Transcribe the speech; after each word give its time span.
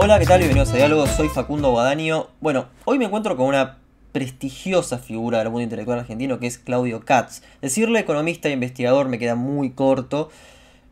Hola, 0.00 0.20
¿qué 0.20 0.26
tal? 0.26 0.38
Bienvenidos 0.38 0.72
a 0.72 0.76
Diálogo, 0.76 1.08
soy 1.08 1.28
Facundo 1.28 1.72
Guadaño. 1.72 2.28
Bueno, 2.40 2.66
hoy 2.84 3.00
me 3.00 3.06
encuentro 3.06 3.36
con 3.36 3.46
una 3.46 3.78
prestigiosa 4.12 4.98
figura 4.98 5.38
del 5.38 5.48
mundo 5.48 5.64
intelectual 5.64 5.98
argentino 5.98 6.38
que 6.38 6.46
es 6.46 6.56
Claudio 6.56 7.00
Katz. 7.04 7.42
Decirle 7.60 7.98
economista 7.98 8.48
e 8.48 8.52
investigador 8.52 9.08
me 9.08 9.18
queda 9.18 9.34
muy 9.34 9.70
corto. 9.70 10.30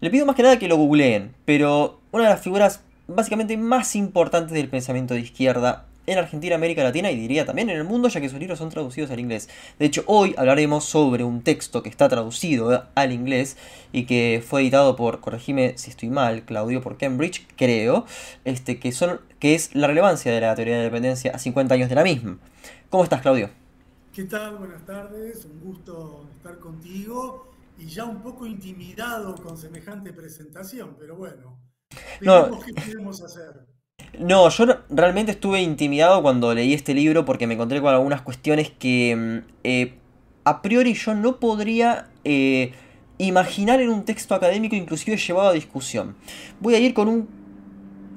Le 0.00 0.10
pido 0.10 0.26
más 0.26 0.34
que 0.34 0.42
nada 0.42 0.58
que 0.58 0.66
lo 0.66 0.76
googleen, 0.76 1.36
pero 1.44 2.00
una 2.10 2.24
de 2.24 2.30
las 2.30 2.40
figuras 2.40 2.80
básicamente 3.06 3.56
más 3.56 3.94
importantes 3.94 4.52
del 4.52 4.68
pensamiento 4.68 5.14
de 5.14 5.20
izquierda 5.20 5.84
en 6.06 6.18
Argentina, 6.18 6.54
América 6.54 6.82
Latina 6.82 7.10
y 7.10 7.16
diría 7.18 7.44
también 7.44 7.70
en 7.70 7.76
el 7.76 7.84
mundo, 7.84 8.08
ya 8.08 8.20
que 8.20 8.28
sus 8.28 8.38
libros 8.38 8.58
son 8.58 8.70
traducidos 8.70 9.10
al 9.10 9.20
inglés. 9.20 9.48
De 9.78 9.86
hecho, 9.86 10.04
hoy 10.06 10.34
hablaremos 10.36 10.84
sobre 10.84 11.24
un 11.24 11.42
texto 11.42 11.82
que 11.82 11.88
está 11.88 12.08
traducido 12.08 12.86
al 12.94 13.12
inglés 13.12 13.56
y 13.92 14.06
que 14.06 14.42
fue 14.46 14.62
editado 14.62 14.96
por, 14.96 15.20
corregime 15.20 15.76
si 15.76 15.90
estoy 15.90 16.10
mal, 16.10 16.44
Claudio, 16.44 16.80
por 16.80 16.96
Cambridge, 16.96 17.46
creo, 17.56 18.06
este, 18.44 18.78
que, 18.78 18.92
son, 18.92 19.20
que 19.38 19.54
es 19.54 19.74
la 19.74 19.86
relevancia 19.86 20.32
de 20.32 20.40
la 20.40 20.54
teoría 20.54 20.74
de 20.74 20.80
la 20.80 20.84
dependencia 20.84 21.32
a 21.32 21.38
50 21.38 21.74
años 21.74 21.88
de 21.88 21.94
la 21.94 22.04
misma. 22.04 22.38
¿Cómo 22.90 23.04
estás, 23.04 23.20
Claudio? 23.22 23.50
¿Qué 24.12 24.24
tal? 24.24 24.56
Buenas 24.56 24.84
tardes, 24.86 25.44
un 25.44 25.60
gusto 25.60 26.28
estar 26.36 26.58
contigo 26.58 27.48
y 27.78 27.86
ya 27.86 28.04
un 28.04 28.22
poco 28.22 28.46
intimidado 28.46 29.34
con 29.34 29.58
semejante 29.58 30.12
presentación, 30.12 30.96
pero 30.98 31.16
bueno, 31.16 31.58
no, 32.22 32.60
qué 32.60 32.72
podemos 32.72 33.22
hacer. 33.22 33.75
No, 34.18 34.48
yo 34.48 34.66
realmente 34.88 35.32
estuve 35.32 35.60
intimidado 35.60 36.22
cuando 36.22 36.54
leí 36.54 36.72
este 36.72 36.94
libro 36.94 37.24
porque 37.24 37.46
me 37.46 37.54
encontré 37.54 37.80
con 37.80 37.92
algunas 37.92 38.22
cuestiones 38.22 38.70
que 38.70 39.14
mm, 39.14 39.50
eh, 39.64 39.94
a 40.44 40.62
priori 40.62 40.94
yo 40.94 41.14
no 41.14 41.38
podría 41.38 42.08
eh, 42.24 42.72
imaginar 43.18 43.80
en 43.80 43.90
un 43.90 44.04
texto 44.04 44.34
académico 44.34 44.74
inclusive 44.74 45.16
llevado 45.18 45.48
a 45.48 45.52
discusión. 45.52 46.16
Voy 46.60 46.74
a 46.74 46.78
ir 46.78 46.94
con 46.94 47.08
un 47.08 47.28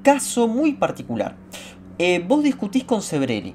caso 0.02 0.48
muy 0.48 0.72
particular. 0.72 1.36
Eh, 1.98 2.24
vos 2.26 2.42
discutís 2.42 2.84
con 2.84 3.02
Sebrelli, 3.02 3.54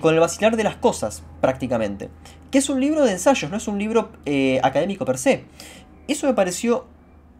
con 0.00 0.14
el 0.14 0.20
vacilar 0.20 0.56
de 0.56 0.64
las 0.64 0.76
cosas 0.76 1.22
prácticamente, 1.40 2.08
que 2.50 2.58
es 2.58 2.68
un 2.70 2.80
libro 2.80 3.04
de 3.04 3.12
ensayos, 3.12 3.50
no 3.50 3.58
es 3.58 3.68
un 3.68 3.78
libro 3.78 4.10
académico 4.62 5.04
per 5.04 5.18
se. 5.18 5.44
Eso 6.08 6.26
me 6.26 6.34
pareció 6.34 6.86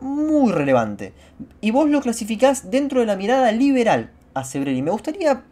muy 0.01 0.53
relevante. 0.53 1.13
Y 1.61 1.71
vos 1.71 1.89
lo 1.89 2.01
clasificás 2.01 2.71
dentro 2.71 3.01
de 3.01 3.07
la 3.07 3.17
mirada 3.17 3.53
liberal 3.53 4.11
a 4.35 4.45
Sebrelli. 4.45 4.83
Me 4.83 4.91
gustaría 4.91 5.45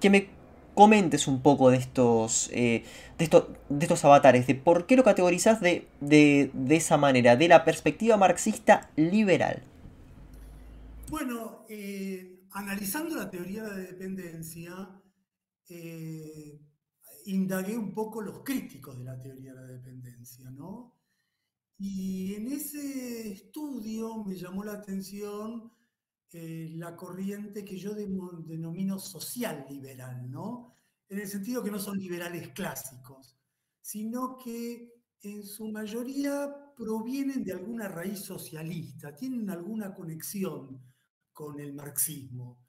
que 0.00 0.10
me 0.10 0.28
comentes 0.74 1.28
un 1.28 1.42
poco 1.42 1.70
de 1.70 1.76
estos, 1.76 2.48
eh, 2.52 2.84
de, 3.18 3.24
estos, 3.24 3.48
de 3.68 3.84
estos 3.84 4.04
avatares, 4.04 4.46
de 4.46 4.54
por 4.54 4.86
qué 4.86 4.96
lo 4.96 5.04
categorizás 5.04 5.60
de, 5.60 5.86
esa 6.70 6.96
manera, 6.96 7.36
de 7.36 7.48
la 7.48 7.64
perspectiva 7.64 8.16
marxista 8.16 8.90
liberal. 8.96 9.62
Bueno, 11.10 11.66
eh, 11.68 12.46
analizando 12.52 13.16
la 13.16 13.30
teoría 13.30 13.64
de 13.64 13.70
la 13.70 13.76
dependencia, 13.76 14.72
eh, 15.68 16.58
indagué 17.26 17.76
un 17.76 17.92
poco 17.92 18.22
los 18.22 18.42
críticos 18.42 18.98
de 18.98 19.04
la 19.04 19.20
teoría 19.20 19.54
de 19.54 19.60
la 19.60 19.66
dependencia, 19.66 20.50
¿no? 20.50 20.94
Y 21.84 22.36
en 22.36 22.46
ese 22.46 23.32
estudio 23.32 24.22
me 24.22 24.36
llamó 24.36 24.62
la 24.62 24.74
atención 24.74 25.72
eh, 26.30 26.70
la 26.76 26.94
corriente 26.94 27.64
que 27.64 27.76
yo 27.76 27.92
denomino 27.92 29.00
social 29.00 29.66
liberal, 29.68 30.30
¿no? 30.30 30.76
En 31.08 31.18
el 31.18 31.26
sentido 31.26 31.60
que 31.60 31.72
no 31.72 31.80
son 31.80 31.98
liberales 31.98 32.50
clásicos, 32.50 33.36
sino 33.80 34.36
que 34.36 34.94
en 35.22 35.42
su 35.42 35.72
mayoría 35.72 36.54
provienen 36.76 37.42
de 37.42 37.54
alguna 37.54 37.88
raíz 37.88 38.20
socialista, 38.20 39.16
tienen 39.16 39.50
alguna 39.50 39.92
conexión 39.92 40.80
con 41.32 41.58
el 41.58 41.74
marxismo. 41.74 42.60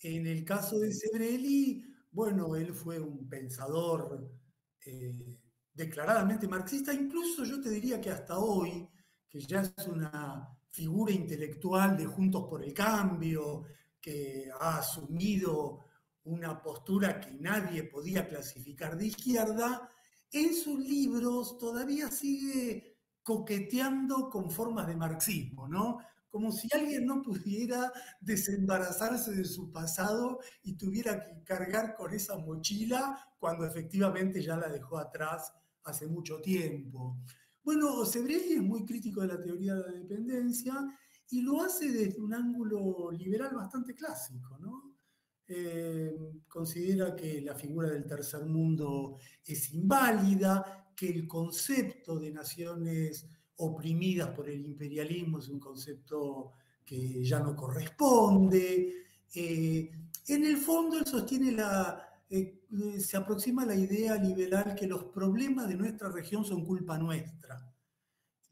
En 0.00 0.26
el 0.26 0.46
caso 0.46 0.78
de 0.78 0.94
Sebrelli, 0.94 1.84
bueno, 2.10 2.56
él 2.56 2.72
fue 2.72 3.00
un 3.00 3.28
pensador 3.28 4.32
eh, 4.80 5.36
declaradamente 5.76 6.48
marxista, 6.48 6.92
incluso 6.92 7.44
yo 7.44 7.60
te 7.60 7.68
diría 7.68 8.00
que 8.00 8.10
hasta 8.10 8.38
hoy, 8.38 8.88
que 9.28 9.40
ya 9.40 9.60
es 9.60 9.86
una 9.86 10.48
figura 10.70 11.12
intelectual 11.12 11.96
de 11.96 12.06
Juntos 12.06 12.46
por 12.48 12.64
el 12.64 12.72
Cambio, 12.72 13.64
que 14.00 14.48
ha 14.58 14.78
asumido 14.78 15.84
una 16.24 16.60
postura 16.62 17.20
que 17.20 17.32
nadie 17.32 17.84
podía 17.84 18.26
clasificar 18.26 18.96
de 18.96 19.08
izquierda, 19.08 19.90
en 20.32 20.54
sus 20.54 20.80
libros 20.80 21.58
todavía 21.58 22.10
sigue 22.10 22.96
coqueteando 23.22 24.30
con 24.30 24.50
formas 24.50 24.86
de 24.86 24.96
marxismo, 24.96 25.68
¿no? 25.68 25.98
Como 26.28 26.52
si 26.52 26.68
alguien 26.74 27.06
no 27.06 27.22
pudiera 27.22 27.92
desembarazarse 28.20 29.32
de 29.32 29.44
su 29.44 29.70
pasado 29.70 30.40
y 30.62 30.76
tuviera 30.76 31.22
que 31.22 31.42
cargar 31.44 31.94
con 31.94 32.12
esa 32.12 32.36
mochila 32.38 33.18
cuando 33.38 33.64
efectivamente 33.64 34.42
ya 34.42 34.56
la 34.56 34.68
dejó 34.68 34.98
atrás 34.98 35.52
hace 35.86 36.06
mucho 36.06 36.40
tiempo. 36.40 37.18
Bueno, 37.62 38.04
Sebrelli 38.04 38.54
es 38.54 38.62
muy 38.62 38.84
crítico 38.84 39.22
de 39.22 39.28
la 39.28 39.40
teoría 39.40 39.74
de 39.74 39.80
la 39.80 39.92
dependencia 39.92 40.74
y 41.30 41.40
lo 41.40 41.62
hace 41.62 41.90
desde 41.90 42.20
un 42.20 42.34
ángulo 42.34 43.10
liberal 43.10 43.54
bastante 43.54 43.94
clásico, 43.94 44.58
¿no? 44.58 44.94
Eh, 45.48 46.42
considera 46.48 47.14
que 47.14 47.40
la 47.40 47.54
figura 47.54 47.90
del 47.90 48.04
tercer 48.04 48.44
mundo 48.46 49.18
es 49.44 49.72
inválida, 49.72 50.92
que 50.96 51.08
el 51.08 51.26
concepto 51.26 52.18
de 52.18 52.32
naciones 52.32 53.28
oprimidas 53.56 54.30
por 54.30 54.48
el 54.48 54.64
imperialismo 54.64 55.38
es 55.38 55.48
un 55.48 55.60
concepto 55.60 56.52
que 56.84 57.24
ya 57.24 57.40
no 57.40 57.54
corresponde. 57.54 58.92
Eh, 59.34 59.90
en 60.28 60.44
el 60.44 60.56
fondo 60.56 60.98
él 60.98 61.06
sostiene 61.06 61.52
la, 61.52 62.06
eh, 62.28 62.66
eh, 62.70 63.00
se 63.00 63.16
aproxima 63.16 63.64
la 63.64 63.74
idea 63.74 64.16
liberal 64.16 64.74
que 64.74 64.86
los 64.86 65.04
problemas 65.04 65.68
de 65.68 65.76
nuestra 65.76 66.08
región 66.08 66.44
son 66.44 66.64
culpa 66.64 66.98
nuestra. 66.98 67.72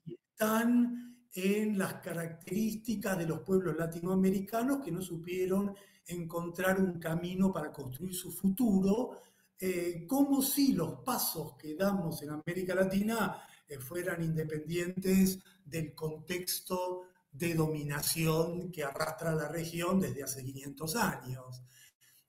Y 0.05 0.15
están 0.15 1.27
en 1.33 1.77
las 1.77 1.95
características 1.95 3.19
de 3.19 3.27
los 3.27 3.41
pueblos 3.41 3.77
latinoamericanos 3.77 4.85
que 4.85 4.93
no 4.93 5.03
supieron 5.03 5.75
encontrar 6.07 6.81
un 6.81 7.01
camino 7.01 7.53
para 7.53 7.73
construir 7.73 8.15
su 8.15 8.31
futuro, 8.31 9.23
eh, 9.59 10.07
como 10.07 10.43
si 10.43 10.73
los 10.73 11.01
pasos 11.01 11.57
que 11.57 11.75
damos 11.75 12.23
en 12.23 12.31
América 12.31 12.75
Latina 12.75 13.43
fueran 13.81 14.23
independientes 14.23 15.41
del 15.65 15.95
contexto 15.95 17.09
de 17.33 17.55
dominación 17.55 18.71
que 18.71 18.85
arrastra 18.85 19.35
la 19.35 19.49
región 19.49 19.99
desde 19.99 20.23
hace 20.23 20.45
500 20.45 20.97
años. 20.97 21.63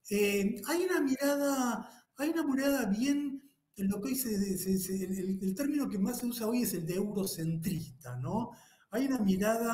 Eh, 0.10 0.62
hay 0.68 0.84
una 0.84 1.02
mirada, 1.02 2.06
hay 2.18 2.30
una 2.30 2.44
mirada 2.44 2.86
bien, 2.86 3.42
en 3.76 3.90
lo 3.90 4.00
que 4.00 4.14
el, 4.14 5.56
término 5.56 5.90
que 5.90 5.98
más 5.98 6.20
se 6.20 6.28
usa 6.28 6.48
hoy 6.48 6.62
es 6.62 6.74
el 6.74 6.86
de 6.86 6.96
eurocentrista, 6.96 8.16
¿no? 8.18 8.52
Hay 8.92 9.08
una 9.08 9.20
mirada 9.20 9.74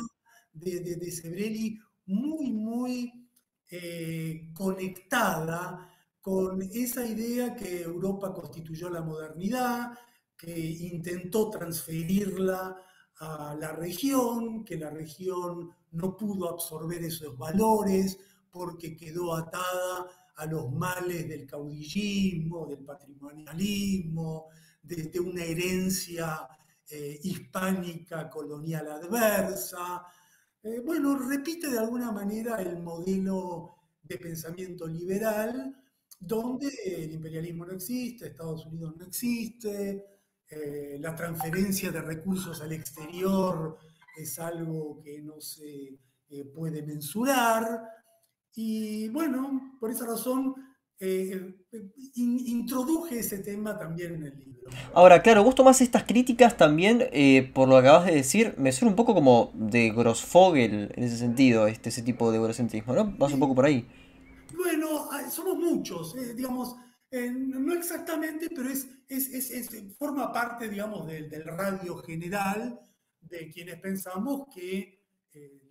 de, 0.52 0.80
de, 0.80 1.12
Sebrelli 1.12 1.78
muy, 2.06 2.50
muy 2.50 3.28
eh, 3.70 4.50
conectada 4.54 5.88
con 6.20 6.62
esa 6.62 7.06
idea 7.06 7.54
que 7.54 7.82
Europa 7.82 8.32
constituyó 8.32 8.88
la 8.88 9.02
modernidad, 9.02 9.92
que 10.36 10.58
intentó 10.58 11.50
transferirla 11.50 12.76
a 13.20 13.56
la 13.58 13.72
región, 13.72 14.64
que 14.64 14.76
la 14.76 14.90
región 14.90 15.70
no 15.92 16.16
pudo 16.16 16.48
absorber 16.48 17.04
esos 17.04 17.36
valores 17.36 18.18
porque 18.50 18.96
quedó 18.96 19.34
atada 19.34 20.06
a 20.36 20.46
los 20.46 20.72
males 20.72 21.28
del 21.28 21.46
caudillismo, 21.46 22.66
del 22.66 22.84
patrimonialismo, 22.84 24.48
de, 24.82 25.20
una 25.20 25.44
herencia 25.44 26.48
eh, 26.88 27.20
hispánica 27.22 28.28
colonial 28.28 28.90
adversa. 28.90 30.04
Eh, 30.62 30.80
bueno, 30.84 31.16
repite 31.16 31.68
de 31.68 31.78
alguna 31.78 32.10
manera 32.10 32.60
el 32.60 32.78
modelo 32.80 33.76
de 34.02 34.18
pensamiento 34.18 34.86
liberal, 34.86 35.76
donde 36.18 36.68
el 36.86 37.12
imperialismo 37.12 37.66
no 37.66 37.72
existe, 37.72 38.28
Estados 38.28 38.66
Unidos 38.66 38.94
no 38.96 39.06
existe, 39.06 40.04
eh, 40.48 40.96
la 41.00 41.14
transferencia 41.14 41.90
de 41.90 42.00
recursos 42.00 42.60
al 42.60 42.72
exterior 42.72 43.78
es 44.16 44.38
algo 44.38 45.00
que 45.02 45.20
no 45.22 45.40
se 45.40 45.98
puede 46.54 46.82
mensurar, 46.82 48.01
y 48.54 49.08
bueno, 49.08 49.76
por 49.80 49.90
esa 49.90 50.06
razón 50.06 50.54
eh, 51.04 51.56
introduje 52.14 53.18
ese 53.18 53.38
tema 53.38 53.76
también 53.76 54.14
en 54.14 54.22
el 54.22 54.38
libro. 54.38 54.70
Ahora, 54.94 55.20
claro, 55.20 55.42
vos 55.42 55.56
tomás 55.56 55.80
estas 55.80 56.04
críticas 56.04 56.56
también, 56.56 57.08
eh, 57.10 57.50
por 57.52 57.68
lo 57.68 57.74
que 57.74 57.88
acabas 57.88 58.06
de 58.06 58.14
decir, 58.14 58.54
me 58.56 58.70
suena 58.70 58.90
un 58.90 58.96
poco 58.96 59.12
como 59.12 59.50
de 59.54 59.90
Grossfogel 59.90 60.92
en 60.94 61.02
ese 61.02 61.16
sentido, 61.16 61.66
este, 61.66 61.88
ese 61.88 62.02
tipo 62.02 62.30
de 62.30 62.36
eurocentrismo, 62.36 62.94
¿no? 62.94 63.16
Vas 63.18 63.32
un 63.32 63.40
poco 63.40 63.52
por 63.52 63.64
ahí. 63.64 63.84
Bueno, 64.54 65.08
somos 65.28 65.56
muchos, 65.56 66.14
eh, 66.16 66.34
digamos, 66.34 66.76
no 67.10 67.74
exactamente, 67.74 68.48
pero 68.54 68.68
es, 68.70 68.86
es, 69.08 69.96
forma 69.98 70.32
parte, 70.32 70.68
digamos, 70.68 71.08
del, 71.08 71.28
del 71.28 71.44
radio 71.44 71.96
general 71.96 72.78
de 73.20 73.50
quienes 73.50 73.80
pensamos 73.80 74.46
que 74.54 75.02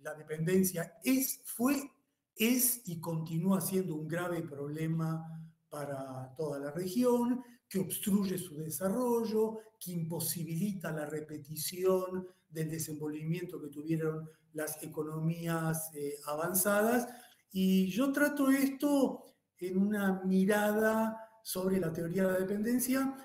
la 0.02 0.14
dependencia 0.14 0.98
es, 1.02 1.40
fue 1.44 1.90
es 2.36 2.82
y 2.86 3.00
continúa 3.00 3.60
siendo 3.60 3.94
un 3.94 4.08
grave 4.08 4.42
problema 4.42 5.24
para 5.68 6.34
toda 6.36 6.58
la 6.58 6.70
región, 6.70 7.42
que 7.68 7.78
obstruye 7.78 8.36
su 8.36 8.56
desarrollo, 8.56 9.58
que 9.80 9.92
imposibilita 9.92 10.92
la 10.92 11.06
repetición 11.06 12.26
del 12.48 12.70
desenvolvimiento 12.70 13.60
que 13.60 13.68
tuvieron 13.68 14.28
las 14.52 14.82
economías 14.82 15.90
eh, 15.94 16.16
avanzadas. 16.26 17.08
Y 17.50 17.90
yo 17.90 18.12
trato 18.12 18.50
esto 18.50 19.24
en 19.58 19.78
una 19.78 20.22
mirada 20.24 21.16
sobre 21.42 21.80
la 21.80 21.92
teoría 21.92 22.24
de 22.24 22.32
la 22.32 22.38
dependencia, 22.38 23.16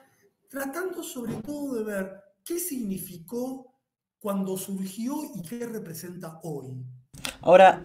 tratando 0.48 1.04
sobre 1.04 1.36
todo 1.42 1.76
de 1.76 1.84
ver 1.84 2.24
qué 2.44 2.60
significó 2.60 3.76
cuando 4.20 4.58
surgió 4.58 5.24
y 5.36 5.42
qué 5.42 5.68
representa 5.68 6.40
hoy. 6.44 6.84
Ahora, 7.42 7.82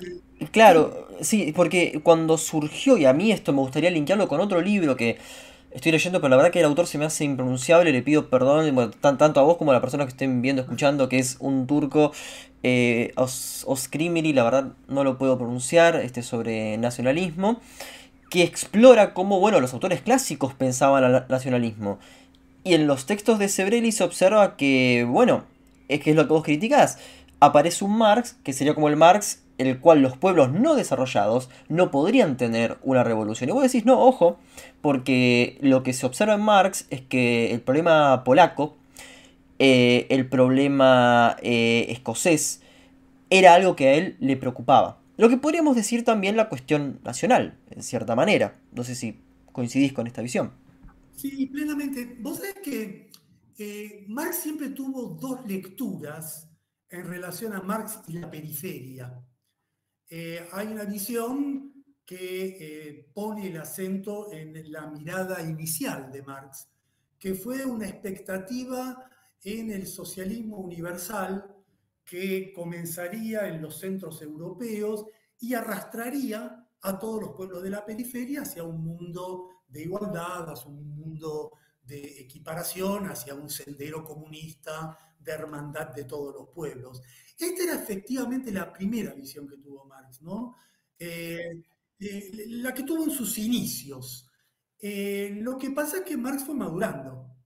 claro, 0.51 1.09
sí, 1.21 1.53
porque 1.55 2.01
cuando 2.03 2.39
surgió, 2.39 2.97
y 2.97 3.05
a 3.05 3.13
mí 3.13 3.33
esto 3.33 3.53
me 3.53 3.61
gustaría 3.61 3.91
linkearlo 3.91 4.29
con 4.29 4.41
otro 4.41 4.61
libro 4.61 4.97
que 4.97 5.19
estoy 5.71 5.93
leyendo, 5.93 6.21
pero 6.21 6.31
la 6.31 6.37
verdad 6.37 6.51
que 6.51 6.61
el 6.61 6.67
autor 6.67 6.87
se 6.87 6.99
me 6.99 7.05
hace 7.05 7.25
impronunciable, 7.25 7.93
le 7.93 8.03
pido 8.03 8.29
perdón 8.29 8.93
tanto 9.01 9.41
a 9.41 9.43
vos 9.43 9.57
como 9.57 9.71
a 9.71 9.75
la 9.75 9.81
persona 9.81 10.05
que 10.05 10.11
estén 10.11 10.43
viendo, 10.43 10.63
escuchando, 10.63 11.09
que 11.09 11.19
es 11.19 11.37
un 11.41 11.67
turco, 11.67 12.13
eh, 12.63 13.13
Os, 13.17 13.67
la 13.67 14.45
verdad 14.45 14.73
no 14.89 15.05
lo 15.05 15.19
puedo 15.19 15.39
pronunciar, 15.39 15.97
este 15.97 16.23
sobre 16.23 16.77
nacionalismo, 16.79 17.61
que 18.31 18.43
explora 18.43 19.15
cómo, 19.15 19.41
bueno, 19.41 19.61
los 19.61 19.75
autores 19.75 20.01
clásicos 20.01 20.55
pensaban 20.55 21.05
al 21.05 21.27
nacionalismo. 21.29 21.99
Y 22.65 22.75
en 22.75 22.87
los 22.87 23.07
textos 23.07 23.39
de 23.39 23.49
Sebrelli 23.49 23.93
se 23.93 24.05
observa 24.05 24.57
que, 24.57 25.05
bueno, 25.09 25.45
es 25.89 26.01
que 26.01 26.11
es 26.11 26.17
lo 26.17 26.27
que 26.27 26.33
vos 26.33 26.45
criticás. 26.45 26.99
Aparece 27.41 27.85
un 27.85 27.99
Marx, 27.99 28.37
que 28.45 28.53
sería 28.53 28.75
como 28.75 28.89
el 28.89 28.97
Marx, 28.97 29.42
el 29.59 29.79
cual 29.81 30.03
los 30.03 30.17
pueblos 30.17 30.53
no 30.53 30.75
desarrollados 30.75 31.51
no 31.69 31.91
podrían 31.91 32.37
tener 32.37 32.79
una 32.83 33.05
revolución. 33.05 33.51
Y 33.51 33.53
vos 33.53 33.63
decís, 33.63 33.85
no, 33.85 34.01
ojo, 34.01 34.39
porque 34.81 35.59
lo 35.61 35.83
que 35.83 35.93
se 35.93 36.07
observa 36.07 36.35
en 36.35 36.43
Marx 36.43 36.87
es 36.91 37.01
que 37.01 37.53
el 37.53 37.61
problema 37.61 38.25
polaco, 38.25 38.77
eh, 39.59 40.07
el 40.11 40.27
problema 40.29 41.37
eh, 41.43 41.87
escocés, 41.89 42.63
era 43.31 43.55
algo 43.55 43.77
que 43.77 43.89
a 43.89 43.95
él 43.95 44.17
le 44.21 44.37
preocupaba. 44.37 44.99
Lo 45.17 45.29
que 45.29 45.37
podríamos 45.37 45.77
decir 45.77 46.05
también 46.05 46.37
la 46.37 46.49
cuestión 46.49 47.01
nacional, 47.05 47.59
en 47.71 47.83
cierta 47.83 48.17
manera. 48.17 48.55
No 48.73 48.83
sé 48.85 48.95
si 48.95 49.19
coincidís 49.53 49.93
con 49.93 50.07
esta 50.07 50.23
visión. 50.23 50.53
Sí, 51.15 51.47
plenamente. 51.47 52.17
Vos 52.21 52.39
sabés 52.39 52.55
que 52.65 53.11
Marx 54.09 54.37
siempre 54.37 54.71
tuvo 54.71 55.17
dos 55.21 55.47
lecturas 55.47 56.49
en 56.91 57.07
relación 57.07 57.53
a 57.53 57.61
Marx 57.61 58.01
y 58.09 58.15
la 58.15 58.31
periferia. 58.31 59.23
Eh, 60.15 60.47
hay 60.53 60.67
una 60.67 60.85
visión 60.85 61.73
que 62.05 62.45
eh, 62.61 63.11
pone 63.15 63.49
el 63.49 63.57
acento 63.57 64.31
en 64.31 64.71
la 64.71 64.87
mirada 64.91 65.41
inicial 65.41 66.13
de 66.13 66.23
Marx, 66.23 66.69
que 67.19 67.35
fue 67.35 67.65
una 67.65 67.89
expectativa 67.89 69.09
en 69.43 69.71
el 69.71 69.87
socialismo 69.87 70.59
universal 70.59 71.57
que 72.05 72.53
comenzaría 72.53 73.49
en 73.49 73.63
los 73.63 73.79
centros 73.79 74.21
europeos 74.21 75.07
y 75.41 75.55
arrastraría 75.55 76.63
a 76.83 76.99
todos 76.99 77.23
los 77.23 77.31
pueblos 77.31 77.63
de 77.63 77.71
la 77.71 77.83
periferia 77.83 78.43
hacia 78.43 78.65
un 78.65 78.85
mundo 78.85 79.63
de 79.67 79.85
igualdad, 79.85 80.51
hacia 80.51 80.69
un 80.69 80.95
mundo 80.95 81.53
de 81.83 82.21
equiparación, 82.21 83.07
hacia 83.07 83.35
un 83.35 83.49
sendero 83.49 84.05
comunista 84.05 85.12
de 85.23 85.33
hermandad 85.33 85.95
de 85.95 86.05
todos 86.05 86.35
los 86.35 86.49
pueblos. 86.49 87.03
Esta 87.39 87.63
era 87.63 87.75
efectivamente 87.75 88.53
la 88.53 88.73
primera 88.73 89.15
visión 89.15 89.49
que 89.49 89.57
tuvo 89.57 89.85
Marx, 89.87 90.23
¿no? 90.23 90.57
Eh, 90.99 91.63
eh, 91.99 92.31
la 92.49 92.73
que 92.73 92.83
tuvo 92.83 93.05
en 93.05 93.11
sus 93.11 93.39
inicios. 93.39 94.29
Eh, 94.79 95.39
lo 95.41 95.57
que 95.57 95.71
pasa 95.71 95.99
es 95.99 96.03
que 96.05 96.17
Marx 96.17 96.45
fue 96.45 96.55
madurando 96.55 97.37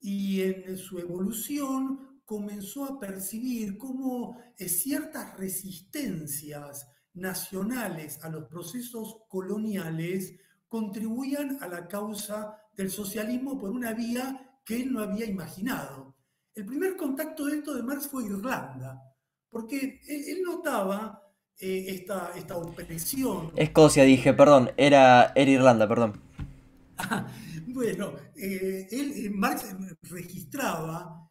y 0.00 0.42
en 0.42 0.76
su 0.76 0.98
evolución 0.98 2.22
comenzó 2.24 2.84
a 2.84 3.00
percibir 3.00 3.78
cómo 3.78 4.38
ciertas 4.56 5.36
resistencias 5.38 6.86
nacionales 7.14 8.22
a 8.22 8.28
los 8.28 8.44
procesos 8.48 9.22
coloniales 9.28 10.34
contribuían 10.68 11.58
a 11.62 11.68
la 11.68 11.88
causa 11.88 12.54
del 12.76 12.90
socialismo 12.90 13.58
por 13.58 13.70
una 13.70 13.92
vía 13.92 14.60
que 14.64 14.82
él 14.82 14.92
no 14.92 15.00
había 15.00 15.24
imaginado. 15.24 16.17
El 16.58 16.66
primer 16.66 16.96
contacto 16.96 17.46
de 17.46 17.58
esto 17.58 17.72
de 17.72 17.84
Marx 17.84 18.08
fue 18.08 18.24
Irlanda, 18.24 19.00
porque 19.48 20.00
él, 20.08 20.42
notaba 20.44 21.22
eh, 21.56 21.84
esta, 21.86 22.32
esta 22.34 22.56
opresión. 22.56 23.52
Escocia, 23.54 24.02
dije, 24.02 24.34
perdón, 24.34 24.72
era, 24.76 25.32
era 25.36 25.50
Irlanda, 25.52 25.86
perdón. 25.86 26.20
bueno, 27.68 28.10
eh, 28.34 28.88
él, 28.90 29.12
eh, 29.14 29.30
Marx 29.30 29.66
registraba 30.02 31.30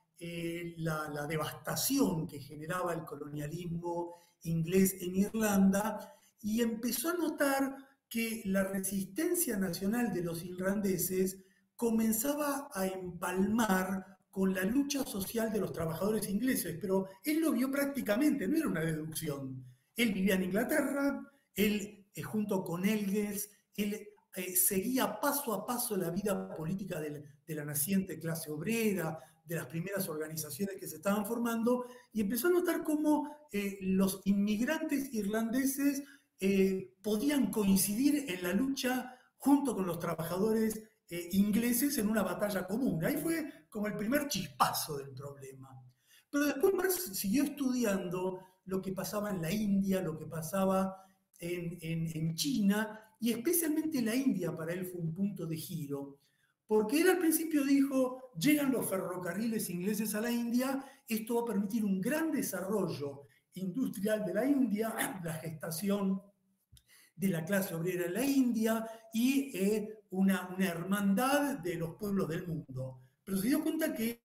la, 0.78 1.10
la, 1.10 1.28
devastación 1.28 2.26
que 2.26 2.40
generaba 2.40 2.94
el 2.94 3.04
colonialismo 3.04 4.16
inglés 4.44 4.96
en 5.02 5.14
Irlanda 5.14 6.10
y 6.42 6.62
empezó 6.62 7.10
a 7.10 7.16
notar 7.16 7.76
que 8.08 8.44
la 8.46 8.64
resistencia 8.64 9.58
nacional 9.58 10.14
de 10.14 10.24
los 10.24 10.42
irlandeses 10.46 11.38
comenzaba 11.76 12.70
a 12.74 12.88
empalmar 12.88 14.17
con 14.30 14.54
la 14.54 14.64
lucha 14.64 15.04
social 15.04 15.52
de 15.52 15.60
los 15.60 15.72
trabajadores 15.72 16.30
ingleses, 16.30 16.78
pero 16.80 17.08
él 17.24 17.40
lo 17.40 17.52
vio 17.52 17.72
prácticamente, 17.72 18.48
no 18.48 18.58
era 18.58 18.68
una 18.68 18.82
deducción. 18.82 19.66
Él 19.96 20.14
vivía 20.14 20.36
en 20.36 20.44
Inglaterra, 20.44 21.28
él 21.56 22.06
eh, 22.14 22.22
junto 22.24 22.64
con 22.64 22.86
Elges, 22.86 23.50
él 23.76 24.08
eh, 24.36 24.56
seguía 24.56 25.20
paso 25.20 25.54
a 25.54 25.66
paso 25.66 25.96
la 25.98 26.10
vida 26.10 26.56
política 26.56 27.00
de, 27.00 27.24
la 27.56 27.64
naciente 27.64 28.20
clase 28.20 28.52
obrera, 28.52 29.20
de 29.46 29.56
las 29.56 29.68
primeras 29.68 30.10
organizaciones 30.10 30.78
que 30.80 30.88
se 30.88 30.98
estaban 30.98 31.26
formando, 31.26 31.86
y 32.12 32.22
empezó 32.22 32.48
a 32.48 32.52
notar 32.52 32.84
cómo 32.84 33.48
eh, 33.52 33.78
los 33.82 34.22
inmigrantes 34.26 35.14
irlandeses 35.14 36.04
podían 37.02 37.50
coincidir 37.50 38.30
en 38.30 38.44
la 38.44 38.54
lucha 38.54 39.18
junto 39.38 39.74
con 39.74 39.88
los 39.88 39.98
trabajadores 39.98 40.84
ingleses 41.32 41.98
en 41.98 42.10
una 42.10 42.22
batalla 42.22 42.68
común. 42.68 43.04
Ahí 43.04 43.18
fue 43.18 43.52
como 43.78 43.90
el 43.90 43.96
primer 43.96 44.28
chispazo 44.28 44.98
del 44.98 45.12
problema. 45.12 45.70
Pero 46.32 46.46
después 46.46 46.74
Marx 46.74 47.12
siguió 47.14 47.44
estudiando 47.44 48.42
lo 48.66 48.82
que 48.82 48.92
pasaba 48.92 49.30
en 49.30 49.40
la 49.40 49.52
India, 49.52 50.02
lo 50.02 50.18
que 50.18 50.26
pasaba 50.26 51.06
en, 51.38 51.78
en, 51.80 52.34
China, 52.34 53.00
y 53.20 53.32
especialmente 53.32 54.02
la 54.02 54.16
India 54.16 54.58
para 54.58 54.74
él 54.74 54.84
fue 54.84 55.00
un 55.00 55.14
punto 55.14 55.46
de 55.46 55.56
giro, 55.56 56.18
porque 56.66 57.02
él 57.02 57.10
al 57.10 57.20
principio 57.20 57.64
dijo, 57.64 58.32
llegan 58.36 58.72
los 58.72 58.90
ferrocarriles 58.90 59.70
ingleses 59.70 60.16
a 60.16 60.22
la 60.22 60.32
India, 60.32 60.84
esto 61.08 61.36
va 61.36 61.42
a 61.44 61.54
permitir 61.54 61.86
un 61.86 62.02
gran 62.02 62.32
desarrollo 62.32 63.28
industrial 63.54 64.26
de 64.26 64.34
la 64.34 64.44
India, 64.44 64.90
la 65.24 65.34
gestación 65.36 66.20
de 67.16 67.28
la 67.28 67.46
clase 67.46 67.76
obrera 67.76 68.08
en 68.08 68.14
la 68.16 68.26
India 68.26 68.90
y 69.14 69.56
eh, 69.56 70.00
una, 70.10 70.48
una 70.48 70.68
hermandad 70.68 71.60
de 71.60 71.76
los 71.76 71.96
pueblos 71.96 72.28
del 72.28 72.48
mundo 72.48 73.04
pero 73.28 73.40
se 73.40 73.50
dio 73.50 73.62
cuenta 73.62 73.94
que 73.94 74.24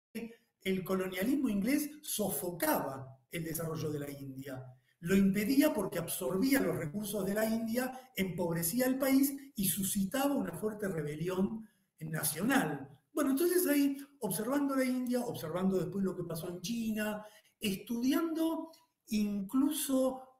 el 0.62 0.84
colonialismo 0.84 1.48
inglés 1.48 1.90
sofocaba 2.02 3.18
el 3.32 3.42
desarrollo 3.42 3.90
de 3.90 3.98
la 3.98 4.08
India. 4.08 4.64
Lo 5.00 5.16
impedía 5.16 5.74
porque 5.74 5.98
absorbía 5.98 6.60
los 6.60 6.76
recursos 6.76 7.26
de 7.26 7.34
la 7.34 7.44
India, 7.44 8.12
empobrecía 8.14 8.86
el 8.86 9.00
país 9.00 9.34
y 9.56 9.64
suscitaba 9.64 10.36
una 10.36 10.52
fuerte 10.52 10.86
rebelión 10.86 11.68
nacional. 11.98 12.88
Bueno, 13.12 13.30
entonces 13.30 13.66
ahí, 13.66 13.98
observando 14.20 14.76
la 14.76 14.84
India, 14.84 15.18
observando 15.18 15.80
después 15.80 16.04
lo 16.04 16.14
que 16.14 16.22
pasó 16.22 16.48
en 16.48 16.60
China, 16.60 17.26
estudiando 17.58 18.70
incluso 19.08 20.38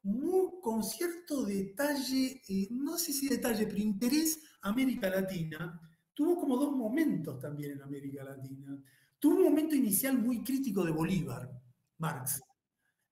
con 0.60 0.84
cierto 0.84 1.44
detalle, 1.44 2.40
eh, 2.48 2.68
no 2.70 2.96
sé 2.96 3.12
si 3.12 3.28
detalle, 3.28 3.66
pero 3.66 3.78
interés 3.78 4.40
América 4.60 5.10
Latina, 5.10 5.80
tuvo 6.14 6.40
como 6.40 6.56
dos 6.56 6.72
momentos 6.72 7.38
también 7.38 7.72
en 7.72 7.82
América 7.82 8.24
Latina. 8.24 8.78
Tuvo 9.18 9.36
un 9.36 9.44
momento 9.44 9.74
inicial 9.74 10.18
muy 10.18 10.42
crítico 10.42 10.84
de 10.84 10.90
Bolívar, 10.90 11.50
Marx. 11.98 12.42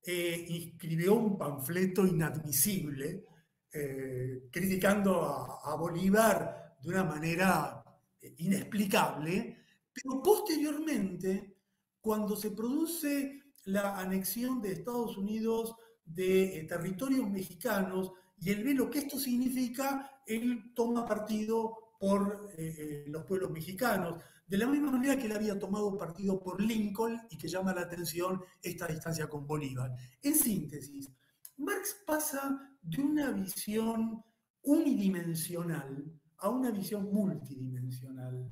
Eh, 0.02 0.47
escribió 0.49 1.14
un 1.14 1.37
panfleto 1.37 2.07
inadmisible 2.07 3.26
eh, 3.73 4.49
criticando 4.50 5.23
a, 5.23 5.76
Bolívar 5.76 6.76
de 6.83 6.88
una 6.88 7.04
manera 7.04 7.85
eh, 8.21 8.35
inexplicable, 8.38 9.59
pero 9.92 10.23
posteriormente, 10.23 11.54
cuando 12.00 12.35
se 12.35 12.50
produce 12.50 13.54
la 13.66 13.99
anexión 13.99 14.61
de 14.61 14.73
Estados 14.73 15.16
Unidos 15.16 15.76
de 16.04 16.66
territorios 16.69 17.28
mexicanos 17.30 18.12
y 18.40 18.50
él 18.50 18.64
ve 18.64 18.75
lo 18.75 18.90
que 18.90 19.00
esto 19.00 19.19
significa, 19.19 20.23
él 20.26 20.73
toma 20.75 21.07
partido 21.07 21.79
por 22.00 22.49
eh, 22.57 22.75
eh, 22.78 23.04
los 23.09 23.25
pueblos 23.26 23.50
mexicanos, 23.50 24.16
de 24.47 24.57
la 24.57 24.66
misma 24.66 24.90
manera 24.90 25.19
que 25.19 25.26
él 25.26 25.37
había 25.37 25.59
tomado 25.59 25.99
partido 25.99 26.40
por 26.40 26.61
Lincoln 26.61 27.21
y 27.30 27.37
que 27.37 27.47
llama 27.47 27.75
la 27.75 27.83
atención 27.83 28.42
esta 28.62 28.87
distancia 28.87 29.28
con 29.28 29.47
Bolívar. 29.47 29.95
En 30.23 30.35
síntesis, 30.35 31.12
Marx 31.59 31.99
pasa 32.07 32.75
de 32.80 33.02
una 33.02 33.30
visión 33.33 34.25
unidimensional 34.62 36.21
a 36.38 36.49
una 36.49 36.71
visión 36.71 37.12
multidimensional, 37.12 38.50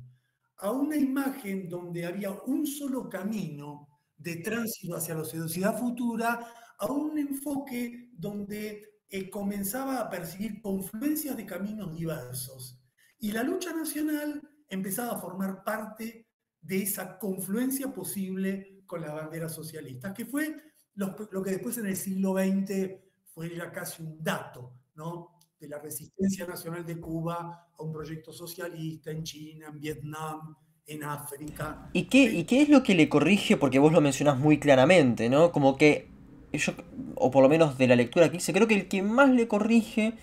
a 0.59 0.71
una 0.71 0.97
imagen 0.97 1.69
donde 1.69 2.05
había 2.05 2.33
un 2.33 2.67
solo 2.67 3.09
camino 3.09 3.89
de 4.17 4.37
tránsito 4.37 4.97
hacia 4.97 5.15
la 5.15 5.25
sociedad 5.25 5.79
futura, 5.79 6.47
a 6.79 6.93
un 6.93 7.19
enfoque 7.19 8.11
donde 8.13 9.01
eh, 9.09 9.31
comenzaba 9.31 10.01
a 10.01 10.11
percibir 10.11 10.61
confluencias 10.61 11.35
de 11.37 11.47
caminos 11.47 11.95
diversos. 11.97 12.78
Y 13.19 13.33
la 13.33 13.43
lucha 13.43 13.73
nacional 13.73 14.43
empezaba 14.69 15.13
a 15.13 15.21
formar 15.21 15.65
parte 15.65 16.27
de 16.61 16.83
esa 16.83 17.19
confluencia 17.19 17.93
posible 17.93 18.83
con 18.87 19.01
las 19.01 19.15
banderas 19.15 19.55
socialistas, 19.55 20.15
que 20.15 20.27
fue 20.27 20.57
lo, 20.95 21.15
que 21.43 21.51
después 21.51 21.79
en 21.79 21.87
el 21.87 21.97
siglo 21.97 22.35
XX 22.35 22.91
fue 23.27 23.51
casi 23.73 24.03
un 24.03 24.23
dato, 24.23 24.73
¿no? 24.95 25.39
de 25.61 25.69
la 25.69 25.79
resistencia 25.79 26.47
nacional 26.47 26.87
de 26.87 27.01
Cuba 27.01 27.69
a 27.77 27.83
un 27.83 27.93
proyecto 27.93 28.33
socialista 28.33 29.11
en 29.11 29.25
China, 29.25 29.67
en 29.69 29.81
Vietnam, 29.81 30.57
en 30.87 31.05
África. 31.05 31.91
¿Y 31.93 32.05
qué, 32.05 32.25
¿Y 32.25 32.45
qué 32.45 32.63
es 32.63 32.69
lo 32.69 32.83
que 32.83 32.95
le 32.95 33.09
corrige? 33.09 33.57
Porque 33.57 33.79
vos 33.79 33.93
lo 33.93 34.01
mencionás 34.01 34.39
muy 34.39 34.59
claramente, 34.59 35.29
¿no? 35.29 35.51
Como 35.53 35.77
que 35.77 36.09
yo, 36.53 36.73
o 37.17 37.31
por 37.31 37.43
lo 37.43 37.49
menos 37.49 37.77
de 37.77 37.89
la 37.89 37.97
lectura 37.97 38.31
que 38.31 38.39
hice, 38.39 38.53
creo 38.53 38.69
que 38.69 38.75
el 38.75 38.89
que 38.89 39.03
más 39.03 39.31
le 39.31 39.49
corrige 39.49 40.15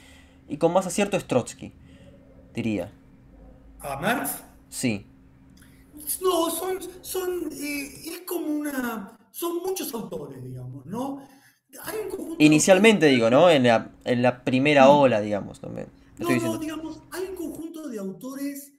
y 0.47 0.57
con 0.57 0.73
más 0.73 0.87
acierto 0.87 1.17
es 1.17 1.25
Trotsky, 1.25 1.73
diría. 2.55 2.91
¿A 3.79 3.97
Marx? 3.99 4.43
Sí. 4.69 5.05
No, 6.21 6.49
son, 6.49 6.79
son, 7.01 7.49
eh, 7.51 7.89
es 8.05 8.21
como 8.25 8.47
una, 8.47 9.17
son 9.31 9.57
muchos 9.57 9.93
autores, 9.93 10.43
digamos, 10.43 10.85
¿no? 10.85 11.27
Inicialmente 12.39 13.07
digo, 13.07 13.29
¿no? 13.29 13.49
En 13.49 13.63
la, 13.63 13.91
en 14.03 14.21
la 14.21 14.43
primera 14.43 14.89
ola, 14.89 15.19
digamos, 15.21 15.59
también. 15.59 15.87
No, 16.17 16.29
no, 16.29 16.57
digamos, 16.57 17.01
hay 17.11 17.25
un 17.25 17.35
conjunto 17.35 17.89
de 17.89 17.99
autores 17.99 18.73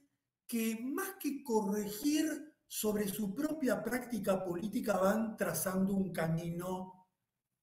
que 0.46 0.78
más 0.82 1.16
que 1.20 1.42
corregir 1.42 2.54
sobre 2.66 3.08
su 3.08 3.34
propia 3.34 3.82
práctica 3.82 4.44
política 4.44 4.96
van 4.96 5.36
trazando 5.36 5.94
un 5.94 6.12
camino 6.12 7.08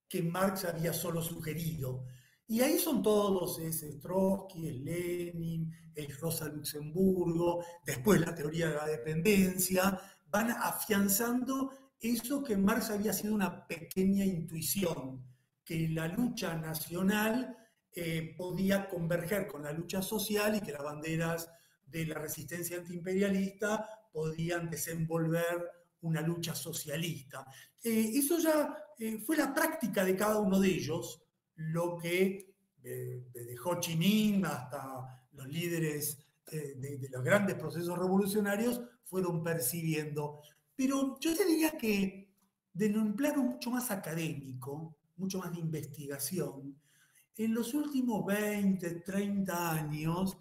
que 0.08 0.22
Marx 0.22 0.66
había 0.66 0.94
solo 0.94 1.22
sugerido. 1.22 2.06
Y 2.48 2.62
ahí 2.62 2.78
son 2.78 3.02
todos, 3.02 3.60
es 3.60 4.00
Trotsky, 4.00 4.68
es 4.68 4.76
Lenin, 4.76 5.72
es 5.96 6.20
Rosa 6.20 6.48
Luxemburgo, 6.50 7.64
después 7.86 8.20
la 8.20 8.36
teoría 8.36 8.70
de 8.70 8.76
la 8.76 8.88
dependencia, 8.88 10.00
van 10.30 10.52
afianzando 10.52 11.72
eso 12.00 12.44
que 12.44 12.58
Marx 12.58 12.90
había 12.90 13.14
sido 13.14 13.34
una 13.34 13.66
pequeña 13.66 14.26
intuición, 14.26 15.24
que 15.64 15.88
la 15.90 16.08
lucha 16.08 16.56
nacional 16.56 17.56
eh, 17.96 18.36
podía 18.38 18.90
converger 18.90 19.48
con 19.48 19.64
la 19.64 19.72
lucha 19.72 20.02
social 20.02 20.56
y 20.56 20.62
que 20.62 20.74
las 20.74 20.84
banderas 20.84 21.50
de 21.86 22.08
la 22.08 22.16
resistencia 22.16 22.78
antiimperialista 22.78 23.88
podían 24.12 24.70
desenvolver 24.70 25.70
una 26.02 26.22
lucha 26.22 26.54
socialista. 26.54 27.46
Eh, 27.82 28.12
eso 28.16 28.40
ya 28.40 28.76
eh, 29.00 29.20
fue 29.20 29.38
la 29.38 29.54
práctica 29.54 30.04
de 30.04 30.16
cada 30.16 30.40
uno 30.40 30.60
de 30.60 30.70
ellos, 30.70 31.23
lo 31.56 31.98
que 31.98 32.54
desde 32.82 33.56
Ho 33.64 33.80
Chi 33.80 33.96
Minh 33.96 34.46
hasta 34.46 35.28
los 35.32 35.48
líderes 35.48 36.18
de, 36.52 37.08
los 37.10 37.24
grandes 37.24 37.56
procesos 37.56 37.98
revolucionarios 37.98 38.82
fueron 39.06 39.44
percibiendo. 39.44 40.42
Pero 40.76 41.18
yo 41.20 41.34
diría 41.34 41.72
que 41.78 42.30
de 42.74 42.98
un 42.98 43.16
plano 43.16 43.44
mucho 43.44 43.72
más 43.72 43.92
académico, 43.92 44.98
mucho 45.18 45.40
más 45.40 45.52
de 45.52 45.60
investigación, 45.60 46.76
en 47.36 47.54
los 47.54 47.74
últimos 47.74 48.26
20, 48.26 49.02
30 49.02 49.72
años 49.72 50.38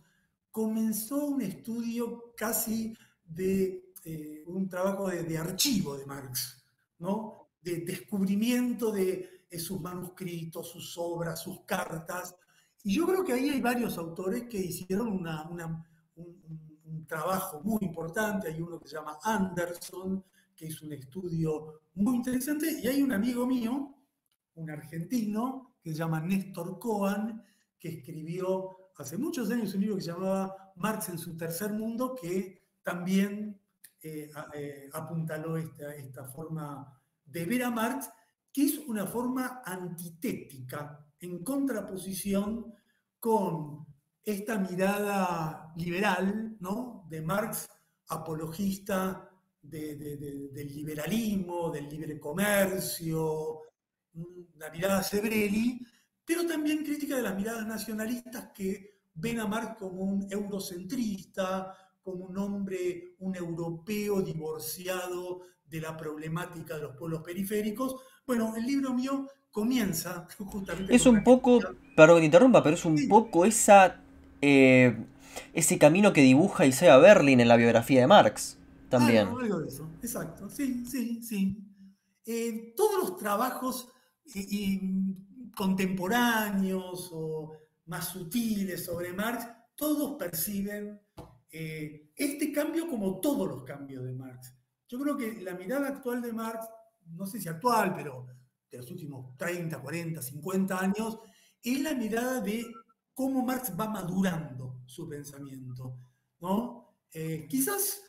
comenzó 0.51 1.27
un 1.27 1.43
estudio 1.43 2.35
casi 2.37 2.95
de 3.25 3.93
eh, 4.05 4.43
un 4.47 4.69
trabajo 4.69 5.09
de, 5.09 5.39
archivo 5.39 5.97
de 5.97 6.07
Marx, 6.07 6.63
¿no? 6.99 7.49
de 7.63 7.79
descubrimiento 7.79 8.91
de, 8.93 9.42
sus 9.59 9.81
manuscritos, 9.81 10.69
sus 10.71 10.97
obras, 10.99 11.41
sus 11.41 11.61
cartas. 11.65 12.35
Y 12.85 12.97
yo 12.97 13.07
creo 13.07 13.25
que 13.25 13.33
ahí 13.33 13.51
hay 13.51 13.61
varios 13.61 13.99
autores 13.99 14.45
que 14.49 14.59
hicieron 14.59 15.09
una, 15.09 15.49
un, 15.49 17.07
trabajo 17.07 17.61
muy 17.63 17.79
importante. 17.83 18.49
Hay 18.49 18.61
uno 18.61 18.79
que 18.79 18.89
se 18.89 18.97
llama 18.97 19.19
Anderson, 19.23 20.25
que 20.57 20.67
hizo 20.67 20.87
un 20.87 20.93
estudio 20.95 21.81
muy 21.95 22.17
interesante. 22.17 22.81
Y 22.83 22.87
hay 22.87 23.03
un 23.03 23.13
amigo 23.13 23.47
mío, 23.47 23.95
un 24.55 24.71
argentino, 24.71 25.77
que 25.83 25.91
se 25.91 25.99
llama 25.99 26.21
Néstor 26.21 26.79
Cohen, 26.79 27.43
que 27.79 27.89
escribió 27.89 28.93
hace 28.97 29.19
muchos 29.19 29.51
años 29.51 29.75
un 29.75 29.81
libro 29.81 29.97
que 29.97 30.03
se 30.03 30.13
llamaba 30.13 30.73
Marx 30.77 31.09
en 31.09 31.19
su 31.19 31.37
tercer 31.37 31.73
mundo, 31.73 32.15
que 32.15 32.63
también 32.83 33.61
eh, 34.01 34.31
eh, 34.55 34.91
apuntaló 34.93 35.57
esta, 35.57 35.95
esta 35.95 36.25
forma 36.25 37.01
de 37.25 37.45
ver 37.47 37.65
a 37.65 37.71
Marx, 37.71 38.11
que 38.53 38.65
es 38.65 38.79
una 38.87 39.07
forma 39.07 39.63
antitética, 39.65 41.07
en 41.21 41.43
contraposición 41.43 42.75
con 43.19 43.87
esta 44.25 44.59
mirada 44.59 45.73
liberal 45.77 46.57
¿no? 46.61 47.07
de 47.09 47.23
Marx, 47.23 47.69
apologista 48.09 49.29
del 49.61 50.53
liberalismo, 50.55 51.71
del 51.71 51.89
libre 51.89 52.19
comercio, 52.19 53.61
la 54.57 54.71
mirada 54.71 55.03
Sebrelli, 55.03 55.81
pero 56.25 56.47
también 56.47 56.85
crítica 56.85 57.17
de 57.17 57.23
las 57.23 57.37
miradas 57.37 57.67
nacionalistas 57.67 58.51
que 58.53 59.03
ven 59.15 59.41
a 59.41 59.47
Marx 59.47 59.79
como 59.79 60.03
un 60.03 60.27
eurocentrista, 60.31 61.75
como 62.03 62.27
un 62.27 62.37
hombre, 62.37 63.15
un 63.21 63.37
europeo 63.37 64.21
divorciado 64.21 65.43
de 65.65 65.81
la 65.81 65.97
problemática 65.97 66.77
de 66.77 66.83
los 66.83 66.97
pueblos 66.97 67.23
periféricos. 67.23 67.97
Bueno, 68.27 68.55
el 68.57 68.67
libro 68.67 68.93
mío 68.95 69.29
comienza 69.51 70.27
justamente... 70.39 70.95
Es 70.95 71.07
un 71.07 71.23
poco, 71.23 71.61
perdón 71.97 72.17
que 72.17 72.21
te 72.21 72.27
interrumpa, 72.27 72.63
pero 72.63 72.75
es 72.75 72.85
un 72.85 73.09
poco 73.09 73.45
esa, 73.45 74.01
eh, 74.41 74.97
ese 75.53 75.79
camino 75.79 76.13
que 76.13 76.23
dibuja 76.23 76.67
Isaiah 76.67 76.99
Berlin 76.99 77.41
en 77.41 77.49
la 77.49 77.57
biografía 77.57 78.01
de 78.01 78.07
Marx, 78.07 78.59
también. 78.89 79.29
Ah, 79.29 79.37
algo 79.41 79.61
de 79.61 79.69
eso, 79.69 79.89
exacto, 80.03 80.49
sí, 80.49 80.85
sí, 80.87 81.23
sí. 81.23 81.57
Eh, 82.25 82.73
todos 82.77 82.99
los 83.01 83.17
trabajos 83.17 83.89
y, 84.35 84.81
contemporáneos 85.57 87.11
o 87.13 87.53
más 87.87 88.09
sutiles 88.09 88.85
sobre 88.85 89.13
Marx, 89.13 89.47
todos 89.75 90.17
perciben 90.19 91.01
eh, 91.51 92.11
este 92.17 92.53
cambio 92.53 92.89
como 92.89 93.21
todos 93.21 93.49
los 93.49 93.65
cambios 93.65 94.05
de 94.05 94.13
Marx. 94.13 94.55
Yo 94.89 94.99
creo 94.99 95.17
que 95.17 95.41
la 95.43 95.55
mirada 95.55 95.89
actual 95.89 96.23
de 96.23 96.33
Marx, 96.33 96.67
no 97.07 97.27
sé 97.27 97.41
si 97.41 97.49
actual, 97.49 97.95
pero 97.95 98.27
de 98.71 98.79
los 98.79 98.91
últimos 98.91 99.37
30, 99.37 99.81
40, 99.81 100.23
50 100.23 100.79
años, 100.79 101.19
es 101.63 101.81
la 101.81 101.95
mirada 101.95 102.41
de 102.41 102.67
cómo 103.15 103.45
Marx 103.45 103.73
va 103.79 103.89
madurando 103.89 104.83
su 104.87 105.09
pensamiento. 105.09 105.99
¿no? 106.41 106.97
Eh, 107.13 107.47
quizás 107.49 108.03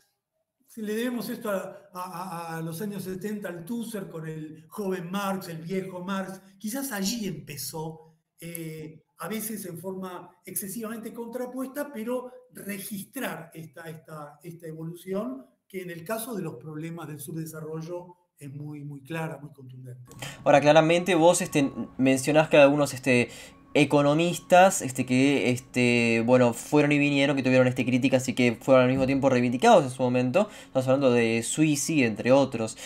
si 0.74 0.82
le 0.82 0.96
debemos 0.96 1.28
esto 1.28 1.50
a, 1.52 2.60
los 2.64 2.82
años 2.82 3.04
70 3.04 3.48
al 3.48 3.64
Tusser 3.64 4.08
con 4.08 4.26
el 4.26 4.66
joven 4.66 5.08
Marx, 5.08 5.46
el 5.46 5.62
viejo 5.62 6.02
Marx, 6.02 6.40
quizás 6.58 6.90
allí 6.90 7.28
empezó, 7.28 8.16
eh, 8.40 9.04
a 9.18 9.28
veces 9.28 9.64
en 9.66 9.78
forma 9.78 10.36
excesivamente 10.44 11.14
contrapuesta, 11.14 11.92
pero 11.92 12.32
registrar 12.50 13.52
esta, 13.54 13.88
esta, 13.88 14.40
esta 14.42 14.66
evolución 14.66 15.46
que 15.68 15.82
en 15.82 15.90
el 15.90 16.02
caso 16.02 16.34
de 16.34 16.42
los 16.42 16.56
problemas 16.56 17.06
del 17.06 17.20
subdesarrollo 17.20 18.16
es 18.38 18.52
muy, 18.52 18.84
muy 18.84 19.00
clara, 19.02 19.38
muy 19.40 19.50
contundente. 19.52 20.02
Ahora, 20.44 20.60
claramente 20.60 21.14
vos 21.14 21.40
este, 21.40 21.70
mencionás 21.98 22.48
que 22.48 22.58
algunos 22.58 22.94
este, 22.94 23.28
economistas 23.74 24.82
este, 24.82 25.06
que 25.06 25.50
este, 25.50 26.22
bueno, 26.24 26.52
fueron 26.54 26.92
y 26.92 26.98
vinieron, 26.98 27.36
que 27.36 27.42
tuvieron 27.42 27.66
este, 27.66 27.84
críticas 27.84 28.28
y 28.28 28.34
que 28.34 28.56
fueron 28.60 28.84
al 28.84 28.90
mismo 28.90 29.06
tiempo 29.06 29.28
reivindicados 29.28 29.84
en 29.84 29.90
su 29.90 30.02
momento. 30.02 30.48
Estamos 30.66 30.88
hablando 30.88 31.10
de 31.10 31.42
Suisi, 31.42 32.04
entre 32.04 32.32
otros. 32.32 32.76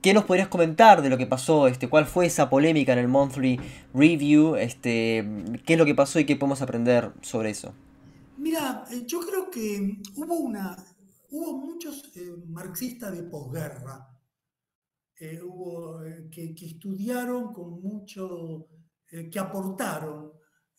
¿Qué 0.00 0.14
nos 0.14 0.24
podrías 0.24 0.48
comentar 0.48 1.00
de 1.00 1.10
lo 1.10 1.18
que 1.18 1.26
pasó? 1.26 1.68
Este, 1.68 1.88
¿Cuál 1.88 2.06
fue 2.06 2.26
esa 2.26 2.50
polémica 2.50 2.92
en 2.92 2.98
el 2.98 3.08
Monthly 3.08 3.60
Review? 3.94 4.56
Este, 4.56 5.24
¿Qué 5.64 5.74
es 5.74 5.78
lo 5.78 5.84
que 5.84 5.94
pasó 5.94 6.18
y 6.18 6.24
qué 6.24 6.34
podemos 6.34 6.60
aprender 6.60 7.12
sobre 7.20 7.50
eso? 7.50 7.72
Mira, 8.36 8.84
eh, 8.90 9.04
yo 9.06 9.20
creo 9.20 9.48
que 9.48 10.00
hubo, 10.16 10.34
una, 10.34 10.76
hubo 11.30 11.56
muchos 11.56 12.10
eh, 12.16 12.34
marxistas 12.48 13.16
de 13.16 13.22
posguerra 13.22 14.11
eh, 15.22 15.40
hubo, 15.40 16.00
que, 16.30 16.54
que, 16.54 16.66
estudiaron 16.66 17.52
con 17.52 17.80
mucho 17.80 18.68
eh, 19.12 19.28
que 19.28 19.38
aportaron 19.38 20.32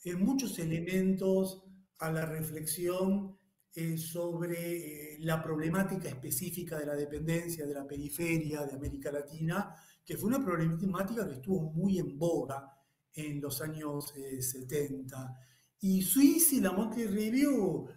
eh, 0.03 0.15
muchos 0.15 0.57
elementos 0.57 1.63
a 1.99 2.11
la 2.11 2.25
reflexión 2.25 3.37
eh, 3.75 3.95
sobre 3.95 5.19
la 5.19 5.39
problemática 5.39 6.09
específica 6.09 6.79
de 6.79 6.87
la 6.87 6.95
dependencia 6.95 7.67
de 7.67 7.75
la 7.75 7.85
periferia 7.85 8.65
de 8.65 8.73
América 8.73 9.11
Latina, 9.11 9.75
que 10.03 10.17
fue 10.17 10.29
una 10.29 10.43
problemática 10.43 11.27
que 11.27 11.35
estuvo 11.35 11.71
muy 11.71 11.99
en 11.99 12.17
boga 12.17 12.75
en 13.13 13.39
los 13.39 13.61
años 13.61 14.11
70. 14.11 15.37
Y 15.81 16.01
Suisse 16.01 16.53
y 16.53 16.61
la 16.61 16.71
Monthly 16.71 17.05
Review, 17.05 17.87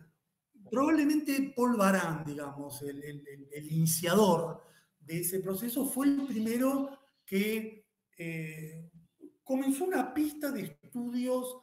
probablemente 0.70 1.54
Paul 1.56 1.78
Baran, 1.78 2.24
digamos, 2.26 2.82
el, 2.82 3.24
iniciador 3.70 4.60
de 5.06 5.20
ese 5.20 5.40
proceso, 5.40 5.86
fue 5.86 6.06
el 6.06 6.26
primero 6.26 6.90
que 7.24 7.84
comenzó 9.42 9.84
una 9.84 10.12
pista 10.12 10.50
de 10.50 10.62
estudios 10.62 11.58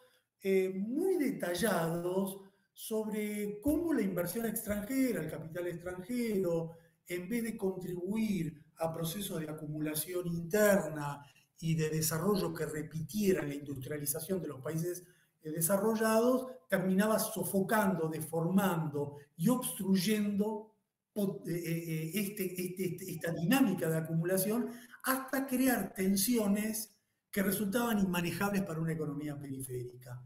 muy 0.76 1.18
detallados 1.18 2.40
sobre 2.74 3.60
cómo 3.62 3.94
la 3.94 4.02
inversión 4.02 4.46
extranjera, 4.46 5.22
el 5.22 5.30
capital 5.30 5.68
extranjero, 5.68 6.72
en 7.08 7.30
vez 7.30 7.44
de 7.44 7.58
contribuir 7.58 8.64
a 8.78 8.94
procesos 8.94 9.40
de 9.40 9.50
acumulación 9.50 10.28
interna 10.28 11.24
y 11.60 11.76
de 11.76 11.90
desarrollo 11.90 12.54
que 12.54 12.66
repitieran 12.66 13.48
la 13.48 13.56
industrialización 13.56 14.42
de 14.42 14.48
los 14.48 14.62
países 14.62 15.04
eh, 15.42 15.52
desarrollados, 15.52 16.48
terminaba 16.68 17.20
sofocando, 17.20 18.10
deformando 18.10 19.18
y 19.38 19.50
obstruyendo 19.50 20.42
eh, 20.42 20.72
eh, 20.72 20.73
este, 21.16 22.20
este, 22.20 22.86
este, 22.86 23.12
esta 23.12 23.32
dinámica 23.32 23.90
de 23.90 23.98
acumulación 23.98 24.72
hasta 25.04 25.46
crear 25.46 25.94
tensiones 25.94 26.94
que 27.32 27.44
resultaban 27.44 28.00
inmanejables 28.00 28.64
para 28.64 28.80
una 28.80 28.94
economía 28.94 29.38
periférica. 29.40 30.24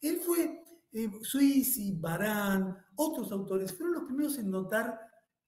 Él 0.00 0.20
fue 0.24 0.62
eh, 0.92 1.10
Suisi, 1.22 1.92
Barán, 1.98 2.76
otros 2.96 3.32
autores 3.32 3.72
fueron 3.72 3.94
los 3.94 4.04
primeros 4.04 4.38
en 4.38 4.50
notar 4.50 5.00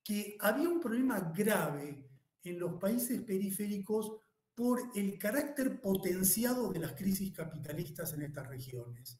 que 0.03 0.37
había 0.41 0.69
un 0.69 0.81
problema 0.81 1.33
grave 1.35 2.09
en 2.43 2.59
los 2.59 2.75
países 2.75 3.23
periféricos 3.23 4.13
por 4.55 4.81
el 4.95 5.19
carácter 5.19 5.81
potenciado 5.81 6.73
de 6.73 6.79
las 6.79 6.93
crisis 6.93 7.33
capitalistas 7.33 8.13
en 8.13 8.23
estas 8.23 8.47
regiones. 8.49 9.19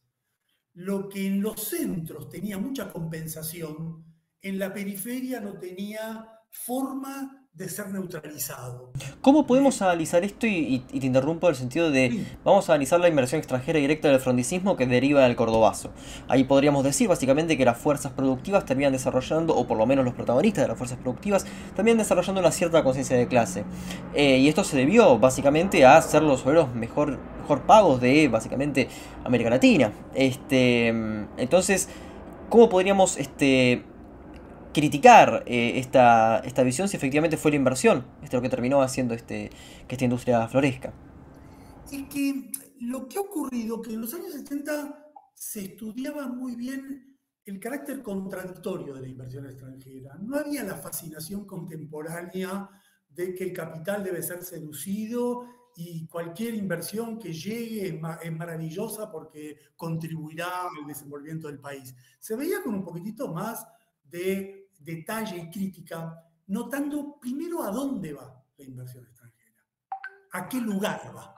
Lo 0.73 1.09
que 1.09 1.27
en 1.27 1.41
los 1.41 1.61
centros 1.61 2.29
tenía 2.29 2.57
mucha 2.57 2.91
compensación, 2.91 4.03
en 4.45 4.59
la 4.59 4.71
periferia 4.71 5.41
no 5.41 5.53
tenía 5.53 6.29
forma 6.51 7.41
de 7.51 7.67
ser 7.67 7.89
neutralizado. 7.89 8.91
¿Cómo 9.21 9.47
podemos 9.47 9.81
analizar 9.81 10.23
esto? 10.23 10.45
Y, 10.45 10.79
te 10.79 11.07
interrumpo 11.07 11.47
en 11.47 11.51
el 11.51 11.57
sentido 11.57 11.89
de, 11.89 12.23
vamos 12.43 12.69
a 12.69 12.73
analizar 12.73 12.99
la 12.99 13.07
inversión 13.07 13.39
extranjera 13.39 13.79
directa 13.79 14.07
del 14.07 14.19
frondicismo 14.19 14.75
que 14.75 14.85
deriva 14.85 15.23
del 15.23 15.35
cordobazo. 15.35 15.89
Ahí 16.27 16.43
podríamos 16.43 16.83
decir 16.83 17.07
básicamente 17.07 17.57
que 17.57 17.65
las 17.65 17.79
fuerzas 17.79 18.11
productivas 18.11 18.65
terminan 18.65 18.93
desarrollando, 18.93 19.55
o 19.55 19.65
por 19.65 19.79
lo 19.79 19.87
menos 19.87 20.05
los 20.05 20.13
protagonistas 20.13 20.65
de 20.65 20.67
las 20.67 20.77
fuerzas 20.77 20.99
productivas, 20.99 21.47
terminan 21.75 21.97
desarrollando 21.97 22.39
una 22.39 22.51
cierta 22.51 22.83
conciencia 22.83 23.17
de 23.17 23.27
clase. 23.27 23.63
Eh, 24.13 24.37
y 24.37 24.47
esto 24.47 24.63
se 24.63 24.77
debió 24.77 25.17
básicamente 25.17 25.85
a 25.85 25.99
ser 26.03 26.21
los 26.21 26.45
obreros 26.45 26.75
mejor, 26.75 27.17
mejor 27.39 27.63
pagos 27.63 27.99
de 27.99 28.27
básicamente 28.27 28.89
América 29.23 29.49
Latina. 29.49 29.91
Este, 30.13 30.89
entonces, 30.89 31.89
¿cómo 32.49 32.69
podríamos... 32.69 33.17
Este, 33.17 33.94
criticar 34.75 35.43
eh, 35.45 35.79
esta, 35.79 36.39
esta, 36.39 36.61
visión 36.63 36.89
si 36.89 36.97
efectivamente 36.97 37.37
fue 37.37 37.51
la 37.51 37.55
inversión, 37.55 38.05
esto 38.21 38.25
es 38.25 38.33
lo 38.33 38.41
que 38.41 38.49
terminó 38.49 38.81
haciendo 38.81 39.13
este, 39.13 39.49
que 39.87 39.95
esta 39.95 40.03
industria 40.03 40.45
florezca. 40.49 40.93
Es 41.89 42.03
que 42.09 42.51
lo 42.81 43.07
que 43.07 43.17
ha 43.17 43.21
ocurrido, 43.21 43.81
que 43.81 43.93
en 43.93 44.01
los 44.01 44.13
años 44.13 44.33
70 44.33 45.13
se 45.33 45.61
estudiaba 45.61 46.27
muy 46.27 46.57
bien 46.57 47.17
el 47.45 47.57
carácter 47.57 48.01
contradictorio 48.01 48.95
de 48.95 49.01
la 49.01 49.07
inversión 49.07 49.45
extranjera. 49.45 50.17
No 50.19 50.35
había 50.35 50.61
la 50.63 50.75
fascinación 50.75 51.45
contemporánea 51.45 52.69
de 53.07 53.33
que 53.33 53.45
el 53.45 53.53
capital 53.53 54.03
debe 54.03 54.21
ser 54.21 54.43
seducido 54.43 55.45
y 55.77 56.05
cualquier 56.07 56.53
inversión 56.53 57.17
que 57.17 57.31
llegue 57.31 57.87
es, 57.87 58.31
maravillosa 58.33 59.09
porque 59.09 59.57
contribuirá 59.77 60.63
al 60.63 60.85
desenvolvimiento 60.85 61.47
del 61.47 61.59
país. 61.59 61.95
Se 62.19 62.35
veía 62.35 62.61
con 62.61 62.75
un 62.75 62.83
poquitito 62.83 63.31
más 63.31 63.65
de 64.03 64.64
detalle 64.85 65.37
y 65.37 65.49
crítica, 65.49 66.23
notando 66.47 67.19
primero 67.19 67.63
a 67.63 67.71
dónde 67.71 68.13
va 68.13 68.43
la 68.57 68.63
inversión 68.63 69.05
extranjera, 69.05 69.65
a 70.31 70.47
qué 70.47 70.61
lugar 70.61 71.11
va. 71.15 71.35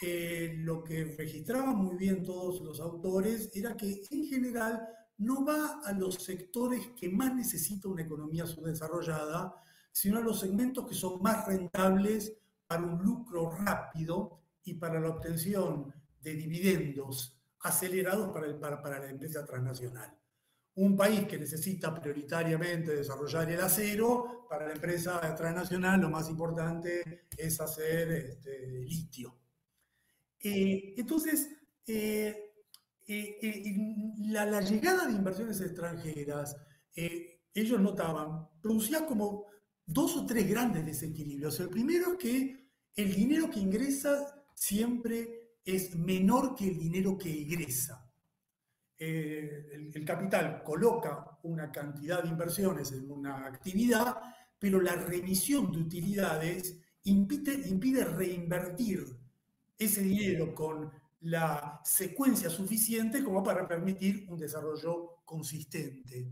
Eh, 0.00 0.54
lo 0.58 0.82
que 0.82 1.16
registraban 1.16 1.76
muy 1.76 1.96
bien 1.96 2.22
todos 2.22 2.60
los 2.60 2.80
autores 2.80 3.50
era 3.54 3.76
que 3.76 4.02
en 4.10 4.26
general 4.26 4.86
no 5.18 5.44
va 5.44 5.80
a 5.84 5.92
los 5.92 6.16
sectores 6.16 6.88
que 6.98 7.08
más 7.08 7.34
necesita 7.34 7.88
una 7.88 8.02
economía 8.02 8.44
subdesarrollada, 8.44 9.54
sino 9.92 10.18
a 10.18 10.22
los 10.22 10.40
segmentos 10.40 10.86
que 10.88 10.94
son 10.94 11.22
más 11.22 11.46
rentables 11.46 12.36
para 12.66 12.82
un 12.82 13.02
lucro 13.02 13.50
rápido 13.50 14.40
y 14.64 14.74
para 14.74 14.98
la 15.00 15.10
obtención 15.10 15.92
de 16.20 16.34
dividendos 16.34 17.38
acelerados 17.60 18.30
para, 18.32 18.98
la 18.98 19.10
empresa 19.10 19.44
transnacional 19.44 20.21
un 20.74 20.96
país 20.96 21.26
que 21.26 21.38
necesita 21.38 21.94
prioritariamente 21.94 22.96
desarrollar 22.96 23.50
el 23.50 23.60
acero, 23.60 24.46
para 24.48 24.66
la 24.66 24.74
empresa 24.74 25.34
transnacional 25.34 26.00
lo 26.00 26.10
más 26.10 26.28
importante 26.28 27.26
es 27.36 27.60
hacer 27.60 28.10
este, 28.10 28.82
litio. 28.82 29.34
Eh, 30.38 30.94
entonces, 30.96 31.48
eh, 31.86 32.52
eh, 33.06 33.74
la, 34.26 34.60
llegada 34.60 35.06
de 35.06 35.12
inversiones 35.12 35.60
extranjeras, 35.60 36.56
ellos 36.94 37.80
notaban, 37.80 38.48
producía 38.60 39.06
como 39.06 39.46
dos 39.86 40.16
o 40.16 40.26
tres 40.26 40.48
grandes 40.48 40.84
desequilibrios. 40.84 41.58
El 41.60 41.70
primero 41.70 42.12
es 42.12 42.18
que 42.18 42.70
el 42.96 43.14
dinero 43.14 43.50
que 43.50 43.60
ingresa 43.60 44.44
siempre 44.54 45.58
es 45.64 45.94
menor 45.96 46.54
que 46.54 46.68
el 46.68 46.78
dinero 46.78 47.16
que 47.16 47.30
egresa. 47.30 48.01
Eh, 49.04 49.90
el, 49.92 50.04
capital 50.04 50.62
coloca 50.62 51.36
una 51.42 51.72
cantidad 51.72 52.22
de 52.22 52.28
inversiones 52.28 52.92
en 52.92 53.10
una 53.10 53.46
actividad, 53.46 54.16
pero 54.60 54.80
la 54.80 54.94
remisión 54.94 55.72
de 55.72 55.78
utilidades 55.78 56.78
impide, 57.02 57.68
impide 57.68 58.04
reinvertir 58.04 59.04
ese 59.76 60.02
dinero 60.02 60.54
con 60.54 60.92
la 61.22 61.80
secuencia 61.82 62.48
suficiente 62.48 63.24
como 63.24 63.42
para 63.42 63.66
permitir 63.66 64.24
un 64.28 64.38
desarrollo 64.38 65.24
consistente. 65.24 66.30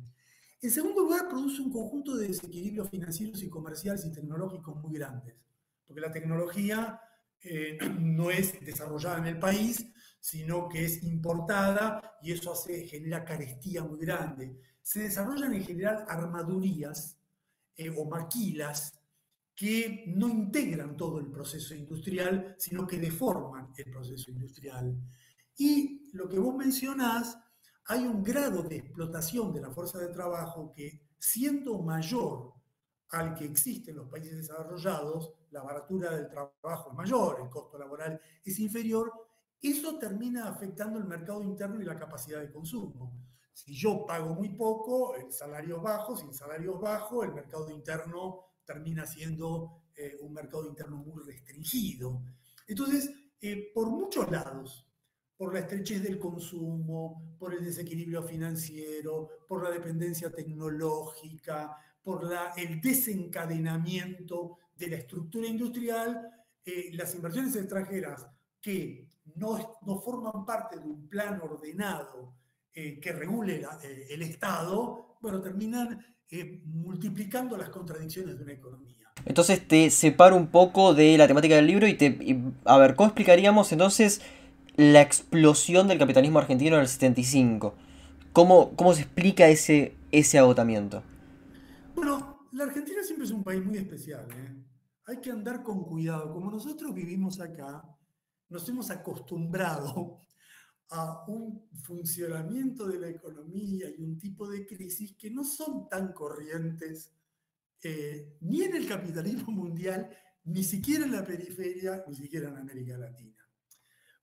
En 0.63 0.71
segundo 0.71 1.01
lugar, 1.01 1.29
produce 1.29 1.63
un 1.63 1.73
conjunto 1.73 2.17
de 2.17 2.29
desequilibrios 2.29 2.89
financieros 2.89 3.43
y 3.43 3.49
comerciales 3.49 4.05
y 4.05 4.13
tecnológicos 4.13 4.77
muy 4.77 4.95
grandes, 4.95 5.35
porque 5.89 6.03
la 6.03 6.13
tecnología 6.13 7.01
eh, 7.41 7.79
no 7.99 8.31
es 8.31 8.65
desarrollada 8.65 9.19
en 9.19 9.27
el 9.27 9.41
país, 9.41 9.93
sino 10.21 10.69
que 10.69 10.85
es 10.85 11.03
importada 11.03 12.19
y 12.23 12.33
eso 12.33 12.53
hace, 12.53 12.87
genera 12.87 13.25
carestía 13.25 13.83
muy 13.83 13.99
grande. 13.99 14.61
Se 14.83 15.01
desarrollan 15.01 15.55
en 15.55 15.65
general 15.65 16.05
armadurías 16.07 17.19
eh, 17.77 17.91
o 17.97 18.05
maquilas 18.05 18.93
que 19.55 20.05
no 20.07 20.29
integran 20.29 20.97
todo 20.97 21.19
el 21.19 21.27
proceso 21.27 21.75
industrial, 21.75 22.55
sino 22.59 22.87
que 22.87 22.99
deforman 22.99 23.73
el 23.77 23.91
proceso 23.91 24.31
industrial. 24.31 24.97
Y 25.57 26.09
lo 26.13 26.29
que 26.29 26.39
vos 26.39 26.55
mencionás, 26.57 27.39
hay 27.87 28.07
un 28.07 28.23
grado 28.23 28.63
de 28.63 28.77
explotación 28.77 29.53
de 29.53 29.61
la 29.61 29.71
fuerza 29.71 29.99
de 29.99 30.09
trabajo 30.09 30.73
que, 30.75 31.09
siendo 31.19 31.79
mayor 31.83 32.55
al 33.11 33.35
que 33.35 33.45
existe 33.45 33.91
en 33.91 33.99
los 33.99 34.09
países 34.09 34.37
desarrollados, 34.37 35.35
la 35.51 35.63
baratura 35.63 36.17
del 36.17 36.29
trabajo 36.29 36.91
es 36.91 36.97
mayor, 36.97 37.41
el 37.43 37.51
costo 37.51 37.77
laboral 37.77 38.21
es 38.45 38.59
inferior, 38.61 39.13
eso 39.63 39.99
termina 39.99 40.49
afectando 40.49 40.99
el 40.99 41.05
mercado 41.05 41.43
interno 41.43 41.81
y 41.81 41.85
la 41.85 41.97
capacidad 41.97 42.41
de 42.41 42.51
consumo. 42.51 43.13
Si 43.53 43.75
yo 43.75 44.07
pago 44.07 44.35
muy 44.35 44.51
poco, 44.51 45.15
el 45.17 45.33
salario 45.33 45.77
es 45.77 45.83
bajo, 45.83 46.17
sin 46.17 46.33
salario 46.33 46.77
es 46.77 46.81
bajo, 46.81 47.25
el 47.25 47.33
mercado 47.33 47.71
interno 47.71 48.41
termina 48.65 49.05
siendo 49.05 49.83
eh, 49.95 50.17
un 50.21 50.33
mercado 50.33 50.67
interno 50.67 50.97
muy 50.97 51.23
restringido. 51.25 52.23
Entonces, 52.67 53.11
eh, 53.41 53.71
por 53.75 53.89
muchos 53.91 54.31
lados, 54.31 54.87
por 55.37 55.53
la 55.53 55.61
estrechez 55.61 56.03
del 56.03 56.19
consumo, 56.19 57.37
por 57.39 57.53
el 57.55 57.65
desequilibrio 57.65 58.23
financiero, 58.23 59.29
por 59.49 59.65
la 59.65 59.71
dependencia 59.71 60.31
tecnológica, 60.31 61.77
por 62.03 62.31
el 62.57 62.81
desencadenamiento 62.81 64.59
de 64.77 64.89
la 64.89 64.97
estructura 64.97 65.47
industrial, 65.47 66.31
eh, 66.65 66.91
las 66.93 67.15
inversiones 67.15 67.57
extranjeras 67.57 68.27
que 68.61 69.10
no, 69.37 69.79
no 69.87 70.01
forman 70.01 70.45
parte 70.45 70.79
de 70.79 70.87
un 70.87 71.09
plan 71.09 71.41
ordenado 71.41 72.35
eh, 72.73 73.01
que 73.01 73.13
regule 73.13 73.63
eh, 73.83 74.07
el 74.11 74.23
Estado, 74.23 75.17
bueno, 75.21 75.41
terminan 75.41 75.99
eh, 76.31 76.63
multiplicando 76.65 77.57
las 77.57 77.69
contradicciones 77.69 78.39
de 78.39 78.45
una 78.45 78.53
economía. 78.53 79.13
Entonces 79.25 79.67
te 79.67 79.91
separo 79.91 80.37
un 80.37 80.47
poco 80.47 80.95
de 80.95 81.19
la 81.19 81.27
temática 81.27 81.57
del 81.57 81.67
libro 81.67 81.89
y 81.89 81.95
te... 81.95 82.39
a 82.65 82.79
ver, 82.79 82.95
¿cómo 82.95 83.09
explicaríamos 83.09 83.73
entonces 83.73 84.23
la 84.77 85.03
explosión 85.03 85.89
del 85.89 85.99
capitalismo 85.99 86.39
argentino 86.39 86.77
en 86.77 86.83
el 86.83 86.89
75? 86.89 87.75
¿Cómo, 88.33 88.77
cómo 88.77 88.95
se 88.95 89.03
explica 89.03 89.49
ese, 89.49 89.97
ese 90.13 90.39
agotamiento? 90.39 91.03
Bueno, 91.95 92.47
la 92.53 92.65
Argentina 92.65 93.03
siempre 93.03 93.27
es 93.27 93.33
un 93.33 93.43
país 93.43 93.65
muy 93.65 93.77
especial. 93.77 94.29
Hay 95.07 95.21
que 95.21 95.31
andar 95.31 95.65
con 95.65 95.83
cuidado. 95.83 96.33
Como 96.33 96.51
nosotros 96.51 96.95
vivimos 96.95 97.41
acá, 97.41 97.83
nos 98.51 98.69
hemos 98.69 98.91
acostumbrado 98.91 100.21
a 100.91 101.25
un 101.29 101.69
funcionamiento 101.83 102.87
de 102.87 102.99
la 102.99 103.09
economía 103.09 103.89
y 103.89 104.03
un 104.03 104.19
tipo 104.19 104.49
de 104.49 104.67
crisis 104.67 105.15
que 105.17 105.31
no 105.31 105.45
son 105.45 105.89
tan 105.89 106.13
corrientes 106.13 107.13
eh, 107.83 108.37
ni 108.41 108.63
en 108.63 108.75
el 108.75 108.89
capitalismo 108.89 109.53
mundial, 109.53 110.11
ni 110.45 110.65
siquiera 110.65 111.05
en 111.05 111.13
la 111.13 111.25
periferia, 111.25 112.05
ni 112.09 112.15
siquiera 112.15 112.49
en 112.49 112.57
América 112.57 112.99
Latina. 112.99 113.49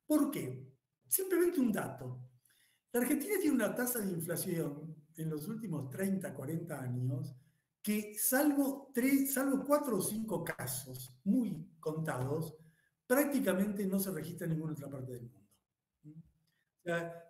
¿Por 0.05 0.29
qué? 0.29 0.73
Simplemente 1.07 1.59
un 1.59 1.71
dato. 1.71 2.19
La 2.91 3.01
Argentina 3.01 3.35
tiene 3.39 3.55
una 3.55 3.73
tasa 3.73 3.99
de 3.99 4.11
inflación 4.11 4.95
en 5.15 5.29
los 5.29 5.47
últimos 5.47 5.89
30, 5.89 6.33
40 6.33 6.79
años 6.81 7.35
que 7.81 8.17
salvo, 8.17 8.91
tres, 8.93 9.33
salvo 9.33 9.63
cuatro 9.65 9.97
o 9.97 10.01
cinco 10.01 10.43
casos 10.43 11.17
muy 11.23 11.65
contados, 11.79 12.53
prácticamente 13.07 13.85
no 13.85 13.99
se 13.99 14.11
registra 14.11 14.45
en 14.45 14.53
ninguna 14.53 14.73
otra 14.73 14.89
parte 14.89 15.13
del 15.13 15.21
mundo. 15.21 15.47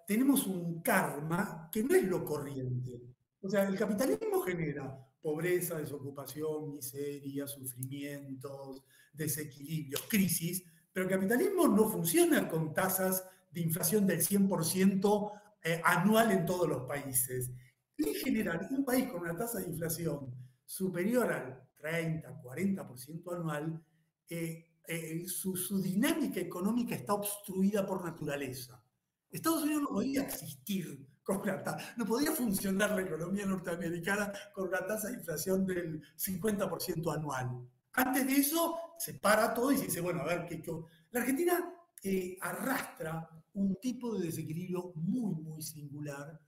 Tenemos 0.05 0.45
un 0.47 0.81
karma 0.81 1.69
que 1.71 1.83
no 1.83 1.95
es 1.95 2.03
lo 2.03 2.25
corriente. 2.25 3.01
O 3.41 3.49
sea, 3.49 3.63
el 3.67 3.77
capitalismo 3.77 4.41
genera 4.41 5.07
pobreza, 5.21 5.77
desocupación, 5.77 6.75
miseria, 6.75 7.47
sufrimientos, 7.47 8.83
desequilibrios, 9.13 10.03
crisis, 10.09 10.63
pero 10.91 11.05
el 11.05 11.11
capitalismo 11.11 11.67
no 11.67 11.89
funciona 11.89 12.47
con 12.47 12.73
tasas 12.73 13.27
de 13.51 13.61
inflación 13.61 14.05
del 14.05 14.21
100% 14.21 15.31
eh, 15.63 15.81
anual 15.83 16.31
en 16.31 16.45
todos 16.45 16.67
los 16.67 16.83
países. 16.83 17.51
En 17.97 18.13
general, 18.15 18.67
un 18.71 18.85
país 18.85 19.09
con 19.09 19.21
una 19.21 19.35
tasa 19.35 19.59
de 19.59 19.67
inflación 19.67 20.33
superior 20.65 21.31
al 21.31 21.67
30, 21.77 22.41
40% 22.41 23.35
anual, 23.35 23.83
eh, 24.29 24.65
eh, 24.89 25.27
su, 25.27 25.53
dinámica 25.81 26.39
económica 26.39 26.95
está 26.95 27.13
obstruida 27.13 27.85
por 27.85 28.05
naturaleza. 28.05 28.81
Estados 29.29 29.63
Unidos 29.63 29.81
no 29.83 29.89
podía 29.89 30.21
existir 30.21 31.05
con 31.21 31.41
una 31.41 31.61
tasa, 31.61 31.93
no 31.97 32.05
podía 32.05 32.31
funcionar 32.31 32.91
la 32.91 33.01
economía 33.01 33.45
norteamericana 33.45 34.31
con 34.53 34.69
una 34.69 34.87
tasa 34.87 35.09
de 35.09 35.15
inflación 35.15 35.65
del 35.65 36.01
50% 36.15 37.13
anual. 37.13 37.67
Antes 37.91 38.27
de 38.27 38.33
eso, 38.33 38.77
se 38.97 39.15
para 39.15 39.53
todo 39.53 39.73
y 39.73 39.77
se 39.77 39.85
dice, 39.85 39.99
bueno, 39.99 40.21
a 40.21 40.25
ver, 40.25 40.45
¿qué, 40.45 40.63
la 41.11 41.19
Argentina 41.19 41.73
eh, 42.01 42.37
arrastra 42.39 43.29
un 43.55 43.75
tipo 43.81 44.17
de 44.17 44.27
desequilibrio 44.27 44.93
muy, 44.95 45.35
muy 45.35 45.61
singular 45.61 46.39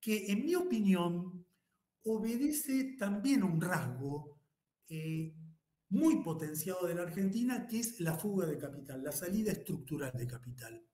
que, 0.00 0.32
en 0.32 0.46
mi 0.46 0.54
opinión, 0.54 1.44
obedece 2.04 2.96
también 2.98 3.42
a 3.42 3.46
un 3.46 3.60
rasgo 3.60 4.38
eh, 4.88 5.34
muy 5.90 6.22
potenciado 6.22 6.86
de 6.86 6.94
la 6.94 7.02
Argentina, 7.02 7.66
que 7.66 7.80
es 7.80 8.00
la 8.00 8.14
fuga 8.14 8.46
de 8.46 8.58
capital, 8.58 9.02
la 9.02 9.12
salida 9.12 9.52
estructural 9.52 10.12
de 10.14 10.26
capital. 10.26 10.84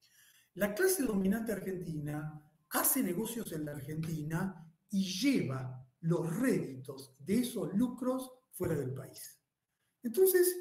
La 0.54 0.74
clase 0.74 1.04
dominante 1.04 1.52
argentina 1.52 2.40
hace 2.70 3.02
negocios 3.02 3.52
en 3.52 3.64
la 3.64 3.72
Argentina 3.72 4.66
y 4.90 5.04
lleva 5.04 5.86
los 6.00 6.36
réditos 6.38 7.14
de 7.18 7.40
esos 7.40 7.72
lucros 7.74 8.30
fuera 8.52 8.74
del 8.74 8.92
país. 8.92 9.38
Entonces, 10.02 10.54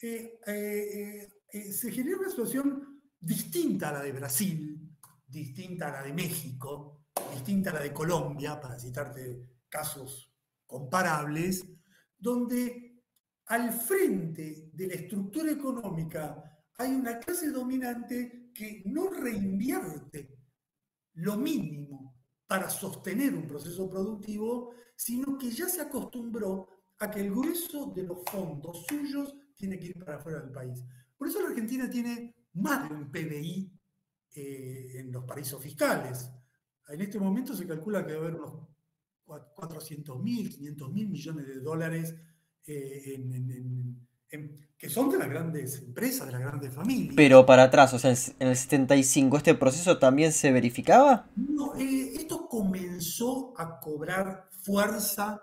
eh, 0.00 0.38
eh, 0.46 1.28
eh, 1.50 1.72
se 1.72 1.90
genera 1.90 2.18
una 2.18 2.30
situación 2.30 3.00
distinta 3.18 3.88
a 3.88 3.92
la 3.92 4.02
de 4.02 4.12
Brasil, 4.12 4.96
distinta 5.26 5.88
a 5.88 5.92
la 5.92 6.02
de 6.02 6.12
México, 6.12 7.06
distinta 7.32 7.70
a 7.70 7.74
la 7.74 7.80
de 7.80 7.92
Colombia, 7.92 8.60
para 8.60 8.78
citarte 8.78 9.62
casos 9.68 10.32
comparables, 10.66 11.64
donde 12.18 12.87
al 13.48 13.72
frente 13.72 14.70
de 14.72 14.86
la 14.86 14.94
estructura 14.94 15.50
económica 15.50 16.44
hay 16.76 16.92
una 16.92 17.18
clase 17.18 17.50
dominante 17.50 18.50
que 18.54 18.82
no 18.86 19.10
reinvierte 19.10 20.38
lo 21.14 21.36
mínimo 21.36 22.14
para 22.46 22.68
sostener 22.70 23.34
un 23.34 23.46
proceso 23.46 23.88
productivo, 23.88 24.74
sino 24.94 25.36
que 25.38 25.50
ya 25.50 25.68
se 25.68 25.80
acostumbró 25.80 26.68
a 26.98 27.10
que 27.10 27.20
el 27.20 27.30
grueso 27.30 27.92
de 27.94 28.02
los 28.04 28.18
fondos 28.30 28.84
suyos 28.86 29.34
tiene 29.56 29.78
que 29.78 29.86
ir 29.86 29.98
para 29.98 30.18
afuera 30.18 30.40
del 30.40 30.52
país. 30.52 30.84
Por 31.16 31.28
eso 31.28 31.42
la 31.42 31.48
Argentina 31.48 31.88
tiene 31.88 32.34
más 32.54 32.88
de 32.88 32.94
un 32.94 33.10
PBI 33.10 33.72
eh, 34.34 34.92
en 34.94 35.12
los 35.12 35.24
paraísos 35.24 35.62
fiscales. 35.62 36.30
En 36.88 37.00
este 37.00 37.18
momento 37.18 37.56
se 37.56 37.66
calcula 37.66 38.04
que 38.04 38.12
debe 38.12 38.26
haber 38.26 38.40
unos 38.40 38.68
400 39.24 40.22
mil, 40.22 40.48
500 40.48 40.92
mil 40.92 41.08
millones 41.08 41.46
de 41.46 41.60
dólares 41.60 42.14
eh, 42.68 43.96
que 44.76 44.88
son 44.88 45.10
de 45.10 45.18
las 45.18 45.28
grandes 45.28 45.78
empresas, 45.78 46.26
de 46.26 46.32
las 46.32 46.40
grandes 46.42 46.72
familias. 46.72 47.14
Pero 47.16 47.46
para 47.46 47.64
atrás, 47.64 47.94
o 47.94 47.98
sea, 47.98 48.10
en 48.10 48.48
el 48.48 48.56
75, 48.56 49.38
¿este 49.38 49.54
proceso 49.54 49.98
también 49.98 50.32
se 50.32 50.52
verificaba? 50.52 51.28
No, 51.34 51.74
eh, 51.76 52.12
esto 52.14 52.46
comenzó 52.46 53.54
a 53.56 53.80
cobrar 53.80 54.48
fuerza 54.62 55.40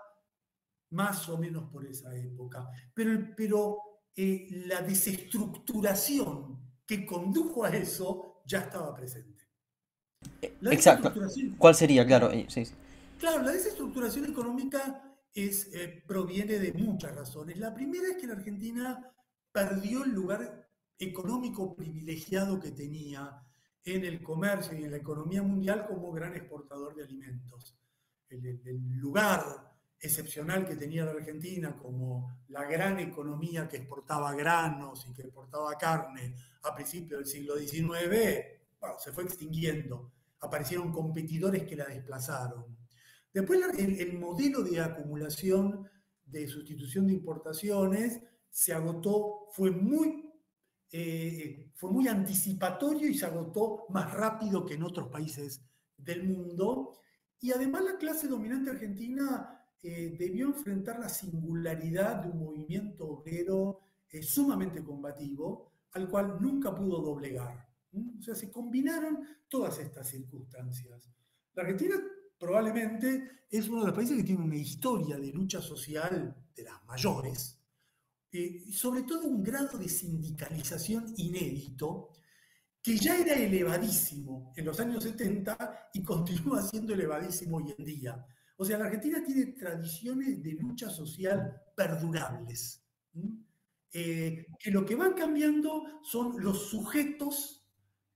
más 0.90 1.28
o 1.28 1.36
menos 1.36 1.70
por 1.70 1.84
esa 1.84 2.14
época. 2.16 2.68
Pero, 2.94 3.34
pero 3.36 3.78
eh, 4.14 4.46
la 4.66 4.80
desestructuración 4.80 6.58
que 6.86 7.04
condujo 7.04 7.64
a 7.64 7.70
eso 7.70 8.42
ya 8.46 8.60
estaba 8.60 8.94
presente. 8.94 9.44
Exacto. 10.62 11.12
¿Cuál 11.58 11.74
sería? 11.74 12.06
Claro, 12.06 12.30
sí. 12.48 12.64
Claro, 13.18 13.42
la 13.42 13.52
desestructuración 13.52 14.26
económica 14.26 15.05
eh, 15.36 16.02
proviene 16.06 16.58
de 16.58 16.72
muchas 16.72 17.14
razones. 17.14 17.58
La 17.58 17.74
primera 17.74 18.08
es 18.08 18.16
que 18.16 18.26
la 18.26 18.34
Argentina 18.34 19.12
perdió 19.52 20.04
el 20.04 20.10
lugar 20.10 20.68
económico 20.98 21.76
privilegiado 21.76 22.58
que 22.58 22.70
tenía 22.70 23.42
en 23.84 24.04
el 24.04 24.22
comercio 24.22 24.76
y 24.76 24.84
en 24.84 24.90
la 24.90 24.96
economía 24.96 25.42
mundial 25.42 25.86
como 25.86 26.10
gran 26.10 26.34
exportador 26.34 26.94
de 26.94 27.04
alimentos. 27.04 27.76
el 28.28 28.98
lugar 28.98 29.66
excepcional 30.00 30.66
que 30.66 30.76
tenía 30.76 31.04
la 31.04 31.12
Argentina 31.12 31.76
como 31.76 32.40
la 32.48 32.64
gran 32.64 32.98
economía 32.98 33.68
que 33.68 33.78
exportaba 33.78 34.34
granos 34.34 35.06
y 35.08 35.12
que 35.12 35.22
exportaba 35.22 35.76
carne 35.76 36.34
a 36.62 36.74
principios 36.74 37.20
del 37.20 37.26
siglo 37.26 37.56
XIX, 37.56 38.56
se 38.98 39.12
fue 39.12 39.24
extinguiendo. 39.24 40.12
Aparecieron 40.40 40.92
competidores 40.92 41.64
que 41.64 41.76
la 41.76 41.86
desplazaron. 41.86 42.76
Después 43.36 43.60
el, 43.76 44.18
modelo 44.18 44.62
de 44.62 44.80
acumulación 44.80 45.86
de 46.24 46.48
sustitución 46.48 47.06
de 47.06 47.12
importaciones 47.12 48.22
se 48.48 48.72
agotó, 48.72 49.48
fue 49.52 49.70
muy, 49.70 50.32
eh, 50.90 51.70
fue 51.74 51.90
muy 51.90 52.08
anticipatorio 52.08 53.06
y 53.06 53.12
se 53.12 53.26
agotó 53.26 53.84
más 53.90 54.10
rápido 54.14 54.64
que 54.64 54.72
en 54.72 54.84
otros 54.84 55.08
países 55.08 55.60
del 55.98 56.24
mundo. 56.24 56.98
Y 57.38 57.52
además 57.52 57.84
la 57.84 57.98
clase 57.98 58.26
dominante 58.26 58.70
argentina 58.70 59.62
eh, 59.82 60.16
debió 60.18 60.46
enfrentar 60.46 60.98
la 60.98 61.10
singularidad 61.10 62.22
de 62.22 62.30
un 62.30 62.38
movimiento 62.38 63.06
obrero 63.06 63.80
eh, 64.08 64.22
sumamente 64.22 64.82
combativo, 64.82 65.72
al 65.92 66.08
cual 66.08 66.38
nunca 66.40 66.74
pudo 66.74 67.02
doblegar. 67.02 67.68
O 68.18 68.22
sea, 68.22 68.34
se 68.34 68.50
combinaron 68.50 69.28
todas 69.46 69.78
estas 69.78 70.08
circunstancias. 70.08 71.10
La 71.52 71.64
Argentina 71.64 71.96
probablemente 72.38 73.44
es 73.50 73.68
uno 73.68 73.80
de 73.80 73.86
los 73.86 73.96
países 73.96 74.16
que 74.16 74.24
tiene 74.24 74.44
una 74.44 74.56
historia 74.56 75.16
de 75.16 75.32
lucha 75.32 75.60
social 75.60 76.34
de 76.54 76.62
las 76.62 76.84
mayores, 76.84 77.58
eh, 78.32 78.64
y 78.66 78.72
sobre 78.72 79.02
todo 79.02 79.28
un 79.28 79.42
grado 79.42 79.78
de 79.78 79.88
sindicalización 79.88 81.14
inédito, 81.16 82.10
que 82.82 82.96
ya 82.96 83.18
era 83.18 83.34
elevadísimo 83.34 84.52
en 84.56 84.64
los 84.64 84.78
años 84.78 85.02
70 85.02 85.90
y 85.94 86.02
continúa 86.02 86.62
siendo 86.62 86.94
elevadísimo 86.94 87.56
hoy 87.56 87.74
en 87.76 87.84
día. 87.84 88.26
O 88.56 88.64
sea, 88.64 88.78
la 88.78 88.84
Argentina 88.86 89.22
tiene 89.24 89.46
tradiciones 89.52 90.42
de 90.42 90.52
lucha 90.52 90.88
social 90.88 91.62
perdurables, 91.74 92.84
eh, 93.92 94.46
que 94.58 94.70
lo 94.70 94.84
que 94.84 94.94
van 94.94 95.14
cambiando 95.14 96.00
son 96.02 96.40
los 96.42 96.68
sujetos 96.68 97.65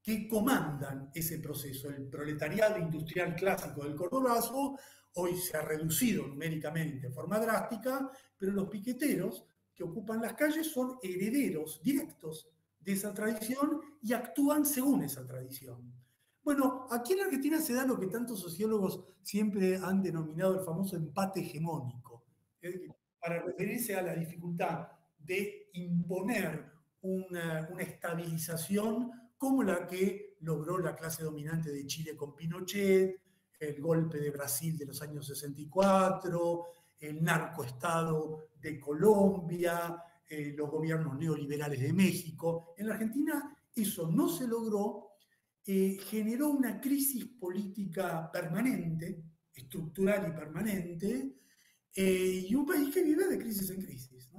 que 0.02 0.28
comandan 0.28 1.10
ese 1.14 1.38
proceso. 1.38 1.88
El 1.88 2.08
proletariado 2.08 2.78
industrial 2.78 3.34
clásico 3.34 3.84
del 3.84 3.94
cordobazo 3.94 4.78
hoy 5.14 5.36
se 5.36 5.56
ha 5.56 5.62
reducido 5.62 6.26
numéricamente 6.26 7.08
de 7.08 7.14
forma 7.14 7.38
drástica, 7.38 8.10
pero 8.36 8.52
los 8.52 8.68
piqueteros 8.68 9.44
que 9.74 9.84
ocupan 9.84 10.20
las 10.20 10.34
calles 10.34 10.70
son 10.70 10.98
herederos 11.02 11.80
directos 11.82 12.48
de 12.78 12.92
esa 12.92 13.12
tradición 13.12 13.80
y 14.02 14.12
actúan 14.12 14.64
según 14.64 15.02
esa 15.02 15.26
tradición. 15.26 15.92
Bueno, 16.42 16.86
aquí 16.90 17.12
en 17.12 17.20
Argentina 17.20 17.60
se 17.60 17.74
da 17.74 17.84
lo 17.84 17.98
que 17.98 18.06
tantos 18.06 18.40
sociólogos 18.40 19.04
siempre 19.22 19.76
han 19.76 20.02
denominado 20.02 20.58
el 20.58 20.64
famoso 20.64 20.96
empate 20.96 21.40
hegemónico, 21.40 22.24
para 23.20 23.42
referirse 23.42 23.94
a 23.94 24.02
la 24.02 24.14
dificultad 24.14 24.88
de 25.18 25.68
imponer 25.74 26.72
una, 27.02 27.68
estabilización 27.78 29.10
como 29.40 29.62
la 29.62 29.86
que 29.86 30.36
logró 30.40 30.76
la 30.76 30.94
clase 30.94 31.24
dominante 31.24 31.72
de 31.72 31.86
Chile 31.86 32.14
con 32.14 32.36
Pinochet, 32.36 33.18
el 33.58 33.80
golpe 33.80 34.18
de 34.18 34.30
Brasil 34.30 34.76
de 34.76 34.84
los 34.84 35.00
años 35.00 35.26
64, 35.26 36.66
el 36.98 37.24
narcoestado 37.24 38.50
de 38.60 38.78
Colombia, 38.78 39.96
eh, 40.28 40.52
los 40.54 40.70
gobiernos 40.70 41.18
neoliberales 41.18 41.80
de 41.80 41.90
México. 41.94 42.74
En 42.76 42.88
la 42.88 42.92
Argentina 42.96 43.56
eso 43.74 44.10
no 44.10 44.28
se 44.28 44.46
logró, 44.46 45.12
eh, 45.64 45.96
generó 46.10 46.50
una 46.50 46.78
crisis 46.78 47.24
política 47.24 48.30
permanente, 48.30 49.24
estructural 49.54 50.28
y 50.28 50.38
permanente, 50.38 51.36
eh, 51.96 52.46
y 52.46 52.54
un 52.54 52.66
país 52.66 52.92
que 52.92 53.02
vive 53.02 53.26
de 53.26 53.38
crisis 53.38 53.70
en 53.70 53.80
crisis. 53.80 54.30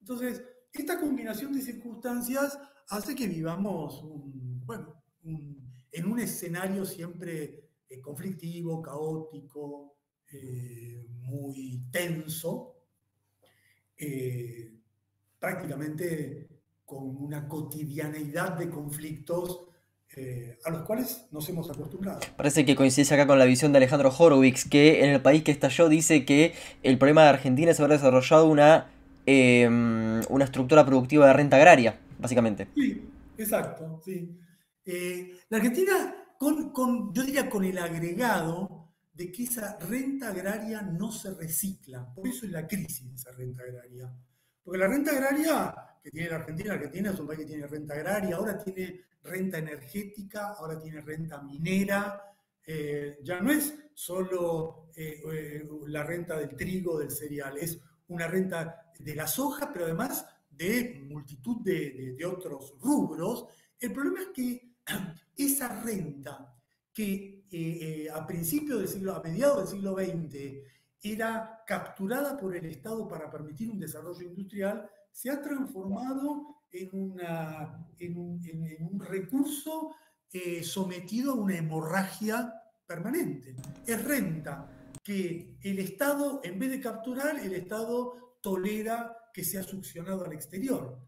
Entonces, 0.00 0.42
esta 0.72 0.98
combinación 0.98 1.52
de 1.52 1.62
circunstancias 1.62 2.58
hace 2.90 3.14
que 3.14 3.28
vivamos 3.28 4.02
bueno, 4.70 5.02
en 5.92 6.06
un 6.06 6.20
escenario 6.20 6.84
siempre 6.84 7.70
eh, 7.88 8.00
conflictivo, 8.00 8.80
caótico, 8.80 9.96
muy 11.22 11.82
tenso, 11.90 12.76
prácticamente 15.40 16.48
con 16.84 17.16
una 17.16 17.48
cotidianeidad 17.48 18.56
de 18.58 18.70
conflictos 18.70 19.70
eh, 20.16 20.58
a 20.64 20.70
los 20.70 20.82
cuales 20.82 21.26
nos 21.30 21.48
hemos 21.48 21.70
acostumbrado. 21.70 22.18
Parece 22.36 22.64
que 22.64 22.74
coincide 22.74 23.14
acá 23.14 23.28
con 23.28 23.38
la 23.38 23.44
visión 23.44 23.70
de 23.70 23.76
Alejandro 23.76 24.12
Horowitz, 24.16 24.68
que 24.68 25.04
en 25.04 25.10
el 25.10 25.20
país 25.20 25.44
que 25.44 25.52
estalló 25.52 25.88
dice 25.88 26.24
que 26.24 26.54
el 26.82 26.98
problema 26.98 27.22
de 27.22 27.28
Argentina 27.28 27.70
es 27.70 27.78
haber 27.78 27.92
desarrollado 27.92 28.48
una, 28.48 28.90
em, 29.26 30.20
una 30.28 30.44
estructura 30.44 30.84
productiva 30.84 31.28
de 31.28 31.32
renta 31.32 31.58
agraria, 31.58 32.00
básicamente. 32.18 32.66
Sí, 32.74 33.08
exacto, 33.38 34.00
sí. 34.04 34.36
Eh, 34.84 35.40
la 35.48 35.58
Argentina, 35.58 36.14
con, 36.38 37.12
yo 37.12 37.22
diría 37.22 37.50
con 37.50 37.64
el 37.64 37.78
agregado 37.78 38.94
de 39.12 39.30
que 39.30 39.42
esa 39.42 39.78
renta 39.78 40.28
agraria 40.28 40.80
no 40.82 41.12
se 41.12 41.34
recicla, 41.34 42.10
por 42.14 42.26
eso 42.26 42.46
es 42.46 42.52
la 42.52 42.66
crisis 42.66 43.08
de 43.08 43.14
esa 43.14 43.32
renta 43.32 43.62
agraria. 43.62 44.10
Porque 44.62 44.78
la 44.78 44.88
renta 44.88 45.10
agraria 45.10 45.74
que 46.02 46.10
tiene 46.10 46.30
la 46.30 46.36
Argentina, 46.36 46.68
la 46.70 46.74
Argentina 46.76 47.10
es 47.10 47.20
un 47.20 47.26
país 47.26 47.40
que 47.40 47.46
tiene 47.46 47.66
renta 47.66 47.94
agraria, 47.94 48.36
ahora 48.36 48.58
tiene 48.58 49.00
renta 49.22 49.58
energética, 49.58 50.54
ahora 50.54 50.80
tiene 50.80 51.02
renta 51.02 51.42
minera, 51.42 52.22
eh, 52.66 53.18
ya 53.22 53.40
no 53.40 53.52
es 53.52 53.74
solo 53.92 54.90
eh, 54.96 55.62
la 55.88 56.02
renta 56.02 56.38
del 56.38 56.56
trigo, 56.56 56.98
del 56.98 57.10
cereal, 57.10 57.58
es 57.58 57.78
una 58.08 58.26
renta 58.26 58.90
de 58.98 59.14
la 59.14 59.26
soja, 59.26 59.70
pero 59.70 59.84
además 59.84 60.24
de 60.48 61.02
multitud 61.06 61.62
de 61.62 62.24
otros 62.24 62.74
rubros. 62.80 63.46
El 63.78 63.92
problema 63.92 64.22
es 64.22 64.28
que 64.28 64.69
esa 65.36 65.80
renta 65.82 66.54
que 66.92 68.08
a 68.12 68.26
principios 68.26 68.80
del 68.80 68.88
siglo, 68.88 69.14
a 69.14 69.22
mediados 69.22 69.58
del 69.58 69.78
siglo 69.78 69.94
XX, 69.94 70.62
era 71.02 71.62
capturada 71.66 72.36
por 72.36 72.54
el 72.54 72.66
Estado 72.66 73.08
para 73.08 73.30
permitir 73.30 73.70
un 73.70 73.80
desarrollo 73.80 74.22
industrial, 74.22 74.88
se 75.10 75.30
ha 75.30 75.40
transformado 75.40 76.60
en, 76.70 76.90
un, 78.16 79.00
recurso 79.00 79.94
eh, 80.32 80.62
sometido 80.62 81.32
a 81.32 81.36
una 81.36 81.56
hemorragia 81.56 82.54
permanente. 82.86 83.56
Es 83.86 84.04
renta 84.04 84.70
que 85.02 85.56
el 85.62 85.78
Estado, 85.78 86.40
en 86.44 86.58
vez 86.58 86.70
de 86.70 86.80
capturar, 86.80 87.38
el 87.38 87.54
Estado 87.54 88.36
tolera 88.40 89.16
que 89.32 89.44
sea 89.44 89.62
succionado 89.62 90.24
al 90.24 90.32
exterior, 90.32 90.98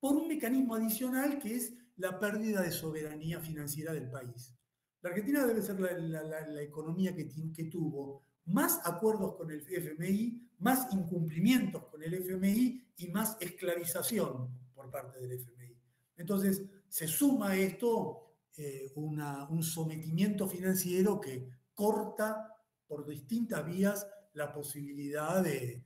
por 0.00 0.16
un 0.16 0.28
mecanismo 0.28 0.74
adicional 0.74 1.38
que 1.38 1.56
es 1.56 1.72
la 1.98 2.18
pérdida 2.18 2.62
de 2.62 2.70
soberanía 2.70 3.40
financiera 3.40 3.92
del 3.92 4.10
país. 4.10 4.54
La 5.02 5.10
Argentina 5.10 5.46
debe 5.46 5.62
ser 5.62 5.78
la, 5.78 6.62
economía 6.62 7.14
que, 7.14 7.24
tuvo 7.70 8.24
más 8.46 8.80
acuerdos 8.84 9.36
con 9.36 9.50
el 9.50 9.60
FMI, 9.60 10.48
más 10.58 10.92
incumplimientos 10.92 11.84
con 11.86 12.02
el 12.02 12.14
FMI 12.14 12.92
y 12.96 13.08
más 13.08 13.36
esclavización 13.40 14.48
por 14.74 14.90
parte 14.90 15.20
del 15.20 15.32
FMI. 15.32 15.76
Entonces, 16.16 16.62
se 16.88 17.06
suma 17.06 17.50
a 17.50 17.56
esto 17.56 18.34
eh, 18.56 18.90
un 18.96 19.62
sometimiento 19.62 20.48
financiero 20.48 21.20
que 21.20 21.48
corta 21.74 22.56
por 22.86 23.06
distintas 23.06 23.64
vías 23.66 24.06
la 24.32 24.52
posibilidad 24.52 25.42
de, 25.42 25.84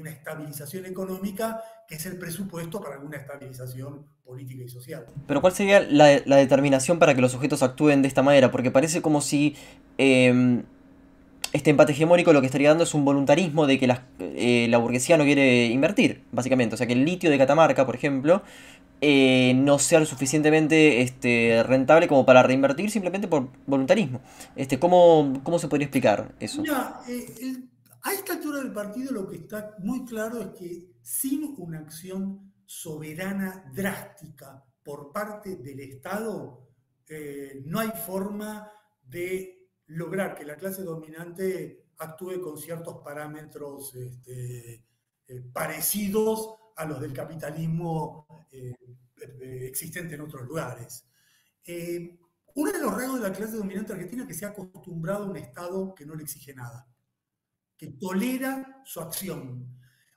una 0.00 0.10
estabilización 0.10 0.86
económica, 0.86 1.62
que 1.88 1.96
es 1.96 2.06
el 2.06 2.16
presupuesto 2.18 2.80
para 2.80 2.98
una 2.98 3.16
estabilización 3.16 4.06
política 4.24 4.64
y 4.64 4.68
social. 4.68 5.06
Pero 5.26 5.40
¿cuál 5.40 5.52
sería 5.52 5.80
la, 5.80 6.06
determinación 6.36 6.98
para 6.98 7.14
que 7.14 7.20
los 7.20 7.32
sujetos 7.32 7.62
actúen 7.62 8.02
de 8.02 8.08
esta 8.08 8.22
manera? 8.22 8.50
Porque 8.50 8.70
parece 8.70 9.02
como 9.02 9.20
si... 9.20 9.56
Em, 9.98 10.62
este 11.52 11.70
empate 11.70 11.90
hegemónico 11.90 12.32
lo 12.32 12.40
que 12.40 12.46
estaría 12.46 12.68
dando 12.68 12.84
es 12.84 12.94
un 12.94 13.04
voluntarismo 13.04 13.66
de 13.66 13.76
que 13.80 13.92
eh, 14.20 14.68
la, 14.70 14.78
burguesía 14.78 15.16
no 15.16 15.24
quiere 15.24 15.66
invertir, 15.66 16.22
básicamente. 16.30 16.74
O 16.74 16.78
sea, 16.78 16.86
que 16.86 16.92
el 16.92 17.04
litio 17.04 17.28
de 17.28 17.38
Catamarca, 17.38 17.84
por 17.84 17.96
ejemplo, 17.96 18.42
eh, 19.00 19.54
no 19.56 19.80
sea 19.80 19.98
lo 19.98 20.06
suficientemente 20.06 21.02
este, 21.02 21.64
rentable 21.64 22.06
como 22.06 22.24
para 22.24 22.44
reinvertir 22.44 22.92
simplemente 22.92 23.26
por 23.26 23.48
voluntarismo. 23.66 24.20
Este, 24.54 24.78
¿cómo, 24.78 25.40
¿Cómo 25.42 25.58
se 25.58 25.66
podría 25.66 25.86
explicar 25.86 26.36
eso? 26.38 26.62
Mira, 26.62 27.00
eh, 27.08 27.64
a 28.02 28.12
esta 28.12 28.34
altura 28.34 28.58
del 28.58 28.72
partido 28.72 29.12
lo 29.12 29.28
que 29.28 29.36
está 29.36 29.76
muy 29.78 30.04
claro 30.04 30.40
es 30.40 30.48
que 30.58 30.90
sin 31.02 31.54
una 31.58 31.80
acción 31.80 32.52
soberana 32.64 33.70
drástica 33.74 34.64
por 34.82 35.12
parte 35.12 35.56
del 35.56 35.80
Estado, 35.80 36.66
no 37.64 37.80
hay 37.80 37.90
forma 38.06 38.70
de 39.02 39.68
lograr 39.86 40.36
que 40.36 40.44
la 40.44 40.56
clase 40.56 40.82
dominante 40.82 41.88
actúe 41.98 42.40
con 42.40 42.56
ciertos 42.56 43.02
parámetros 43.04 43.94
este, 43.94 44.84
eh, 45.26 45.40
parecidos 45.52 46.54
a 46.76 46.84
los 46.84 47.00
del 47.00 47.12
capitalismo 47.12 48.46
eh, 48.50 48.74
eh, 49.40 49.66
existente 49.66 50.14
en 50.14 50.22
otros 50.22 50.46
lugares. 50.46 51.06
uno 52.54 52.72
de 52.72 52.80
los 52.80 52.94
rasgos 52.94 53.20
de 53.20 53.28
la 53.28 53.34
clase 53.34 53.56
dominante 53.56 53.92
argentina 53.92 54.22
es 54.22 54.28
que 54.28 54.34
se 54.34 54.46
ha 54.46 54.48
acostumbrado 54.48 55.24
a 55.24 55.30
un 55.30 55.36
Estado 55.36 55.94
que 55.94 56.06
no 56.06 56.14
le 56.14 56.22
exige 56.22 56.54
nada, 56.54 56.88
que 57.80 57.92
tolera 57.92 58.82
su 58.84 59.00
acción. 59.00 59.66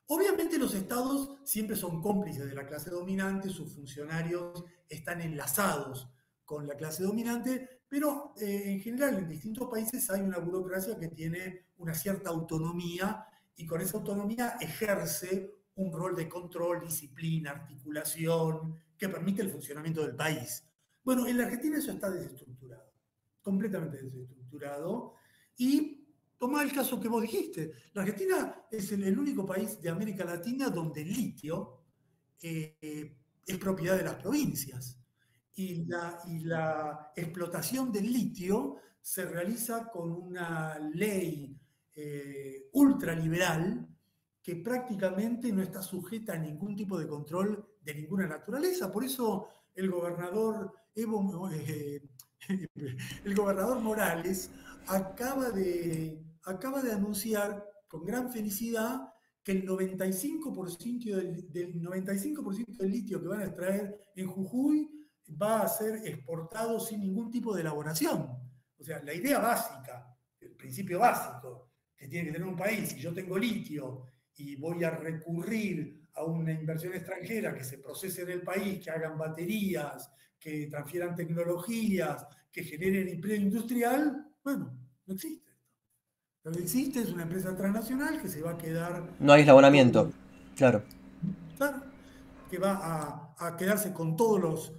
Obviamente 0.08 0.60
los 0.60 0.76
estados 0.76 1.38
siempre 1.46 1.78
son 1.78 2.02
cómplices 2.02 2.46
de 2.46 2.54
la 2.54 2.68
clase 2.68 2.90
dominante, 2.90 3.48
sus 3.48 3.74
funcionarios 3.74 4.66
están 4.90 5.22
enlazados 5.22 6.10
con 6.44 6.68
la 6.68 6.76
clase 6.76 7.04
dominante, 7.04 7.84
pero 7.88 8.34
eh, 8.42 8.64
en 8.66 8.82
general 8.82 9.18
en 9.18 9.30
distintos 9.30 9.70
países 9.70 10.10
hay 10.10 10.20
una 10.20 10.40
burocracia 10.40 11.00
que 11.00 11.08
tiene 11.08 11.68
una 11.78 11.94
cierta 11.94 12.32
autonomía 12.32 13.26
y 13.56 13.66
con 13.66 13.80
esa 13.80 13.98
autonomía 13.98 14.58
ejerce 14.60 15.56
un 15.76 15.94
rol 15.94 16.18
de 16.18 16.28
control, 16.28 16.82
disciplina, 16.82 17.52
articulación, 17.52 18.78
que 18.98 19.08
permite 19.08 19.42
el 19.42 19.52
funcionamiento 19.52 20.02
del 20.02 20.18
país. 20.18 20.66
Bueno, 21.02 21.26
en 21.28 21.38
la 21.38 21.46
Argentina 21.46 21.78
eso 21.78 21.94
está 21.94 22.10
desestructurado, 22.10 22.92
completamente 23.42 24.04
desestructurado. 24.04 25.14
Y 25.56 26.03
toma 26.44 26.62
el 26.62 26.74
caso 26.74 27.00
que 27.00 27.08
vos 27.08 27.22
dijiste, 27.22 27.72
la 27.94 28.02
Argentina 28.02 28.66
es 28.70 28.92
el, 28.92 29.18
único 29.18 29.46
país 29.46 29.80
de 29.80 29.90
América 29.90 30.26
Latina 30.26 30.70
donde 30.70 31.02
el 31.02 31.08
litio 31.08 31.86
eh, 32.42 33.16
es 33.48 33.58
propiedad 33.58 33.96
de 33.96 34.04
las 34.04 34.16
provincias 34.16 35.00
y 35.56 35.86
la, 35.86 36.20
y 36.28 36.40
la 36.40 37.14
explotación 37.16 37.94
del 37.94 38.12
litio 38.12 38.76
se 39.02 39.24
realiza 39.24 39.90
con 39.90 40.12
una 40.12 40.78
ley 40.80 41.58
eh, 41.96 42.68
ultraliberal 42.74 43.88
que 44.42 44.58
prácticamente 44.58 45.50
no 45.54 45.62
está 45.62 45.82
sujeta 45.82 46.34
a 46.34 46.38
ningún 46.40 46.76
tipo 46.76 47.00
de 47.00 47.08
control 47.08 47.66
de 47.82 47.96
ninguna 47.96 48.28
naturaleza. 48.28 48.92
Por 48.92 49.06
eso 49.06 49.48
el 49.74 49.90
gobernador, 49.90 50.74
Evo, 50.94 51.50
eh, 51.54 52.02
el 53.24 53.34
gobernador 53.34 53.80
Morales 53.80 54.52
acaba 54.88 55.50
de, 55.50 56.22
acaba 56.46 56.82
de 56.82 56.92
anunciar 56.92 57.66
con 57.88 58.04
gran 58.06 58.32
felicidad 58.32 59.14
que 59.44 59.52
el 59.52 59.68
95%, 59.68 61.16
del, 61.16 61.52
del 61.52 61.82
95 61.82 62.52
del 62.80 62.92
litio 62.92 63.22
que 63.22 63.28
van 63.28 63.42
a 63.42 63.46
extraer 63.46 64.00
en 64.16 64.28
Jujuy 64.28 64.90
va 65.42 65.62
a 65.62 65.68
ser 65.68 66.08
exportado 66.08 66.80
sin 66.80 67.02
ningún 67.02 67.30
tipo 67.30 67.54
de 67.54 67.62
elaboración. 67.62 68.30
O 68.78 68.84
sea, 68.84 69.02
la 69.04 69.14
idea 69.14 69.40
básica, 69.40 70.16
el 70.40 70.56
principio 70.56 71.00
básico 71.00 71.72
que 71.96 72.08
tiene 72.08 72.28
que 72.28 72.34
tener 72.34 72.48
un 72.48 72.58
país, 72.58 72.90
si 72.90 73.00
yo 73.00 73.14
tengo 73.14 73.38
litio 73.38 74.06
y 74.36 74.56
voy 74.56 74.84
a 74.84 74.92
recurrir 74.92 76.08
a 76.16 76.24
una 76.24 76.52
inversión 76.52 76.94
extranjera 76.94 77.54
que 77.54 77.64
se 77.64 77.78
procese 77.80 78.24
en 78.24 78.32
el 78.32 78.42
país, 78.42 78.84
que 78.84 78.92
hagan 78.92 79.18
baterías, 79.18 80.12
que 80.40 80.68
transfieran 80.68 81.16
tecnologías, 81.16 82.26
que 82.52 82.64
generen 82.64 83.08
empleo 83.08 83.38
industrial, 83.38 84.28
bueno, 84.44 84.78
no 85.06 85.14
existe. 85.14 85.43
Lo 86.44 86.52
que 86.52 86.60
existe 86.60 87.02
es 87.02 87.10
una 87.10 87.24
empresa 87.24 87.56
transnacional 87.56 88.22
que 88.22 88.28
se 88.28 88.42
va 88.42 88.52
a 88.52 88.58
quedar... 88.58 89.10
No 89.20 89.32
hay 89.32 89.42
eslabonamiento, 89.42 90.12
claro. 90.56 90.84
Claro, 91.58 91.84
que 92.50 92.58
va 92.58 92.80
a, 92.82 93.36
a 93.48 93.56
quedarse 93.56 93.94
con 93.94 94.16
todos 94.16 94.42
los 94.42 94.74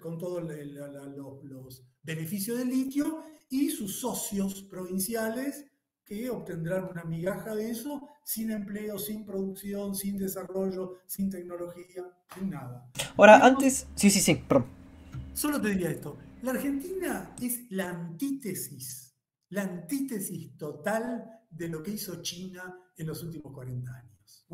con 0.00 0.18
todos 0.18 0.42
los 0.42 1.84
beneficios 2.02 2.58
del 2.58 2.70
litio 2.70 3.22
y 3.48 3.70
sus 3.70 4.00
socios 4.00 4.62
provinciales 4.64 5.64
que 6.04 6.28
obtendrán 6.28 6.88
una 6.90 7.04
migaja 7.04 7.54
de 7.54 7.70
eso 7.70 8.08
sin 8.24 8.50
empleo, 8.50 8.98
sin 8.98 9.24
producción, 9.24 9.94
sin 9.94 10.18
desarrollo, 10.18 10.98
sin 11.06 11.30
tecnología, 11.30 12.04
sin 12.34 12.50
nada. 12.50 12.90
Ahora, 13.16 13.46
antes, 13.46 13.86
sí, 13.94 14.10
sí, 14.10 14.20
sí, 14.20 14.34
perdón. 14.34 14.66
Solo 15.34 15.60
te 15.60 15.68
diría 15.68 15.90
esto, 15.90 16.18
la 16.42 16.50
Argentina 16.50 17.34
es 17.40 17.70
la 17.70 17.90
antítesis, 17.90 19.09
la 19.50 19.62
antítesis 19.62 20.56
total 20.56 21.42
de 21.50 21.68
lo 21.68 21.82
que 21.82 21.92
hizo 21.92 22.22
China 22.22 22.76
en 22.96 23.06
los 23.06 23.22
últimos 23.22 23.52
40 23.52 23.92
años. 23.92 24.46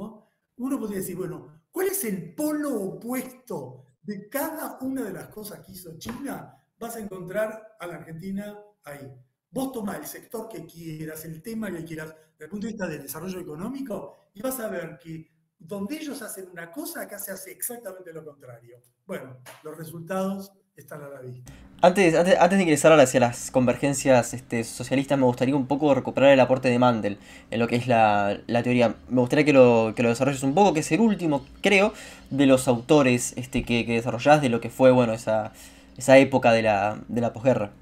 Uno 0.56 0.80
podría 0.80 0.98
decir, 0.98 1.16
bueno, 1.16 1.64
¿cuál 1.70 1.88
es 1.88 2.04
el 2.04 2.34
polo 2.34 2.74
opuesto 2.74 3.84
de 4.02 4.28
cada 4.28 4.78
una 4.80 5.02
de 5.02 5.12
las 5.12 5.28
cosas 5.28 5.60
que 5.60 5.72
hizo 5.72 5.98
China? 5.98 6.56
Vas 6.78 6.96
a 6.96 7.00
encontrar 7.00 7.76
a 7.78 7.86
la 7.86 7.96
Argentina 7.96 8.58
ahí. 8.84 9.12
Vos 9.50 9.72
tomás 9.72 9.98
el 9.98 10.06
sector 10.06 10.48
que 10.48 10.64
quieras, 10.66 11.24
el 11.24 11.42
tema 11.42 11.70
que 11.70 11.84
quieras, 11.84 12.14
desde 12.32 12.44
el 12.44 12.50
punto 12.50 12.66
de 12.66 12.72
vista 12.72 12.86
del 12.86 13.02
desarrollo 13.02 13.40
económico, 13.40 14.30
y 14.34 14.40
vas 14.40 14.58
a 14.60 14.68
ver 14.68 14.98
que 14.98 15.30
donde 15.58 15.96
ellos 15.96 16.20
hacen 16.22 16.48
una 16.50 16.70
cosa, 16.70 17.02
acá 17.02 17.18
se 17.18 17.32
hace 17.32 17.50
exactamente 17.50 18.12
lo 18.12 18.24
contrario. 18.24 18.82
Bueno, 19.06 19.38
los 19.62 19.76
resultados 19.76 20.52
están 20.76 21.02
a 21.02 21.08
la 21.08 21.20
vista. 21.20 21.52
Antes, 21.82 22.14
antes, 22.14 22.36
antes 22.38 22.58
de 22.58 22.62
ingresar 22.62 22.98
hacia 22.98 23.20
las 23.20 23.50
convergencias 23.50 24.32
este, 24.32 24.64
socialistas, 24.64 25.18
me 25.18 25.24
gustaría 25.24 25.54
un 25.54 25.66
poco 25.66 25.94
recuperar 25.94 26.30
el 26.32 26.40
aporte 26.40 26.68
de 26.68 26.78
Mandel 26.78 27.18
en 27.50 27.60
lo 27.60 27.68
que 27.68 27.76
es 27.76 27.86
la, 27.86 28.40
teoría. 28.64 28.96
Me 29.08 29.20
gustaría 29.20 29.44
que 29.44 29.52
lo, 29.52 29.92
que 29.94 30.02
lo 30.02 30.08
desarrolles 30.08 30.42
un 30.42 30.54
poco, 30.54 30.72
que 30.72 30.80
es 30.80 30.90
el 30.92 31.00
último, 31.00 31.44
creo, 31.60 31.92
de 32.30 32.46
los 32.46 32.66
autores 32.66 33.34
este, 33.36 33.62
que, 33.62 33.84
que 33.84 33.94
desarrollás 33.94 34.40
de 34.40 34.48
lo 34.48 34.60
que 34.60 34.70
fue 34.70 34.90
bueno 34.90 35.12
esa, 35.12 35.52
esa 35.96 36.18
época 36.18 36.52
de 36.52 36.62
la, 36.62 36.98
de 37.08 37.20
la 37.20 37.32
posguerra. 37.32 37.72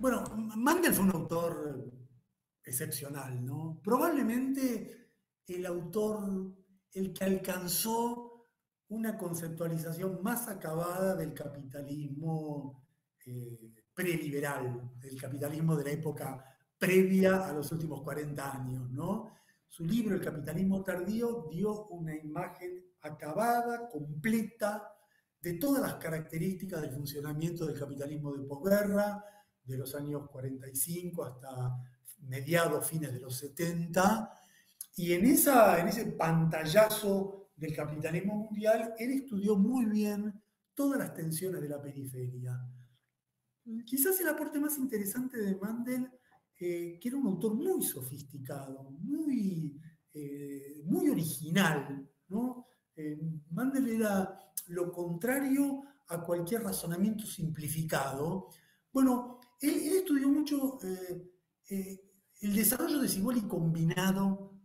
Bueno, 0.00 0.24
Mandel 0.56 0.92
fue 0.92 1.04
un 1.04 1.12
autor 1.12 1.92
excepcional, 2.64 3.44
¿no? 3.44 3.80
Probablemente 3.82 5.10
el 5.46 5.66
autor, 5.66 6.54
el 6.92 7.12
que 7.12 7.24
alcanzó 7.24 8.35
una 8.88 9.16
conceptualización 9.16 10.22
más 10.22 10.48
acabada 10.48 11.14
del 11.16 11.34
capitalismo 11.34 12.86
eh, 13.24 13.74
preliberal, 13.92 14.92
del 15.00 15.20
capitalismo 15.20 15.74
de 15.76 15.84
la 15.84 15.90
época 15.90 16.44
previa 16.78 17.48
a 17.48 17.52
los 17.52 17.72
últimos 17.72 18.02
40 18.02 18.52
años, 18.52 18.90
¿no? 18.90 19.32
Su 19.66 19.84
libro, 19.84 20.14
El 20.14 20.22
capitalismo 20.22 20.82
tardío, 20.82 21.48
dio 21.50 21.86
una 21.88 22.14
imagen 22.14 22.84
acabada, 23.00 23.88
completa, 23.88 24.92
de 25.40 25.54
todas 25.54 25.82
las 25.82 25.94
características 25.94 26.80
del 26.80 26.92
funcionamiento 26.92 27.66
del 27.66 27.78
capitalismo 27.78 28.32
de 28.32 28.44
posguerra, 28.44 29.24
de 29.64 29.76
los 29.76 29.94
años 29.94 30.28
45 30.30 31.24
hasta 31.24 31.76
mediados, 32.20 32.86
fines 32.86 33.12
de 33.12 33.20
los 33.20 33.36
70, 33.36 34.32
y 34.96 35.12
en, 35.12 35.26
esa, 35.26 35.78
en 35.78 35.88
ese 35.88 36.06
pantallazo 36.06 37.45
del 37.56 37.74
capitalismo 37.74 38.36
mundial, 38.36 38.94
él 38.98 39.12
estudió 39.12 39.56
muy 39.56 39.86
bien 39.86 40.32
todas 40.74 40.98
las 40.98 41.14
tensiones 41.14 41.62
de 41.62 41.68
la 41.68 41.80
periferia. 41.80 42.60
Quizás 43.84 44.20
el 44.20 44.28
aporte 44.28 44.60
más 44.60 44.78
interesante 44.78 45.38
de 45.38 45.56
Mandel, 45.56 46.08
eh, 46.60 46.98
que 47.00 47.08
era 47.08 47.16
un 47.16 47.26
autor 47.26 47.54
muy 47.54 47.82
sofisticado, 47.82 48.90
muy, 49.00 49.80
eh, 50.12 50.82
muy 50.84 51.08
original. 51.08 52.08
¿no? 52.28 52.66
Eh, 52.94 53.18
Mandel 53.50 53.88
era 53.88 54.38
lo 54.68 54.92
contrario 54.92 55.82
a 56.08 56.22
cualquier 56.22 56.62
razonamiento 56.62 57.26
simplificado. 57.26 58.48
Bueno, 58.92 59.40
él, 59.60 59.74
estudió 59.96 60.28
mucho 60.28 60.78
el 61.68 62.54
desarrollo 62.54 63.00
desigual 63.00 63.38
y 63.38 63.48
combinado 63.48 64.55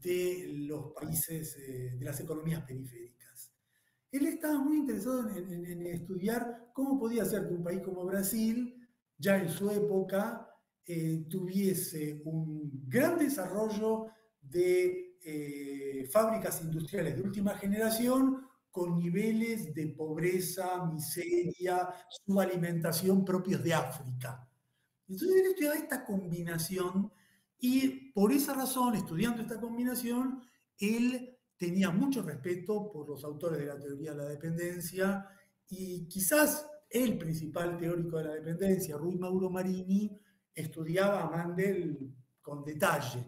de 0.00 0.46
los 0.68 0.92
países, 0.92 1.56
eh, 1.58 1.96
de 1.98 2.04
las 2.04 2.18
economías 2.20 2.62
periféricas. 2.64 3.52
Él 4.10 4.26
estaba 4.26 4.58
muy 4.58 4.78
interesado 4.78 5.28
en, 5.28 5.86
estudiar 5.86 6.70
cómo 6.72 6.98
podía 6.98 7.24
ser 7.24 7.46
que 7.46 7.54
un 7.54 7.64
país 7.64 7.80
como 7.82 8.04
Brasil, 8.04 8.74
ya 9.18 9.36
en 9.36 9.50
su 9.50 9.70
época, 9.70 10.48
tuviese 11.28 12.22
un 12.24 12.70
gran 12.86 13.18
desarrollo 13.18 14.06
de 14.40 16.06
fábricas 16.12 16.62
industriales 16.62 17.16
de 17.16 17.22
última 17.22 17.56
generación, 17.56 18.46
con 18.76 18.98
niveles 18.98 19.72
de 19.72 19.86
pobreza, 19.86 20.84
miseria, 20.84 21.88
subalimentación 22.10 23.24
propios 23.24 23.64
de 23.64 23.72
África. 23.72 24.46
Entonces 25.08 25.34
él 25.34 25.46
estudiaba 25.46 25.76
esta 25.76 26.04
combinación 26.04 27.10
y 27.58 28.10
por 28.12 28.32
esa 28.32 28.54
razón, 28.54 28.94
estudiando 28.94 29.42
esta 29.42 29.60
combinación, 29.60 30.42
él 30.78 31.36
tenía 31.56 31.90
mucho 31.90 32.22
respeto 32.22 32.90
por 32.92 33.08
los 33.08 33.24
autores 33.24 33.58
de 33.58 33.66
la 33.66 33.78
teoría 33.78 34.12
de 34.12 34.18
la 34.18 34.28
dependencia 34.28 35.26
y 35.68 36.06
quizás 36.06 36.66
el 36.88 37.18
principal 37.18 37.76
teórico 37.76 38.18
de 38.18 38.24
la 38.24 38.34
dependencia, 38.34 38.96
Rui 38.96 39.16
Mauro 39.16 39.50
Marini, 39.50 40.10
estudiaba 40.54 41.22
a 41.22 41.30
Mandel 41.30 42.14
con 42.40 42.64
detalle. 42.64 43.24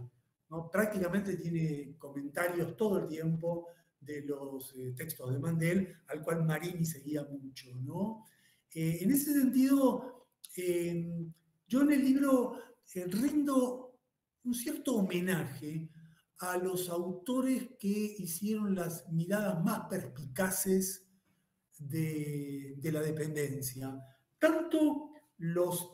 ¿no? 0.50 0.70
Prácticamente 0.70 1.36
tiene 1.36 1.96
comentarios 1.98 2.76
todo 2.76 2.98
el 2.98 3.08
tiempo 3.08 3.66
de 4.00 4.22
los 4.22 4.74
eh, 4.76 4.94
textos 4.96 5.32
de 5.32 5.38
Mandel, 5.38 5.96
al 6.06 6.22
cual 6.22 6.44
Marini 6.44 6.84
seguía 6.84 7.24
mucho. 7.24 7.68
¿no? 7.80 8.24
Eh, 8.72 8.98
en 9.00 9.10
ese 9.10 9.32
sentido, 9.32 10.28
em, 10.56 11.32
yo 11.66 11.82
en 11.82 11.92
el 11.92 12.04
libro 12.04 12.58
eh, 12.94 13.04
rindo 13.06 13.87
un 14.48 14.54
cierto 14.54 14.96
homenaje 14.96 15.88
a 16.40 16.56
los 16.56 16.88
autores 16.88 17.70
que 17.78 18.16
hicieron 18.18 18.74
las 18.74 19.08
miradas 19.10 19.62
más 19.62 19.88
perspicaces 19.88 21.06
de, 21.78 22.74
de 22.78 22.92
la 22.92 23.00
dependencia. 23.00 23.94
Tanto 24.38 25.10
los 25.38 25.92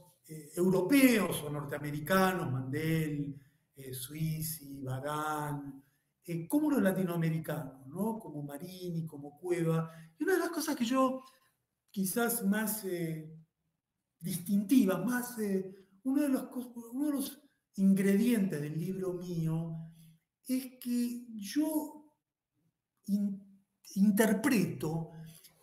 europeos 0.57 1.43
o 1.43 1.51
norteamericanos, 1.51 2.51
Mandel, 2.51 3.39
Suisi, 3.93 4.81
Bagan, 4.83 5.85
eh, 6.27 6.49
como 6.49 6.71
los 6.71 6.83
latinoamericanos, 6.83 7.87
¿no? 7.87 8.19
como 8.19 8.43
Marini, 8.43 9.05
como 9.05 9.39
Cueva. 9.39 9.91
Y 10.19 10.25
una 10.25 10.35
de 10.35 10.39
las 10.41 10.51
cosas 10.51 10.75
que 10.75 10.85
yo 10.85 11.23
quizás 11.91 12.45
más 12.45 12.85
eh, 12.85 13.31
distintivas, 14.19 15.05
más, 15.05 15.39
eh, 15.39 15.89
uno, 16.05 16.23
de 16.23 16.29
los, 16.29 16.49
uno 16.93 17.07
de 17.07 17.13
los 17.13 17.44
ingredientes 17.77 18.61
del 18.61 18.79
libro 18.79 19.15
mío 19.15 19.77
es 20.47 20.79
que 20.81 21.27
yo 21.35 22.05
interpreto 23.95 25.11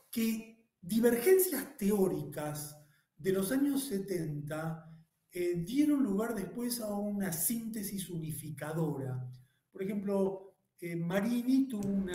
que 0.10 0.68
divergencias 0.82 1.78
teóricas 1.78 2.78
de 3.18 3.32
los 3.32 3.52
años 3.52 3.86
70 3.86 4.88
dieron 5.66 6.04
lugar 6.04 6.36
después 6.36 6.82
a 6.82 6.94
una 6.94 7.32
síntesis 7.32 8.10
unificadora. 8.10 9.30
Por 9.72 9.84
ejemplo, 9.84 10.56
Marini 10.98 11.68
tuvo 11.68 11.88
un 11.88 12.10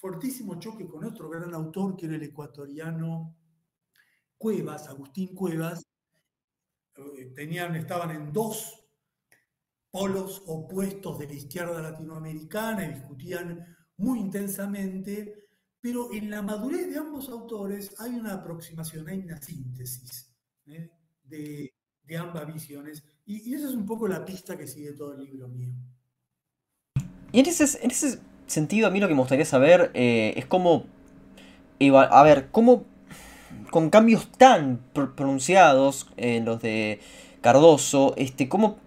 fortísimo 0.00 0.58
choque 0.58 0.88
con 0.88 1.04
otro 1.04 1.28
gran 1.28 1.54
autor 1.54 1.96
que 1.96 2.06
era 2.06 2.16
el 2.16 2.22
ecuatoriano 2.22 3.36
Cuevas, 4.38 4.88
Agustín 4.88 5.34
Cuevas. 5.34 5.86
Eh, 6.96 7.32
tenían, 7.34 7.76
estaban 7.76 8.10
en 8.10 8.32
dos 8.32 8.79
polos 9.90 10.42
opuestos 10.46 11.18
de 11.18 11.26
la 11.26 11.34
izquierda 11.34 11.80
latinoamericana 11.80 12.84
y 12.84 12.94
discutían 12.94 13.64
muy 13.96 14.20
intensamente, 14.20 15.34
pero 15.80 16.12
en 16.12 16.30
la 16.30 16.42
madurez 16.42 16.90
de 16.90 16.98
ambos 16.98 17.28
autores 17.28 17.94
hay 17.98 18.12
una 18.12 18.34
aproximación, 18.34 19.08
hay 19.08 19.18
una 19.18 19.40
síntesis 19.40 20.32
¿eh? 20.66 20.90
de, 21.24 21.72
ambas 22.18 22.52
visiones. 22.52 23.04
y 23.24 23.54
esa 23.54 23.68
es 23.68 23.74
un 23.74 23.86
poco 23.86 24.08
la 24.08 24.24
pista 24.24 24.58
que 24.58 24.66
sigue 24.66 24.92
todo 24.94 25.14
el 25.14 25.24
libro 25.24 25.48
mío. 25.48 25.72
Y 27.32 27.40
en 27.40 27.46
ese, 27.46 27.82
en 27.82 27.90
ese 27.90 28.18
sentido, 28.46 28.88
a 28.88 28.90
mí 28.90 29.00
lo 29.00 29.08
que 29.08 29.14
me 29.14 29.20
gustaría 29.20 29.44
saber 29.44 29.90
eh, 29.94 30.34
es 30.36 30.46
cómo. 30.46 30.86
A 31.80 32.22
ver, 32.22 32.48
cómo. 32.50 32.84
Con 33.70 33.90
cambios 33.90 34.30
tan 34.32 34.80
pronunciados 34.92 36.08
en 36.16 36.44
los 36.44 36.60
de 36.60 37.00
Cardoso, 37.40 38.14
este, 38.16 38.48
¿cómo, 38.48 38.78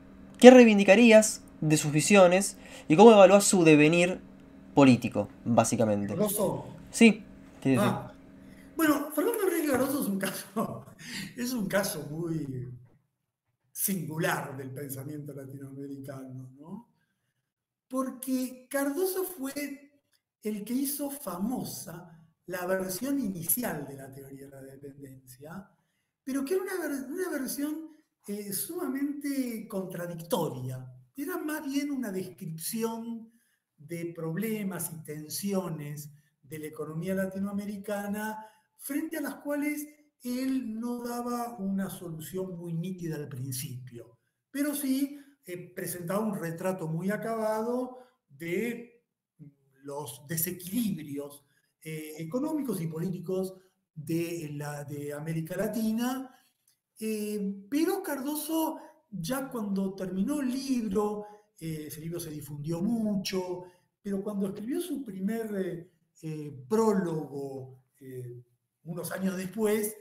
¿qué 0.43 0.51
reivindicarías 0.51 1.41
de 1.61 1.77
sus 1.77 1.93
visiones 1.93 2.57
y 2.89 2.97
cómo 2.97 3.13
evalúas 3.13 3.45
su 3.45 3.63
devenir 3.63 4.19
político, 4.75 5.29
básicamente? 5.45 6.07
¿Cardoso? 6.07 6.65
Sí. 6.91 7.23
Ah. 7.79 8.11
Bueno, 8.75 9.09
Fernando 9.15 9.41
Enrique 9.47 9.71
Cardoso 9.71 10.01
es 10.01 10.07
un 10.09 10.19
caso, 10.19 10.85
es 11.37 11.53
un 11.53 11.67
caso 11.69 12.05
muy 12.11 12.77
singular 13.71 14.57
del 14.57 14.71
pensamiento 14.71 15.31
latinoamericano, 15.31 16.51
¿no? 16.59 16.89
porque 17.87 18.67
Cardoso 18.69 19.23
fue 19.23 19.93
el 20.41 20.65
que 20.65 20.73
hizo 20.73 21.09
famosa 21.09 22.21
la 22.47 22.65
versión 22.65 23.17
inicial 23.17 23.87
de 23.87 23.95
la 23.95 24.11
teoría 24.11 24.47
de 24.47 24.51
la 24.51 24.61
dependencia, 24.61 25.69
pero 26.21 26.43
que 26.43 26.55
era 26.55 26.63
una, 26.63 27.29
versión 27.29 27.95
eh, 28.27 28.53
sumamente 28.53 29.67
contradictoria. 29.67 30.85
Era 31.15 31.37
más 31.37 31.65
bien 31.65 31.91
una 31.91 32.11
descripción 32.11 33.31
de 33.77 34.13
problemas 34.15 34.91
y 34.93 35.03
tensiones 35.03 36.09
de 36.41 36.59
la 36.59 36.67
economía 36.67 37.15
latinoamericana 37.15 38.45
frente 38.77 39.17
a 39.17 39.21
las 39.21 39.35
cuales 39.35 39.87
él 40.23 40.79
no 40.79 41.03
daba 41.03 41.57
una 41.57 41.89
solución 41.89 42.57
muy 42.57 42.73
nítida 42.73 43.17
al 43.17 43.27
principio, 43.27 44.19
pero 44.49 44.73
sí 44.73 45.19
eh, 45.45 45.73
presentaba 45.75 46.19
un 46.25 46.39
retrato 46.39 46.87
muy 46.87 47.11
acabado 47.11 47.99
de 48.29 49.03
los 49.83 50.25
desequilibrios 50.27 51.45
eh, 51.81 52.13
económicos 52.19 52.79
y 52.79 52.87
políticos 52.87 53.53
de 53.93 55.13
América 55.15 55.57
Latina, 55.57 56.33
eh, 57.05 57.65
pero 57.69 58.01
Cardoso 58.01 58.79
ya 59.09 59.49
cuando 59.49 59.93
terminó 59.95 60.41
el 60.41 60.49
libro, 60.49 61.25
ese 61.59 62.01
libro 62.01 62.19
se 62.19 62.31
difundió 62.31 62.81
mucho, 62.81 63.65
pero 64.01 64.23
cuando 64.23 64.47
escribió 64.47 64.81
su 64.81 65.03
primer 65.03 65.89
prólogo 66.67 67.79
unos 68.83 69.11
años 69.11 69.37
después, 69.37 69.95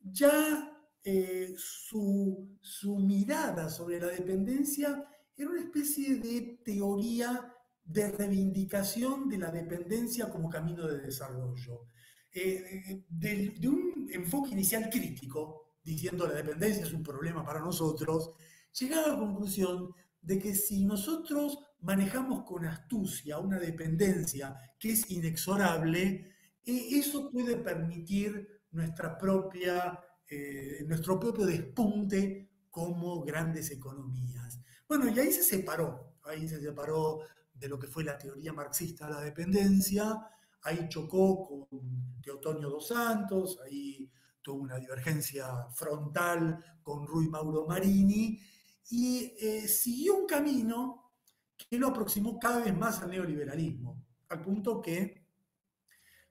ya 0.00 0.78
eh, 1.04 1.54
su, 1.56 2.58
mirada 2.98 3.70
sobre 3.70 4.00
la 4.00 4.08
dependencia 4.08 5.04
era 5.36 5.50
una 5.50 5.60
especie 5.60 6.16
de 6.16 6.60
teoría 6.64 7.54
de 7.84 8.10
reivindicación 8.10 9.28
de 9.28 9.38
la 9.38 9.50
dependencia 9.50 10.28
como 10.28 10.50
camino 10.50 10.86
de 10.86 10.98
desarrollo. 10.98 11.88
Eh, 12.30 12.62
eh, 12.90 13.04
de, 13.08 13.54
de, 13.58 13.68
un 13.68 14.08
enfoque 14.12 14.50
inicial 14.50 14.90
crítico, 14.90 15.67
diciendo 15.88 16.26
la 16.26 16.34
dependencia 16.34 16.84
es 16.84 16.92
un 16.92 17.02
problema 17.02 17.44
para 17.44 17.60
nosotros, 17.60 18.32
llegaba 18.78 19.06
a 19.06 19.08
la 19.10 19.18
conclusión 19.18 19.92
de 20.20 20.38
que 20.38 20.54
si 20.54 20.84
nosotros 20.84 21.58
manejamos 21.80 22.44
con 22.44 22.66
astucia 22.66 23.38
una 23.38 23.58
dependencia 23.58 24.56
que 24.78 24.92
es 24.92 25.10
inexorable, 25.10 26.32
eso 26.64 27.30
puede 27.30 27.56
permitir 27.56 28.46
nuestra 28.70 29.16
propia 29.16 29.98
eh, 30.30 30.84
nuestro 30.86 31.18
propio 31.18 31.46
despunte 31.46 32.50
como 32.70 33.22
grandes 33.22 33.70
economías. 33.70 34.60
Bueno, 34.86 35.08
y 35.08 35.18
ahí 35.18 35.32
se 35.32 35.42
separó, 35.42 36.16
ahí 36.22 36.46
se 36.46 36.60
separó 36.60 37.20
de 37.54 37.66
lo 37.66 37.78
que 37.78 37.86
fue 37.86 38.04
la 38.04 38.18
teoría 38.18 38.52
marxista 38.52 39.06
de 39.06 39.14
la 39.14 39.20
dependencia, 39.22 40.20
ahí 40.62 40.86
chocó 40.90 41.66
con 41.70 42.20
Teotonio 42.20 42.68
dos 42.68 42.88
Santos, 42.88 43.58
ahí 43.64 44.10
tuvo 44.48 44.62
una 44.62 44.78
divergencia 44.78 45.68
frontal 45.74 46.58
con 46.82 47.06
Rui 47.06 47.28
Mauro 47.28 47.66
Marini, 47.66 48.40
y 48.88 49.34
eh, 49.38 49.68
siguió 49.68 50.16
un 50.16 50.26
camino 50.26 51.12
que 51.54 51.76
lo 51.76 51.88
aproximó 51.88 52.38
cada 52.38 52.64
vez 52.64 52.74
más 52.74 53.02
al 53.02 53.10
neoliberalismo, 53.10 54.06
al 54.30 54.40
punto 54.40 54.80
que 54.80 55.26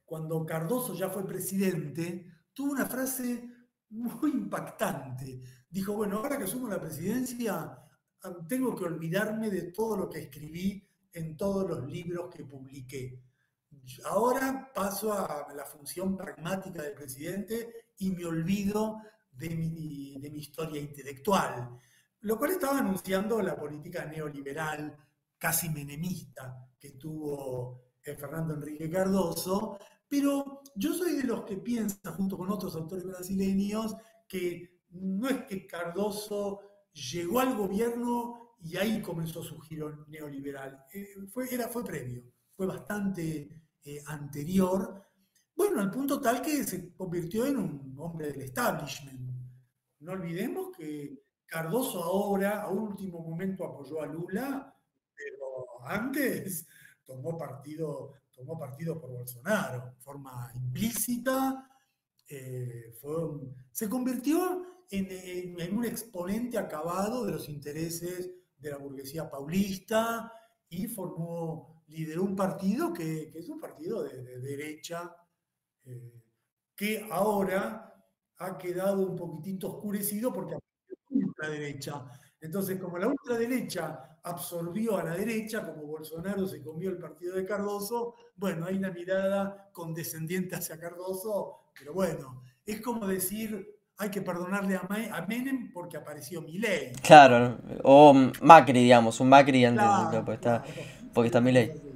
cuando 0.03 0.43
Cardoso 0.47 0.95
ya 0.95 1.09
fue 1.09 1.27
presidente, 1.27 2.25
tuvo 2.53 2.71
una 2.71 2.87
frase 2.87 3.51
muy 3.89 4.31
impactante. 4.31 5.39
Dijo, 5.69 5.93
bueno, 5.93 6.17
ahora 6.17 6.39
que 6.39 6.45
asumo 6.45 6.67
la 6.67 6.81
presidencia, 6.81 7.77
tengo 8.49 8.75
que 8.75 8.85
olvidarme 8.85 9.51
de 9.51 9.71
todo 9.71 9.95
lo 9.95 10.09
que 10.09 10.21
escribí 10.21 10.89
en 11.13 11.37
todos 11.37 11.69
los 11.69 11.87
libros 11.87 12.33
que 12.33 12.45
publiqué. 12.45 13.21
Ahora 14.05 14.71
paso 14.73 15.13
a 15.13 15.53
la 15.53 15.65
función 15.65 16.17
pragmática 16.17 16.81
del 16.81 16.93
presidente 16.93 17.86
y 17.97 18.11
me 18.11 18.25
olvido 18.25 19.01
de 19.31 19.49
mi, 19.49 20.17
de 20.19 20.29
mi 20.29 20.39
historia 20.39 20.81
intelectual, 20.81 21.77
lo 22.21 22.37
cual 22.37 22.51
estaba 22.51 22.79
anunciando 22.79 23.41
la 23.41 23.55
política 23.55 24.05
neoliberal, 24.05 24.97
casi 25.37 25.69
menemista, 25.69 26.67
que 26.79 26.91
tuvo 26.91 27.95
eh, 28.03 28.15
Fernando 28.15 28.55
Enrique 28.55 28.89
Cardoso, 28.89 29.77
pero 30.07 30.61
yo 30.75 30.93
soy 30.93 31.17
de 31.17 31.23
los 31.23 31.43
que 31.43 31.57
piensan, 31.57 32.13
junto 32.13 32.37
con 32.37 32.49
otros 32.51 32.75
autores 32.75 33.05
brasileños, 33.05 33.95
que 34.27 34.81
no 34.91 35.27
es 35.27 35.43
que 35.45 35.67
Cardoso 35.67 36.61
llegó 36.93 37.39
al 37.39 37.55
gobierno 37.55 38.55
y 38.59 38.77
ahí 38.77 39.01
comenzó 39.01 39.43
su 39.43 39.59
giro 39.59 40.05
neoliberal. 40.07 40.85
Eh, 40.93 41.09
fue, 41.31 41.53
era, 41.53 41.67
fue 41.67 41.83
previo, 41.83 42.23
fue 42.55 42.65
bastante 42.65 43.49
eh, 43.83 44.01
anterior. 44.07 45.03
Bueno, 45.57 45.81
al 45.81 45.91
punto 45.91 46.21
tal 46.21 46.41
que 46.41 46.63
se 46.63 46.93
convirtió 46.93 47.45
en 47.45 47.57
un 47.57 47.95
hombre 47.97 48.31
del 48.31 48.43
establishment. 48.43 49.19
No 49.99 50.13
olvidemos 50.13 50.69
que 50.77 51.23
Cardoso 51.45 52.03
ahora, 52.03 52.61
a 52.61 52.69
último 52.69 53.19
momento, 53.19 53.65
apoyó 53.65 54.01
a 54.01 54.05
Lula, 54.05 54.73
pero 55.15 55.85
antes 55.85 56.67
tomó 57.05 57.37
partido 57.37 58.13
tomó 58.37 58.57
partido 58.57 59.01
por 59.01 59.09
Bolsonaro, 59.09 59.85
de 59.85 60.01
forma 60.03 60.51
implícita, 60.53 61.67
eh, 62.29 62.93
se 63.71 63.89
convirtió 63.89 64.85
en, 64.91 65.75
un 65.75 65.85
exponente 65.85 66.57
acabado 66.57 67.25
de 67.25 67.31
los 67.31 67.49
intereses 67.49 68.29
de 68.57 68.69
la 68.69 68.77
burguesía 68.77 69.29
paulista 69.29 70.31
y 70.69 70.87
formó, 70.87 71.83
lideró 71.87 72.23
un 72.23 72.35
partido 72.35 72.93
que, 72.93 73.31
es 73.33 73.49
un 73.49 73.59
partido 73.59 74.03
de, 74.03 74.39
derecha, 74.39 75.15
eh, 75.87 76.13
que 76.75 77.07
ahora 77.09 77.93
ha 78.37 78.57
quedado 78.57 79.01
un 79.01 79.15
poquitito 79.15 79.75
oscurecido 79.75 80.31
porque 80.31 80.57
la 81.37 81.49
derecha. 81.49 82.05
Entonces, 82.39 82.79
como 82.79 82.97
la 82.97 83.07
ultraderecha 83.07 84.19
absorbió 84.23 84.97
a 84.97 85.03
la 85.03 85.15
derecha, 85.15 85.65
como 85.65 85.87
Bolsonaro 85.87 86.45
se 86.47 86.61
comió 86.61 86.89
el 86.89 86.97
partido 86.97 87.35
de 87.35 87.45
Cardoso, 87.45 88.15
bueno, 88.35 88.65
hay 88.65 88.75
una 88.75 88.91
mirada 88.91 89.69
condescendiente 89.71 90.55
hacia 90.55 90.79
Cardoso, 90.79 91.71
pero 91.77 91.93
bueno, 91.93 92.43
es 92.65 92.81
como 92.81 93.07
decir, 93.07 93.75
hay 93.97 94.11
que 94.11 94.21
perdonarle 94.21 94.75
a, 94.75 95.25
Menem 95.27 95.71
porque 95.71 95.97
apareció 95.97 96.41
Milei. 96.41 96.91
Claro, 97.01 97.57
o 97.83 98.13
Macri, 98.41 98.83
digamos, 98.83 99.19
un 99.19 99.29
Macri 99.29 99.65
antes, 99.65 99.85
porque, 100.19 100.33
está, 100.33 100.63
porque 101.13 101.27
está 101.27 101.41
Milei. 101.41 101.86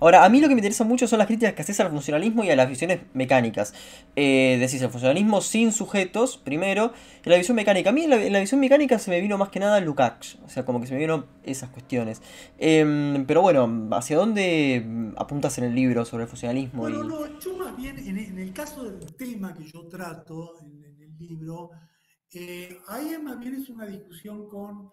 Ahora, 0.00 0.24
a 0.24 0.28
mí 0.28 0.40
lo 0.40 0.48
que 0.48 0.54
me 0.54 0.60
interesa 0.60 0.84
mucho 0.84 1.06
son 1.06 1.18
las 1.18 1.26
críticas 1.26 1.54
que 1.54 1.62
haces 1.62 1.78
al 1.80 1.90
funcionalismo 1.90 2.44
y 2.44 2.50
a 2.50 2.56
las 2.56 2.68
visiones 2.68 3.00
mecánicas. 3.14 3.74
Eh, 4.14 4.56
decís, 4.60 4.82
el 4.82 4.90
funcionalismo 4.90 5.40
sin 5.40 5.72
sujetos, 5.72 6.36
primero, 6.36 6.92
y 7.24 7.30
la 7.30 7.36
visión 7.36 7.56
mecánica. 7.56 7.90
A 7.90 7.92
mí 7.92 8.04
en 8.04 8.32
la, 8.32 8.40
visión 8.40 8.60
mecánica 8.60 8.98
se 8.98 9.10
me 9.10 9.20
vino 9.20 9.38
más 9.38 9.48
que 9.48 9.60
nada 9.60 9.80
Lukács, 9.80 10.38
o 10.44 10.48
sea, 10.48 10.64
como 10.64 10.80
que 10.80 10.86
se 10.86 10.92
me 10.92 10.98
vieron 10.98 11.26
esas 11.42 11.70
cuestiones. 11.70 12.22
Em, 12.58 13.26
pero 13.26 13.42
bueno, 13.42 13.88
¿hacia 13.92 14.16
dónde 14.16 15.12
apuntas 15.16 15.58
en 15.58 15.64
el 15.64 15.74
libro 15.74 16.04
sobre 16.04 16.24
el 16.24 16.28
funcionalismo? 16.28 16.82
Bueno, 16.82 17.04
no, 17.04 17.38
yo 17.40 17.56
más 17.56 17.76
bien, 17.76 17.98
en, 17.98 18.38
el 18.38 18.52
caso 18.52 18.84
del 18.84 19.14
tema 19.16 19.54
que 19.54 19.64
yo 19.64 19.86
trato 19.88 20.58
en, 20.60 20.84
el 20.84 21.16
libro, 21.18 21.70
eh, 22.32 22.78
ahí 22.88 23.16
más 23.22 23.38
bien 23.38 23.54
es 23.54 23.68
una 23.70 23.86
discusión 23.86 24.48
con 24.48 24.90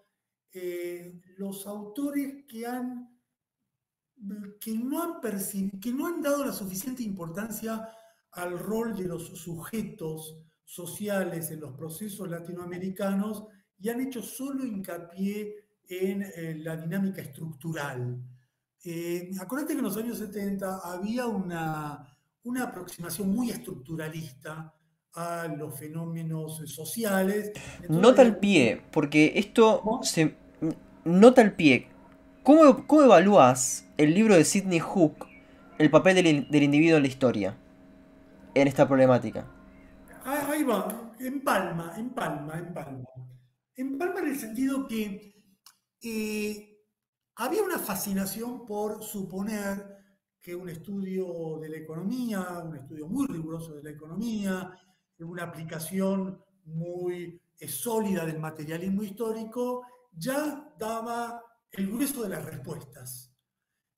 eh, 0.52 1.20
los 1.36 1.66
autores 1.66 2.44
que 2.48 2.66
han 2.66 3.13
que 4.60 4.72
no 4.72 5.02
han, 5.02 5.20
que 5.80 5.92
no 5.92 6.06
han 6.06 6.22
dado 6.22 6.44
la 6.44 6.52
suficiente 6.52 7.02
importancia 7.02 7.88
al 8.32 8.58
rol 8.58 8.96
de 8.96 9.04
los 9.04 9.28
sujetos 9.38 10.36
sociales 10.64 11.50
en 11.50 11.60
los 11.60 11.76
procesos 11.76 12.28
latinoamericanos 12.28 13.44
y 13.78 13.88
han 13.88 14.00
hecho 14.00 14.22
solo 14.22 14.64
hincapié 14.64 15.54
en 15.88 16.22
eh, 16.22 16.56
la 16.58 16.76
dinámica 16.76 17.20
estructural. 17.20 18.18
Eh, 18.84 19.30
acuérdate 19.40 19.74
que 19.74 19.78
en 19.78 19.84
los 19.84 19.96
años 19.96 20.18
70 20.18 20.80
había 20.84 21.26
una, 21.26 22.06
una 22.42 22.64
aproximación 22.64 23.34
muy 23.34 23.50
estructuralista 23.50 24.74
a 25.14 25.46
los 25.46 25.78
fenómenos 25.78 26.62
sociales. 26.66 27.52
nota 27.88 28.22
el 28.22 28.36
pie, 28.36 28.82
porque 28.90 29.32
esto 29.36 30.00
se 30.02 30.34
nota 31.04 31.42
el 31.42 31.54
pie. 31.54 31.93
¿Cómo, 32.44 32.86
¿Cómo 32.86 33.04
evalúas 33.04 33.88
el 33.96 34.12
libro 34.12 34.34
de 34.34 34.44
Sidney 34.44 34.78
Hook, 34.78 35.26
el 35.78 35.90
papel 35.90 36.16
del, 36.50 36.62
individuo 36.62 36.98
en 36.98 37.02
la 37.04 37.08
historia, 37.08 37.56
en 38.52 38.68
esta 38.68 38.86
problemática? 38.86 39.46
Ah, 40.26 40.46
ahí 40.50 40.62
va, 40.62 41.14
en 41.20 41.42
palma, 41.42 41.94
en 41.96 42.10
palma, 42.10 42.58
en 42.58 42.74
palma. 42.74 43.08
En 43.76 43.96
palma 43.96 44.20
en 44.20 44.26
el 44.26 44.38
sentido 44.38 44.86
que 44.86 45.42
eh, 46.02 46.84
había 47.36 47.62
una 47.62 47.78
fascinación 47.78 48.66
por 48.66 49.02
suponer 49.02 49.96
que 50.38 50.54
un 50.54 50.68
estudio 50.68 51.58
de 51.62 51.70
la 51.70 51.78
economía, 51.78 52.58
un 52.62 52.76
estudio 52.76 53.08
muy 53.08 53.26
riguroso 53.26 53.74
de 53.76 53.84
la 53.84 53.90
economía, 53.92 54.70
una 55.20 55.44
aplicación 55.44 56.38
muy 56.66 57.40
eh, 57.58 57.68
sólida 57.68 58.26
del 58.26 58.38
materialismo 58.38 59.02
histórico, 59.02 59.86
ya 60.12 60.70
daba 60.78 61.40
el 61.76 61.90
grueso 61.90 62.22
de 62.22 62.30
las 62.30 62.44
respuestas 62.44 63.34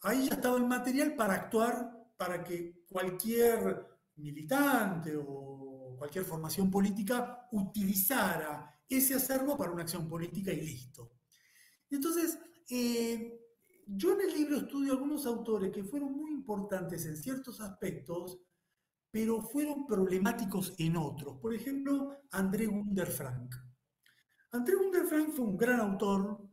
ahí 0.06 0.28
ya 0.28 0.34
estaba 0.34 0.56
el 0.56 0.66
material 0.66 1.14
para 1.14 1.34
actuar 1.34 1.92
para 2.16 2.42
que 2.42 2.84
cualquier 2.88 3.86
militante 4.16 5.16
o 5.16 5.96
cualquier 5.98 6.24
formación 6.24 6.70
política 6.70 7.48
utilizara 7.52 8.72
ese 8.88 9.14
acervo 9.14 9.56
para 9.56 9.72
una 9.72 9.82
acción 9.82 10.08
política 10.08 10.52
y 10.52 10.60
listo. 10.60 11.12
Entonces, 11.90 12.38
eh, 12.70 13.40
yo 13.86 14.12
en 14.12 14.20
el 14.22 14.32
libro 14.32 14.56
estudio 14.58 14.92
algunos 14.92 15.26
autores 15.26 15.72
que 15.72 15.84
fueron 15.84 16.12
muy 16.12 16.32
importantes 16.32 17.04
en 17.06 17.16
ciertos 17.16 17.60
aspectos, 17.60 18.38
pero 19.10 19.42
fueron 19.42 19.86
problemáticos 19.86 20.74
en 20.78 20.96
otros. 20.96 21.38
Por 21.38 21.54
ejemplo, 21.54 22.16
André 22.30 22.66
Gunder 22.66 23.08
Frank. 23.08 23.54
André 24.52 24.76
Gunder 24.76 25.04
Frank 25.04 25.30
fue 25.30 25.44
un 25.44 25.56
gran 25.56 25.80
autor. 25.80 26.45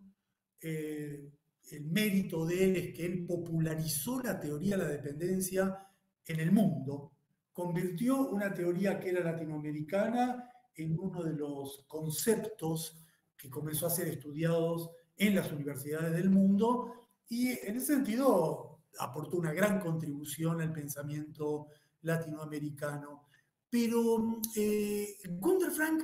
Eh, 0.64 1.30
el 1.72 1.86
mérito 1.86 2.46
de 2.46 2.64
él 2.64 2.76
es 2.78 2.96
que 2.96 3.06
él 3.06 3.26
popularizó 3.26 4.22
la 4.22 4.40
teoría 4.40 4.78
de 4.78 4.84
la 4.84 4.90
dependencia 4.90 5.88
en 6.26 6.40
el 6.40 6.52
mundo. 6.52 7.12
Convirtió 7.52 8.30
una 8.30 8.54
teoría 8.54 9.00
que 9.00 9.10
era 9.10 9.24
latinoamericana 9.24 10.50
en 10.76 10.98
uno 10.98 11.24
de 11.24 11.34
los 11.34 11.84
conceptos 11.88 12.98
que 13.38 13.50
comenzó 13.50 13.88
a 13.88 13.92
ser 13.92 14.08
estudiados 14.08 14.92
en 15.18 15.36
las 15.36 15.52
universidades 15.52 16.14
del 16.14 16.30
mundo 16.30 16.94
y 17.28 17.50
en 17.50 17.76
ese 17.76 17.88
sentido 17.96 18.80
aportó 19.00 19.38
una 19.38 19.54
gran 19.54 19.80
contribución 19.80 20.62
al 20.62 20.72
pensamiento 20.72 21.68
latinoamericano. 22.02 23.28
Pero 23.70 24.40
eh, 24.56 25.16
Gunther 25.30 25.72
Frank 25.72 26.04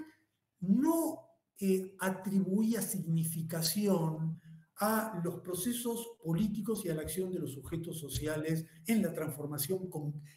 no 0.62 1.20
eh, 1.60 1.96
atribuía 2.00 2.82
significación 2.82 4.42
a 4.80 5.20
los 5.24 5.42
procesos 5.42 6.18
políticos 6.24 6.86
y 6.86 6.90
a 6.90 6.96
la 6.96 7.02
acción 7.02 7.32
de 7.32 7.40
los 7.40 7.52
sujetos 7.52 8.00
sociales 8.00 8.66
en 8.86 9.02
la 9.02 9.12
transformación, 9.12 9.90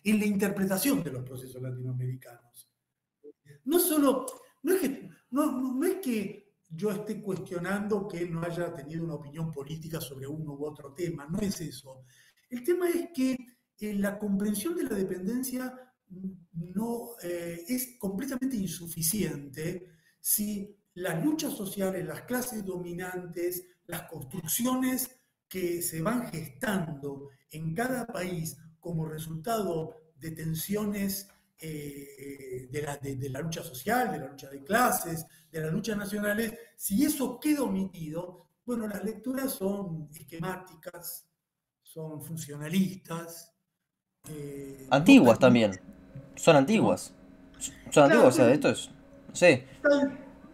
en 0.03 0.19
la 0.19 0.27
interpretación 0.27 1.03
de 1.03 1.13
los 1.13 1.23
procesos 1.23 1.63
latinoamericanos. 1.63 2.69
No 3.65 3.79
solo, 3.79 4.27
no 4.63 4.75
es 5.85 5.95
que, 6.03 6.43
yo 6.75 6.91
esté 6.91 7.21
cuestionando 7.21 8.09
que 8.09 8.23
él 8.23 8.33
no 8.33 8.43
haya 8.43 8.73
tenido 8.73 9.05
una 9.05 9.15
opinión 9.15 9.53
política 9.53 10.01
sobre 10.01 10.27
uno 10.27 10.55
u 10.55 10.65
otro 10.65 10.95
tema, 10.95 11.27
no 11.27 11.39
es 11.39 11.61
eso. 11.61 12.05
El 12.49 12.65
tema 12.65 12.89
es 12.89 13.11
que 13.15 13.37
eh, 13.79 13.95
la 13.95 14.19
comprensión 14.19 14.75
de 14.75 14.85
la 14.85 14.95
dependencia 14.95 15.79
no 16.53 17.11
eh, 17.23 17.63
es 17.69 17.97
completamente 17.99 18.57
insuficiente 18.57 19.87
si 20.19 20.75
las 20.95 21.23
luchas 21.23 21.53
sociales, 21.53 22.07
las 22.07 22.23
clases 22.23 22.65
dominantes, 22.65 23.67
las 23.93 24.09
construcciones 24.09 25.21
que 25.47 25.83
se 25.83 26.01
van 26.01 26.31
gestando 26.33 27.29
en 27.51 27.75
cada 27.75 28.07
país 28.07 28.57
como 28.81 29.07
resultado 29.07 29.95
de 30.17 30.31
tensiones 30.31 31.29
eh, 31.59 32.69
de, 32.71 32.83
la, 32.83 32.97
de, 32.97 33.29
la, 33.29 33.41
lucha 33.41 33.63
social, 33.63 34.11
de 34.11 34.19
la 34.19 34.29
lucha 34.29 34.49
de 34.49 34.65
clases, 34.65 35.27
de 35.51 35.61
las 35.61 35.71
luchas 35.71 35.99
nacionales, 35.99 36.55
si 36.75 37.05
eso 37.05 37.39
queda 37.39 37.63
omitido, 37.63 38.47
bueno, 38.65 38.89
las 38.89 39.05
lecturas 39.05 39.53
son 39.53 40.09
esquemáticas, 40.15 41.29
son 41.83 42.23
funcionalistas. 42.23 43.53
Eh, 44.27 44.87
antiguas 44.91 45.39
también. 45.39 45.79
Son 46.35 46.57
antiguas. 46.57 47.15
Son 47.91 48.05
antiguas, 48.05 48.35
o 48.35 48.37
sea, 48.39 48.51
esto 48.51 48.71
es. 48.71 48.91
Sí. 49.35 49.63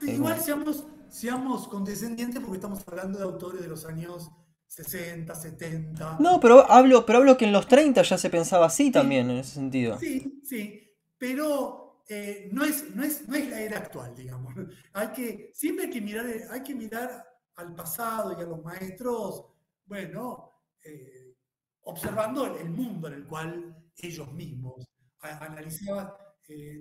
Igual 0.03 0.41
seamos, 0.41 0.85
seamos 1.11 1.69
condescendientes 1.69 2.41
porque 2.41 2.57
estamos 2.57 2.83
hablando 2.87 3.19
de 3.19 3.25
autores 3.25 3.61
de 3.61 3.69
los 3.69 3.85
años 3.85 4.31
60, 4.67 5.35
70. 5.35 6.19
No, 6.21 6.41
pero 6.41 6.71
hablo, 6.71 7.07
pero 7.07 7.19
hablo 7.19 7.37
que 7.37 7.47
en 7.47 7.53
los 7.53 7.67
30 7.67 8.03
ya 8.03 8.19
se 8.19 8.31
pensaba 8.31 8.67
así 8.67 8.91
también, 8.91 9.31
en 9.31 9.39
ese 9.39 9.55
sentido. 9.55 9.99
Sí, 9.99 10.41
sí 10.45 10.85
pero 11.19 12.05
eh, 12.09 12.49
no, 12.53 12.65
es, 12.65 12.95
no, 12.95 13.03
es, 13.03 13.29
no, 13.29 13.35
es, 13.35 13.51
la 13.51 13.61
era 13.61 13.79
actual, 13.79 14.15
digamos. 14.15 14.55
Hay 14.93 15.09
que, 15.09 15.51
siempre 15.53 15.87
hay 15.87 15.91
que 15.91 16.01
mirar, 16.01 16.27
hay 16.51 16.63
que 16.63 16.75
mirar 16.75 17.27
al 17.57 17.75
pasado 17.75 18.39
y 18.39 18.43
a 18.43 18.47
los 18.47 18.63
maestros, 18.63 19.47
bueno, 19.85 20.53
eh, 20.85 21.35
observando 21.83 22.57
el 22.57 22.71
mundo 22.71 23.09
en 23.09 23.15
el 23.15 23.27
cual 23.27 23.77
ellos 23.97 24.33
mismos 24.33 24.89
analizaban. 25.21 26.13
Eh, 26.49 26.81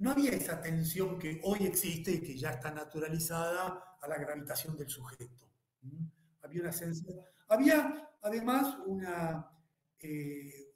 no 0.00 0.12
había 0.12 0.32
esa 0.32 0.60
tensión 0.60 1.18
que 1.18 1.40
hoy 1.44 1.66
existe 1.66 2.10
y 2.10 2.20
que 2.22 2.36
ya 2.36 2.50
está 2.50 2.70
naturalizada 2.70 3.96
a 4.00 4.08
la 4.08 4.18
gravitación 4.18 4.76
del 4.76 4.88
sujeto. 4.88 5.46
Había 6.42 6.62
una 6.62 6.72
Había 7.48 8.10
además 8.22 8.78
una, 8.86 9.46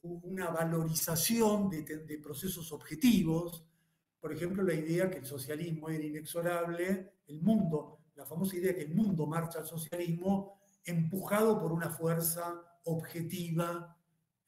una 0.02 0.50
valorización 0.50 1.70
de, 1.70 2.18
procesos 2.22 2.70
objetivos, 2.72 3.64
por 4.20 4.32
ejemplo, 4.32 4.62
la 4.62 4.74
idea 4.74 5.10
que 5.10 5.18
el 5.18 5.26
socialismo 5.26 5.88
era 5.88 6.04
inexorable, 6.04 7.14
el 7.26 7.40
mundo, 7.40 8.00
la 8.16 8.26
famosa 8.26 8.56
idea 8.56 8.74
que 8.74 8.82
el 8.82 8.94
mundo 8.94 9.26
marcha 9.26 9.58
al 9.58 9.66
socialismo 9.66 10.60
empujado 10.84 11.58
por 11.58 11.72
una 11.72 11.88
fuerza 11.88 12.62
objetiva, 12.84 13.96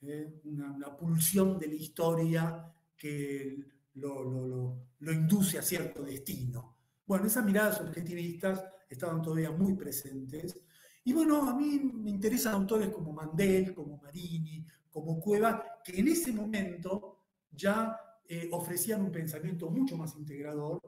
¿eh? 0.03 0.41
una, 0.45 0.95
pulsión 0.97 1.59
de 1.59 1.69
la 1.69 1.75
historia 1.75 2.75
que 2.97 3.76
lo, 3.97 5.13
induce 5.13 5.59
a 5.59 5.63
cierto 5.63 6.03
destino. 6.03 6.77
Bueno, 7.07 7.27
esas 7.27 7.45
miradas 7.45 7.81
objetivistas 7.81 8.65
estaban 8.89 9.23
todavía 9.23 9.51
muy 9.51 9.75
presentes. 9.75 10.59
Y 11.05 11.13
bueno, 11.13 11.49
a 11.49 11.55
mí 11.55 11.79
me 11.95 12.11
interesan 12.11 12.55
autores 12.55 12.89
como 12.91 13.13
Mandel, 13.13 13.75
como 13.75 13.99
Marini, 13.99 14.65
como 14.91 15.21
Cueva, 15.21 15.65
que 15.85 16.01
en 16.01 16.09
ese 16.09 16.33
momento 16.33 17.21
ya 17.51 17.97
eh, 18.29 18.49
ofrecían 18.53 19.03
un 19.03 19.13
pensamiento 19.13 19.71
mucho 19.71 19.97
más 19.97 20.17
integrador 20.17 20.81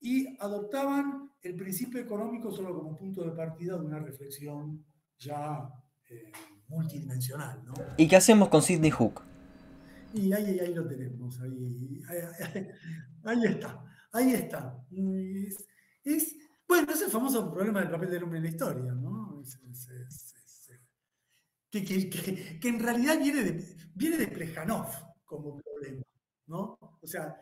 y 0.00 0.36
adoptaban 0.40 1.30
el 1.42 1.54
principio 1.54 2.00
económico 2.00 2.50
solo 2.50 2.74
como 2.74 2.96
punto 2.96 3.22
de 3.24 3.32
partida 3.32 3.76
de 3.76 3.84
una 3.84 3.98
reflexión 3.98 4.84
ya 5.18 5.68
eh, 6.08 6.32
multidimensional. 6.68 7.62
¿Y 7.96 8.08
qué 8.08 8.16
hacemos 8.16 8.48
con 8.48 8.62
Sidney 8.62 8.90
Hook? 8.90 9.22
Y 10.14 10.32
ahí, 10.32 10.58
ahí 10.58 10.74
lo 10.74 10.86
tenemos, 10.86 11.40
ahí, 11.40 12.02
ahí, 13.24 13.44
está, 13.44 13.84
ahí 14.12 14.32
está. 14.32 14.84
Es, 16.02 16.36
bueno, 16.66 16.92
es 16.92 17.02
el 17.02 17.10
famoso 17.10 17.52
problema 17.52 17.80
del 17.80 17.90
papel 17.90 18.10
del 18.10 18.22
hombre 18.22 18.38
en 18.38 18.44
la 18.44 18.50
historia, 18.50 18.92
¿no? 18.92 19.42
Es, 19.42 19.58
que, 21.70 22.68
en 22.68 22.80
realidad 22.80 23.18
viene 23.18 23.42
de, 23.44 23.76
viene 23.94 24.16
de 24.16 24.28
Plejanov 24.28 24.86
como 25.24 25.60
problema, 25.60 26.02
¿no? 26.46 26.78
O 27.00 27.06
sea, 27.06 27.36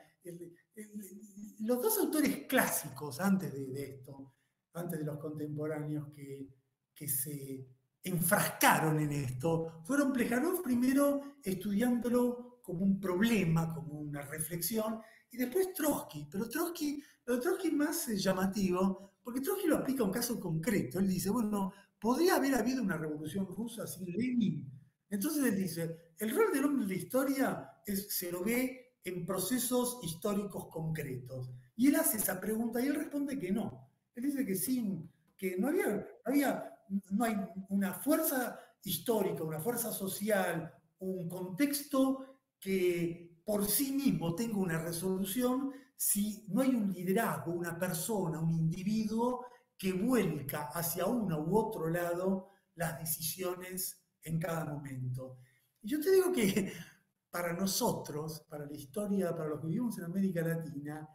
los 1.61 1.83
dos 1.83 1.99
autores 1.99 2.47
clásicos 2.49 3.21
antes 3.21 3.53
de, 3.53 3.85
esto, 3.85 4.35
antes 4.75 4.99
de 4.99 5.05
los 5.05 5.19
contemporáneos 5.19 6.09
que, 6.13 6.49
que 6.93 7.09
se 7.09 7.69
enfrascaron 8.03 9.01
en 9.01 9.13
esto, 9.13 9.83
fueron 9.85 10.13
Plejanov 10.13 10.63
primero 10.63 11.37
estudiándolo 11.43 12.46
como 12.67 12.85
un 12.85 12.99
problema, 12.99 13.73
como 13.73 14.01
una 14.01 14.23
reflexión, 14.23 15.01
y 15.31 15.37
después 15.37 15.73
Trotsky. 15.73 16.29
Pero 16.31 16.49
Trotsky, 16.49 17.01
lo 17.25 17.37
de 17.37 17.43
Trotsky 17.43 17.71
más 17.71 18.09
llamativo, 18.09 19.13
porque 19.23 19.41
Trotsky 19.41 19.69
lo 19.69 19.77
aplica 19.77 20.03
a 20.03 20.07
un 20.07 20.13
caso 20.13 20.41
concreto. 20.41 20.99
Él 20.99 21.09
dice, 21.09 21.31
bueno, 21.31 21.73
podría 22.01 22.37
haber 22.37 22.57
habido 22.57 22.83
una 22.83 22.97
revolución 22.97 23.47
rusa 23.47 23.87
sin 23.87 24.11
Lenin. 24.11 24.69
Entonces 25.09 25.45
él 25.45 25.57
dice, 25.57 26.13
el 26.19 26.35
rol 26.35 26.53
del 26.53 26.65
hombre 26.65 26.83
en 26.83 26.89
la 26.89 26.95
historia 26.97 27.71
es, 27.87 28.13
se 28.13 28.33
lo 28.33 28.43
ve 28.43 28.97
en 29.05 29.25
procesos 29.25 30.01
históricos 30.03 30.67
concretos. 30.67 31.49
Y 31.77 31.87
él 31.87 31.97
hace 31.97 32.17
esa 32.17 32.41
pregunta 32.41 32.81
y 32.81 32.89
él 32.89 32.97
responde 32.97 33.39
que 33.39 33.53
no. 33.53 33.89
Él 34.17 34.25
dice 34.25 34.45
que 34.45 34.57
sí, 34.57 35.09
que 35.37 35.57
no 35.57 35.69
había, 35.69 36.05
había 36.25 36.73
no 37.11 37.25
hay 37.25 37.37
una 37.69 37.95
fuerza 37.95 38.59
histórica, 38.83 39.45
una 39.45 39.61
fuerza 39.61 39.93
social, 39.93 40.73
un 40.99 41.29
contexto 41.29 42.36
que 42.67 43.43
por 43.45 43.65
sí 43.65 43.93
mismo 43.93 44.35
tenga 44.35 44.59
una 44.59 44.83
resolución 44.83 45.73
si 45.95 46.45
no 46.49 46.63
hay 46.63 46.75
un 46.75 46.93
liderazgo, 46.93 47.53
una 47.53 47.79
persona, 47.79 48.41
un 48.41 48.53
individuo 48.53 49.47
que 49.79 49.93
vuelca 49.93 50.71
hacia 50.75 51.07
uno 51.07 51.45
u 51.45 51.57
otro 51.57 51.89
lado 51.89 52.49
las 52.75 52.99
decisiones 52.99 54.05
en 54.21 54.41
cada 54.41 54.65
momento. 54.65 55.39
Y 55.81 55.91
yo 55.91 56.01
te 56.01 56.11
digo 56.11 56.33
que 56.33 56.73
para 57.31 57.53
nosotros, 57.53 58.45
para 58.49 58.67
la 58.67 58.75
historia, 58.75 59.31
para 59.31 59.51
los 59.51 59.61
que 59.61 59.69
vivimos 59.69 59.97
en 59.99 60.05
América 60.05 60.43
Latina, 60.43 61.09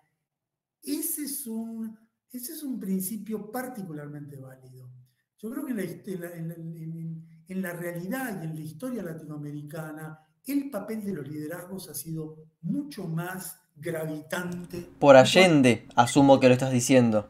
ese 0.81 1.23
es 1.23 1.45
un, 1.47 1.99
ese 2.31 2.53
es 2.53 2.63
un 2.63 2.79
principio 2.79 3.51
particularmente 3.51 4.37
válido. 4.37 4.89
Yo 5.37 5.49
creo 5.49 5.65
que 5.65 5.73
en 5.73 7.61
la, 7.61 7.73
realidad 7.73 8.41
y 8.41 8.45
en 8.45 8.55
la 8.55 8.61
historia 8.61 9.03
latinoamericana, 9.03 10.17
el 10.47 10.69
papel 10.69 11.03
de 11.03 11.13
los 11.13 11.27
liderazgos 11.27 11.89
ha 11.89 11.93
sido 11.93 12.37
mucho 12.61 13.07
más 13.07 13.61
gravitante. 13.75 14.87
Por 14.99 15.15
Allende, 15.15 15.85
asumo 15.95 16.39
que 16.39 16.47
lo 16.47 16.53
estás 16.53 16.71
diciendo. 16.71 17.27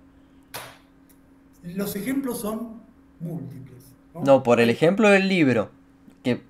Los 1.64 1.96
ejemplos 1.96 2.40
son 2.40 2.82
múltiples. 3.20 3.84
No, 4.14 4.44
por 4.44 4.60
el 4.60 4.70
ejemplo 4.70 5.10
del 5.10 5.28
libro. 5.28 5.72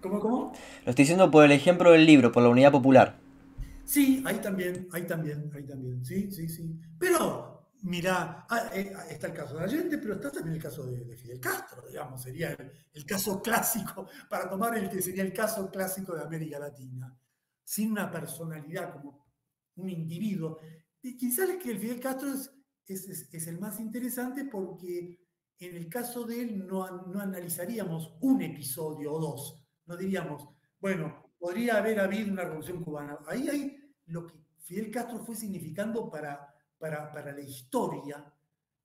¿Cómo, 0.01 0.19
cómo? 0.19 0.53
Lo 0.85 0.89
estoy 0.89 1.03
diciendo 1.03 1.31
por 1.31 1.45
el 1.45 1.51
ejemplo 1.51 1.91
del 1.91 2.05
libro, 2.05 2.31
por 2.31 2.43
la 2.43 2.49
unidad 2.49 2.71
popular. 2.71 3.17
Sí, 3.85 4.23
ahí 4.25 4.37
también, 4.37 4.87
ahí 4.91 5.03
también, 5.03 5.51
ahí 5.53 5.63
también, 5.63 6.03
sí, 6.05 6.31
sí, 6.31 6.47
sí. 6.47 6.79
Pero, 6.97 7.60
mira, 7.81 8.45
ah, 8.49 8.69
eh, 8.73 8.93
ah, 8.95 9.05
está 9.09 9.27
el 9.27 9.33
caso 9.33 9.57
de 9.57 9.63
Allende, 9.63 9.97
pero 9.97 10.15
está 10.15 10.31
también 10.31 10.55
el 10.55 10.61
caso 10.61 10.85
de, 10.85 11.15
Fidel 11.15 11.39
Castro, 11.39 11.87
digamos, 11.87 12.21
sería 12.21 12.55
el, 12.93 13.05
caso 13.05 13.41
clásico, 13.41 14.07
para 14.29 14.49
tomar 14.49 14.77
el 14.77 14.89
que 14.89 15.01
sería 15.01 15.23
el 15.23 15.33
caso 15.33 15.69
clásico 15.69 16.15
de 16.15 16.23
América 16.23 16.59
Latina, 16.59 17.17
sin 17.63 17.91
una 17.91 18.11
personalidad 18.11 18.93
como 18.93 19.25
un 19.75 19.89
individuo. 19.89 20.59
Y 21.01 21.17
quizás 21.17 21.49
es 21.49 21.57
que 21.57 21.71
el 21.71 21.79
Fidel 21.79 21.99
Castro 21.99 22.33
es, 22.33 23.29
es, 23.31 23.47
el 23.47 23.59
más 23.59 23.79
interesante 23.79 24.45
porque 24.45 25.19
en 25.59 25.75
el 25.75 25.89
caso 25.89 26.25
de 26.25 26.41
él 26.41 26.67
no, 26.67 27.05
no 27.07 27.19
analizaríamos 27.19 28.17
un 28.21 28.41
episodio 28.41 29.13
o 29.13 29.19
dos, 29.19 29.63
no 29.85 29.97
diríamos, 29.97 30.47
bueno, 30.79 31.33
podría 31.39 31.77
haber 31.77 31.99
habido 31.99 32.31
una 32.31 32.43
revolución 32.43 32.83
cubana. 32.83 33.17
Ahí 33.27 33.49
hay 33.49 33.93
lo 34.05 34.27
que 34.27 34.41
Fidel 34.59 34.91
Castro 34.91 35.19
fue 35.19 35.35
significando 35.35 36.09
para, 36.09 36.50
para, 36.81 37.31
la 37.31 37.41
historia 37.41 38.25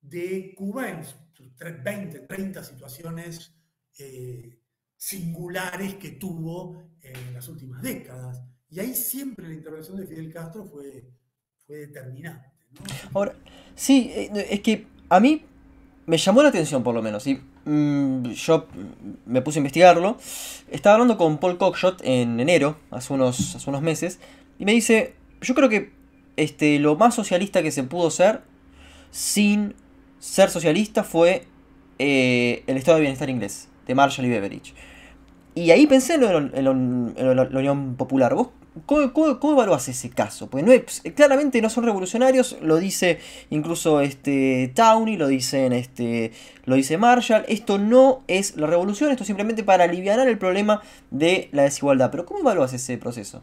de 0.01 0.55
Cuba 0.55 0.91
en 0.91 1.05
sus 1.05 1.17
20, 1.83 2.21
30 2.21 2.63
situaciones 2.63 3.53
eh, 3.99 4.61
singulares 4.97 5.95
que 5.95 6.11
tuvo 6.11 6.83
en 7.01 7.35
las 7.35 7.49
últimas 7.49 7.83
décadas. 7.83 8.43
Y 8.69 8.81
ahí 8.81 8.95
siempre 8.95 9.49
la 9.49 9.55
intervención 9.55 9.97
de 9.97 10.07
Fidel 10.07 10.33
Castro 10.33 10.67
fue, 10.67 11.09
fue 11.67 11.77
determinante. 11.79 12.53
Ahora, 13.15 13.35
sí, 13.75 14.11
eh, 14.15 14.49
es 14.51 14.61
que 14.61 14.87
a 15.09 15.19
mí 15.19 15.43
me 16.05 16.19
llamó 16.19 16.43
la 16.43 16.51
atención 16.51 16.83
por 16.83 16.95
lo 16.95 17.03
menos, 17.03 17.27
y 17.27 17.41
mm, 17.65 18.25
yo 18.33 18.67
me 19.25 19.41
puse 19.41 19.59
a 19.59 19.61
investigarlo. 19.61 20.19
Estaba 20.71 20.95
hablando 20.95 21.17
con 21.17 21.39
Paul 21.39 21.57
Cockshot 21.57 22.03
en 22.05 22.39
enero, 22.39 22.77
hace 22.91 23.13
unos, 23.15 23.57
hace 23.57 23.71
unos 23.71 23.83
meses, 23.83 24.21
y 24.59 24.65
me 24.67 24.73
dice, 24.73 25.15
yo 25.41 25.55
creo 25.55 25.69
que 25.69 25.96
este, 26.37 26.79
lo 26.79 26.97
más 26.97 27.15
socialista 27.15 27.63
que 27.63 27.71
se 27.71 27.83
pudo 27.83 28.11
ser 28.11 28.43
sin 29.11 29.75
ser 30.19 30.51
socialista 30.51 31.05
fue 31.05 31.47
eh, 31.99 32.63
el 32.67 32.77
estado 32.77 32.97
de 32.97 33.03
bienestar 33.03 33.31
inglés, 33.31 33.69
de 33.87 33.95
Marshall 33.95 34.27
y 34.27 34.31
Beveridge. 34.31 34.75
Y 35.55 35.71
ahí 35.71 35.87
pensé 35.87 36.15
en, 36.15 36.21
la 36.23 36.71
Unión 36.71 37.97
Popular. 37.97 38.35
¿Vos 38.35 38.49
cómo, 38.85 39.11
cómo, 39.41 39.53
evaluás 39.55 39.89
ese 39.89 40.11
caso? 40.11 40.51
Pues 40.51 40.65
no 40.65 40.73
claramente 41.15 41.63
no 41.63 41.71
son 41.71 41.85
revolucionarios, 41.85 42.59
lo 42.61 42.77
dice 42.77 43.21
incluso 43.49 44.03
este, 44.03 44.71
Towney, 44.75 45.17
lo, 45.17 45.29
dicen, 45.29 45.73
este, 45.73 46.33
lo 46.67 46.75
dice 46.75 46.99
Marshall. 46.99 47.47
Esto 47.49 47.79
no 47.79 48.23
es 48.29 48.57
la 48.57 48.67
revolución, 48.67 49.11
esto 49.11 49.23
es 49.23 49.29
simplemente 49.29 49.65
para 49.65 49.85
aliviar 49.85 50.19
el 50.21 50.37
problema 50.37 50.83
de 51.11 51.49
la 51.53 51.63
desigualdad. 51.63 52.11
Pero 52.11 52.27
¿cómo 52.27 52.41
evaluás 52.41 52.75
ese 52.75 52.99
proceso? 52.99 53.43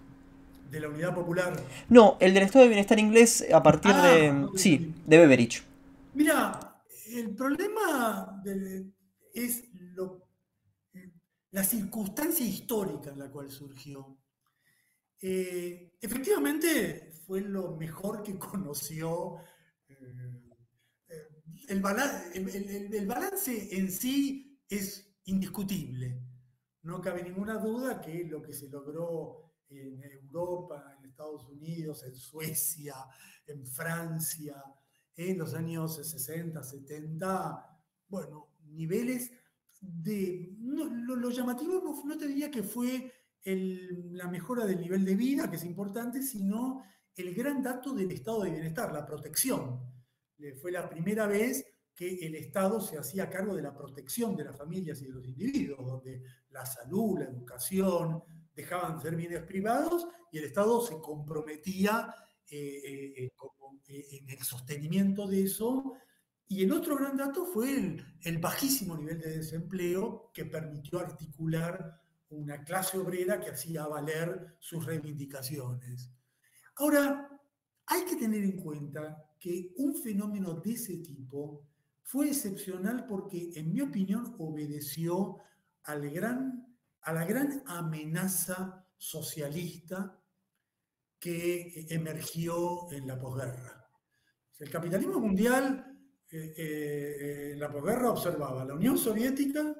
De 0.73 0.79
la 0.79 0.89
unidad 0.89 1.13
popular. 1.13 1.53
No, 1.87 2.17
el 2.19 2.33
del 2.33 2.43
estado 2.43 2.63
de 2.63 2.69
bienestar 2.69 2.99
inglés 2.99 3.45
a 3.53 3.61
partir 3.61 3.93
de. 3.93 4.29
Ah, 4.29 4.49
sí, 4.55 4.93
de 5.05 5.17
Beveridge. 5.17 5.63
Mira, 6.15 6.81
el 7.11 7.35
problema 7.35 8.41
es 9.33 9.63
la 11.51 11.63
circunstancia 11.63 12.45
histórica 12.45 13.11
en 13.11 13.19
la 13.19 13.29
cual 13.29 13.51
surgió. 13.51 14.17
Eh, 15.21 15.93
efectivamente, 16.01 17.11
fue 17.25 17.41
lo 17.41 17.75
mejor 17.75 18.23
que 18.23 18.37
conoció. 18.39 19.37
Eh, 19.87 19.95
el, 21.69 22.93
el 22.93 23.07
balance 23.07 23.77
en 23.77 23.91
sí 23.91 24.59
es 24.67 25.15
indiscutible. 25.25 26.19
No 26.81 26.99
cabe 26.99 27.23
ninguna 27.23 27.59
duda 27.59 28.01
que 28.01 28.25
lo 28.25 28.41
que 28.41 28.53
se 28.53 28.69
logró 28.69 29.42
en 29.69 30.03
Europa, 30.03 30.95
en 30.97 31.09
Estados 31.09 31.47
Unidos, 31.47 32.03
en 32.03 32.15
Suecia, 32.15 32.95
en 33.47 33.65
Francia, 33.65 34.63
en 35.15 35.37
los 35.37 35.53
años 35.53 35.95
60, 35.95 36.61
70, 36.63 37.79
bueno, 38.07 38.55
niveles 38.65 39.31
de... 39.79 40.55
lo, 40.59 41.29
llamativo 41.29 41.81
no, 42.05 42.17
te 42.17 42.27
diría 42.27 42.49
que 42.49 42.63
fue 42.63 43.11
la 43.45 44.27
mejora 44.27 44.65
del 44.65 44.79
nivel 44.79 45.03
de 45.05 45.15
vida, 45.15 45.49
que 45.49 45.57
es 45.57 45.65
importante, 45.65 46.21
sino 46.21 46.83
el 47.15 47.33
gran 47.35 47.61
dato 47.61 47.93
del 47.93 48.11
estado 48.11 48.43
de 48.43 48.51
bienestar, 48.51 48.91
la 48.93 49.05
protección. 49.05 49.81
Fue 50.61 50.71
la 50.71 50.89
primera 50.89 51.27
vez 51.27 51.65
que 51.95 52.25
el 52.25 52.35
Estado 52.35 52.81
se 52.81 52.97
hacía 52.97 53.29
cargo 53.29 53.55
de 53.55 53.61
la 53.61 53.73
protección 53.73 54.35
de 54.35 54.45
las 54.45 54.57
familias 54.57 55.01
y 55.01 55.05
de 55.05 55.11
los 55.11 55.25
individuos, 55.25 55.85
donde 55.85 56.23
la 56.49 56.65
salud, 56.65 57.19
la 57.19 57.25
educación, 57.25 58.23
dejaban 58.55 58.97
de 58.97 59.01
ser 59.01 59.15
bienes 59.15 59.43
privados 59.43 60.07
y 60.31 60.39
el 60.39 60.45
Estado 60.45 60.81
se 60.81 60.99
comprometía 60.99 62.13
eh, 62.49 62.81
eh, 62.85 63.31
eh, 63.87 64.07
en 64.11 64.29
el 64.29 64.39
sostenimiento 64.39 65.27
de 65.27 65.43
eso. 65.43 65.93
Y 66.47 66.63
el 66.63 66.71
otro 66.71 66.97
gran 66.97 67.17
dato 67.17 67.45
fue 67.45 67.97
el, 68.21 68.37
bajísimo 68.37 68.97
nivel 68.97 69.19
de 69.19 69.37
desempleo 69.37 70.31
que 70.33 70.45
permitió 70.45 70.99
articular 70.99 71.99
una 72.29 72.63
clase 72.63 72.97
obrera 72.97 73.39
que 73.39 73.51
hacía 73.51 73.87
valer 73.87 74.55
sus 74.59 74.85
reivindicaciones. 74.85 76.11
Ahora, 76.75 77.29
hay 77.85 78.05
que 78.05 78.15
tener 78.15 78.43
en 78.43 78.57
cuenta 78.57 79.31
que 79.39 79.71
un 79.77 79.95
fenómeno 79.95 80.53
de 80.55 80.73
ese 80.73 80.97
tipo 80.97 81.65
fue 82.03 82.27
excepcional 82.27 83.05
porque, 83.07 83.51
en 83.55 83.71
mi 83.71 83.81
opinión, 83.81 84.35
obedeció 84.37 85.37
al 85.83 86.09
gran 86.09 86.72
a 87.03 87.13
la 87.13 87.25
gran 87.25 87.63
amenaza 87.65 88.85
socialista 88.97 90.19
que 91.19 91.87
emergió 91.89 92.91
en 92.91 93.07
la 93.07 93.19
posguerra. 93.19 93.89
El 94.59 94.69
capitalismo 94.69 95.19
mundial 95.19 95.93
eh, 96.29 96.53
eh, 96.57 97.49
en 97.53 97.59
la 97.59 97.71
posguerra 97.71 98.11
observaba 98.11 98.65
la 98.65 98.73
Unión 98.73 98.97
Soviética, 98.97 99.75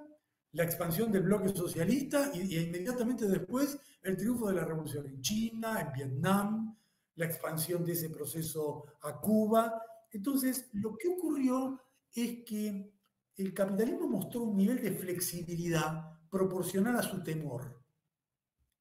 la 0.52 0.64
expansión 0.64 1.12
del 1.12 1.24
bloque 1.24 1.50
socialista 1.50 2.32
y, 2.34 2.58
inmediatamente 2.58 3.28
después 3.28 3.78
el 4.02 4.18
triunfo 4.18 4.50
de 4.50 4.56
la 4.56 4.66
revolución 4.66 5.06
en 5.08 5.22
China, 5.22 5.82
en 5.82 5.92
Vietnam, 5.94 6.78
la 7.16 7.26
expansión 7.26 7.84
de 7.86 7.94
ese 7.94 8.10
proceso 8.10 8.86
a 9.02 9.20
Cuba. 9.20 9.82
Entonces, 10.12 10.70
lo 10.74 10.96
que 10.96 11.08
ocurrió 11.08 11.80
es 12.14 12.44
que 12.46 12.94
el 13.36 13.54
capitalismo 13.54 14.08
mostró 14.08 14.44
un 14.44 14.58
nivel 14.58 14.82
de 14.82 14.92
flexibilidad 14.92 16.14
proporcional 16.34 16.98
a 16.98 17.04
su 17.04 17.22
temor, 17.22 17.80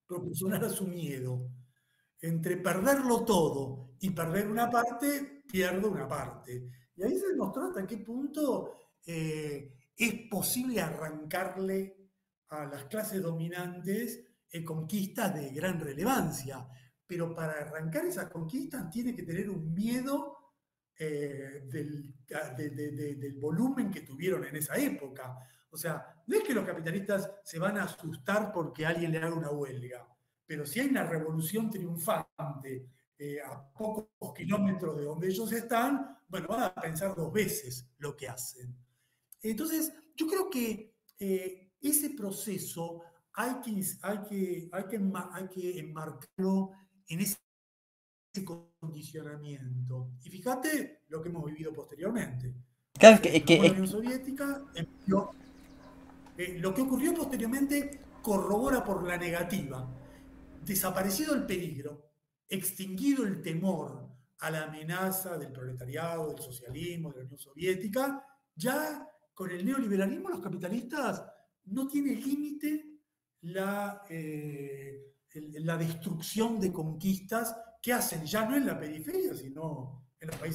proporcional 0.06 0.64
a 0.64 0.70
su 0.70 0.86
miedo. 0.86 1.50
Entre 2.18 2.56
perderlo 2.56 3.26
todo 3.26 3.96
y 4.00 4.08
perder 4.08 4.48
una 4.48 4.70
parte, 4.70 5.42
pierdo 5.46 5.90
una 5.90 6.08
parte. 6.08 6.70
Y 6.96 7.02
ahí 7.02 7.18
se 7.18 7.28
demostró 7.28 7.64
hasta 7.64 7.86
qué 7.86 7.98
punto 7.98 8.72
eh, 9.04 9.70
es 9.94 10.14
posible 10.30 10.80
arrancarle 10.80 12.10
a 12.48 12.64
las 12.64 12.84
clases 12.84 13.20
dominantes 13.20 14.24
eh, 14.48 14.64
conquistas 14.64 15.34
de 15.34 15.50
gran 15.50 15.78
relevancia. 15.78 16.66
Pero 17.06 17.34
para 17.34 17.52
arrancar 17.52 18.06
esas 18.06 18.30
conquistas 18.30 18.88
tiene 18.88 19.14
que 19.14 19.24
tener 19.24 19.50
un 19.50 19.74
miedo 19.74 20.38
eh, 20.98 21.64
del, 21.66 22.14
del, 22.56 23.38
volumen 23.38 23.90
que 23.90 24.00
tuvieron 24.00 24.42
en 24.46 24.56
esa 24.56 24.74
época. 24.76 25.36
O 25.68 25.76
sea, 25.76 26.11
no 26.26 26.36
es 26.36 26.44
que 26.44 26.54
los 26.54 26.64
capitalistas 26.64 27.30
se 27.44 27.58
van 27.58 27.78
a 27.78 27.84
asustar 27.84 28.52
porque 28.52 28.86
alguien 28.86 29.12
le 29.12 29.18
haga 29.18 29.34
una 29.34 29.50
huelga, 29.50 30.06
pero 30.46 30.66
si 30.66 30.80
hay 30.80 30.88
una 30.88 31.04
revolución 31.04 31.70
triunfante 31.70 32.86
eh, 33.18 33.40
a 33.40 33.72
pocos 33.72 34.34
kilómetros 34.34 34.96
de 34.96 35.04
donde 35.04 35.28
ellos 35.28 35.52
están, 35.52 36.18
bueno, 36.28 36.48
van 36.48 36.62
a 36.64 36.74
pensar 36.74 37.14
dos 37.14 37.32
veces 37.32 37.88
lo 37.98 38.16
que 38.16 38.28
hacen. 38.28 38.74
Entonces, 39.42 39.92
yo 40.16 40.26
creo 40.26 40.50
que 40.50 40.94
eh, 41.18 41.72
ese 41.80 42.10
proceso 42.10 43.02
hay 43.34 43.60
que, 43.60 43.84
hay, 44.02 44.18
que, 44.28 44.68
hay, 44.72 44.84
que, 44.84 45.00
hay 45.32 45.48
que 45.48 45.78
enmarcarlo 45.78 46.70
en 47.06 47.20
ese 47.20 47.38
condicionamiento. 48.44 50.10
Y 50.22 50.30
fíjate 50.30 51.02
lo 51.08 51.22
que 51.22 51.28
hemos 51.28 51.44
vivido 51.44 51.72
posteriormente. 51.72 52.54
Claro, 52.94 53.20
que, 53.22 53.42
que, 53.42 53.58
la 53.58 53.70
Unión 53.70 53.88
Soviética 53.88 54.64
eh, 56.36 56.58
lo 56.58 56.72
que 56.72 56.82
ocurrió 56.82 57.14
posteriormente 57.14 58.00
corrobora 58.22 58.84
por 58.84 59.06
la 59.06 59.16
negativa. 59.16 59.88
Desaparecido 60.64 61.34
el 61.34 61.44
peligro, 61.44 62.12
extinguido 62.48 63.24
el 63.24 63.42
temor 63.42 64.08
a 64.38 64.50
la 64.50 64.64
amenaza 64.64 65.36
del 65.38 65.52
proletariado, 65.52 66.28
del 66.28 66.42
socialismo, 66.42 67.10
de 67.10 67.18
la 67.18 67.24
Unión 67.24 67.38
Soviética, 67.38 68.24
ya 68.54 69.08
con 69.34 69.50
el 69.50 69.64
neoliberalismo 69.64 70.28
los 70.28 70.40
capitalistas 70.40 71.24
no 71.64 71.86
tiene 71.86 72.14
límite 72.16 73.00
la, 73.42 74.02
eh, 74.08 75.14
la 75.34 75.76
destrucción 75.76 76.60
de 76.60 76.72
conquistas 76.72 77.56
que 77.80 77.92
hacen 77.92 78.24
ya 78.24 78.48
no 78.48 78.56
en 78.56 78.66
la 78.66 78.78
periferia, 78.78 79.34
sino 79.34 80.01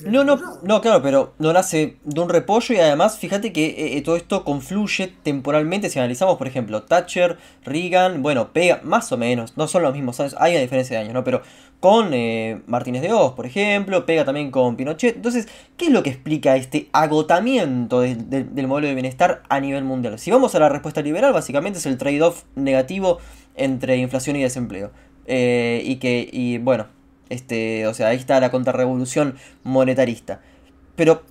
no, 0.05 0.23
no, 0.23 0.39
no, 0.63 0.81
claro, 0.81 1.01
pero 1.01 1.33
no 1.39 1.51
nace 1.51 1.97
de 2.03 2.21
un 2.21 2.29
repollo 2.29 2.73
y 2.73 2.77
además 2.77 3.17
fíjate 3.17 3.51
que 3.51 3.65
eh, 3.65 3.97
eh, 3.97 4.01
todo 4.01 4.15
esto 4.15 4.45
confluye 4.45 5.13
temporalmente. 5.23 5.89
Si 5.89 5.99
analizamos, 5.99 6.37
por 6.37 6.47
ejemplo, 6.47 6.83
Thatcher, 6.83 7.37
Reagan, 7.65 8.21
bueno, 8.23 8.53
pega 8.53 8.79
más 8.83 9.11
o 9.11 9.17
menos, 9.17 9.57
no 9.57 9.67
son 9.67 9.83
los 9.83 9.93
mismos 9.93 10.19
años, 10.19 10.35
hay 10.39 10.53
una 10.53 10.61
diferencia 10.61 10.97
de 10.97 11.03
años, 11.03 11.13
¿no? 11.13 11.23
Pero 11.23 11.41
con 11.79 12.13
eh, 12.13 12.61
Martínez 12.65 13.01
de 13.01 13.11
Oz, 13.11 13.33
por 13.33 13.45
ejemplo, 13.45 14.05
pega 14.05 14.23
también 14.23 14.51
con 14.51 14.77
Pinochet. 14.77 15.17
Entonces, 15.17 15.47
¿qué 15.75 15.87
es 15.87 15.91
lo 15.91 16.01
que 16.01 16.11
explica 16.11 16.55
este 16.55 16.89
agotamiento 16.93 17.99
del 18.01 18.67
modelo 18.67 18.87
de 18.87 18.93
bienestar 18.93 19.43
a 19.49 19.59
nivel 19.59 19.83
mundial? 19.83 20.17
Si 20.17 20.31
vamos 20.31 20.55
a 20.55 20.59
la 20.59 20.69
respuesta 20.69 21.01
liberal, 21.01 21.33
básicamente 21.33 21.79
es 21.79 21.85
el 21.85 21.97
trade-off 21.97 22.43
negativo 22.55 23.19
entre 23.55 23.97
inflación 23.97 24.37
y 24.37 24.43
desempleo. 24.43 24.91
Eh, 25.29 25.81
y 25.83 25.97
que, 25.97 26.27
y 26.31 26.57
bueno, 26.57 26.87
este, 27.29 27.87
o 27.87 27.93
sea, 27.93 28.09
ahí 28.09 28.17
está 28.17 28.39
la 28.39 28.51
contrarrevolución 28.51 29.35
monetarista. 29.63 30.41
Pero, 30.95 31.23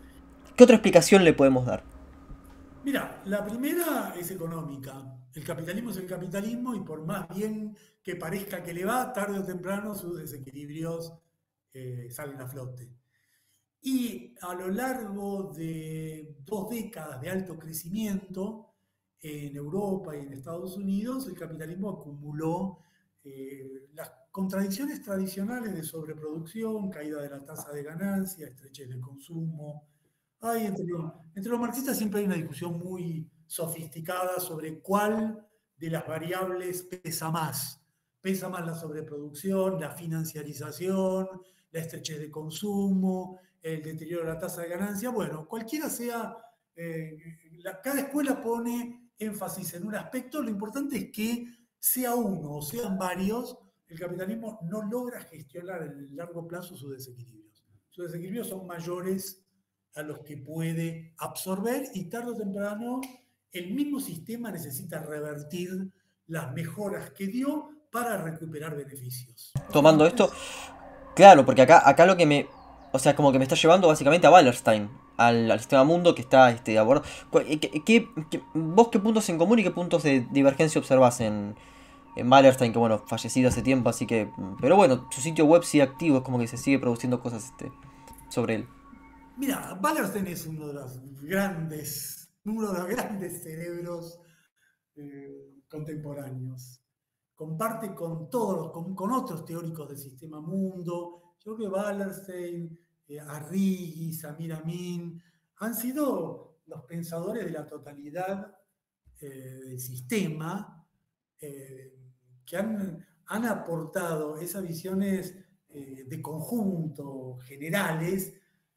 ¿qué 0.56 0.64
otra 0.64 0.76
explicación 0.76 1.24
le 1.24 1.32
podemos 1.32 1.66
dar? 1.66 1.82
Mira, 2.84 3.22
la 3.24 3.44
primera 3.44 4.14
es 4.18 4.30
económica. 4.30 5.02
El 5.34 5.44
capitalismo 5.44 5.90
es 5.90 5.96
el 5.96 6.06
capitalismo 6.06 6.74
y 6.74 6.80
por 6.80 7.04
más 7.04 7.28
bien 7.34 7.76
que 8.02 8.16
parezca 8.16 8.62
que 8.62 8.72
le 8.72 8.84
va, 8.84 9.12
tarde 9.12 9.38
o 9.38 9.44
temprano 9.44 9.94
sus 9.94 10.18
desequilibrios 10.18 11.12
eh, 11.72 12.08
salen 12.10 12.40
a 12.40 12.46
flote. 12.46 12.88
Y 13.82 14.34
a 14.40 14.54
lo 14.54 14.68
largo 14.68 15.52
de 15.52 16.36
dos 16.44 16.70
décadas 16.70 17.20
de 17.20 17.30
alto 17.30 17.58
crecimiento 17.58 18.72
en 19.20 19.56
Europa 19.56 20.16
y 20.16 20.20
en 20.20 20.32
Estados 20.32 20.76
Unidos, 20.76 21.26
el 21.26 21.34
capitalismo 21.34 21.90
acumuló 21.90 22.78
eh, 23.24 23.88
las 23.94 24.10
contradicciones 24.36 25.00
tradicionales 25.00 25.74
de 25.74 25.82
sobreproducción, 25.82 26.90
caída 26.90 27.22
de 27.22 27.30
la 27.30 27.42
tasa 27.42 27.72
de 27.72 27.82
ganancia, 27.82 28.46
estrechez 28.46 28.90
de 28.90 29.00
consumo. 29.00 29.88
Hay 30.40 30.66
entre, 30.66 30.84
los 31.48 31.58
marxistas 31.58 31.96
siempre 31.96 32.20
hay 32.20 32.26
una 32.26 32.34
discusión 32.34 32.78
muy 32.78 33.26
sofisticada 33.46 34.38
sobre 34.38 34.80
cuál 34.80 35.42
de 35.78 35.88
las 35.88 36.06
variables 36.06 36.82
pesa 36.82 37.30
más 37.30 37.80
pesa 38.20 38.50
más 38.50 38.66
la 38.66 38.74
sobreproducción, 38.74 39.80
la 39.80 39.92
financiarización, 39.92 41.28
la 41.70 41.80
estrechez 41.80 42.18
de 42.18 42.30
consumo, 42.30 43.38
el 43.62 43.82
deterioro 43.82 44.26
de 44.26 44.34
la 44.34 44.38
tasa 44.38 44.60
de 44.60 44.68
ganancia. 44.68 45.08
Bueno, 45.08 45.48
cualquiera 45.48 45.88
sea, 45.88 46.36
eh, 46.74 47.16
cada 47.82 48.00
escuela 48.00 48.42
pone 48.42 49.12
énfasis 49.18 49.74
en 49.74 49.86
un 49.86 49.94
aspecto, 49.94 50.42
lo 50.42 50.50
importante 50.50 50.98
es 50.98 51.10
que 51.10 51.46
sea 51.78 52.16
uno 52.16 52.56
o 52.56 52.62
sean 52.62 52.98
varios, 52.98 53.56
el 53.88 53.98
capitalismo 53.98 54.60
no 54.62 54.82
logra 54.82 55.20
gestionar 55.22 55.82
en 55.82 55.98
el 55.98 56.16
largo 56.16 56.46
plazo 56.46 56.76
sus 56.76 56.92
desequilibrios. 56.92 57.64
Sus 57.90 58.06
desequilibrios 58.06 58.48
son 58.48 58.66
mayores 58.66 59.42
a 59.94 60.02
los 60.02 60.20
que 60.20 60.36
puede 60.36 61.14
absorber 61.18 61.84
y 61.94 62.08
tarde 62.08 62.32
o 62.32 62.36
temprano 62.36 63.00
el 63.52 63.72
mismo 63.72 64.00
sistema 64.00 64.50
necesita 64.50 65.02
revertir 65.02 65.90
las 66.26 66.52
mejoras 66.52 67.10
que 67.10 67.26
dio 67.26 67.70
para 67.90 68.18
recuperar 68.18 68.76
beneficios. 68.76 69.52
Tomando 69.72 70.06
esto, 70.06 70.30
claro, 71.14 71.46
porque 71.46 71.62
acá, 71.62 71.88
acá 71.88 72.04
lo 72.04 72.16
que 72.16 72.26
me. 72.26 72.46
O 72.92 72.98
sea, 72.98 73.16
como 73.16 73.32
que 73.32 73.38
me 73.38 73.44
está 73.44 73.56
llevando 73.56 73.88
básicamente 73.88 74.26
a 74.26 74.30
Wallerstein, 74.30 74.90
al, 75.16 75.58
sistema 75.58 75.84
mundo 75.84 76.14
que 76.14 76.22
está 76.22 76.50
este, 76.50 76.78
a 76.78 76.82
bordo. 76.82 77.02
¿Qué, 77.84 78.08
vos 78.54 78.88
qué 78.88 78.98
puntos 78.98 79.28
en 79.28 79.38
común 79.38 79.58
y 79.58 79.62
qué 79.62 79.70
puntos 79.70 80.02
de 80.02 80.26
divergencia 80.30 80.78
observás 80.78 81.20
en, 81.20 81.56
en 82.16 82.30
Wallerstein? 82.30 82.72
Que 82.72 82.78
bueno, 82.78 83.04
fallecido 83.06 83.48
hace 83.48 83.62
tiempo, 83.62 83.88
así 83.88 84.06
que. 84.06 84.30
Pero 84.60 84.76
bueno, 84.76 85.08
su 85.10 85.20
sitio 85.20 85.46
web 85.46 85.62
sigue 85.62 85.82
activo, 85.82 86.18
es 86.18 86.22
como 86.24 86.38
que 86.38 86.46
se 86.46 86.56
sigue 86.56 86.78
produciendo 86.78 87.20
cosas 87.20 87.44
este, 87.44 87.70
sobre 88.30 88.56
él. 88.56 88.68
Mira, 89.36 89.78
Wallerstein 89.82 90.26
es 90.26 90.46
uno 90.46 90.68
de 90.68 90.74
los 90.74 91.22
grandes, 91.22 92.30
uno 92.44 92.72
de 92.72 92.78
los 92.78 92.88
grandes 92.88 93.42
cerebros 93.42 94.20
eh, 94.96 95.62
contemporáneos 95.68 96.80
comparte 97.36 97.94
con 97.94 98.28
todos, 98.30 98.72
con, 98.72 98.94
con 98.94 99.12
otros 99.12 99.44
teóricos 99.44 99.88
del 99.88 99.98
sistema 99.98 100.40
mundo. 100.40 101.34
Yo 101.44 101.54
creo 101.54 101.70
que 101.70 101.76
Wallerstein, 101.76 102.78
eh, 103.06 103.20
Arrighi, 103.20 104.12
Samir 104.12 104.54
Amin, 104.54 105.22
han 105.58 105.74
sido 105.74 106.60
los 106.66 106.82
pensadores 106.84 107.44
de 107.44 107.52
la 107.52 107.66
totalidad 107.66 108.52
eh, 109.20 109.28
del 109.28 109.78
sistema, 109.78 110.84
eh, 111.38 111.92
que 112.46 112.56
han, 112.56 113.04
han, 113.26 113.44
aportado 113.44 114.38
esas 114.38 114.62
visiones 114.62 115.34
de 115.68 116.22
conjunto, 116.22 117.36
generales, 117.44 118.32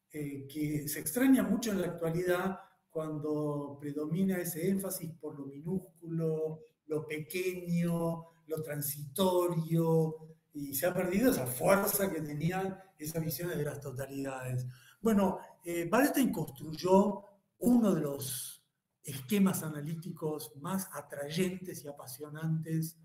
que 0.09 0.85
se 0.87 0.99
extraña 0.99 1.43
mucho 1.43 1.71
en 1.71 1.81
la 1.81 1.87
actualidad 1.87 2.59
cuando 2.89 3.77
predomina 3.79 4.37
ese 4.37 4.67
énfasis 4.67 5.11
por 5.13 5.39
lo 5.39 5.45
minúsculo, 5.45 6.59
lo 6.87 7.05
pequeño, 7.07 8.25
lo 8.47 8.63
transitorio, 8.63 10.15
y 10.53 10.73
se 10.73 10.87
ha 10.87 10.93
perdido 10.93 11.31
esa 11.31 11.45
fuerza 11.45 12.11
que 12.11 12.21
tenían 12.21 12.77
esas 12.97 13.23
visiones 13.23 13.57
de 13.57 13.63
las 13.63 13.79
totalidades. 13.79 14.65
Bueno, 15.01 15.39
eh, 15.63 15.89
construyó 16.33 17.23
uno 17.59 17.93
de 17.93 18.01
los 18.01 18.63
esquemas 19.03 19.63
analíticos 19.63 20.53
más 20.57 20.89
atrayentes 20.93 21.83
y 21.83 21.87
apasionantes 21.87 22.97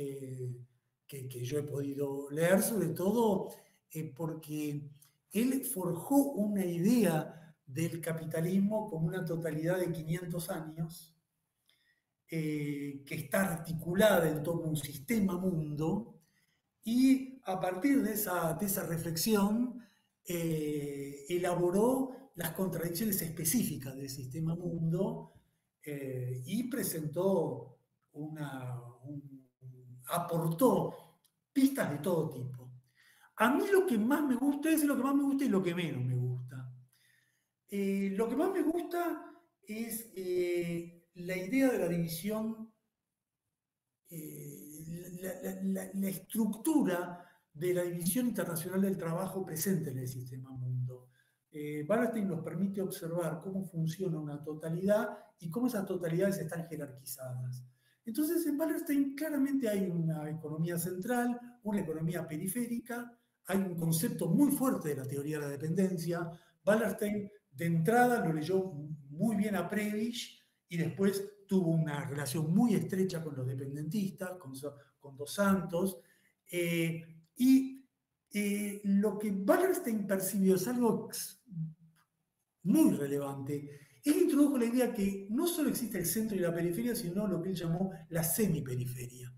eh, 0.00 0.56
que, 1.06 1.28
yo 1.28 1.58
he 1.58 1.62
podido 1.62 2.30
leer, 2.30 2.62
sobre 2.62 2.88
todo 2.88 3.48
eh, 3.90 4.12
porque 4.14 4.90
él 5.32 5.64
forjó 5.64 6.32
una 6.32 6.64
idea 6.64 7.56
del 7.66 8.00
capitalismo 8.00 8.88
como 8.88 9.08
una 9.08 9.24
totalidad 9.24 9.78
de 9.78 9.90
500 9.90 10.50
años, 10.50 11.14
eh, 12.30 13.02
que 13.06 13.14
está 13.14 13.54
articulada 13.54 14.28
en 14.28 14.42
todo 14.42 14.60
un 14.60 14.76
sistema 14.76 15.38
mundo 15.38 16.20
y 16.84 17.40
a 17.44 17.58
partir 17.58 18.02
de 18.02 18.12
esa, 18.12 18.52
de 18.54 18.66
esa 18.66 18.84
reflexión 18.84 19.82
elaboró 20.24 22.32
las 22.34 22.50
contradicciones 22.50 23.22
específicas 23.22 23.96
del 23.96 24.10
sistema 24.10 24.54
mundo 24.54 25.32
y 26.44 26.68
presentó 26.68 27.78
una, 28.12 28.78
aportó 30.10 30.94
pistas 31.52 31.90
de 31.90 31.98
todo 31.98 32.30
tipo. 32.30 32.70
A 33.36 33.50
mí 33.50 33.64
lo 33.70 33.86
que 33.86 33.98
más 33.98 34.22
me 34.22 34.34
gusta 34.34 34.70
es 34.70 34.84
lo 34.84 34.96
que 34.96 35.02
más 35.02 35.14
me 35.14 35.22
gusta 35.22 35.44
y 35.44 35.48
lo 35.48 35.62
que 35.62 35.74
menos 35.74 36.04
me 36.04 36.14
gusta. 36.14 36.72
lo 37.70 38.28
que 38.28 38.36
más 38.36 38.50
me 38.52 38.62
gusta 38.62 39.24
es 39.62 40.12
la 41.14 41.36
idea 41.36 41.70
de 41.70 41.78
la 41.78 41.88
división, 41.88 42.72
eh, 44.10 45.14
la, 45.94 46.08
estructura 46.08 47.24
de 47.52 47.74
la 47.74 47.82
división 47.82 48.28
internacional 48.28 48.80
del 48.80 48.96
trabajo 48.96 49.44
presente 49.44 49.90
en 49.90 49.98
el 49.98 50.08
sistema 50.08 50.50
mundo. 50.50 51.08
Eh, 51.50 51.86
nos 52.24 52.44
permite 52.44 52.80
observar 52.80 53.40
cómo 53.42 53.64
funciona 53.64 54.18
una 54.18 54.42
totalidad 54.42 55.18
y 55.40 55.50
cómo 55.50 55.66
esas 55.66 55.86
totalidades 55.86 56.38
están 56.38 56.66
jerarquizadas. 56.66 57.64
Entonces, 58.08 58.46
en 58.46 58.58
Wallerstein 58.58 59.14
claramente 59.14 59.68
hay 59.68 59.86
una 59.86 60.30
economía 60.30 60.78
central, 60.78 61.38
una 61.62 61.80
economía 61.80 62.26
periférica, 62.26 63.14
hay 63.44 63.58
un 63.58 63.76
concepto 63.76 64.28
muy 64.28 64.50
fuerte 64.50 64.88
de 64.88 64.96
la 64.96 65.04
teoría 65.04 65.36
de 65.38 65.44
la 65.44 65.50
dependencia. 65.50 66.32
Wallerstein, 66.64 67.30
de 67.50 67.66
entrada, 67.66 68.24
lo 68.24 68.32
leyó 68.32 68.72
muy 69.10 69.36
bien 69.36 69.56
a 69.56 69.68
Prebisch 69.68 70.42
y 70.70 70.78
después 70.78 71.22
tuvo 71.46 71.72
una 71.72 72.06
relación 72.06 72.50
muy 72.50 72.76
estrecha 72.76 73.22
con 73.22 73.36
los 73.36 73.46
dependentistas, 73.46 74.38
con, 74.38 74.54
Dos 75.14 75.34
Santos, 75.34 75.98
eh, 76.50 77.04
y 77.36 77.86
eh, 78.32 78.80
lo 78.84 79.18
que 79.18 79.30
Wallerstein 79.32 80.06
percibió 80.06 80.54
es 80.54 80.66
algo 80.66 81.10
muy 82.62 82.90
relevante. 82.96 83.87
Él 84.04 84.16
introdujo 84.22 84.58
la 84.58 84.66
idea 84.66 84.92
que 84.92 85.26
no 85.30 85.46
solo 85.46 85.70
existe 85.70 85.98
el 85.98 86.06
centro 86.06 86.36
y 86.36 86.40
la 86.40 86.54
periferia, 86.54 86.94
sino 86.94 87.26
lo 87.26 87.42
que 87.42 87.50
él 87.50 87.54
llamó 87.54 87.90
la 88.10 88.22
semiperiferia. 88.22 89.32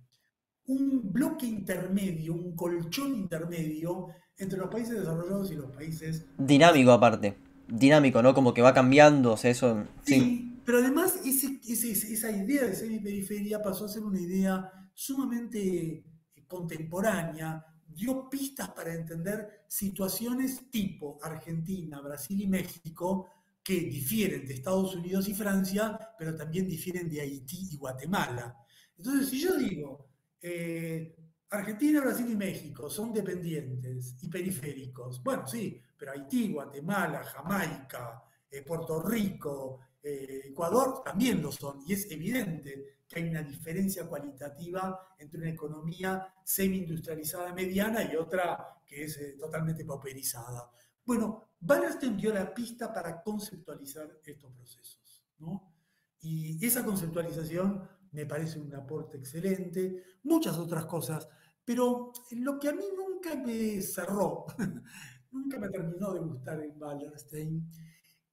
Un 0.66 1.12
bloque 1.12 1.46
intermedio, 1.46 2.34
un 2.34 2.54
colchón 2.54 3.14
intermedio 3.14 4.08
entre 4.36 4.58
los 4.58 4.68
países 4.68 4.98
desarrollados 4.98 5.50
y 5.50 5.56
los 5.56 5.70
países... 5.70 6.26
Dinámico 6.38 6.92
aparte. 6.92 7.36
Dinámico, 7.68 8.22
¿no? 8.22 8.34
Como 8.34 8.54
que 8.54 8.62
va 8.62 8.72
cambiando, 8.72 9.32
o 9.32 9.36
sea, 9.36 9.50
eso... 9.50 9.84
sí 10.04 10.50
pero 10.70 10.78
además 10.78 11.18
esa 11.24 12.30
idea 12.30 12.62
de 12.62 12.76
semiperiferia 12.76 13.60
pasó 13.60 13.86
a 13.86 13.88
ser 13.88 14.04
una 14.04 14.20
idea 14.20 14.70
sumamente 14.94 16.04
contemporánea, 16.46 17.66
dio 17.88 18.30
pistas 18.30 18.68
para 18.70 18.94
entender 18.94 19.64
situaciones 19.66 20.70
tipo 20.70 21.18
Argentina, 21.22 22.00
Brasil 22.00 22.40
y 22.40 22.46
México, 22.46 23.26
que 23.62 23.74
difieren 23.74 24.46
de 24.46 24.54
Estados 24.54 24.94
Unidos 24.94 25.28
y 25.28 25.34
Francia, 25.34 25.98
pero 26.18 26.34
también 26.34 26.66
difieren 26.66 27.08
de 27.08 27.20
Haití 27.20 27.68
y 27.72 27.76
Guatemala. 27.76 28.56
Entonces, 28.96 29.28
si 29.28 29.40
yo 29.40 29.56
digo, 29.56 30.08
eh, 30.40 31.14
Argentina, 31.50 32.00
Brasil 32.00 32.30
y 32.30 32.36
México 32.36 32.88
son 32.88 33.12
dependientes 33.12 34.16
y 34.22 34.28
periféricos, 34.28 35.22
bueno, 35.22 35.46
sí, 35.46 35.80
pero 35.96 36.12
Haití, 36.12 36.52
Guatemala, 36.52 37.22
Jamaica, 37.24 38.22
eh, 38.50 38.62
Puerto 38.62 39.02
Rico, 39.02 39.80
eh, 40.02 40.42
Ecuador 40.46 41.02
también 41.04 41.42
lo 41.42 41.52
son, 41.52 41.82
y 41.86 41.92
es 41.92 42.10
evidente 42.10 43.00
que 43.06 43.18
hay 43.20 43.28
una 43.28 43.42
diferencia 43.42 44.06
cualitativa 44.06 45.14
entre 45.18 45.40
una 45.40 45.50
economía 45.50 46.34
semi-industrializada 46.44 47.52
mediana 47.52 48.04
y 48.04 48.16
otra 48.16 48.80
que 48.86 49.04
es 49.04 49.36
totalmente 49.38 49.84
pauperizada. 49.84 50.70
Bueno, 51.04 51.49
Wallerstein 51.62 52.16
dio 52.16 52.32
la 52.32 52.52
pista 52.54 52.92
para 52.92 53.22
conceptualizar 53.22 54.08
estos 54.24 54.52
procesos, 54.52 55.24
¿no? 55.38 55.74
Y 56.20 56.64
esa 56.64 56.84
conceptualización 56.84 57.88
me 58.12 58.26
parece 58.26 58.58
un 58.58 58.74
aporte 58.74 59.18
excelente, 59.18 60.02
muchas 60.22 60.58
otras 60.58 60.86
cosas, 60.86 61.28
pero 61.64 62.12
lo 62.32 62.58
que 62.58 62.68
a 62.68 62.72
mí 62.72 62.84
nunca 62.96 63.36
me 63.36 63.80
cerró, 63.80 64.46
nunca 65.30 65.58
me 65.58 65.68
terminó 65.68 66.12
de 66.12 66.20
gustar 66.20 66.60
en 66.62 66.80
Wallerstein, 66.80 67.68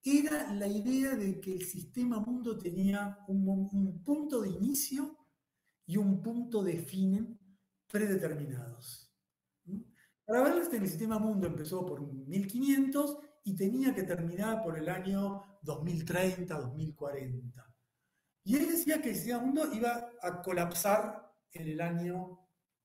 era 0.03 0.53
la 0.53 0.67
idea 0.67 1.15
de 1.15 1.39
que 1.39 1.53
el 1.53 1.63
sistema 1.63 2.19
mundo 2.19 2.57
tenía 2.57 3.19
un, 3.27 4.01
punto 4.03 4.41
de 4.41 4.49
inicio 4.49 5.17
y 5.85 5.97
un 5.97 6.21
punto 6.21 6.63
de 6.63 6.79
fin 6.79 7.37
predeterminados. 7.91 9.06
Para 10.27 10.41
Wallerstein 10.41 10.83
el 10.83 10.89
sistema 10.89 11.19
mundo 11.19 11.47
empezó 11.47 11.85
por 11.85 12.01
1500 12.01 13.17
y 13.45 13.55
tenía 13.55 13.95
que 13.95 14.03
terminar 14.03 14.61
por 14.61 14.77
el 14.77 14.89
año 14.89 15.41
2030, 15.61 16.53
2040. 16.53 17.73
Y 18.43 18.57
él 18.57 18.67
decía 18.67 19.01
que 19.01 19.11
el 19.11 19.15
sistema 19.15 19.39
mundo 19.39 19.73
iba 19.73 20.09
a 20.21 20.41
colapsar 20.41 21.31
en 21.53 21.69
el 21.69 21.79
año 21.79 22.41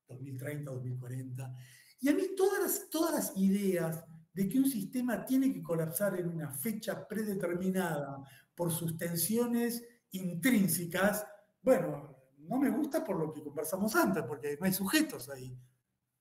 2030, 0.06 0.70
2040. 0.70 1.56
Y 1.98 2.08
a 2.08 2.14
mí 2.14 2.22
todas 2.36 2.88
todas 2.88 3.12
las 3.12 3.36
ideas 3.36 4.04
de 4.32 4.48
que 4.48 4.60
un 4.60 4.70
sistema 4.70 5.26
tiene 5.26 5.52
que 5.52 5.64
colapsar 5.64 6.20
en 6.20 6.28
una 6.28 6.48
fecha 6.48 7.08
predeterminada 7.08 8.22
por 8.54 8.70
sus 8.70 8.96
tensiones 8.96 9.84
intrínsecas, 10.12 11.26
bueno, 11.60 12.16
no 12.38 12.58
me 12.58 12.70
gusta 12.70 13.04
por 13.04 13.18
lo 13.18 13.32
que 13.32 13.42
conversamos 13.42 13.96
antes, 13.96 14.22
porque 14.22 14.56
no 14.60 14.66
hay 14.66 14.72
sujetos 14.72 15.28
ahí. 15.28 15.58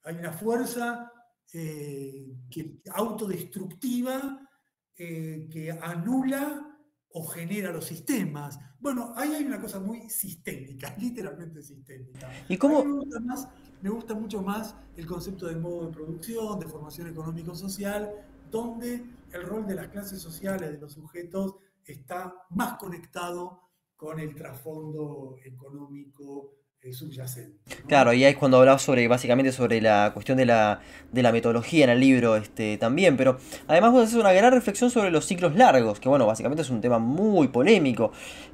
Hay 0.04 0.16
una 0.16 0.34
fuerza 0.34 1.12
eh, 1.54 2.38
que, 2.50 2.82
autodestructiva 2.94 4.40
eh, 4.98 5.50
que 5.52 5.72
anula 5.72 6.68
o 7.14 7.26
genera 7.26 7.72
los 7.72 7.86
sistemas. 7.86 8.58
Bueno, 8.80 9.14
ahí 9.16 9.34
hay 9.34 9.44
una 9.44 9.60
cosa 9.60 9.80
muy 9.80 10.10
sistémica, 10.10 10.96
literalmente 11.00 11.62
sistémica. 11.62 12.30
¿Y 12.48 12.58
cómo? 12.58 12.84
Me 13.82 13.90
gusta, 13.90 14.14
mucho 14.14 14.42
más 14.44 14.76
el 14.96 15.08
concepto 15.08 15.48
de 15.48 15.56
modo 15.56 15.88
de 15.88 15.92
producción, 15.92 16.60
de 16.60 16.68
formación 16.68 17.08
económico-social, 17.08 18.12
donde 18.50 19.04
el 19.32 19.44
rol 19.44 19.66
de 19.66 19.76
las 19.76 19.88
clases 19.88 20.22
sociales, 20.22 20.72
de 20.72 20.78
los 20.78 20.94
sujetos, 20.94 21.56
está 21.84 22.34
más 22.52 22.78
conectado 22.78 23.72
con 23.96 24.20
el 24.20 24.36
trasfondo 24.36 25.36
económico 25.44 26.61
subyacente. 26.92 27.60
Claro, 27.88 28.12
y 28.14 28.24
ahí 28.24 28.32
es 28.32 28.38
cuando 28.38 28.58
hablaba 28.58 28.80
sobre, 28.80 29.08
básicamente, 29.08 29.52
sobre 29.52 29.82
la 29.82 30.12
cuestión 30.14 30.38
de 30.38 30.46
la, 30.46 30.82
de 31.12 31.22
la 31.22 31.32
metodología 31.32 31.84
en 31.84 31.92
el 31.92 32.00
libro 32.00 32.36
este, 32.36 32.78
también, 32.78 33.18
pero 33.18 33.38
además 33.68 33.92
vos 33.92 34.04
haces 34.04 34.16
una 34.16 34.34
gran 34.34 34.52
reflexión 34.52 34.90
sobre 34.90 35.12
los 35.12 35.26
ciclos 35.26 35.56
largos, 35.56 36.00
que 36.00 36.10
bueno, 36.10 36.26
básicamente 36.26 36.64
es 36.64 36.70
un 36.70 36.82
tema 36.82 36.98
muy 36.98 37.50
polémico. 37.50 38.12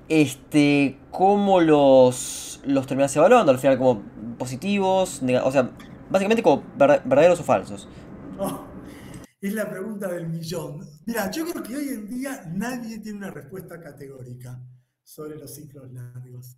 Este, 0.09 0.97
¿Cómo 1.11 1.61
los, 1.61 2.61
los 2.65 2.85
terminas 2.85 3.15
evaluando? 3.15 3.51
Al 3.51 3.59
final, 3.59 3.77
como 3.77 4.03
positivos, 4.37 5.21
o 5.43 5.51
sea, 5.51 5.71
básicamente 6.09 6.43
como 6.43 6.63
verdaderos 6.77 7.39
o 7.39 7.43
falsos. 7.43 7.87
es 9.41 9.53
la 9.53 9.69
pregunta 9.69 10.09
del 10.09 10.27
millón. 10.27 10.85
Mira, 11.05 11.31
yo 11.31 11.45
creo 11.45 11.63
que 11.63 11.77
hoy 11.77 11.87
en 11.89 12.07
día 12.07 12.43
nadie 12.53 12.99
tiene 12.99 13.19
una 13.19 13.31
respuesta 13.31 13.79
categórica 13.79 14.61
sobre 15.03 15.37
los 15.37 15.55
ciclos 15.55 15.89
largos. 15.93 16.57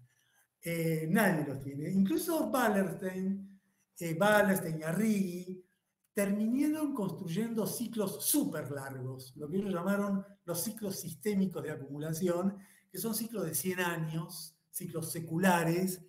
Eh, 0.62 1.08
nadie 1.10 1.46
los 1.46 1.62
tiene. 1.62 1.90
Incluso 1.90 2.48
Wallerstein, 2.48 3.60
eh, 4.00 4.18
Wallerstein 4.20 4.80
y 4.80 4.84
Arrighi 4.84 5.66
terminaron 6.14 6.94
construyendo 6.94 7.66
ciclos 7.66 8.26
súper 8.26 8.72
largos, 8.72 9.34
lo 9.38 9.50
que 9.50 9.58
ellos 9.58 9.74
llamaron 9.74 10.26
los 10.44 10.62
ciclos 10.62 11.00
sistémicos 11.00 11.64
de 11.64 11.72
acumulación, 11.72 12.58
que 12.92 12.98
son 12.98 13.16
ciclos 13.16 13.46
de 13.46 13.56
100 13.56 13.80
años, 13.80 14.58
ciclos 14.70 15.12
seculares, 15.12 16.02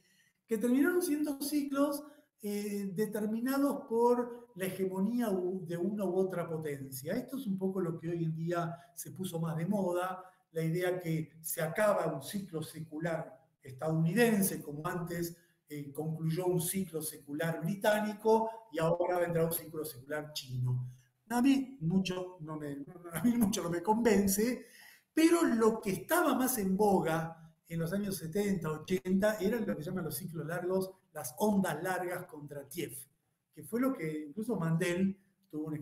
que 0.46 0.58
terminaron 0.58 1.00
siendo 1.00 1.40
ciclos 1.40 2.02
eh, 2.42 2.90
determinados 2.92 3.82
por 3.88 4.48
la 4.56 4.66
hegemonía 4.66 5.28
de 5.28 5.76
una 5.76 6.04
u 6.04 6.16
otra 6.16 6.48
potencia. 6.48 7.14
Esto 7.14 7.36
es 7.36 7.46
un 7.46 7.56
poco 7.56 7.80
lo 7.80 7.96
que 7.96 8.08
hoy 8.08 8.24
en 8.24 8.34
día 8.34 8.74
se 8.96 9.12
puso 9.12 9.38
más 9.38 9.56
de 9.56 9.66
moda, 9.66 10.24
la 10.50 10.62
idea 10.62 10.98
que 10.98 11.38
se 11.40 11.62
acaba 11.62 12.12
un 12.12 12.22
ciclo 12.22 12.62
secular 12.62 13.39
estadounidense, 13.62 14.62
como 14.62 14.86
antes 14.86 15.36
eh, 15.68 15.92
concluyó 15.92 16.46
un 16.46 16.60
ciclo 16.60 17.00
secular 17.00 17.60
británico 17.60 18.50
y 18.72 18.80
ahora 18.80 19.18
vendrá 19.18 19.44
un 19.44 19.52
ciclo 19.52 19.84
secular 19.84 20.32
chino. 20.32 20.88
A 21.28 21.40
mí 21.40 21.78
mucho 21.80 22.38
no 22.40 22.56
me, 22.56 22.84
a 23.12 23.22
mí 23.22 23.34
mucho 23.34 23.62
no 23.62 23.70
me 23.70 23.82
convence, 23.82 24.66
pero 25.14 25.42
lo 25.42 25.80
que 25.80 25.92
estaba 25.92 26.34
más 26.34 26.58
en 26.58 26.76
boga 26.76 27.54
en 27.68 27.78
los 27.78 27.92
años 27.92 28.16
70, 28.16 28.68
80, 28.68 29.38
eran 29.38 29.64
lo 29.64 29.76
que 29.76 29.82
llaman 29.84 30.04
los 30.04 30.16
ciclos 30.16 30.44
largos, 30.44 30.90
las 31.12 31.36
ondas 31.38 31.80
largas 31.80 32.26
contra 32.26 32.68
TIEF, 32.68 33.06
que 33.54 33.62
fue 33.62 33.80
lo 33.80 33.92
que 33.92 34.26
incluso 34.26 34.56
Mandel 34.56 35.16
tuvo 35.48 35.66
un, 35.66 35.76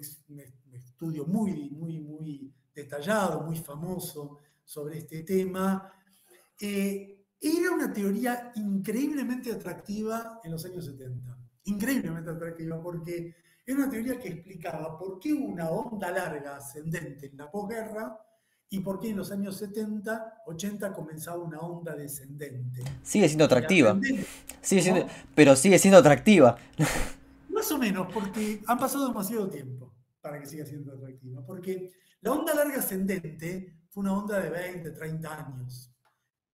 estudio 0.72 1.24
muy, 1.24 1.70
muy, 1.70 1.98
muy 1.98 2.52
detallado, 2.74 3.40
muy 3.40 3.56
famoso 3.56 4.38
sobre 4.64 4.98
este 4.98 5.22
tema. 5.22 5.90
Eh, 6.60 7.17
era 7.40 7.70
una 7.70 7.92
teoría 7.92 8.52
increíblemente 8.56 9.52
atractiva 9.52 10.40
en 10.42 10.52
los 10.52 10.64
años 10.64 10.86
70. 10.86 11.36
Increíblemente 11.64 12.30
atractiva 12.30 12.82
porque 12.82 13.34
era 13.66 13.76
una 13.76 13.90
teoría 13.90 14.18
que 14.18 14.28
explicaba 14.28 14.98
por 14.98 15.18
qué 15.18 15.32
una 15.32 15.70
onda 15.70 16.10
larga 16.10 16.56
ascendente 16.56 17.26
en 17.26 17.36
la 17.36 17.50
posguerra 17.50 18.18
y 18.70 18.80
por 18.80 18.98
qué 18.98 19.10
en 19.10 19.16
los 19.16 19.30
años 19.30 19.56
70, 19.56 20.42
80 20.46 20.92
comenzaba 20.92 21.38
una 21.38 21.60
onda 21.60 21.94
descendente. 21.94 22.82
Sigue 23.02 23.28
siendo 23.28 23.44
atractiva. 23.44 23.98
Sigue 24.60 25.06
pero 25.34 25.56
sigue 25.56 25.78
siendo 25.78 25.98
atractiva. 25.98 26.56
Más 27.48 27.70
o 27.72 27.78
menos, 27.78 28.12
porque 28.12 28.62
han 28.66 28.78
pasado 28.78 29.08
demasiado 29.08 29.48
tiempo 29.48 29.94
para 30.20 30.40
que 30.40 30.46
siga 30.46 30.66
siendo 30.66 30.92
atractiva. 30.92 31.44
Porque 31.46 31.92
la 32.20 32.32
onda 32.32 32.54
larga 32.54 32.78
ascendente 32.78 33.84
fue 33.90 34.02
una 34.02 34.12
onda 34.12 34.40
de 34.40 34.50
20, 34.50 34.90
30 34.90 35.46
años. 35.46 35.90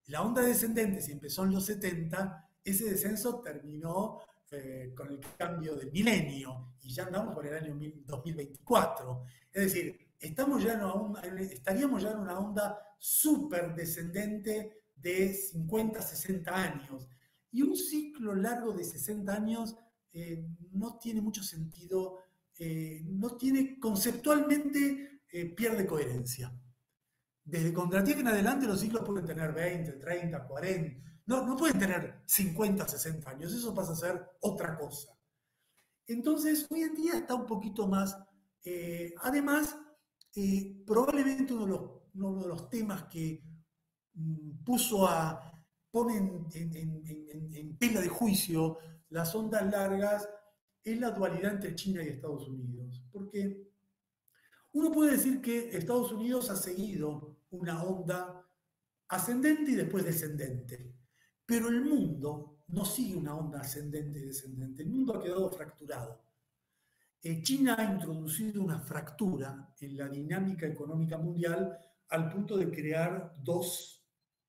La 0.08 0.22
onda 0.22 0.42
descendente, 0.42 1.02
si 1.02 1.14
empezó 1.14 1.46
en 1.46 1.52
los 1.52 1.66
70, 1.66 2.50
ese 2.64 2.90
descenso 2.90 3.40
terminó 3.40 4.20
eh, 4.52 4.94
con 4.96 5.10
el 5.10 5.20
cambio 5.38 5.76
del 5.76 5.92
milenio 5.92 6.74
y 6.82 6.94
ya 6.94 7.06
andamos 7.06 7.34
por 7.34 7.48
el 7.48 7.56
año 7.56 7.76
2024. 8.06 9.24
Es 9.52 9.64
decir, 9.64 9.98
estamos 10.20 10.64
ya 10.64 10.80
estaríamos 11.40 12.04
ya 12.04 12.12
en 12.12 12.20
una 12.20 12.38
onda 12.38 12.78
súper 13.00 13.74
descendente 13.74 14.84
de 14.96 15.34
50, 15.34 16.02
60 16.02 16.56
años. 16.56 17.10
Y 17.52 17.62
un 17.62 17.76
ciclo 17.76 18.36
largo 18.36 18.74
de 18.74 18.84
60 18.84 19.34
años 19.34 19.76
eh, 20.12 20.46
no 20.72 20.98
tiene 20.98 21.22
mucho 21.22 21.44
sentido, 21.44 22.20
eh, 22.60 23.02
no 23.06 23.38
tiene 23.38 23.80
conceptualmente, 23.80 25.22
pierde 25.56 25.88
coherencia. 25.88 26.54
Desde 27.46 27.74
Contratiempo 27.74 28.22
en 28.22 28.28
adelante 28.30 28.68
los 28.68 28.80
ciclos 28.80 29.04
pueden 29.06 29.26
tener 29.26 29.54
20, 29.54 29.94
30, 29.94 30.48
40, 30.48 31.04
no, 31.26 31.46
no 31.46 31.56
pueden 31.56 31.80
tener 31.80 32.22
50, 32.26 32.88
60 32.88 33.30
años, 33.30 33.54
eso 33.54 33.74
pasa 33.74 33.94
a 33.94 33.96
ser 33.96 34.26
otra 34.42 34.78
cosa. 34.78 35.10
Entonces, 36.08 36.68
hoy 36.70 36.82
en 36.82 36.96
día 36.96 37.14
está 37.14 37.36
un 37.36 37.46
poquito 37.46 37.88
más, 37.88 38.18
eh, 38.64 39.14
además, 39.22 39.78
eh, 40.36 40.84
probablemente 40.86 41.54
uno 41.54 41.66
de, 41.66 41.72
los, 41.72 41.92
uno 42.16 42.42
de, 42.42 42.48
los, 42.48 42.70
temas 42.70 43.04
que 43.04 43.42
mm, 44.14 44.64
puso 44.64 45.08
a, 45.08 45.52
ponen 45.92 46.48
en, 46.54 46.76
en, 46.76 47.78
de 47.78 48.08
juicio 48.08 48.80
las 49.10 49.36
ondas 49.36 49.70
largas 49.70 50.28
es 50.84 51.00
la 51.00 51.12
dualidad 51.12 51.54
entre 51.54 51.76
China 51.76 52.04
y 52.04 52.08
Estados 52.08 52.48
Unidos. 52.48 53.04
Porque 53.12 53.72
uno 54.72 54.92
puede 54.92 55.12
decir 55.12 55.40
que 55.40 55.70
Estados 55.78 56.12
Unidos 56.12 56.50
ha 56.50 56.56
seguido 56.56 57.33
una 57.54 57.84
onda 57.84 58.46
ascendente 59.08 59.72
y 59.72 59.76
después 59.76 60.04
descendente, 60.04 60.94
pero 61.46 61.70
el 61.70 61.82
mundo 61.82 62.64
no 62.68 62.86
sigue 62.86 63.16
una 63.16 63.36
onda 63.36 63.60
ascendente 63.60 64.20
y 64.20 64.26
descendente, 64.26 64.82
el 64.84 64.90
mundo 64.90 65.16
ha 65.16 65.24
quedado 65.24 65.50
fracturado. 65.52 66.24
Eh, 67.22 67.42
China 67.42 67.76
ha 67.78 67.94
introducido 67.94 68.62
una 68.62 68.80
fractura 68.80 69.74
en 69.80 69.98
la 69.98 70.10
dinámica 70.10 70.66
económica 70.66 71.18
mundial 71.18 71.78
al 72.10 72.30
punto 72.30 72.58
de 72.58 72.70
crear 72.70 73.36
dos, 73.38 74.04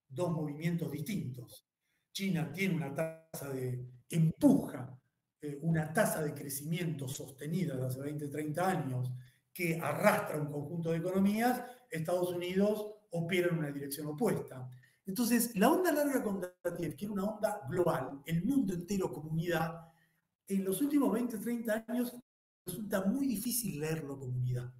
dos 0.09 0.33
movimientos 0.33 0.91
distintos. 0.91 1.69
China 2.13 2.51
tiene 2.53 2.75
una 2.77 2.95
tasa 2.95 3.51
de 3.51 3.87
empuja, 4.09 4.99
eh, 5.41 5.59
una 5.63 5.93
tasa 5.93 6.23
de 6.23 6.35
crecimiento 6.35 7.07
sostenida 7.07 7.77
de 7.77 7.87
hace 7.87 8.01
20, 8.01 8.29
30 8.29 8.69
años 8.69 9.13
que 9.53 9.79
arrastra 9.81 10.37
un 10.37 10.51
conjunto 10.51 10.91
de 10.91 10.99
economías, 10.99 11.63
Estados 11.91 12.33
Unidos 12.33 12.94
opera 13.15 13.49
en 13.49 13.59
una 13.59 13.71
dirección 13.71 14.07
opuesta. 14.07 14.69
Entonces, 15.07 15.55
la 15.57 15.71
onda 15.71 15.93
larga 15.93 16.23
con 16.23 16.41
Kondratiev, 16.41 16.97
que 16.97 17.05
era 17.05 17.13
una 17.13 17.25
onda 17.25 17.61
global, 17.69 18.23
el 18.25 18.45
mundo 18.45 18.75
entero 18.75 19.13
comunidad, 19.13 19.89
en 20.49 20.65
los 20.65 20.81
últimos 20.81 21.13
20, 21.13 21.39
30 21.39 21.85
años 21.89 22.15
resulta 22.67 23.05
muy 23.05 23.27
difícil 23.27 23.81
leerlo 23.81 24.19
comunidad, 24.19 24.73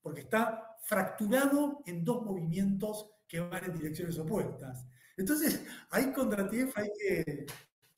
porque 0.00 0.22
está 0.22 0.76
fracturado 0.82 1.82
en 1.86 2.04
dos 2.04 2.24
movimientos 2.24 3.10
que 3.28 3.40
van 3.40 3.64
en 3.64 3.74
direcciones 3.74 4.18
opuestas. 4.18 4.86
Entonces, 5.16 5.64
ahí 5.90 6.12
Kondratiev 6.12 6.72
hay 6.74 6.88
que, 6.98 7.46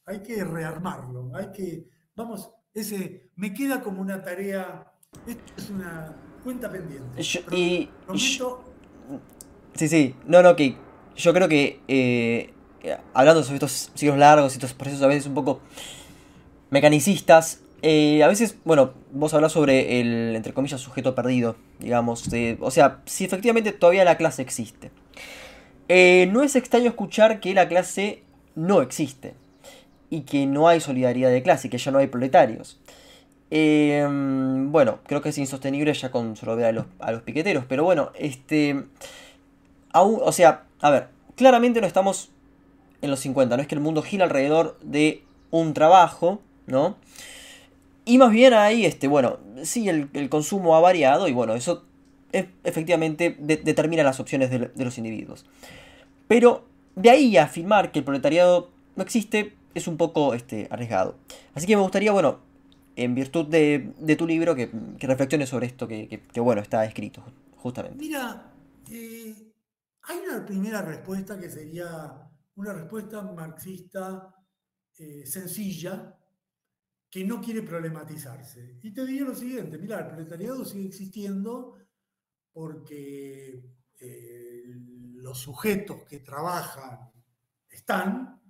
hay 0.05 0.23
que 0.23 0.45
rearmarlo, 0.45 1.31
hay 1.35 1.51
que, 1.53 1.89
vamos, 2.15 2.51
ese, 2.75 3.31
me 3.37 3.55
queda 3.55 3.83
como 3.83 4.01
una 4.03 4.23
tarea, 4.23 4.93
esto 5.27 5.53
es 5.57 5.71
una 5.71 6.15
cuenta 6.43 6.71
pendiente. 6.71 7.23
y, 7.53 7.89
sí, 9.77 9.89
sí, 9.89 10.15
no, 10.27 10.43
no, 10.43 10.57
que 10.57 10.77
yo 11.17 11.33
creo 11.33 11.49
que 11.49 11.81
eh, 11.89 12.51
hablando 13.15 13.43
sobre 13.43 13.57
estos 13.57 13.91
ciclos 13.95 14.19
largos 14.19 14.53
y 14.53 14.57
estos 14.57 14.75
procesos 14.75 15.03
a 15.03 15.07
veces 15.07 15.27
un 15.27 15.35
poco 15.35 15.61
mecanicistas, 16.71 17.61
eh, 17.83 18.23
a 18.23 18.29
veces, 18.29 18.57
bueno, 18.65 18.93
vos 19.13 19.33
hablas 19.35 19.53
sobre 19.53 20.01
el, 20.01 20.35
entre 20.37 20.53
comillas, 20.53 20.81
sujeto 20.81 21.15
perdido, 21.15 21.57
digamos, 21.79 22.29
o 22.61 22.71
sea, 22.71 23.01
si 23.07 23.25
efectivamente 23.25 23.73
todavía 23.73 24.05
la 24.05 24.17
clase 24.17 24.43
existe. 24.43 24.91
Eh, 25.89 26.29
no 26.33 26.43
es 26.43 26.57
extraño 26.57 26.89
escuchar 26.89 27.41
que 27.41 27.55
la 27.55 27.69
clase 27.69 28.23
no 28.57 28.83
existe 28.83 29.35
y 30.11 30.23
que 30.23 30.47
no 30.47 30.69
hay 30.69 30.81
solidaridad 30.81 31.31
de 31.31 31.43
clase, 31.43 31.71
que 31.71 31.79
ya 31.79 31.91
no 31.91 31.99
hay 31.99 32.09
proletarios. 32.09 32.81
Bueno, 33.49 34.99
creo 35.07 35.23
que 35.23 35.29
es 35.29 35.39
insostenible 35.39 35.95
ya 35.95 36.11
con 36.11 36.35
solo 36.37 36.57
ver 36.57 36.67
a 36.67 36.73
los, 36.73 36.87
a 36.99 37.13
los 37.13 37.23
piqueteros, 37.23 37.65
pero 37.67 37.85
bueno, 37.85 38.11
este... 38.17 38.85
Aún, 39.97 40.21
o 40.23 40.31
sea, 40.31 40.67
a 40.83 40.91
ver, 40.91 41.09
claramente 41.37 41.81
no 41.81 41.87
estamos 41.87 42.29
en 43.01 43.09
los 43.09 43.19
50, 43.21 43.57
no 43.57 43.63
es 43.63 43.67
que 43.67 43.77
el 43.77 43.81
mundo 43.81 44.03
gira 44.03 44.25
alrededor 44.25 44.79
de 44.83 45.25
un 45.51 45.73
trabajo, 45.73 46.43
¿no? 46.67 46.97
Y 48.05 48.19
más 48.19 48.31
bien 48.31 48.53
ahí, 48.53 48.85
este, 48.85 49.09
bueno, 49.09 49.39
sí, 49.63 49.89
el, 49.89 50.29
consumo 50.29 50.77
ha 50.77 50.81
variado 50.81 51.29
y 51.29 51.33
bueno, 51.33 51.55
eso 51.55 51.85
efectivamente 52.31 53.35
determina 53.41 54.03
las 54.03 54.21
opciones 54.21 54.51
de, 54.51 54.85
los 54.85 54.99
individuos. 54.99 55.47
Pero 56.29 56.67
de 56.95 57.09
ahí 57.09 57.39
a 57.39 57.45
afirmar 57.45 57.91
que 57.91 58.01
el 58.01 58.05
proletariado 58.05 58.69
no 58.97 59.03
existe 59.03 59.55
es 59.75 59.89
un 59.89 59.97
poco 59.97 60.35
este, 60.35 60.69
arriesgado. 60.71 61.17
Así 61.55 61.67
que 61.67 61.75
me 61.75 61.81
gustaría, 61.81 62.13
bueno, 62.13 62.41
en 62.97 63.15
virtud 63.15 63.47
de, 63.47 64.17
tu 64.19 64.27
libro, 64.27 64.55
que, 64.55 64.71
que, 64.99 65.07
reflexiones 65.07 65.49
sobre 65.49 65.67
esto 65.67 65.89
que, 65.89 66.21
bueno, 66.37 66.61
está 66.61 66.85
escrito, 66.85 67.23
justamente. 67.57 67.97
Mira, 67.99 68.43
eh, 68.91 69.35
hay 70.09 70.19
una 70.19 70.45
primera 70.45 70.83
respuesta 70.83 71.39
que 71.39 71.51
sería 71.51 72.31
una 72.55 72.73
respuesta 72.73 73.23
marxista 73.23 74.35
eh, 74.99 75.27
sencilla 75.27 76.17
que 77.11 77.25
no 77.25 77.41
quiere 77.41 77.63
problematizarse. 77.63 78.79
Y 78.83 78.93
te 78.93 79.05
diría 79.05 79.25
lo 79.25 79.35
siguiente, 79.35 79.79
mira, 79.79 80.01
el 80.01 80.07
proletariado 80.07 80.65
sigue 80.65 80.89
existiendo 80.89 81.77
porque 82.53 83.63
eh, 83.99 84.63
los 85.15 85.39
sujetos 85.39 86.05
que 86.05 86.21
trabajan 86.21 87.11
están 87.69 88.41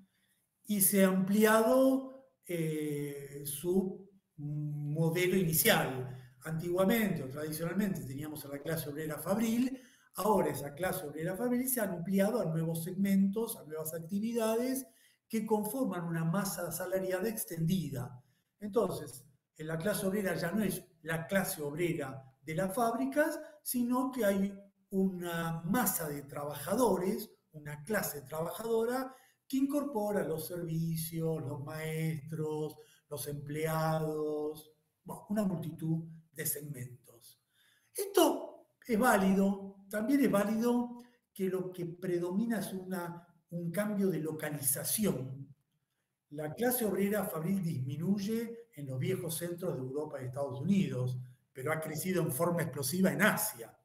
y 0.65 0.81
se 0.81 1.05
ha 1.05 1.09
ampliado 1.09 2.33
eh, 2.45 3.43
su 3.45 4.11
modelo 4.37 5.37
inicial. 5.37 6.13
Antiguamente 6.45 7.25
o 7.25 7.29
tradicionalmente 7.29 8.03
teníamos 8.03 8.45
a 8.45 8.49
la 8.49 8.59
clase 8.61 8.91
obrera 8.91 9.19
fabril, 9.19 9.81
ahora 10.17 10.51
esa 10.51 10.75
clase 10.75 11.07
obrera 11.07 11.37
fabril 11.37 11.69
se 11.69 11.81
ha 11.81 11.85
ampliado 11.85 12.41
a 12.41 12.47
nuevos 12.47 12.85
segmentos, 12.85 13.57
a 13.57 13.65
nuevas 13.65 13.95
actividades 13.95 14.87
que 15.29 15.47
conforman 15.47 16.05
una 16.05 16.25
masa 16.25 16.73
salarial 16.73 17.27
extendida. 17.27 18.23
Entonces, 18.61 19.25
en 19.57 19.67
la 19.67 19.79
clase 19.79 20.07
obrera 20.07 20.35
ya 20.35 20.53
no 20.53 20.63
es 20.63 20.83
la 21.03 21.27
clase 21.27 21.63
obrera 21.63 22.23
de 22.43 22.55
las 22.55 22.75
fábricas, 22.75 23.39
sino 23.63 24.11
que 24.11 24.25
hay 24.25 24.59
una 24.91 25.63
masa 25.65 26.09
de 26.09 26.23
trabajadores, 26.23 27.31
una 27.53 27.83
clase 27.83 28.23
trabajadora 28.23 29.15
que 29.49 29.59
incorpora 29.59 30.23
los 30.23 30.47
servicios, 30.47 31.43
los 31.43 31.63
maestros, 31.63 32.77
los 33.09 33.27
empleados, 33.29 34.73
una 35.29 35.45
multitud 35.45 36.05
de 36.33 36.47
segmentos. 36.47 37.41
Esto 37.95 38.56
es 38.87 38.99
válido, 38.99 39.85
también 39.91 40.21
es 40.21 40.31
válido 40.31 41.03
que 41.33 41.49
lo 41.49 41.73
que 41.73 41.87
predomina 41.87 42.61
es 42.61 42.73
una 42.73 43.27
un 43.51 43.71
cambio 43.71 44.09
de 44.09 44.21
localización. 44.21 45.55
La 46.31 46.53
clase 46.55 46.85
obrera 46.85 47.25
fabril 47.25 47.63
disminuye 47.63 48.69
en 48.75 48.87
los 48.87 48.99
viejos 48.99 49.37
centros 49.37 49.75
de 49.75 49.83
Europa 49.83 50.21
y 50.21 50.27
Estados 50.27 50.61
Unidos, 50.61 51.17
pero 51.53 51.73
ha 51.73 51.81
crecido 51.81 52.23
en 52.23 52.33
forma 52.33 52.63
explosiva 52.63 53.13
en 53.13 53.23
Asia. 53.23 53.77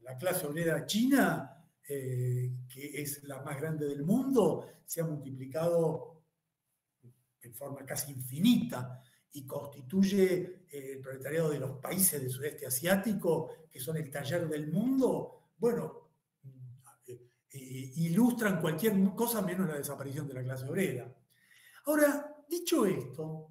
La 0.00 0.16
clase 0.16 0.46
obrera 0.46 0.86
china, 0.86 1.64
eh, 1.86 2.52
que 2.68 3.02
es 3.02 3.22
la 3.24 3.42
más 3.42 3.60
grande 3.60 3.86
del 3.86 4.02
mundo, 4.02 4.66
se 4.84 5.00
ha 5.00 5.04
multiplicado 5.04 6.24
en 7.42 7.54
forma 7.54 7.84
casi 7.84 8.12
infinita 8.12 9.02
y 9.32 9.46
constituye 9.46 10.66
eh, 10.68 10.92
el 10.92 11.00
proletariado 11.00 11.50
de 11.50 11.60
los 11.60 11.78
países 11.78 12.20
del 12.20 12.30
sudeste 12.30 12.66
asiático, 12.66 13.66
que 13.70 13.80
son 13.80 13.96
el 13.96 14.10
taller 14.10 14.48
del 14.48 14.72
mundo. 14.72 15.50
Bueno, 15.58 16.10
eh, 17.06 17.92
ilustran 17.96 18.60
cualquier 18.60 18.94
cosa 19.14 19.42
menos 19.42 19.68
la 19.68 19.76
desaparición 19.76 20.28
de 20.28 20.34
la 20.34 20.42
clase 20.42 20.66
obrera. 20.66 21.12
Ahora, 21.86 22.44
dicho 22.48 22.86
esto, 22.86 23.48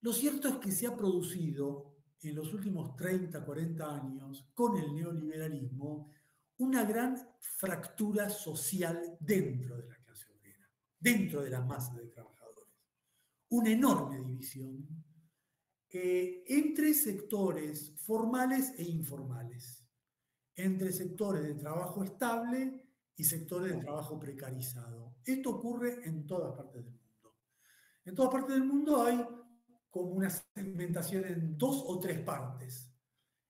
lo 0.00 0.12
cierto 0.12 0.48
es 0.48 0.56
que 0.56 0.72
se 0.72 0.86
ha 0.86 0.96
producido 0.96 1.96
en 2.22 2.34
los 2.34 2.52
últimos 2.54 2.96
30, 2.96 3.44
40 3.44 3.94
años 3.94 4.48
con 4.54 4.78
el 4.78 4.94
neoliberalismo 4.94 6.12
una 6.58 6.84
gran 6.84 7.16
fractura 7.38 8.30
social 8.30 9.16
dentro 9.20 9.76
de 9.76 9.88
la 9.88 9.96
clase 9.96 10.32
obrera, 10.32 10.70
dentro 10.98 11.42
de 11.42 11.50
la 11.50 11.60
masa 11.60 11.94
de 11.94 12.06
trabajadores. 12.06 12.35
Una 13.56 13.70
enorme 13.70 14.20
división 14.20 14.86
eh, 15.88 16.44
entre 16.46 16.92
sectores 16.92 17.94
formales 18.04 18.74
e 18.76 18.82
informales, 18.82 19.82
entre 20.54 20.92
sectores 20.92 21.42
de 21.42 21.54
trabajo 21.54 22.04
estable 22.04 22.86
y 23.16 23.24
sectores 23.24 23.72
de 23.72 23.80
trabajo 23.80 24.18
precarizado. 24.18 25.16
Esto 25.24 25.56
ocurre 25.56 26.06
en 26.06 26.26
todas 26.26 26.54
partes 26.54 26.84
del 26.84 26.92
mundo. 26.92 27.34
En 28.04 28.14
todas 28.14 28.30
partes 28.30 28.54
del 28.56 28.64
mundo 28.64 29.02
hay 29.02 29.26
como 29.88 30.10
una 30.10 30.28
segmentación 30.28 31.24
en 31.24 31.56
dos 31.56 31.82
o 31.86 31.98
tres 31.98 32.20
partes. 32.20 32.92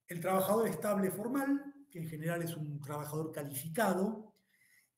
El 0.06 0.20
trabajador 0.20 0.68
estable 0.68 1.10
formal, 1.10 1.74
que 1.90 1.98
en 1.98 2.08
general 2.08 2.42
es 2.44 2.56
un 2.56 2.80
trabajador 2.80 3.32
calificado, 3.32 4.36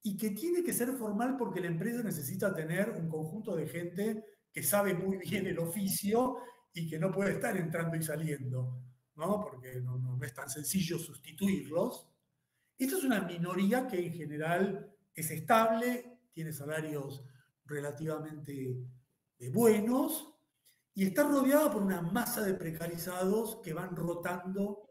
y 0.02 0.18
que 0.18 0.30
tiene 0.32 0.62
que 0.62 0.74
ser 0.74 0.92
formal 0.92 1.38
porque 1.38 1.62
la 1.62 1.68
empresa 1.68 2.02
necesita 2.02 2.54
tener 2.54 2.90
un 2.90 3.08
conjunto 3.08 3.56
de 3.56 3.66
gente 3.66 4.37
sabe 4.62 4.94
muy 4.94 5.18
bien 5.18 5.46
el 5.46 5.58
oficio 5.58 6.38
y 6.72 6.88
que 6.88 6.98
no 6.98 7.10
puede 7.10 7.32
estar 7.32 7.56
entrando 7.56 7.96
y 7.96 8.02
saliendo, 8.02 8.82
¿no? 9.16 9.40
porque 9.40 9.80
no, 9.80 9.98
no 9.98 10.18
es 10.24 10.34
tan 10.34 10.48
sencillo 10.48 10.98
sustituirlos. 10.98 12.08
Esta 12.76 12.96
es 12.96 13.04
una 13.04 13.22
minoría 13.22 13.86
que 13.86 14.06
en 14.06 14.12
general 14.12 14.94
es 15.14 15.30
estable, 15.30 16.20
tiene 16.32 16.52
salarios 16.52 17.24
relativamente 17.64 18.76
eh, 19.38 19.50
buenos 19.50 20.34
y 20.94 21.04
está 21.06 21.22
rodeada 21.22 21.70
por 21.70 21.82
una 21.82 22.02
masa 22.02 22.42
de 22.42 22.54
precarizados 22.54 23.60
que 23.62 23.72
van 23.72 23.94
rotando 23.94 24.88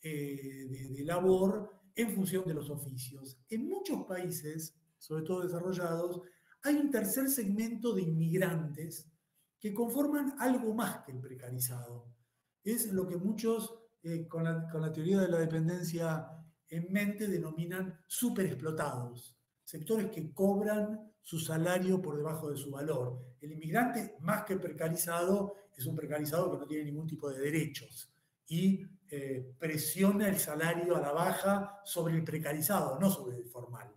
eh, 0.00 0.68
de, 0.90 1.04
labor 1.04 1.82
en 1.96 2.14
función 2.14 2.44
de 2.46 2.54
los 2.54 2.70
oficios. 2.70 3.38
En 3.48 3.68
muchos 3.68 4.04
países, 4.06 4.76
sobre 4.98 5.24
todo 5.24 5.42
desarrollados, 5.42 6.22
hay 6.62 6.76
un 6.76 6.90
tercer 6.90 7.28
segmento 7.28 7.94
de 7.94 8.02
inmigrantes 8.02 9.10
que 9.58 9.74
conforman 9.74 10.34
algo 10.38 10.74
más 10.74 11.04
que 11.04 11.12
el 11.12 11.20
precarizado. 11.20 12.14
Es 12.62 12.92
lo 12.92 13.06
que 13.06 13.16
muchos, 13.16 13.74
eh, 14.02 14.26
con, 14.28 14.44
la, 14.44 14.92
teoría 14.92 15.20
de 15.20 15.28
la 15.28 15.38
dependencia 15.38 16.28
en 16.68 16.92
mente 16.92 17.26
denominan 17.26 17.98
superexplotados, 18.06 19.36
sectores 19.64 20.10
que 20.10 20.32
cobran 20.32 21.12
su 21.22 21.38
salario 21.38 22.00
por 22.00 22.16
debajo 22.16 22.50
de 22.50 22.56
su 22.56 22.70
valor. 22.70 23.36
El 23.40 23.52
inmigrante, 23.52 24.16
más 24.20 24.44
que 24.44 24.56
precarizado, 24.56 25.54
es 25.76 25.86
un 25.86 25.96
precarizado 25.96 26.50
que 26.50 26.58
no 26.58 26.66
tiene 26.66 26.84
ningún 26.84 27.06
tipo 27.06 27.30
de 27.30 27.40
derechos 27.40 28.12
y 28.46 28.82
eh, 29.10 29.54
presiona 29.58 30.28
el 30.28 30.38
salario 30.38 30.96
a 30.96 31.00
la 31.00 31.12
baja 31.12 31.80
sobre 31.84 32.14
el 32.14 32.24
precarizado, 32.24 32.98
no 32.98 33.10
sobre 33.10 33.36
el 33.36 33.44
formal. 33.44 33.92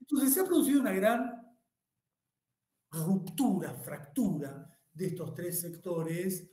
Entonces 0.00 0.34
se 0.34 0.40
ha 0.40 0.44
producido 0.44 0.80
una 0.80 0.92
gran 0.92 1.41
ruptura, 2.92 3.74
fractura 3.74 4.68
de 4.92 5.06
estos 5.06 5.34
tres 5.34 5.60
sectores 5.60 6.50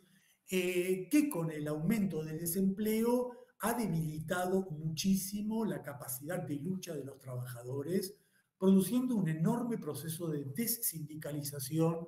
eh, 0.49 1.07
que 1.09 1.29
con 1.29 1.51
el 1.51 1.67
aumento 1.67 2.23
del 2.23 2.39
desempleo 2.39 3.31
ha 3.59 3.73
debilitado 3.73 4.67
muchísimo 4.71 5.65
la 5.65 5.81
capacidad 5.83 6.41
de 6.41 6.55
lucha 6.55 6.95
de 6.95 7.03
los 7.03 7.19
trabajadores, 7.19 8.15
produciendo 8.57 9.15
un 9.15 9.27
enorme 9.27 9.77
proceso 9.77 10.29
de 10.29 10.45
desindicalización 10.45 12.07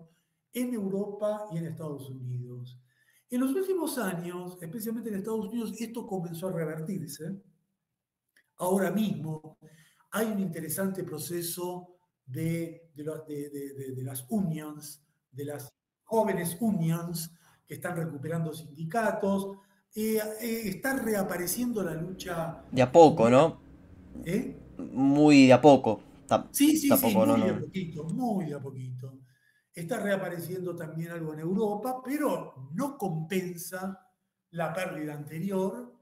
en 0.54 0.74
Europa 0.74 1.46
y 1.52 1.58
en 1.58 1.68
Estados 1.68 2.10
Unidos. 2.10 2.80
En 3.30 3.42
los 3.42 3.54
últimos 3.54 3.98
años, 3.98 4.58
especialmente 4.62 5.10
en 5.10 5.16
Estados 5.16 5.48
Unidos, 5.48 5.74
esto 5.80 6.08
comenzó 6.08 6.48
a 6.48 6.54
revertirse. 6.54 7.42
Ahora 8.58 8.92
mismo 8.92 9.58
hay 10.12 10.28
un 10.28 10.40
interesante 10.40 11.04
proceso 11.04 12.01
de, 12.32 12.92
de, 12.96 14.04
las 14.04 14.26
unions, 14.30 15.04
de 15.32 15.46
las 15.46 15.74
jóvenes 16.04 16.58
unions 16.60 17.34
que 17.68 17.76
están 17.76 17.96
recuperando 17.96 18.54
sindicatos. 18.54 19.58
Eh, 19.94 20.18
eh, 20.42 20.62
está 20.66 20.96
reapareciendo 20.96 21.84
la 21.84 21.94
lucha. 21.96 22.64
De 22.72 22.82
a 22.82 22.92
poco, 22.92 23.30
¿no? 23.30 23.62
¿Eh? 24.26 24.58
Muy 24.78 25.48
de 25.48 25.54
a 25.54 25.62
poco. 25.62 26.02
sí, 26.52 26.78
sí, 26.78 26.90
sí, 26.90 27.16
muy 27.16 27.42
de 27.42 27.50
a 27.50 27.60
poquito, 27.60 28.04
muy 28.06 28.46
de 28.46 28.56
a 28.56 28.60
poquito. 28.60 29.20
Está 29.74 30.00
reapareciendo 30.00 30.76
también 30.76 31.12
algo 31.12 31.34
en 31.34 31.40
Europa, 31.40 32.02
pero 32.04 32.70
no 32.74 32.98
compensa 32.98 34.00
la 34.52 34.74
pérdida 34.74 35.14
anterior. 35.14 35.94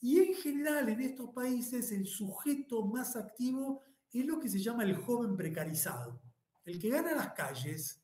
Y 0.00 0.18
en 0.18 0.34
general 0.34 0.88
en 0.88 1.00
estos 1.00 1.30
países 1.30 1.90
el 1.90 2.06
sujeto 2.06 2.84
más 2.86 3.16
activo 3.16 3.82
es 4.20 4.26
lo 4.26 4.38
que 4.38 4.48
se 4.48 4.58
llama 4.58 4.84
el 4.84 4.96
joven 4.96 5.36
precarizado. 5.36 6.20
El 6.64 6.78
que 6.78 6.90
gana 6.90 7.14
las 7.14 7.32
calles, 7.32 8.02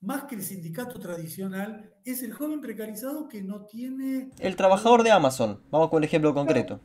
más 0.00 0.24
que 0.24 0.34
el 0.34 0.42
sindicato 0.42 0.98
tradicional, 0.98 1.94
es 2.04 2.22
el 2.22 2.32
joven 2.32 2.60
precarizado 2.60 3.28
que 3.28 3.42
no 3.42 3.64
tiene... 3.64 4.30
El 4.38 4.56
trabajador 4.56 5.02
de 5.02 5.10
Amazon, 5.10 5.62
vamos 5.70 5.88
con 5.88 6.02
el 6.02 6.08
ejemplo 6.08 6.34
concreto. 6.34 6.80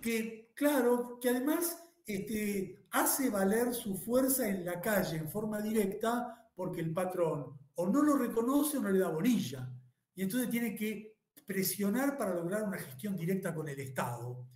Que, 0.00 0.52
claro, 0.54 1.18
que 1.20 1.30
además 1.30 1.82
este, 2.06 2.84
hace 2.90 3.30
valer 3.30 3.72
su 3.72 3.96
fuerza 3.96 4.48
en 4.48 4.64
la 4.64 4.80
calle 4.80 5.16
en 5.16 5.28
forma 5.28 5.60
directa 5.60 6.50
porque 6.54 6.80
el 6.80 6.92
patrón 6.92 7.58
o 7.76 7.86
no 7.86 8.02
lo 8.02 8.16
reconoce 8.16 8.78
o 8.78 8.80
no 8.82 8.90
le 8.90 8.98
da 8.98 9.08
bolilla. 9.08 9.72
Y 10.14 10.22
entonces 10.22 10.50
tiene 10.50 10.74
que 10.74 11.16
presionar 11.46 12.18
para 12.18 12.34
lograr 12.34 12.64
una 12.64 12.78
gestión 12.78 13.16
directa 13.16 13.54
con 13.54 13.68
el 13.68 13.80
Estado. 13.80 14.46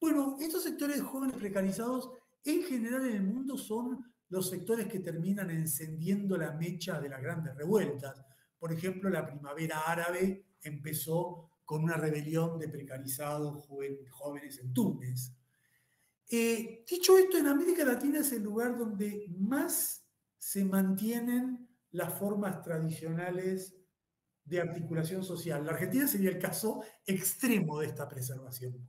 Bueno, 0.00 0.36
estos 0.40 0.62
sectores 0.62 0.96
de 0.96 1.02
jóvenes 1.02 1.36
precarizados 1.36 2.10
en 2.44 2.62
general 2.62 3.06
en 3.06 3.16
el 3.16 3.22
mundo 3.24 3.56
son 3.56 4.04
los 4.28 4.48
sectores 4.50 4.86
que 4.86 5.00
terminan 5.00 5.50
encendiendo 5.50 6.36
la 6.36 6.52
mecha 6.52 7.00
de 7.00 7.08
las 7.08 7.22
grandes 7.22 7.54
revueltas. 7.54 8.24
Por 8.58 8.72
ejemplo, 8.72 9.08
la 9.08 9.26
primavera 9.26 9.80
árabe 9.86 10.46
empezó 10.62 11.50
con 11.64 11.84
una 11.84 11.96
rebelión 11.96 12.58
de 12.58 12.68
precarizados 12.68 13.66
jóvenes 14.10 14.58
en 14.58 14.72
Túnez. 14.72 15.32
Eh, 16.30 16.84
dicho 16.88 17.16
esto, 17.16 17.38
en 17.38 17.46
América 17.46 17.84
Latina 17.84 18.20
es 18.20 18.32
el 18.32 18.42
lugar 18.42 18.76
donde 18.76 19.26
más 19.38 20.04
se 20.36 20.64
mantienen 20.64 21.68
las 21.90 22.18
formas 22.18 22.62
tradicionales 22.62 23.74
de 24.44 24.60
articulación 24.60 25.22
social. 25.22 25.64
La 25.64 25.72
Argentina 25.72 26.06
sería 26.06 26.30
el 26.30 26.38
caso 26.38 26.82
extremo 27.06 27.80
de 27.80 27.86
esta 27.86 28.08
preservación. 28.08 28.88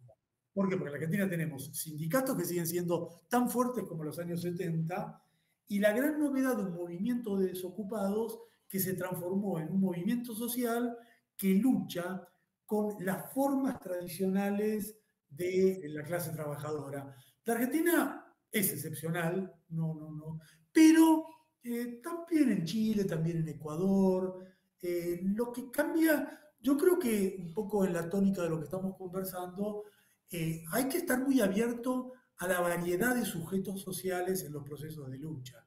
¿Por 0.60 0.68
qué? 0.68 0.76
Porque 0.76 0.90
en 0.90 0.96
Argentina 0.96 1.30
tenemos 1.30 1.72
sindicatos 1.74 2.36
que 2.36 2.44
siguen 2.44 2.68
siendo 2.68 3.22
tan 3.30 3.50
fuertes 3.50 3.86
como 3.86 4.04
los 4.04 4.20
años 4.20 4.42
70 4.42 5.24
y 5.70 5.80
la 5.80 5.94
gran 5.94 6.20
novedad 6.20 6.58
de 6.58 6.64
un 6.64 6.76
movimiento 6.76 7.38
de 7.38 7.48
desocupados 7.48 8.38
que 8.68 8.78
se 8.78 8.94
transformó 8.96 9.58
en 9.58 9.72
un 9.72 9.80
movimiento 9.80 10.36
social 10.36 10.98
que 11.38 11.54
lucha 11.54 12.28
con 12.66 12.94
las 13.06 13.32
formas 13.34 13.80
tradicionales 13.80 15.00
de 15.30 15.82
la 15.94 16.04
clase 16.04 16.32
trabajadora. 16.32 17.16
La 17.46 17.54
Argentina 17.54 18.26
es 18.52 18.74
excepcional, 18.74 19.54
no, 19.70 19.94
no, 19.94 20.12
no, 20.12 20.40
pero 20.74 21.26
eh, 21.64 22.02
también 22.04 22.52
en 22.52 22.66
Chile, 22.66 23.06
también 23.06 23.38
en 23.38 23.48
Ecuador. 23.48 24.46
Eh, 24.82 25.22
lo 25.24 25.54
que 25.54 25.72
cambia, 25.72 26.38
yo 26.60 26.76
creo 26.76 27.00
que 27.00 27.38
un 27.40 27.54
poco 27.54 27.86
en 27.86 27.94
la 27.94 28.10
tónica 28.10 28.42
de 28.42 28.50
lo 28.50 28.58
que 28.58 28.66
estamos 28.66 28.98
conversando, 28.98 29.86
eh, 30.32 30.64
hay 30.72 30.88
que 30.88 31.00
estar 31.00 31.20
muy 31.20 31.42
abierto 31.42 32.14
a 32.38 32.48
la 32.48 32.62
variedad 32.62 33.16
de 33.16 33.26
sujetos 33.26 33.82
sociales 33.82 34.44
en 34.44 34.54
los 34.54 34.64
procesos 34.64 35.10
de 35.10 35.18
lucha. 35.18 35.66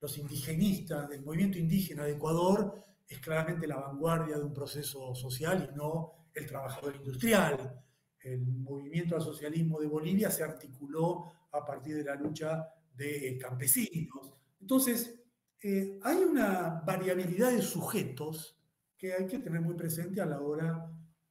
Los 0.00 0.16
indigenistas 0.18 1.08
del 1.08 1.22
movimiento 1.22 1.58
indígena 1.58 2.04
de 2.04 2.12
Ecuador 2.12 2.84
es 3.06 3.18
claramente 3.20 3.66
la 3.66 3.76
vanguardia 3.76 4.36
de 4.36 4.44
un 4.44 4.52
proceso 4.52 5.14
social 5.14 5.70
y 5.70 5.76
no 5.76 6.28
el 6.34 6.46
trabajador 6.46 6.96
industrial. 6.96 7.82
El 8.20 8.40
movimiento 8.46 9.16
al 9.16 9.22
socialismo 9.22 9.80
de 9.80 9.86
Bolivia 9.86 10.30
se 10.30 10.42
articuló 10.42 11.32
a 11.52 11.64
partir 11.64 11.96
de 11.96 12.04
la 12.04 12.14
lucha 12.14 12.68
de 12.94 13.38
campesinos. 13.40 14.34
Entonces, 14.60 15.18
eh, 15.62 15.98
hay 16.02 16.16
una 16.16 16.82
variabilidad 16.84 17.52
de 17.52 17.62
sujetos 17.62 18.56
que 18.96 19.14
hay 19.14 19.26
que 19.26 19.38
tener 19.38 19.60
muy 19.60 19.74
presente 19.74 20.20
a 20.20 20.26
la 20.26 20.40
hora 20.40 20.90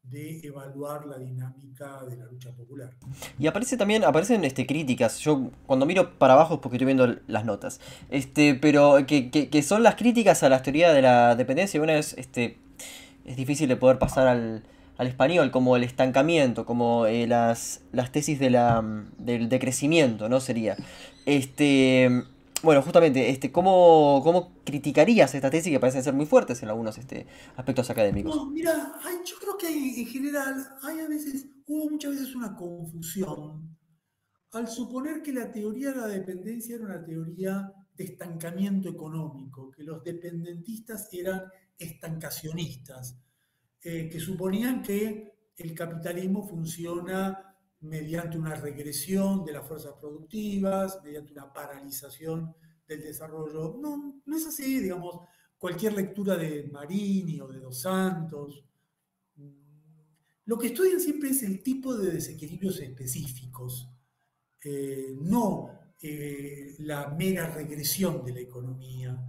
de 0.10 0.39
evaluar 0.43 1.05
la 1.05 1.18
dinámica 1.18 2.03
de 2.10 2.18
la 2.18 2.26
lucha 2.26 2.51
popular. 2.51 2.91
Y 3.38 3.47
aparece 3.47 3.76
también, 3.78 4.03
aparecen 4.03 4.43
este, 4.45 4.66
críticas, 4.66 5.20
yo 5.20 5.51
cuando 5.66 5.86
miro 5.86 6.18
para 6.18 6.34
abajo 6.34 6.55
es 6.55 6.60
porque 6.62 6.78
estoy 6.78 6.86
viendo 6.86 7.18
las 7.28 7.45
notas, 7.45 7.82
este, 8.10 8.55
pero 8.55 9.05
que, 9.05 9.64
son 9.64 9.84
las 9.84 9.95
críticas 9.95 10.43
a 10.43 10.49
la 10.49 10.62
teoría 10.62 10.93
de 10.93 11.01
la 11.01 11.36
dependencia, 11.36 11.82
una 11.82 11.93
vez 11.93 12.14
este, 12.18 12.58
es 13.26 13.36
difícil 13.36 13.68
de 13.68 13.76
poder 13.76 13.99
pasar 13.99 14.28
al, 14.28 14.64
español, 14.99 15.51
como 15.51 15.76
el 15.76 15.84
estancamiento, 15.84 16.66
como 16.66 17.05
eh, 17.05 17.28
las, 17.28 17.82
las 17.91 18.12
tesis 18.12 18.39
de 18.39 18.49
la, 18.49 18.84
del 19.20 19.47
decrecimiento, 19.47 20.28
¿no? 20.28 20.39
Sería. 20.39 20.76
Este, 21.28 22.24
bueno, 22.64 22.82
justamente, 22.82 23.30
este, 23.30 23.51
¿cómo, 23.51 24.22
¿cómo 24.24 24.62
criticarías 24.64 25.34
esta 25.36 25.49
tesis 25.49 25.72
que 25.72 25.80
parecen 25.80 26.03
ser 26.03 26.14
muy 26.14 26.26
fuertes 26.26 26.62
en 26.64 26.70
algunos 26.70 26.97
este, 26.97 27.28
aspectos 27.55 27.89
académicos? 27.89 28.49
Mira, 28.49 28.93
yo 29.26 29.36
creo 29.39 29.58
que 29.58 29.68
en 29.68 30.05
general 30.08 30.68
hay 30.82 30.99
a 30.99 31.08
veces, 31.08 31.47
hubo 31.68 31.89
muchas 31.89 32.12
veces 32.12 32.36
una 32.36 32.55
confusión 32.55 33.78
al 34.53 34.68
suponer 34.68 35.22
que 35.22 35.34
la 35.34 35.51
teoría 35.51 35.91
de 35.91 35.97
la 35.97 36.08
dependencia 36.08 36.76
era 36.76 36.86
una 36.86 37.03
teoría 37.03 37.72
de 37.95 38.03
estancamiento 38.03 38.89
económico, 38.89 39.72
que 39.72 39.84
los 39.84 40.03
dependentistas 40.03 41.10
eran 41.12 41.43
estancacionistas, 41.78 43.20
eh, 43.82 44.10
que 44.10 44.20
suponían 44.20 44.82
que 44.82 45.51
el 45.58 45.74
capitalismo 45.74 46.47
funciona 46.47 47.46
mediante 47.88 48.38
una 48.38 48.55
regresión 48.55 49.45
de 49.45 49.53
las 49.53 49.67
fuerzas 49.67 49.93
productivas, 49.99 51.01
mediante 51.03 51.31
una 51.31 51.51
paralización 51.51 52.55
del 52.88 53.01
desarrollo. 53.01 53.77
No, 53.79 54.21
no 54.25 54.35
es 54.35 54.45
así, 54.45 54.79
digamos, 54.79 55.19
cualquier 55.57 55.93
lectura 55.93 56.35
de 56.35 56.69
Marini 56.71 57.39
o 57.41 57.47
de 57.47 57.59
Dos 57.59 57.81
Santos. 57.81 58.63
Lo 60.45 60.57
que 60.57 60.67
estudian 60.67 60.99
siempre 60.99 61.29
es 61.29 61.43
el 61.43 61.61
tipo 61.61 61.97
de 61.97 62.11
desequilibrios 62.11 62.79
específicos, 62.79 63.89
eh, 64.63 65.13
no 65.20 65.70
eh, 66.01 66.75
la 66.79 67.09
mera 67.09 67.49
regresión 67.53 68.24
de 68.24 68.33
la 68.33 68.39
economía. 68.39 69.20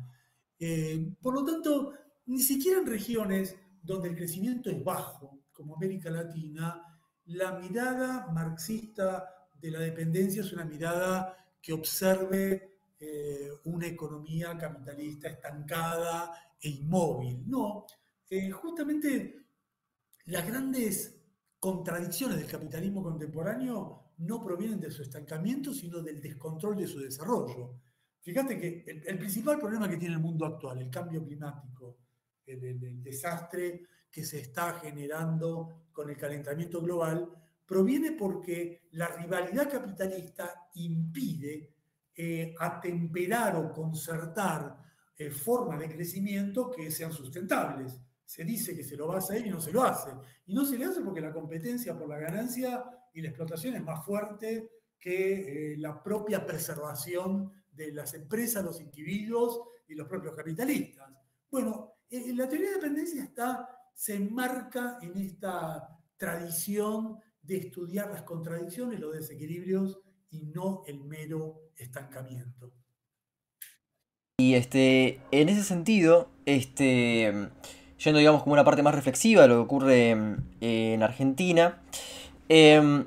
Eh, 0.59 1.13
por 1.21 1.35
lo 1.35 1.45
tanto, 1.45 1.93
ni 2.27 2.41
siquiera 2.41 2.79
en 2.79 2.87
regiones 2.87 3.57
donde 3.83 4.11
el 4.11 4.17
crecimiento 4.17 4.71
es 4.71 4.83
bajo, 4.85 5.41
como 5.53 5.75
América 5.75 6.11
Latina, 6.11 6.83
la 7.29 7.59
mirada 7.59 8.29
marxista 8.33 9.49
de 9.55 9.71
la 9.71 9.81
dependencia 9.81 10.43
es 10.43 10.53
una 10.53 10.65
mirada 10.65 11.37
que 11.61 11.73
observe 11.73 12.79
eh, 12.99 13.51
una 13.65 13.87
economía 13.87 14.57
capitalista 14.57 15.29
estancada 15.29 16.33
e 16.61 16.69
inmóvil. 16.71 17.43
No, 17.47 17.85
eh, 18.31 18.51
justamente 18.51 19.47
las 20.27 20.47
grandes 20.47 21.21
contradicciones 21.59 22.39
del 22.39 22.47
capitalismo 22.47 23.03
contemporáneo 23.03 24.13
no 24.19 24.43
provienen 24.43 24.81
de 24.81 24.91
su 24.91 25.03
estancamiento, 25.03 25.73
sino 25.73 26.01
del 26.01 26.21
descontrol 26.21 26.77
de 26.77 26.87
su 26.87 27.01
desarrollo. 27.01 27.81
Fíjate 28.21 28.59
que 28.59 28.85
el, 29.07 29.19
principal 29.19 29.59
problema 29.59 29.89
que 29.89 29.97
tiene 29.97 30.15
el 30.15 30.21
mundo 30.21 30.45
actual, 30.45 30.81
el 30.81 30.91
cambio 30.91 31.25
climático, 31.25 31.99
el 32.47 33.03
desastre 33.03 33.87
que 34.11 34.25
se 34.25 34.41
está 34.41 34.79
generando 34.81 35.89
con 35.93 36.11
el 36.11 36.17
calentamiento 36.17 36.81
global 36.81 37.29
proviene 37.69 38.13
porque 38.13 38.89
la 38.93 39.09
rivalidad 39.09 39.71
capitalista 39.71 40.69
impide 40.75 41.75
eh, 42.17 42.55
atemperar 42.59 43.57
o 43.57 43.71
concertar 43.71 44.77
eh, 45.17 45.31
formas 45.31 45.79
de 45.79 45.89
crecimiento 45.89 46.71
que 46.71 46.91
sean 46.91 47.13
sustentables. 47.13 48.01
Se 48.25 48.45
dice 48.45 48.75
que 48.75 48.83
se 48.83 48.97
lo 48.97 49.09
va 49.09 49.17
a 49.17 49.19
hacer 49.19 49.47
y 49.47 49.51
no 49.51 49.61
se 49.61 49.71
lo 49.71 49.85
hace. 49.85 50.11
Y 50.47 50.55
no 50.55 50.65
se 50.65 50.79
le 50.79 50.87
hace 50.87 51.03
porque 51.03 51.21
la 51.21 51.33
competencia 51.33 51.97
por 51.97 52.09
la 52.09 52.19
ganancia 52.19 52.85
y 53.13 53.21
la 53.21 53.29
explotación 53.29 53.77
es 53.77 53.85
más 53.85 54.05
fuerte 54.05 54.71
que 54.99 55.73
eh, 55.73 55.77
la 55.77 56.03
propia 56.03 56.45
preservación 56.47 57.53
de 57.71 57.93
las 57.93 58.15
empresas, 58.15 58.65
los 58.65 58.81
individuos 58.81 59.61
y 59.87 59.95
los 59.95 60.09
propios 60.09 60.35
capitalistas. 60.35 61.13
Bueno, 61.51 61.99
la 62.11 62.49
teoría 62.49 62.71
de 62.71 62.75
dependencia 62.77 63.23
está 63.23 63.78
se 63.99 64.15
enmarca 64.15 64.99
en 65.03 65.19
esta 65.19 65.89
tradición 66.17 67.19
de 67.43 67.57
estudiar 67.57 68.09
las 68.11 68.23
contradicciones, 68.23 69.01
los 69.01 69.13
desequilibrios 69.13 69.99
y 70.31 70.45
no 70.45 70.85
el 70.87 71.03
mero 71.03 71.63
estancamiento. 71.77 72.73
Y 74.39 74.55
este, 74.55 75.21
en 75.33 75.49
ese 75.49 75.65
sentido, 75.65 76.31
este, 76.47 77.51
yendo 77.99 78.19
digamos 78.21 78.45
como 78.45 78.53
una 78.53 78.63
parte 78.63 78.85
más 78.85 78.95
reflexiva 78.95 79.43
de 79.43 79.49
lo 79.49 79.55
que 79.57 79.63
ocurre 79.63 80.11
en 80.61 81.03
Argentina, 81.03 81.83
eh, 82.49 83.05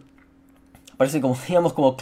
parece 0.97 1.21
como 1.21 1.37
digamos 1.47 1.71
como 1.71 1.95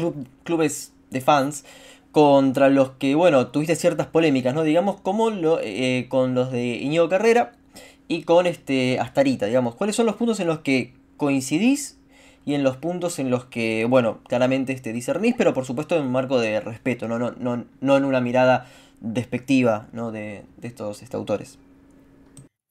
clubes 0.44 0.94
de 1.12 1.22
fans 1.22 1.64
contra 2.12 2.70
los 2.70 2.90
que, 2.94 3.14
bueno, 3.14 3.50
tuviste 3.50 3.76
ciertas 3.76 4.08
polémicas, 4.08 4.56
¿no? 4.56 4.64
Digamos, 4.64 5.00
como 5.00 5.30
eh, 5.62 6.08
con 6.10 6.34
los 6.34 6.52
de 6.52 6.66
Iñigo 6.78 7.08
Carrera 7.08 7.59
y 8.10 8.24
con 8.24 8.48
este 8.48 9.00
Astarita, 9.00 9.46
digamos. 9.46 9.76
¿Cuáles 9.76 9.96
son 9.96 10.08
los 10.08 10.18
puntos 10.18 10.42
en 10.42 10.48
los 10.48 10.60
que 10.60 10.96
coincidís 11.16 11.98
y 12.44 12.56
en 12.56 12.64
los 12.64 12.76
puntos 12.76 13.20
en 13.20 13.30
los 13.30 13.46
que, 13.46 13.86
bueno, 13.86 14.22
claramente 14.28 14.74
este, 14.74 14.92
discernís, 14.92 15.36
pero 15.38 15.54
por 15.54 15.64
supuesto 15.64 15.96
en 15.96 16.08
un 16.08 16.12
marco 16.12 16.40
de 16.40 16.60
respeto, 16.60 17.08
no, 17.08 17.20
no, 17.20 17.32
no, 17.32 17.66
no 17.80 17.98
en 17.98 18.06
una 18.06 18.20
mirada 18.20 18.68
despectiva 19.00 19.88
¿no? 19.94 20.12
de, 20.12 20.44
estos 20.64 21.04
este, 21.04 21.16
autores? 21.16 21.60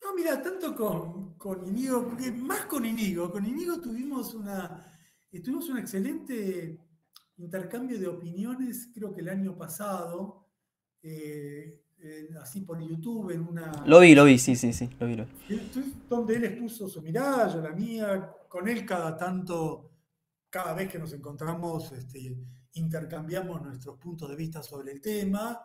No, 0.03 0.13
mira, 0.17 0.43
tanto 0.43 0.75
con, 0.75 1.35
con 1.35 1.65
Inigo, 1.69 2.13
más 2.39 2.67
con 2.67 2.85
Inigo, 2.85 3.31
con 3.31 3.47
Inigo 3.47 3.81
tuvimos 3.81 4.35
una, 4.35 4.99
tuvimos 5.31 5.69
un 5.69 5.79
excelente 5.79 6.81
intercambio 7.37 8.01
de 8.01 8.09
opiniones, 8.09 8.91
creo 8.93 9.15
que 9.15 9.21
el 9.21 9.29
año 9.29 9.57
pasado, 9.57 10.49
eh, 11.03 11.81
así 12.41 12.61
por 12.63 12.81
YouTube, 12.81 13.31
en 13.31 13.41
una... 13.41 13.85
Lo 13.87 14.01
vi, 14.01 14.15
lo 14.15 14.25
vi, 14.25 14.39
sí, 14.39 14.57
sí, 14.57 14.73
sí, 14.73 14.89
lo 14.99 15.07
vi. 15.07 15.17
Lo 15.17 15.27
Donde 16.09 16.37
él 16.37 16.45
expuso 16.45 16.89
su 16.89 17.03
mirada, 17.03 17.53
yo 17.53 17.61
la 17.61 17.71
mía, 17.71 18.33
con 18.49 18.69
él 18.69 18.85
cada 18.87 19.17
tanto, 19.17 19.91
cada 20.51 20.75
vez 20.75 20.91
que 20.91 20.99
nos 20.99 21.13
encontramos, 21.13 21.93
este, 21.93 22.37
intercambiamos 22.75 23.63
nuestros 23.63 23.99
puntos 23.99 24.29
de 24.31 24.37
vista 24.37 24.63
sobre 24.63 24.93
el 24.93 25.01
tema. 25.01 25.61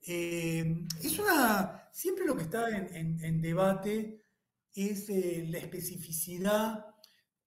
Eh, 0.00 0.86
es 1.02 1.18
una, 1.18 1.88
siempre 1.92 2.26
lo 2.26 2.36
que 2.36 2.44
está 2.44 2.68
en, 2.70 3.40
debate 3.40 4.22
es 4.74 5.08
eh, 5.08 5.46
la 5.48 5.58
especificidad 5.58 6.86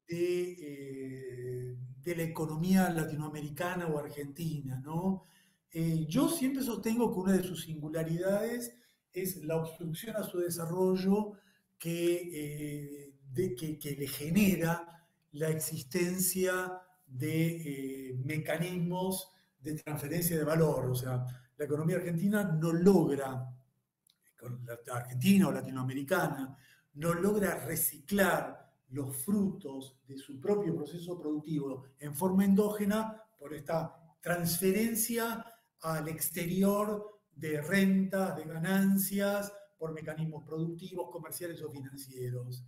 de 0.08 1.78
de 2.04 2.16
la 2.16 2.24
economía 2.24 2.90
latinoamericana 2.90 3.88
o 3.88 4.00
argentina, 4.00 4.82
¿no? 4.84 5.26
Eh, 5.72 6.06
yo 6.08 6.28
siempre 6.30 6.64
sostengo 6.64 7.14
que 7.14 7.20
una 7.20 7.34
de 7.34 7.44
sus 7.44 7.64
singularidades 7.64 8.76
es 9.14 9.44
la 9.44 9.58
obstrucción 9.58 10.16
a 10.16 10.24
su 10.24 10.40
desarrollo 10.40 11.34
que, 11.78 13.14
eh, 13.36 13.78
que, 13.80 13.96
le 13.98 14.08
genera 14.08 15.06
la 15.34 15.50
existencia 15.50 16.82
de 17.06 18.10
eh, 18.10 18.20
mecanismos 18.24 19.32
de 19.60 19.76
transferencia 19.76 20.38
de 20.38 20.44
valor. 20.44 20.90
O 20.90 20.96
sea, 20.96 21.26
la 21.58 21.66
economía 21.66 21.98
argentina 21.98 22.44
no 22.44 22.74
logra, 22.74 23.48
la 24.42 24.96
argentina 24.96 25.50
o 25.50 25.52
latinoamericana, 25.52 26.58
no 26.96 27.14
logra 27.14 27.64
reciclar 27.66 28.70
los 28.90 29.16
frutos 29.18 30.00
de 30.08 30.18
su 30.18 30.40
propio 30.40 30.76
proceso 30.76 31.20
productivo 31.20 31.84
en 32.00 32.16
forma 32.16 32.44
endógena 32.44 33.24
por 33.38 33.54
esta 33.54 33.96
transferencia 34.22 35.46
al 35.82 36.08
exterior 36.08 37.22
de 37.36 37.62
rentas, 37.62 38.36
de 38.36 38.44
ganancias, 38.44 39.54
por 39.78 39.94
mecanismos 39.94 40.44
productivos, 40.44 41.10
comerciales 41.10 41.62
o 41.62 41.72
financieros. 41.72 42.66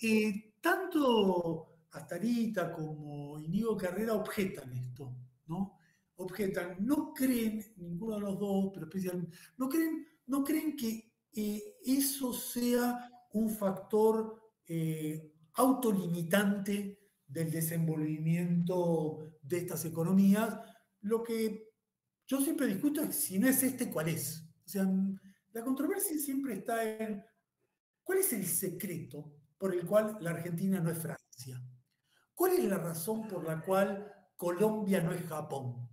Eh, 0.00 0.54
tanto 0.60 1.78
Astarita 1.90 2.70
como 2.70 3.38
Inigo 3.40 3.76
Carrera 3.76 4.14
objetan 4.14 4.72
esto, 4.72 5.14
¿no? 5.46 5.78
Objetan, 6.16 6.76
no 6.80 7.12
creen, 7.14 7.64
ninguno 7.76 8.16
de 8.16 8.20
los 8.20 8.38
dos, 8.38 8.70
pero 8.74 8.86
especialmente, 8.86 9.36
no 9.56 9.68
creen, 9.68 10.06
no 10.26 10.44
creen 10.44 10.76
que 10.76 11.12
eh, 11.32 11.76
eso 11.84 12.32
sea 12.32 13.08
un 13.32 13.50
factor 13.50 14.52
eh, 14.66 15.32
autolimitante 15.54 16.98
del 17.26 17.50
desenvolvimiento 17.50 19.38
de 19.42 19.58
estas 19.58 19.84
economías, 19.84 20.58
lo 21.02 21.22
que 21.22 21.67
yo 22.28 22.40
siempre 22.40 22.68
discuto 22.68 23.10
si 23.10 23.40
no 23.40 23.48
es 23.48 23.60
este, 23.64 23.90
¿cuál 23.90 24.08
es? 24.08 24.44
O 24.64 24.68
sea, 24.68 24.86
la 25.52 25.64
controversia 25.64 26.16
siempre 26.18 26.54
está 26.54 26.84
en 26.84 27.24
cuál 28.04 28.18
es 28.18 28.32
el 28.32 28.46
secreto 28.46 29.32
por 29.58 29.74
el 29.74 29.84
cual 29.84 30.18
la 30.20 30.30
Argentina 30.30 30.78
no 30.78 30.90
es 30.90 30.98
Francia. 30.98 31.60
¿Cuál 32.34 32.52
es 32.52 32.64
la 32.64 32.78
razón 32.78 33.26
por 33.26 33.44
la 33.44 33.60
cual 33.60 34.12
Colombia 34.36 35.02
no 35.02 35.10
es 35.10 35.22
Japón? 35.22 35.88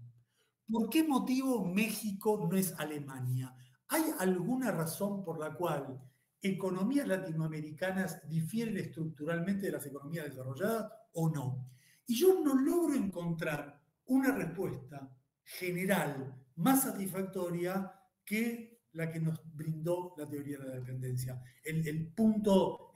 ¿Por 0.69 0.89
qué 0.89 1.03
motivo 1.03 1.65
México 1.65 2.47
no 2.47 2.55
es 2.55 2.73
Alemania? 2.77 3.55
¿Hay 3.87 4.03
alguna 4.19 4.71
razón 4.71 5.23
por 5.23 5.39
la 5.39 5.55
cual 5.55 5.99
economías 6.41 7.07
latinoamericanas 7.07 8.27
difieren 8.27 8.77
estructuralmente 8.77 9.65
de 9.65 9.71
las 9.71 9.85
economías 9.85 10.25
desarrolladas 10.25 10.91
o 11.13 11.29
no. 11.29 11.67
Y 12.05 12.15
yo 12.15 12.39
no 12.41 12.53
logro 12.55 12.93
encontrar 12.93 13.81
una 14.05 14.31
respuesta 14.31 15.09
general 15.45 16.35
más 16.57 16.83
satisfactoria 16.83 17.93
que 18.25 18.75
la 18.93 19.11
que 19.11 19.19
nos 19.19 19.39
brindó 19.53 20.13
la 20.17 20.27
teoría 20.27 20.57
de 20.57 20.67
la 20.67 20.75
dependencia, 20.75 21.41
el, 21.63 22.07
punto, 22.13 22.93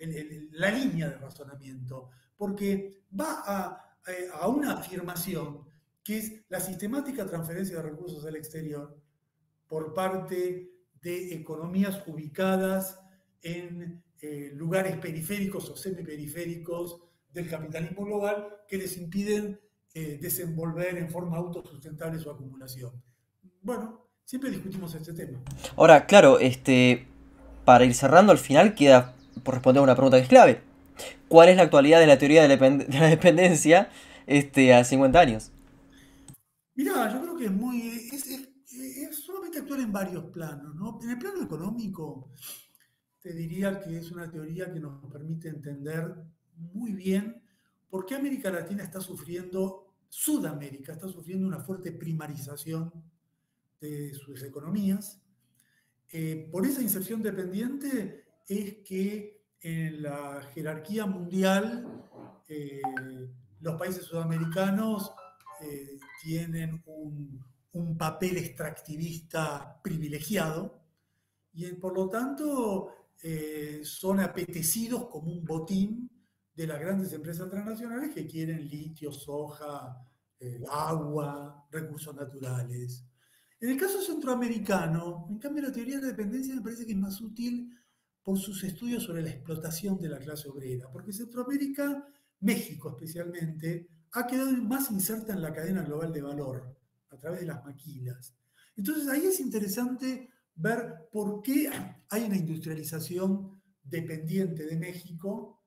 la 0.52 0.72
línea 0.72 1.10
de 1.10 1.18
razonamiento, 1.18 2.10
porque 2.38 3.04
va 3.20 3.44
a, 3.46 3.98
a 4.34 4.48
una 4.48 4.74
afirmación 4.74 5.68
que 6.02 6.18
es 6.18 6.46
la 6.48 6.60
sistemática 6.60 7.26
transferencia 7.26 7.78
de 7.78 7.84
recursos 7.84 8.26
al 8.26 8.38
exterior 8.38 8.98
por 9.68 9.94
parte 9.94 10.72
de 11.02 11.34
economías 11.34 12.02
ubicadas 12.08 13.00
en 13.42 14.04
eh, 14.22 14.52
lugares 14.54 14.98
periféricos 14.98 15.70
o 15.70 15.78
semiperiféricos 15.78 17.02
del 17.32 17.50
capitalismo 17.50 18.06
global 18.06 18.48
que 18.68 18.78
les 18.78 18.98
impiden 18.98 19.60
eh, 19.94 20.20
desenvolver 20.22 20.98
en 20.98 21.10
forma 21.10 21.38
autosustentable 21.38 22.20
su 22.20 22.30
acumulación. 22.30 22.92
Bueno, 23.62 24.08
siempre 24.24 24.52
discutimos 24.52 24.94
este 24.94 25.14
tema. 25.14 25.40
Ahora, 25.76 26.06
claro, 26.06 26.40
este, 26.40 27.08
para 27.66 27.86
ir 27.86 27.94
cerrando, 27.94 28.32
al 28.32 28.38
final 28.38 28.76
queda 28.76 29.16
por 29.44 29.56
responder 29.56 29.82
una 29.82 29.96
pregunta 29.96 30.18
que 30.18 30.24
es 30.24 30.30
clave. 30.30 30.62
¿Cuál 31.28 31.50
es 31.50 31.58
la 31.58 31.64
actualidad 31.64 32.00
de 32.00 32.08
la 32.08 32.18
teoría 32.18 32.48
de 32.48 32.58
la, 32.88 33.08
dependencia 33.08 33.90
este, 34.28 34.74
a 34.74 34.84
50 34.84 35.20
años? 35.20 35.52
Mirá, 36.76 37.12
yo 37.12 37.22
creo 37.22 37.38
que 37.38 37.46
es 37.46 37.52
muy. 37.52 38.10
Es, 38.12 38.50
solamente 39.26 39.60
actuar 39.60 39.80
en 39.80 39.92
varios 39.92 40.26
planos, 40.26 40.76
¿no? 40.76 41.00
En 41.02 41.10
el 41.10 41.18
plano 41.18 41.44
económico, 41.44 42.32
te 43.22 43.34
diría 43.34 43.80
que 43.80 43.98
es 43.98 44.12
una 44.12 44.30
teoría 44.30 44.72
que 44.72 44.80
nos 44.80 45.04
permite 45.12 45.50
entender 45.50 46.16
muy 46.56 46.94
bien 46.94 47.42
por 47.90 48.06
qué 48.06 48.16
América 48.16 48.52
Latina 48.52 48.84
está 48.84 49.02
sufriendo, 49.02 49.94
Sudamérica 50.08 50.94
está 50.94 51.08
sufriendo 51.08 51.48
una 51.48 51.60
fuerte 51.60 51.92
primarización 51.92 52.92
de 53.80 54.14
sus 54.14 54.44
economías. 54.44 55.22
Eh, 56.12 56.48
por 56.52 56.66
esa 56.66 56.82
inserción 56.82 57.22
dependiente 57.22 58.26
es 58.48 58.78
que 58.78 59.44
en 59.62 60.02
la 60.02 60.42
jerarquía 60.54 61.06
mundial 61.06 61.86
eh, 62.48 62.82
los 63.60 63.76
países 63.76 64.06
sudamericanos 64.06 65.12
eh, 65.62 66.00
tienen 66.24 66.82
un, 66.86 67.48
papel 67.98 68.38
extractivista 68.38 69.80
privilegiado 69.82 70.82
y 71.54 71.66
por 71.74 71.94
lo 71.94 72.10
tanto 72.10 72.94
son 73.84 74.20
apetecidos 74.20 75.08
como 75.08 75.32
un 75.32 75.46
botín 75.46 76.10
de 76.54 76.68
las 76.68 76.80
grandes 76.80 77.14
empresas 77.14 77.50
transnacionales 77.50 78.14
que 78.14 78.28
quieren 78.28 78.68
litio, 78.68 79.12
soja, 79.12 79.98
eh, 80.40 80.64
agua, 80.70 81.68
recursos 81.72 82.16
naturales. 82.16 83.06
En 83.60 83.72
el 83.72 83.78
caso 83.78 84.02
centroamericano, 84.02 85.28
en 85.30 85.38
cambio, 85.38 85.64
la 85.64 85.72
teoría 85.72 85.98
de 85.98 86.04
la 86.04 86.08
dependencia 86.10 86.56
me 86.56 86.62
parece 86.62 86.86
que 86.86 86.94
es 86.94 86.98
más 86.98 87.20
útil 87.20 87.74
por 88.24 88.38
sus 88.38 88.64
estudios 88.64 89.04
sobre 89.04 89.22
la 89.22 89.32
explotación 89.32 90.00
de 90.00 90.10
la 90.10 90.20
clase 90.20 90.48
obrera, 90.50 90.90
porque 90.92 91.12
Centroamérica, 91.12 92.08
México 92.42 92.90
especialmente, 92.90 93.90
ha 94.14 94.26
quedado 94.26 94.52
más 94.52 94.92
inserta 94.92 95.34
en 95.34 95.42
la 95.42 95.54
cadena 95.54 95.84
global 95.84 96.14
de 96.14 96.22
valor 96.22 96.78
a 97.10 97.18
través 97.18 97.42
de 97.42 97.48
las 97.48 97.64
maquilas. 97.66 98.36
Entonces 98.76 99.08
ahí 99.10 99.26
es 99.26 99.40
interesante 99.40 100.30
ver 100.56 101.10
por 101.12 101.42
qué 101.42 101.70
hay 102.10 102.24
una 102.24 102.38
industrialización 102.38 103.62
dependiente 103.84 104.66
de 104.66 104.78
México, 104.78 105.59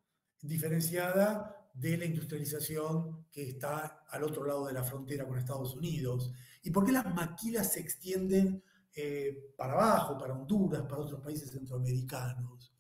diferenciada 0.43 1.57
de 1.73 1.97
la 1.97 2.05
industrialización 2.05 3.27
que 3.31 3.49
está 3.49 4.05
al 4.11 4.25
otro 4.25 4.45
lado 4.45 4.67
de 4.67 4.75
la 4.75 4.85
frontera 4.85 5.27
con 5.27 5.39
Estados 5.39 5.75
Unidos, 5.75 6.33
y 6.63 6.71
por 6.71 6.85
qué 6.85 6.93
las 6.93 7.15
maquilas 7.15 7.73
se 7.73 7.81
extienden 7.81 8.63
eh, 8.95 9.55
para 9.57 9.73
abajo, 9.73 10.19
para 10.19 10.35
Honduras, 10.35 10.83
para 10.83 10.99
otros 10.99 11.21
países 11.23 11.51
centroamericanos. 11.51 12.75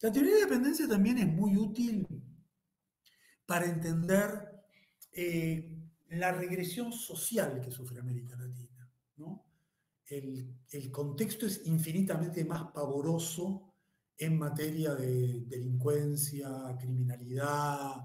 La 0.00 0.10
teoría 0.10 0.34
de 0.34 0.40
dependencia 0.40 0.88
también 0.88 1.18
es 1.18 1.28
muy 1.28 1.56
útil 1.56 2.06
para 3.46 3.66
entender 3.66 4.64
eh, 5.12 5.72
la 6.08 6.32
regresión 6.32 6.92
social 6.92 7.60
que 7.60 7.70
sufre 7.70 8.00
América 8.00 8.36
Latina. 8.36 8.66
El, 10.08 10.90
contexto 10.92 11.46
es 11.46 11.62
infinitamente 11.66 12.44
más 12.44 12.70
pavoroso 12.72 13.65
en 14.18 14.38
materia 14.38 14.94
de 14.94 15.44
delincuencia, 15.46 16.48
criminalidad, 16.78 18.02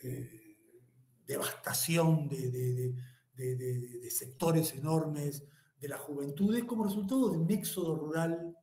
eh, 0.00 0.58
devastación 1.26 2.28
de, 2.28 2.94
sectores 4.10 4.72
enormes 4.74 5.44
de 5.78 5.88
las 5.88 6.00
juventudes 6.00 6.64
como 6.64 6.84
resultado 6.84 7.30
de 7.30 7.38
un 7.38 7.50
éxodo 7.50 7.96
rural 7.96 8.56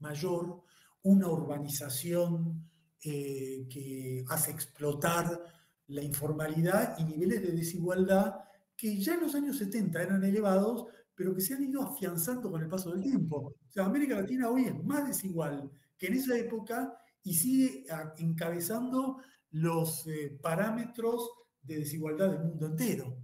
mayor, 0.00 0.62
una 1.02 1.28
urbanización 1.28 2.68
eh, 3.02 3.66
que 3.70 4.24
hace 4.28 4.50
explotar 4.50 5.42
la 5.86 6.02
informalidad 6.02 6.98
y 6.98 7.04
niveles 7.04 7.40
de 7.42 7.52
desigualdad 7.52 8.34
que 8.76 8.98
ya 9.00 9.14
en 9.14 9.20
los 9.20 9.34
años 9.34 9.56
70 9.58 10.02
eran 10.02 10.22
elevados, 10.22 10.86
pero 11.14 11.34
que 11.34 11.40
se 11.40 11.54
han 11.54 11.64
ido 11.64 11.82
afianzando 11.82 12.50
con 12.50 12.62
el 12.62 12.68
paso 12.68 12.90
del 12.90 13.02
tiempo. 13.02 13.54
O 13.68 13.72
sea, 13.72 13.86
América 13.86 14.20
Latina 14.20 14.50
hoy 14.50 14.66
es 14.66 14.84
más 14.84 15.06
desigual 15.06 15.70
que 15.98 16.06
en 16.06 16.14
esa 16.14 16.36
época 16.38 16.94
y 17.22 17.34
sigue 17.34 17.84
encabezando 18.18 19.18
los 19.50 20.06
eh, 20.06 20.38
parámetros 20.40 21.30
de 21.62 21.78
desigualdad 21.78 22.30
del 22.30 22.44
mundo 22.44 22.66
entero. 22.66 23.18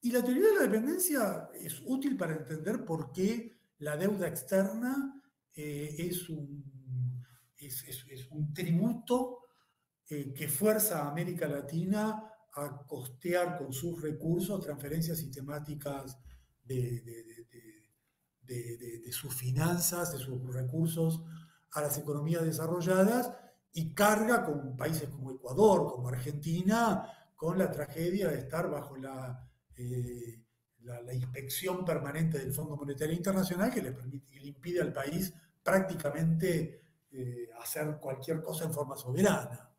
Y 0.00 0.10
la 0.10 0.24
teoría 0.24 0.48
de 0.48 0.54
la 0.54 0.62
dependencia 0.62 1.50
es 1.54 1.82
útil 1.84 2.16
para 2.16 2.34
entender 2.34 2.84
por 2.84 3.12
qué 3.12 3.52
la 3.78 3.96
deuda 3.96 4.28
externa 4.28 5.22
eh, 5.54 5.94
es, 5.98 6.28
un, 6.28 6.64
tributo 8.54 9.40
eh, 10.08 10.32
que 10.32 10.48
fuerza 10.48 11.02
a 11.02 11.10
América 11.10 11.46
Latina 11.46 12.24
a 12.54 12.86
costear 12.86 13.58
con 13.58 13.72
sus 13.72 14.00
recursos 14.00 14.60
transferencias 14.60 15.18
sistemáticas 15.18 16.18
de, 16.64 17.02
sus 19.10 19.34
finanzas, 19.34 20.12
de 20.12 20.18
sus 20.18 20.54
recursos 20.54 21.22
a 21.72 21.80
las 21.80 21.98
economías 21.98 22.44
desarrolladas 22.44 23.32
y 23.72 23.94
carga 23.94 24.44
con 24.44 24.76
países 24.76 25.08
como 25.08 25.30
Ecuador, 25.30 25.90
como 25.90 26.08
Argentina, 26.08 27.06
con 27.34 27.58
la 27.58 27.70
tragedia 27.70 28.28
de 28.28 28.38
estar 28.38 28.70
bajo 28.70 28.96
la, 28.96 29.48
eh, 29.76 30.42
la, 30.82 31.14
inspección 31.14 31.84
permanente 31.84 32.38
del 32.38 32.52
Fondo 32.52 32.76
Monetario 32.76 33.14
Internacional 33.14 33.72
que 33.72 33.82
le, 33.82 33.92
permite, 33.92 34.38
le 34.38 34.48
impide 34.48 34.80
al 34.80 34.92
país 34.92 35.32
prácticamente 35.62 36.82
eh, 37.10 37.48
hacer 37.60 37.96
cualquier 38.00 38.42
cosa 38.42 38.64
en 38.64 38.72
forma 38.72 38.96
soberana. 38.96 39.70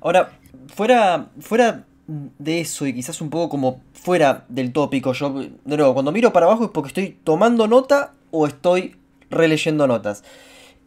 Ahora, 0.00 0.38
fuera, 0.74 1.30
fuera 1.40 1.86
de 2.06 2.60
eso 2.60 2.86
y 2.86 2.94
quizás 2.94 3.20
un 3.20 3.30
poco 3.30 3.48
como 3.48 3.82
fuera 3.92 4.44
del 4.48 4.72
tópico, 4.72 5.12
yo 5.12 5.30
de 5.32 5.76
nuevo, 5.76 5.94
cuando 5.94 6.12
miro 6.12 6.32
para 6.32 6.46
abajo 6.46 6.64
es 6.64 6.70
porque 6.70 6.88
estoy 6.88 7.20
tomando 7.24 7.66
nota 7.66 8.14
o 8.30 8.46
estoy 8.46 8.96
releyendo 9.30 9.86
notas. 9.86 10.22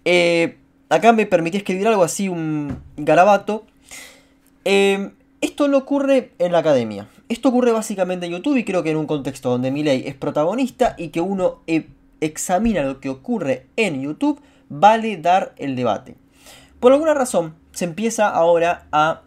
Eh, 0.06 0.58
acá 0.90 1.14
me 1.14 1.26
permití 1.26 1.58
escribir 1.58 1.88
algo 1.88 2.04
así, 2.04 2.30
un 2.30 2.80
garabato. 2.98 3.66
Eh, 4.66 5.12
esto 5.42 5.68
no 5.68 5.78
ocurre 5.78 6.32
en 6.40 6.52
la 6.52 6.60
academia. 6.60 7.08
Esto 7.30 7.50
ocurre 7.50 7.72
básicamente 7.72 8.26
en 8.26 8.34
YouTube 8.34 8.58
y 8.58 8.66
creo 8.66 8.84
que 8.84 8.92
en 8.92 8.98
un 8.98 9.08
contexto 9.08 9.50
donde 9.50 9.72
Miley 9.72 10.04
es 10.08 10.16
protagonista 10.16 10.96
y 10.98 11.10
que 11.10 11.22
uno 11.22 11.60
e, 11.68 11.88
examina 12.22 12.84
lo 12.84 13.00
que 13.00 13.10
ocurre 13.10 13.68
en 13.76 14.02
YouTube, 14.02 14.42
vale 14.68 15.18
dar 15.18 15.54
el 15.58 15.76
debate. 15.76 16.16
Por 16.80 16.92
alguna 16.92 17.14
razón, 17.14 17.56
se 17.72 17.86
empieza 17.86 18.30
ahora 18.30 18.88
a 18.92 19.22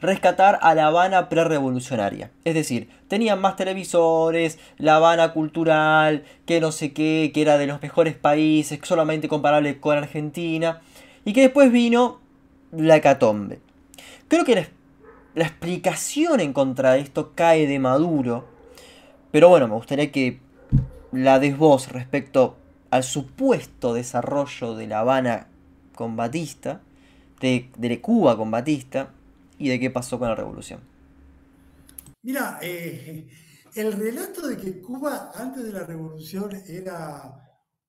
rescatar 0.00 0.58
a 0.62 0.74
La 0.74 0.86
Habana 0.86 1.28
prerevolucionaria. 1.28 2.30
Es 2.44 2.54
decir, 2.54 2.88
tenían 3.08 3.40
más 3.40 3.56
televisores, 3.56 4.58
La 4.78 4.96
Habana 4.96 5.32
cultural, 5.32 6.24
que 6.46 6.60
no 6.60 6.72
sé 6.72 6.92
qué, 6.92 7.30
que 7.34 7.42
era 7.42 7.58
de 7.58 7.66
los 7.66 7.82
mejores 7.82 8.14
países, 8.14 8.78
solamente 8.82 9.28
comparable 9.28 9.78
con 9.80 9.96
Argentina, 9.96 10.80
y 11.24 11.32
que 11.32 11.42
después 11.42 11.70
vino 11.70 12.20
la 12.72 12.96
hecatombe. 12.96 13.60
Creo 14.28 14.44
que 14.44 14.66
la, 15.34 15.44
explicación 15.44 16.40
en 16.40 16.52
contra 16.52 16.92
de 16.92 17.00
esto 17.00 17.32
cae 17.34 17.66
de 17.66 17.78
Maduro, 17.78 18.46
pero 19.30 19.48
bueno, 19.48 19.68
me 19.68 19.74
gustaría 19.74 20.10
que 20.10 20.40
la 21.12 21.38
des 21.38 21.56
vos 21.56 21.90
respecto 21.90 22.56
al 22.90 23.04
supuesto 23.04 23.94
desarrollo 23.94 24.74
de 24.74 24.86
La 24.86 25.00
Habana 25.00 25.46
con 25.94 26.16
Batista, 26.16 26.80
de, 27.40 28.00
Cuba 28.00 28.36
con 28.36 28.50
Batista 28.50 29.10
y 29.60 29.68
de 29.68 29.78
qué 29.78 29.90
pasó 29.90 30.18
con 30.18 30.28
la 30.28 30.34
revolución. 30.34 30.80
Mira, 32.22 32.58
eh, 32.62 33.28
el 33.74 33.92
relato 33.92 34.48
de 34.48 34.56
que 34.56 34.80
Cuba 34.80 35.30
antes 35.34 35.62
de 35.62 35.72
la 35.72 35.84
revolución 35.84 36.50
era 36.66 37.32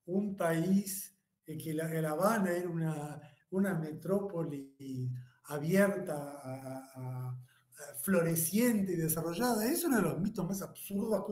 un 0.06 0.36
país, 0.36 1.12
eh, 1.46 1.56
que 1.56 1.74
la, 1.74 1.86
Habana 2.10 2.52
era 2.52 2.68
una, 2.68 3.20
una 3.50 3.74
metrópoli 3.74 5.10
abierta, 5.44 7.34
floreciente 8.02 8.92
y 8.92 8.96
desarrollada, 8.96 9.66
es 9.66 9.84
uno 9.84 9.96
de 9.96 10.02
los 10.02 10.20
mitos 10.20 10.46
más 10.46 10.62
absurdos. 10.62 11.24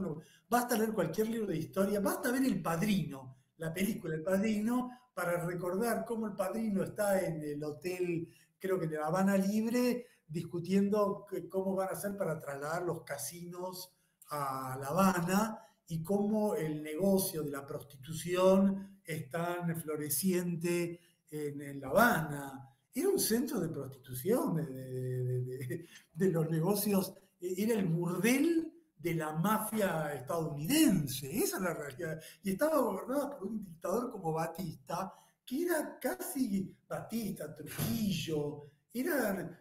Basta 0.49 0.77
leer 0.77 0.93
cualquier 0.93 1.29
libro 1.29 1.49
de 1.49 1.59
historia, 1.59 2.01
basta 2.01 2.33
ver 2.33 2.45
El 2.45 2.61
Padrino, 2.61 3.37
la 3.59 3.73
película 3.73 4.15
El 4.15 4.23
Padrino, 4.23 4.91
para 5.15 5.45
recordar 5.45 6.05
cómo 6.07 6.27
el 6.27 6.35
padrino 6.35 6.83
está 6.83 7.21
en 7.21 7.43
el 7.43 7.63
hotel, 7.63 8.29
creo 8.59 8.79
que 8.79 8.87
de 8.87 8.97
La 8.97 9.07
Habana 9.07 9.37
Libre, 9.37 10.07
discutiendo 10.31 11.27
cómo 11.51 11.75
van 11.75 11.89
a 11.89 11.93
hacer 11.93 12.17
para 12.17 12.39
trasladar 12.39 12.83
los 12.83 13.03
casinos 13.03 13.93
a 14.31 14.79
La 14.81 14.89
Habana 14.89 15.59
y 15.89 16.03
cómo 16.03 16.55
el 16.55 16.83
negocio 16.83 17.43
de 17.43 17.51
la 17.51 17.67
prostitución 17.67 19.01
es 19.05 19.29
tan 19.29 19.77
floreciente 19.77 21.01
en, 21.31 21.81
La 21.81 21.89
Habana. 21.89 22.69
Era 22.95 23.09
un 23.09 23.19
centro 23.19 23.61
de 23.61 23.69
prostitución, 23.69 24.57
de, 24.57 25.87
de 26.13 26.29
los 26.31 26.49
negocios, 26.49 27.13
era 27.41 27.75
el 27.75 27.87
burdel 27.87 28.73
de 28.97 29.15
la 29.15 29.33
mafia 29.33 30.13
estadounidense. 30.15 31.29
Esa 31.39 31.57
es 31.57 31.63
la 31.63 31.75
realidad. 31.75 32.21
Y 32.43 32.51
estaba 32.51 32.79
gobernada 32.79 33.31
por 33.31 33.49
un 33.49 33.65
dictador 33.65 34.13
como 34.13 34.33
Batista, 34.33 35.13
que 35.45 35.63
era 35.63 35.99
casi 35.99 36.77
Batista, 36.87 37.55
Trujillo, 37.55 38.71
eran 38.93 39.41
eh, 39.41 39.60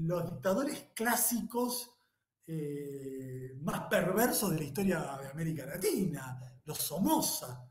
los 0.00 0.30
dictadores 0.30 0.86
clásicos 0.94 1.96
eh, 2.46 3.56
más 3.60 3.88
perversos 3.88 4.52
de 4.52 4.58
la 4.58 4.64
historia 4.64 5.18
de 5.20 5.28
América 5.28 5.66
Latina, 5.66 6.38
los 6.64 6.78
Somoza. 6.78 7.68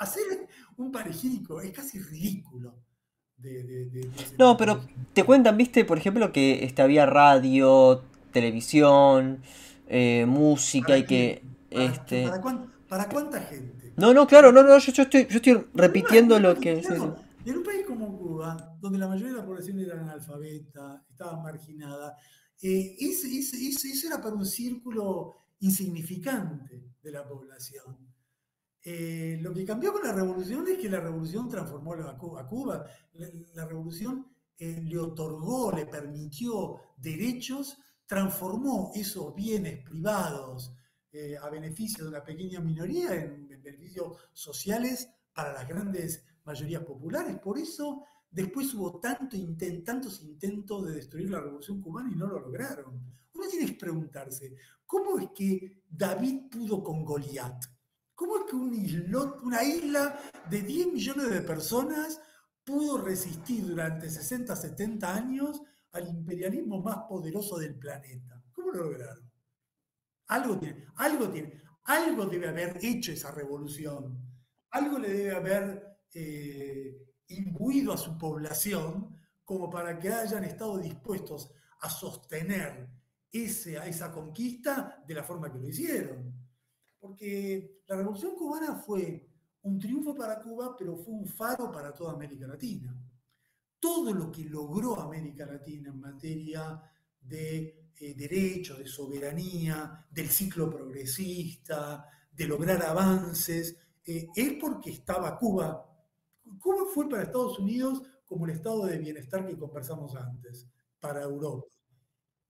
Hacer 0.00 0.48
un 0.76 0.90
parejídico 0.90 1.60
es 1.60 1.70
casi 1.70 2.00
ridículo. 2.00 2.74
no, 4.38 4.56
pero 4.56 4.84
te 5.12 5.22
cuentan, 5.22 5.56
viste, 5.56 5.84
por 5.84 5.98
ejemplo, 5.98 6.32
que 6.32 6.64
este, 6.64 6.82
había 6.82 7.06
radio, 7.06 8.02
televisión, 8.32 9.42
eh, 9.86 10.24
música 10.26 10.98
y 10.98 11.04
que... 11.04 11.42
¿Para, 11.70 11.84
este... 11.84 12.28
¿para, 12.88 13.08
cuánta 13.08 13.40
gente? 13.42 13.92
No, 13.96 14.12
no, 14.12 14.26
claro, 14.26 14.50
no, 14.50 14.64
no, 14.64 14.76
yo, 14.78 15.02
estoy, 15.02 15.26
yo 15.28 15.36
estoy 15.36 15.66
repitiendo 15.72 16.40
lo 16.40 16.56
que... 16.56 16.82
En 17.44 17.58
un 17.58 17.62
país 17.62 17.84
como 17.86 18.16
Cuba, 18.18 18.76
donde 18.80 18.98
la 18.98 19.08
mayoría 19.08 19.32
de 19.32 19.38
la 19.38 19.46
población 19.46 19.78
era 19.78 20.00
analfabeta, 20.00 21.04
estaba 21.10 21.42
marginada, 21.42 22.16
eh, 22.62 22.96
ese, 22.98 24.06
era 24.06 24.20
para 24.20 24.34
un 24.34 24.46
círculo 24.46 25.34
insignificante 25.60 26.94
de 27.02 27.10
la 27.10 27.26
población. 27.26 27.98
Eh, 28.82 29.38
lo 29.40 29.52
que 29.52 29.64
cambió 29.64 29.92
con 29.92 30.02
la 30.02 30.12
revolución 30.12 30.66
es 30.68 30.78
que 30.78 30.88
la 30.88 31.00
revolución 31.00 31.48
transformó 31.48 31.94
a 31.94 32.16
Cuba. 32.46 32.86
La, 33.54 33.66
revolución 33.66 34.26
le 34.58 34.98
otorgó, 34.98 35.72
le 35.72 35.86
permitió 35.86 36.80
derechos 36.96 37.78
transformó 38.06 38.92
esos 38.94 39.34
bienes 39.34 39.82
privados 39.82 40.72
eh, 41.12 41.36
a 41.40 41.48
beneficio 41.48 42.04
de 42.04 42.10
una 42.10 42.24
pequeña 42.24 42.60
minoría 42.60 43.14
en, 43.14 43.48
beneficios 43.48 44.18
sociales 44.32 45.08
para 45.32 45.52
las 45.52 45.68
grandes 45.68 46.24
mayorías 46.44 46.82
populares. 46.82 47.38
Por 47.38 47.58
eso 47.58 48.04
después 48.30 48.72
hubo 48.74 49.00
tanto 49.00 49.36
tantos 49.84 50.22
intentos 50.22 50.86
de 50.86 50.92
destruir 50.92 51.30
la 51.30 51.40
revolución 51.40 51.80
cubana 51.80 52.10
y 52.10 52.16
no 52.16 52.26
lo 52.26 52.40
lograron. 52.40 53.00
Uno 53.32 53.48
tiene 53.48 53.66
que 53.66 53.78
preguntarse, 53.78 54.54
¿cómo 54.86 55.18
es 55.18 55.28
que 55.34 55.82
David 55.88 56.50
pudo 56.50 56.82
con 56.82 57.04
Goliat? 57.04 57.64
¿Cómo 58.14 58.36
es 58.38 58.44
que 58.44 58.56
una 58.56 59.64
isla 59.64 60.20
de 60.48 60.62
10 60.62 60.92
millones 60.92 61.30
de 61.30 61.40
personas 61.40 62.20
pudo 62.64 62.98
resistir 62.98 63.66
durante 63.66 64.08
60, 64.08 64.56
70 64.56 65.14
años 65.14 65.62
al 65.92 66.08
imperialismo 66.08 66.82
más 66.82 66.98
poderoso 67.08 67.58
del 67.58 67.76
planeta. 67.76 68.42
¿Cómo 68.52 68.72
lo 68.72 68.84
lograron? 68.84 69.30
Algo 70.28 70.58
tiene, 70.58 70.86
algo 70.96 71.28
tiene, 71.28 71.62
algo 71.84 72.26
debe 72.26 72.48
haber 72.48 72.78
hecho 72.82 73.12
esa 73.12 73.30
revolución, 73.30 74.18
algo 74.70 74.98
le 74.98 75.12
debe 75.12 75.36
haber 75.36 75.93
eh, 76.14 77.14
imbuido 77.28 77.92
a 77.92 77.98
su 77.98 78.16
población 78.16 79.18
como 79.44 79.68
para 79.68 79.98
que 79.98 80.08
hayan 80.08 80.44
estado 80.44 80.78
dispuestos 80.78 81.52
a 81.80 81.90
sostener 81.90 82.88
esa 83.30 84.12
conquista 84.12 85.02
de 85.06 85.14
la 85.14 85.24
forma 85.24 85.52
que 85.52 85.58
lo 85.58 85.68
hicieron. 85.68 86.32
Porque 86.98 87.82
la 87.86 87.96
Revolución 87.96 88.34
cubana 88.36 88.76
fue 88.76 89.28
un 89.62 89.78
triunfo 89.78 90.14
para 90.14 90.40
Cuba, 90.40 90.76
pero 90.76 90.96
fue 90.96 91.14
un 91.14 91.26
faro 91.26 91.70
para 91.70 91.92
toda 91.92 92.12
América 92.12 92.46
Latina. 92.46 92.96
Todo 93.78 94.12
lo 94.12 94.30
que 94.30 94.44
logró 94.44 95.00
América 95.00 95.44
Latina 95.44 95.90
en 95.90 96.00
materia 96.00 96.80
de 97.20 97.90
eh, 97.98 98.14
derechos, 98.14 98.78
de 98.78 98.86
soberanía, 98.86 100.06
del 100.10 100.28
ciclo 100.28 100.70
progresista, 100.70 102.06
de 102.30 102.46
lograr 102.46 102.82
avances, 102.82 103.76
eh, 104.04 104.28
es 104.34 104.52
porque 104.60 104.90
estaba 104.90 105.36
Cuba. 105.38 105.90
Cuba 106.58 106.84
fue 106.92 107.08
para 107.08 107.22
Estados 107.22 107.58
Unidos 107.58 108.02
como 108.24 108.46
el 108.46 108.52
estado 108.52 108.86
de 108.86 108.98
bienestar 108.98 109.46
que 109.46 109.58
conversamos 109.58 110.14
antes, 110.16 110.68
para 110.98 111.22
Europa. 111.22 111.66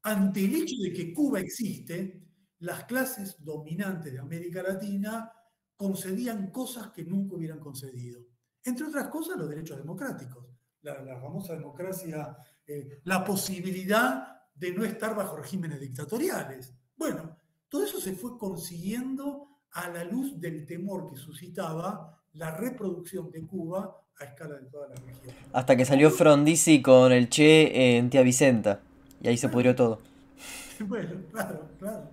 Ante 0.02 0.44
el 0.44 0.54
hecho 0.54 0.76
de 0.82 0.92
que 0.92 1.12
Cuba 1.12 1.40
existe, 1.40 2.22
las 2.60 2.84
clases 2.84 3.42
dominantes 3.42 4.12
de 4.12 4.18
América 4.18 4.62
Latina 4.62 5.30
concedían 5.76 6.50
cosas 6.50 6.90
que 6.92 7.04
nunca 7.04 7.36
hubieran 7.36 7.58
concedido. 7.58 8.24
Entre 8.62 8.86
otras 8.86 9.08
cosas, 9.08 9.36
los 9.36 9.48
derechos 9.48 9.76
democráticos. 9.76 10.46
La, 10.82 11.18
famosa 11.20 11.54
democracia, 11.54 12.36
eh, 12.66 13.00
la 13.04 13.24
posibilidad 13.24 14.34
de 14.54 14.72
no 14.72 14.84
estar 14.84 15.14
bajo 15.14 15.36
regímenes 15.36 15.80
dictatoriales. 15.80 16.74
Bueno, 16.96 17.36
todo 17.68 17.84
eso 17.84 18.00
se 18.00 18.14
fue 18.14 18.38
consiguiendo 18.38 19.48
a 19.72 19.88
la 19.88 20.04
luz 20.04 20.38
del 20.38 20.64
temor 20.66 21.10
que 21.10 21.16
suscitaba 21.16 22.22
la 22.34 22.56
reproducción 22.56 23.30
de 23.30 23.46
Cuba 23.46 24.00
a 24.18 24.24
escala 24.24 24.56
de 24.58 24.66
toda 24.66 24.88
la 24.88 24.94
región. 24.96 25.34
Hasta 25.52 25.76
que 25.76 25.84
salió 25.84 26.10
Frondizi 26.10 26.82
con 26.82 27.12
el 27.12 27.28
Che 27.28 27.96
en 27.96 28.10
Tía 28.10 28.22
Vicenta, 28.22 28.80
y 29.20 29.28
ahí 29.28 29.36
se 29.36 29.48
pudrió 29.48 29.74
todo. 29.74 29.98
Bueno, 30.80 31.22
claro, 31.30 31.68
claro. 31.78 32.10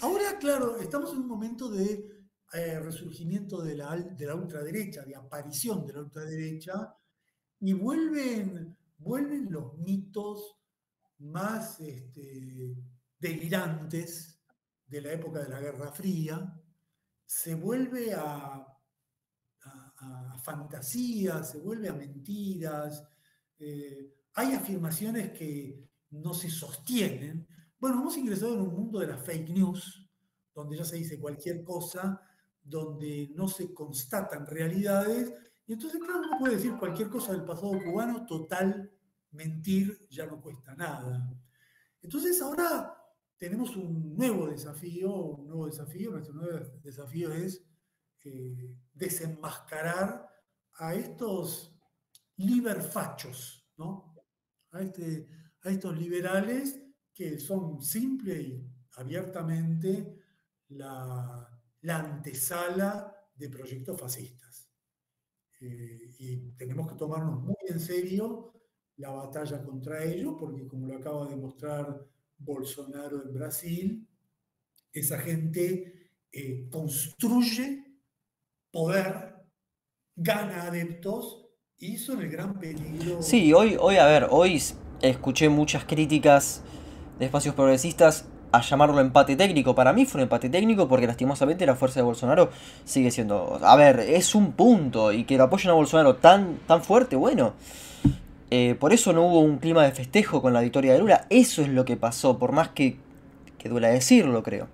Ahora, 0.00 0.38
claro, 0.40 0.78
estamos 0.78 1.12
en 1.12 1.18
un 1.18 1.28
momento 1.28 1.68
de 1.68 2.18
eh, 2.54 2.80
resurgimiento 2.80 3.60
de 3.60 3.76
la, 3.76 3.94
de 3.94 4.26
la 4.26 4.34
ultraderecha, 4.34 5.04
de 5.04 5.14
aparición 5.14 5.86
de 5.86 5.92
la 5.92 6.00
ultraderecha, 6.00 6.94
y 7.60 7.74
vuelven, 7.74 8.74
vuelven 8.96 9.52
los 9.52 9.76
mitos 9.76 10.56
más 11.18 11.78
este, 11.80 12.74
delirantes 13.18 14.40
de 14.86 15.02
la 15.02 15.12
época 15.12 15.40
de 15.40 15.50
la 15.50 15.60
Guerra 15.60 15.92
Fría, 15.92 16.58
se 17.26 17.54
vuelve 17.54 18.14
a, 18.14 18.77
a, 20.00 20.38
fantasías, 20.38 21.50
se 21.50 21.58
vuelve 21.58 21.88
a 21.88 21.94
mentiras, 21.94 23.04
eh, 23.58 24.14
hay 24.34 24.54
afirmaciones 24.54 25.32
que 25.32 25.88
no 26.10 26.32
se 26.34 26.50
sostienen. 26.50 27.46
Bueno, 27.78 28.00
hemos 28.00 28.16
ingresado 28.16 28.54
en 28.54 28.60
un 28.60 28.74
mundo 28.74 29.00
de 29.00 29.08
las 29.08 29.24
fake 29.24 29.50
news, 29.50 30.08
donde 30.54 30.76
ya 30.76 30.84
se 30.84 30.96
dice 30.96 31.18
cualquier 31.18 31.62
cosa, 31.62 32.20
donde 32.62 33.30
no 33.34 33.48
se 33.48 33.72
constatan 33.72 34.46
realidades, 34.46 35.32
y 35.68 35.74
entonces, 35.74 36.00
claro, 36.00 36.20
uno 36.20 36.38
puede 36.38 36.56
decir 36.56 36.74
cualquier 36.78 37.10
cosa 37.10 37.32
del 37.32 37.44
pasado 37.44 37.72
cubano, 37.84 38.24
total, 38.24 38.90
mentir 39.32 40.06
ya 40.08 40.24
no 40.24 40.40
cuesta 40.40 40.74
nada. 40.74 41.30
Entonces 42.00 42.40
ahora 42.40 42.94
tenemos 43.36 43.76
un 43.76 44.16
nuevo 44.16 44.48
desafío, 44.48 45.14
un 45.14 45.46
nuevo 45.46 45.66
desafío, 45.66 46.10
nuestro 46.12 46.34
nuevo 46.34 46.58
desafío 46.82 47.32
es 47.34 47.62
eh, 48.24 48.74
desenmascarar 48.98 50.28
a 50.74 50.94
estos 50.94 51.74
liberfachos, 52.36 53.66
¿no? 53.76 54.14
A, 54.72 54.82
este, 54.82 55.28
a 55.62 55.70
estos 55.70 55.96
liberales 55.96 56.80
que 57.12 57.38
son 57.40 57.82
simple 57.82 58.40
y 58.40 58.70
abiertamente 58.96 60.16
la, 60.68 61.48
antesala 61.88 63.14
de 63.34 63.48
proyectos 63.48 64.00
fascistas. 64.00 64.70
Eh, 65.60 66.14
y 66.18 66.36
tenemos 66.52 66.88
que 66.88 66.96
tomarnos 66.96 67.42
muy 67.42 67.56
en 67.66 67.80
serio 67.80 68.52
la 68.96 69.10
batalla 69.10 69.62
contra 69.62 70.04
ellos, 70.04 70.36
porque 70.38 70.66
como 70.66 70.86
lo 70.86 70.96
acaba 70.96 71.28
de 71.28 71.36
mostrar 71.36 72.06
Bolsonaro 72.36 73.22
en 73.24 73.32
Brasil, 73.32 74.08
esa 74.92 75.18
gente 75.18 76.12
eh, 76.30 76.68
construye 76.70 77.87
poder, 78.72 79.36
gana 80.16 80.64
adeptos 80.64 81.46
y 81.78 81.96
son 81.96 82.20
el 82.22 82.30
gran 82.30 82.58
peligro. 82.58 83.22
Sí, 83.22 83.52
hoy, 83.52 83.76
hoy 83.78 83.96
a 83.96 84.06
ver, 84.06 84.28
hoy 84.30 84.62
escuché 85.00 85.48
muchas 85.48 85.84
críticas 85.84 86.62
de 87.18 87.26
espacios 87.26 87.54
progresistas 87.54 88.26
a 88.52 88.60
llamarlo 88.62 89.00
empate 89.00 89.36
técnico. 89.36 89.74
Para 89.74 89.92
mí 89.92 90.06
fue 90.06 90.20
un 90.20 90.22
empate 90.22 90.48
técnico 90.48 90.88
porque 90.88 91.06
lastimosamente 91.06 91.66
la 91.66 91.74
fuerza 91.74 92.00
de 92.00 92.04
Bolsonaro 92.04 92.50
sigue 92.84 93.10
siendo... 93.10 93.58
A 93.62 93.76
ver, 93.76 94.00
es 94.00 94.34
un 94.34 94.52
punto 94.52 95.12
y 95.12 95.24
que 95.24 95.36
lo 95.36 95.44
apoyen 95.44 95.70
a 95.70 95.74
Bolsonaro 95.74 96.16
tan, 96.16 96.58
tan 96.66 96.82
fuerte, 96.82 97.16
bueno. 97.16 97.54
Eh, 98.50 98.76
por 98.80 98.92
eso 98.92 99.12
no 99.12 99.26
hubo 99.26 99.40
un 99.40 99.58
clima 99.58 99.84
de 99.84 99.92
festejo 99.92 100.40
con 100.40 100.52
la 100.52 100.60
victoria 100.60 100.92
de 100.92 100.98
Lula. 100.98 101.26
Eso 101.28 101.62
es 101.62 101.68
lo 101.68 101.84
que 101.84 101.96
pasó, 101.96 102.38
por 102.38 102.52
más 102.52 102.70
que, 102.70 102.96
que 103.58 103.68
duela 103.68 103.88
decirlo, 103.88 104.42
creo. 104.42 104.68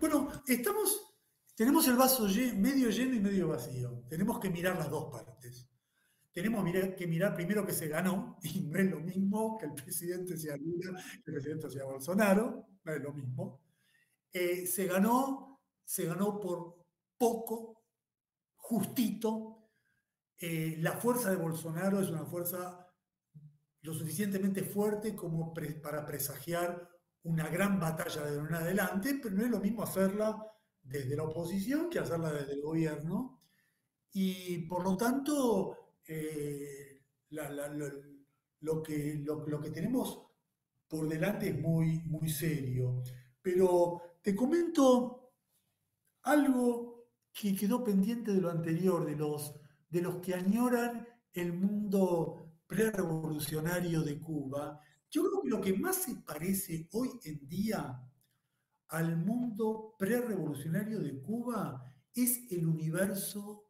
Bueno, 0.00 0.28
estamos, 0.46 1.07
tenemos 1.58 1.88
el 1.88 1.96
vaso 1.96 2.28
medio 2.54 2.88
lleno 2.88 3.16
y 3.16 3.18
medio 3.18 3.48
vacío. 3.48 4.04
Tenemos 4.08 4.38
que 4.38 4.48
mirar 4.48 4.76
las 4.76 4.88
dos 4.88 5.10
partes. 5.10 5.68
Tenemos 6.30 6.64
que 6.96 7.06
mirar 7.08 7.34
primero 7.34 7.66
que 7.66 7.72
se 7.72 7.88
ganó, 7.88 8.38
y 8.44 8.60
no 8.60 8.78
es 8.78 8.88
lo 8.88 9.00
mismo 9.00 9.58
que 9.58 9.66
el 9.66 9.74
presidente 9.74 10.36
sea 10.36 10.56
Lula, 10.56 11.02
que 11.24 11.32
el 11.32 11.34
presidente 11.34 11.68
sea 11.68 11.84
Bolsonaro, 11.84 12.64
no 12.84 12.92
es 12.92 13.02
lo 13.02 13.12
mismo. 13.12 13.60
Eh, 14.32 14.68
se 14.68 14.86
ganó, 14.86 15.60
se 15.84 16.04
ganó 16.04 16.38
por 16.38 16.76
poco, 17.16 17.82
justito. 18.54 19.72
Eh, 20.38 20.76
la 20.78 20.92
fuerza 20.92 21.28
de 21.30 21.38
Bolsonaro 21.38 22.00
es 22.00 22.08
una 22.08 22.24
fuerza 22.24 22.86
lo 23.80 23.94
suficientemente 23.94 24.62
fuerte 24.62 25.16
como 25.16 25.52
para 25.82 26.06
presagiar 26.06 26.88
una 27.24 27.48
gran 27.48 27.80
batalla 27.80 28.22
de 28.26 28.38
en 28.38 28.54
adelante, 28.54 29.18
pero 29.20 29.34
no 29.34 29.44
es 29.44 29.50
lo 29.50 29.58
mismo 29.58 29.82
hacerla 29.82 30.40
desde 30.88 31.16
la 31.16 31.24
oposición 31.24 31.90
que 31.90 31.98
hacerla 31.98 32.32
desde 32.32 32.54
el 32.54 32.62
gobierno. 32.62 33.40
Y 34.12 34.66
por 34.66 34.82
lo 34.82 34.96
tanto, 34.96 35.76
eh, 36.06 37.02
lo, 38.60 38.82
que, 38.82 39.22
lo, 39.24 39.60
que 39.60 39.70
tenemos 39.70 40.26
por 40.88 41.08
delante 41.08 41.50
es 41.50 41.60
muy, 41.60 42.00
muy 42.06 42.28
serio. 42.28 43.02
Pero 43.40 44.00
te 44.22 44.34
comento 44.34 45.32
algo 46.22 47.08
que 47.32 47.54
quedó 47.54 47.84
pendiente 47.84 48.32
de 48.32 48.40
lo 48.40 48.50
anterior, 48.50 49.06
de 49.06 49.16
los, 49.16 49.54
de 49.88 50.02
los 50.02 50.16
que 50.16 50.34
añoran 50.34 51.06
el 51.32 51.52
mundo 51.52 52.48
prerevolucionario 52.66 54.02
de 54.02 54.20
Cuba, 54.20 54.80
yo 55.10 55.22
creo 55.22 55.42
que 55.42 55.48
lo 55.48 55.60
que 55.60 55.72
más 55.72 55.96
se 55.96 56.16
parece 56.16 56.86
hoy 56.92 57.08
en 57.24 57.48
día 57.48 57.98
al 58.88 59.16
mundo 59.16 59.94
prerevolucionario 59.98 61.00
de 61.00 61.20
Cuba 61.20 61.94
es 62.14 62.50
el 62.50 62.66
universo 62.66 63.64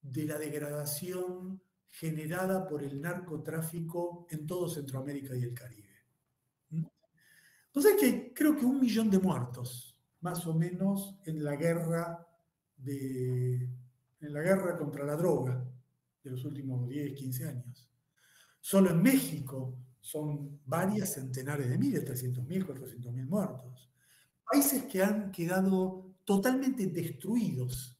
de 0.00 0.24
la 0.24 0.38
degradación 0.38 1.60
generada 1.88 2.66
por 2.66 2.82
el 2.82 3.00
narcotráfico 3.00 4.26
en 4.30 4.46
todo 4.46 4.68
Centroamérica 4.68 5.34
y 5.34 5.42
el 5.42 5.54
Caribe. 5.54 5.88
Entonces 7.66 7.96
que 8.00 8.32
creo 8.32 8.56
que 8.56 8.64
un 8.64 8.80
millón 8.80 9.10
de 9.10 9.18
muertos, 9.18 9.96
más 10.20 10.46
o 10.46 10.54
menos, 10.54 11.16
en 11.24 11.42
la 11.42 11.56
guerra 11.56 12.26
de, 12.76 13.68
en 14.20 14.32
la 14.32 14.40
guerra 14.40 14.76
contra 14.76 15.04
la 15.04 15.16
droga 15.16 15.64
de 16.22 16.30
los 16.30 16.44
últimos 16.44 16.88
10, 16.88 17.12
15 17.14 17.48
años. 17.48 17.88
Solo 18.60 18.90
en 18.90 19.02
México 19.02 19.78
son 20.00 20.60
varias 20.64 21.14
centenares 21.14 21.68
de 21.68 21.78
miles, 21.78 22.04
300.000, 22.04 22.66
400.000 22.66 23.26
muertos. 23.26 23.89
Países 24.50 24.84
que 24.84 25.02
han 25.02 25.30
quedado 25.30 26.16
totalmente 26.24 26.86
destruidos. 26.86 27.96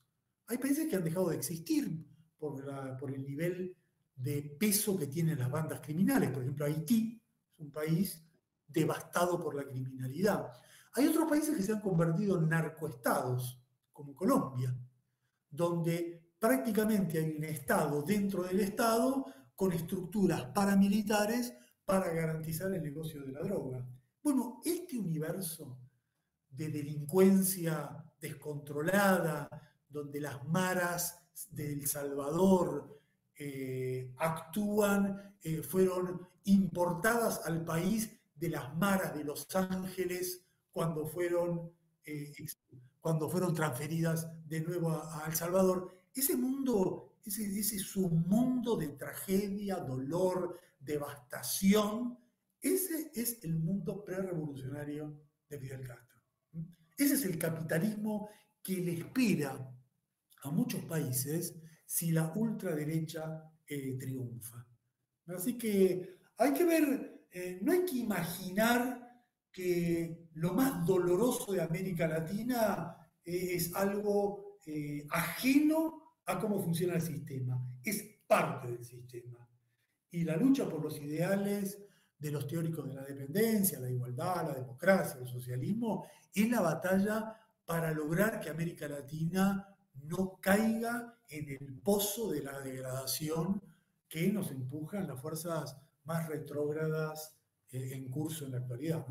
Hay 0.46 0.58
países 0.58 0.88
que 0.88 0.96
han 0.96 1.04
dejado 1.04 1.30
de 1.30 1.36
existir 1.36 2.04
por, 2.38 2.64
el 3.12 3.24
nivel 3.24 3.76
de 4.16 4.42
peso 4.58 4.98
que 4.98 5.06
tienen 5.06 5.38
las 5.38 5.50
bandas 5.50 5.80
criminales. 5.80 6.30
Por 6.30 6.42
ejemplo, 6.42 6.64
Haití 6.64 7.22
es 7.52 7.60
un 7.60 7.70
país 7.70 8.22
devastado 8.66 9.40
por 9.40 9.54
la 9.54 9.64
criminalidad. 9.64 10.50
Hay 10.94 11.06
otros 11.06 11.28
países 11.28 11.56
que 11.56 11.62
se 11.62 11.72
han 11.72 11.80
convertido 11.80 12.38
en 12.38 12.48
narcoestados, 12.48 13.62
como 13.92 14.14
Colombia, 14.14 14.74
donde 15.50 16.32
prácticamente 16.38 17.18
hay 17.18 17.36
un 17.36 17.44
Estado 17.44 18.02
dentro 18.02 18.42
del 18.42 18.60
Estado 18.60 19.26
con 19.54 19.72
estructuras 19.72 20.46
paramilitares 20.46 21.54
para 21.84 22.12
garantizar 22.12 22.72
el 22.72 22.82
negocio 22.82 23.22
de 23.22 23.32
la 23.32 23.42
droga. 23.42 23.86
Bueno, 24.22 24.60
este 24.64 24.98
universo 24.98 25.78
de 26.50 26.68
delincuencia 26.68 28.04
descontrolada, 28.20 29.48
donde 29.88 30.20
las 30.20 30.44
maras 30.46 31.20
de 31.50 31.72
El 31.72 31.86
Salvador 31.86 33.00
eh, 33.36 34.12
actúan, 34.18 35.34
eh, 35.42 35.62
fueron 35.62 36.28
importadas 36.44 37.40
al 37.46 37.64
país 37.64 38.10
de 38.34 38.50
las 38.50 38.76
maras 38.76 39.14
de 39.14 39.24
Los 39.24 39.54
Ángeles 39.54 40.44
cuando 40.70 41.06
fueron, 41.06 41.72
eh, 42.04 42.32
cuando 43.00 43.28
fueron 43.28 43.54
transferidas 43.54 44.28
de 44.46 44.60
nuevo 44.60 44.90
a, 44.90 45.24
El 45.26 45.34
Salvador. 45.34 45.90
Ese 46.14 46.36
mundo, 46.36 47.14
ese, 47.24 47.44
ese 47.58 47.78
mundo 48.00 48.76
de 48.76 48.88
tragedia, 48.88 49.76
dolor, 49.76 50.58
devastación, 50.78 52.18
ese 52.60 53.10
es 53.14 53.42
el 53.42 53.56
mundo 53.56 54.04
prerevolucionario 54.04 55.18
de 55.48 55.58
Fidel 55.58 55.86
Castro. 55.86 56.09
Ese 57.00 57.14
es 57.14 57.24
el 57.24 57.38
capitalismo 57.38 58.28
que 58.62 58.74
le 58.74 58.92
espera 58.92 59.58
a 60.42 60.50
muchos 60.50 60.84
países 60.84 61.56
si 61.86 62.12
la 62.12 62.30
ultraderecha 62.36 63.42
eh, 63.66 63.96
triunfa. 63.98 64.66
Así 65.28 65.56
que 65.56 66.18
hay 66.36 66.52
que 66.52 66.64
ver, 66.66 67.24
eh, 67.32 67.58
no 67.62 67.72
hay 67.72 67.86
que 67.86 67.96
imaginar 67.96 69.24
que 69.50 70.28
lo 70.34 70.52
más 70.52 70.84
doloroso 70.84 71.52
de 71.52 71.62
América 71.62 72.06
Latina 72.06 72.94
eh, 73.24 73.54
es 73.54 73.74
algo 73.74 74.58
ajeno 75.10 76.18
a 76.26 76.38
cómo 76.38 76.62
funciona 76.62 76.94
el 76.94 77.02
sistema, 77.02 77.60
es 77.82 78.04
parte 78.26 78.68
del 78.68 78.84
sistema. 78.84 79.48
Y 80.10 80.22
la 80.22 80.36
lucha 80.36 80.68
por 80.68 80.82
los 80.82 81.00
ideales 81.00 81.78
de 82.20 82.30
los 82.30 82.46
teóricos 82.46 82.86
de 82.86 82.94
la 82.94 83.04
dependencia, 83.04 83.80
la 83.80 83.90
igualdad, 83.90 84.48
la 84.48 84.54
democracia, 84.54 85.18
el 85.18 85.26
socialismo, 85.26 86.06
es 86.34 86.50
la 86.50 86.60
batalla 86.60 87.36
para 87.64 87.92
lograr 87.92 88.40
que 88.40 88.50
América 88.50 88.88
Latina 88.88 89.68
no 90.02 90.38
caiga 90.40 91.14
en 91.28 91.48
el 91.48 91.80
pozo 91.82 92.30
de 92.30 92.42
la 92.42 92.58
degradación 92.60 93.62
que 94.08 94.28
nos 94.28 94.50
empujan 94.50 95.06
las 95.06 95.20
fuerzas 95.20 95.76
más 96.04 96.28
retrógradas 96.28 97.36
eh, 97.70 97.90
en 97.92 98.08
curso 98.08 98.44
en 98.44 98.52
la 98.52 98.58
actualidad. 98.58 99.04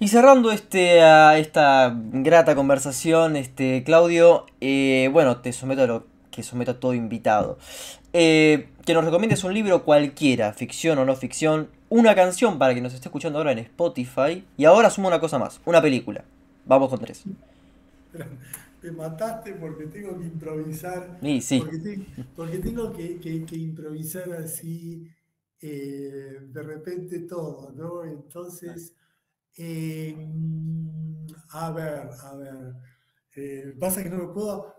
Y 0.00 0.08
cerrando 0.08 0.52
este, 0.52 0.98
esta 1.40 1.92
grata 1.94 2.54
conversación, 2.54 3.36
este, 3.36 3.82
Claudio, 3.82 4.46
eh, 4.60 5.08
bueno, 5.12 5.40
te 5.40 5.52
someto 5.52 5.82
a 5.82 5.86
lo 5.86 6.06
que 6.30 6.42
someto 6.42 6.72
a 6.72 6.80
todo 6.80 6.94
invitado. 6.94 7.58
Eh, 8.12 8.68
que 8.84 8.94
nos 8.94 9.04
recomiendes 9.04 9.42
un 9.42 9.54
libro 9.54 9.84
cualquiera, 9.84 10.52
ficción 10.52 10.98
o 10.98 11.04
no 11.04 11.16
ficción, 11.16 11.68
una 11.88 12.14
canción 12.14 12.58
para 12.58 12.74
que 12.74 12.80
nos 12.80 12.94
esté 12.94 13.08
escuchando 13.08 13.38
ahora 13.38 13.52
en 13.52 13.58
Spotify, 13.58 14.44
y 14.56 14.64
ahora 14.64 14.90
sumo 14.90 15.08
una 15.08 15.20
cosa 15.20 15.38
más, 15.38 15.60
una 15.64 15.80
película. 15.80 16.24
Vamos 16.66 16.90
con 16.90 16.98
tres 16.98 17.24
te 18.80 18.92
mataste 18.92 19.54
porque 19.54 19.86
tengo 19.86 20.18
que 20.18 20.26
improvisar. 20.26 21.18
sí. 21.40 21.64
Porque, 22.34 22.58
tengo 22.58 22.92
que, 22.92 23.46
improvisar 23.52 24.32
así 24.32 25.08
eh, 25.60 26.38
de 26.42 26.62
repente 26.62 27.20
todo, 27.20 27.72
¿no? 27.72 28.04
Entonces, 28.04 28.94
em, 29.56 31.26
a 31.50 31.70
ver, 31.72 32.08
a 32.22 32.36
ver. 32.36 32.74
Eh, 33.34 33.74
pasa 33.78 34.02
que 34.02 34.10
no 34.10 34.18
me 34.18 34.32
puedo. 34.32 34.74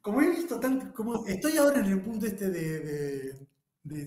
Como 0.00 0.20
he 0.22 0.30
visto 0.30 0.58
tanto, 0.60 0.94
como 0.94 1.26
estoy 1.26 1.56
ahora 1.56 1.80
en 1.80 1.86
el 1.86 2.00
punto 2.00 2.26
este 2.26 2.48
de, 2.50 3.45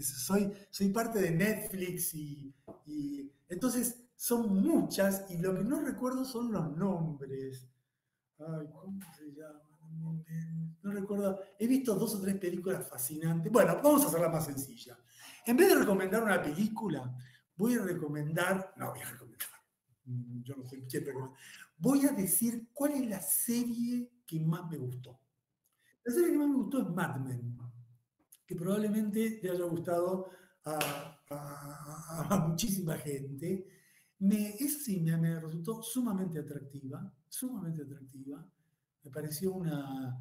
soy, 0.01 0.51
soy 0.69 0.89
parte 0.89 1.19
de 1.19 1.31
Netflix 1.31 2.13
y, 2.13 2.53
y 2.85 3.31
entonces 3.47 4.03
son 4.15 4.61
muchas 4.61 5.25
y 5.29 5.37
lo 5.37 5.55
que 5.55 5.63
no 5.63 5.81
recuerdo 5.81 6.25
son 6.25 6.51
los 6.51 6.75
nombres. 6.75 7.67
Ay, 8.37 8.67
¿cómo 8.71 8.99
se 9.17 9.31
llama? 9.31 9.69
No 10.81 10.91
recuerdo. 10.91 11.39
He 11.57 11.67
visto 11.67 11.95
dos 11.95 12.15
o 12.15 12.21
tres 12.21 12.37
películas 12.37 12.87
fascinantes. 12.87 13.51
Bueno, 13.51 13.75
vamos 13.83 14.03
a 14.03 14.07
hacerla 14.07 14.29
más 14.29 14.45
sencilla. 14.45 14.97
En 15.45 15.57
vez 15.57 15.69
de 15.69 15.75
recomendar 15.75 16.23
una 16.23 16.41
película, 16.41 17.15
voy 17.55 17.75
a 17.75 17.81
recomendar. 17.81 18.73
No, 18.77 18.91
voy 18.91 19.01
a 19.01 19.09
recomendar. 19.09 19.47
Yo 20.43 20.55
no 20.55 20.67
sé 20.67 20.85
quién 20.85 21.05
recomendar. 21.05 21.39
Voy 21.77 22.05
a 22.05 22.11
decir 22.11 22.69
cuál 22.73 22.93
es 22.93 23.07
la 23.07 23.21
serie 23.21 24.11
que 24.25 24.39
más 24.39 24.69
me 24.69 24.77
gustó. 24.77 25.19
La 26.03 26.13
serie 26.13 26.31
que 26.31 26.37
más 26.37 26.47
me 26.47 26.55
gustó 26.55 26.81
es 26.81 26.89
Mad 26.89 27.19
Men, 27.19 27.57
que 28.49 28.55
probablemente 28.55 29.39
le 29.43 29.51
haya 29.51 29.65
gustado 29.65 30.31
a, 30.65 31.15
muchísima 32.47 32.97
gente. 32.97 33.67
Me, 34.17 34.55
esa 34.55 34.79
sí 34.79 34.99
me 35.01 35.39
resultó 35.39 35.83
sumamente 35.83 36.39
atractiva 36.39 37.13
sumamente 37.29 37.83
atractiva. 37.83 38.43
Me 39.03 39.11
pareció 39.11 39.53
una, 39.53 40.19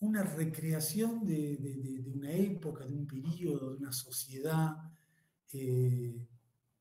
una 0.00 0.22
recreación 0.22 1.24
de, 1.24 2.04
una 2.14 2.30
época, 2.30 2.84
de 2.84 2.92
un 2.92 3.06
periodo, 3.06 3.70
de 3.70 3.78
una 3.78 3.92
sociedad 3.92 4.76
eh, 5.54 6.14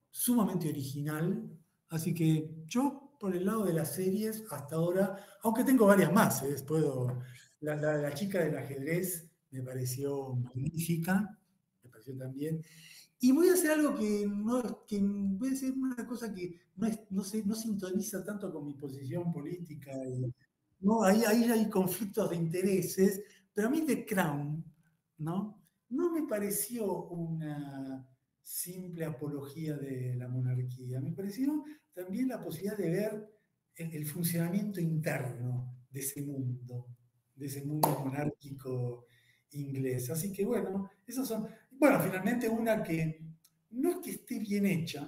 sumamente 0.10 0.70
original. 0.70 1.50
Así 1.88 2.14
que 2.14 2.64
yo, 2.68 3.16
por 3.18 3.34
el 3.34 3.46
lado 3.46 3.64
de 3.64 3.74
las 3.74 3.96
series, 3.96 4.44
hasta 4.52 4.76
ahora, 4.76 5.26
aunque 5.42 5.64
tengo 5.64 5.86
varias 5.86 6.12
más, 6.12 6.44
¿eh? 6.44 6.56
puedo, 6.68 7.22
la, 7.62 8.14
chica 8.14 8.44
del 8.44 8.58
ajedrez 8.58 9.31
me 9.52 9.62
pareció 9.62 10.34
magnífica, 10.36 11.38
me 11.84 11.90
pareció 11.90 12.18
también. 12.18 12.64
Y 13.20 13.32
voy 13.32 13.50
a 13.50 13.54
hacer 13.54 13.72
algo 13.72 13.96
que 13.96 14.26
no, 14.28 14.86
que 14.88 14.98
una 14.98 16.08
cosa 16.08 16.34
que 16.34 16.60
no, 16.76 16.88
no, 17.12 17.24
no 17.46 17.56
sintoniza 17.56 18.24
tanto 18.24 18.52
con 18.52 18.66
mi 18.66 18.74
posición 18.74 19.32
política. 19.32 19.92
no, 20.80 21.04
ahí, 21.04 21.24
ahí 21.28 21.44
hay 21.44 21.70
conflictos 21.70 22.30
de 22.32 22.38
intereses, 22.38 23.22
pero 23.54 23.68
a 23.68 23.72
mí 23.72 23.82
The 23.86 24.06
Crown, 24.06 24.66
¿no? 25.20 25.62
No 25.90 26.12
me 26.12 26.24
pareció 26.24 27.10
una 27.10 28.08
simple 28.42 29.06
apología 29.06 29.78
de 29.78 30.16
la 30.16 30.28
monarquía, 30.28 31.00
me 31.00 31.12
pareció 31.12 31.64
también 31.94 32.30
la 32.30 32.44
posibilidad 32.44 32.78
de 32.78 32.90
ver 32.90 33.30
el, 33.76 33.94
el 33.94 34.06
funcionamiento 34.08 34.82
interno 34.82 35.76
de 35.92 36.00
ese 36.00 36.24
mundo, 36.24 36.88
de 37.36 37.46
ese 37.46 37.64
mundo 37.64 37.88
monárquico 38.04 39.06
inglés. 39.54 40.10
Así 40.10 40.32
que 40.32 40.46
bueno, 40.46 40.90
esos 41.06 41.28
son, 41.28 41.48
bueno, 41.72 42.00
finalmente 42.00 42.48
una 42.50 42.84
que 42.84 43.22
no 43.72 43.90
es 43.92 43.98
que 43.98 44.12
esté 44.12 44.40
bien 44.40 44.66
hecha, 44.66 45.08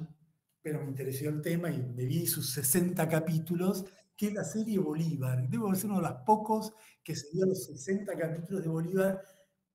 pero 0.62 0.82
me 0.82 0.90
interesó 0.90 1.30
el 1.30 1.42
tema 1.42 1.70
y 1.70 1.82
me 1.82 2.06
vi 2.06 2.26
sus 2.26 2.52
60 2.52 3.08
capítulos, 3.10 3.86
que 4.16 4.28
es 4.28 4.34
la 4.34 4.44
serie 4.44 4.80
Bolívar. 4.80 5.50
Debo 5.50 5.74
ser 5.76 5.90
uno 5.90 6.02
de 6.02 6.10
los 6.10 6.22
pocos 6.26 6.74
que 7.04 7.16
se 7.16 7.30
dio 7.32 7.46
los 7.46 7.66
60 7.66 8.16
capítulos 8.18 8.64
de 8.64 8.70
Bolívar, 8.70 9.22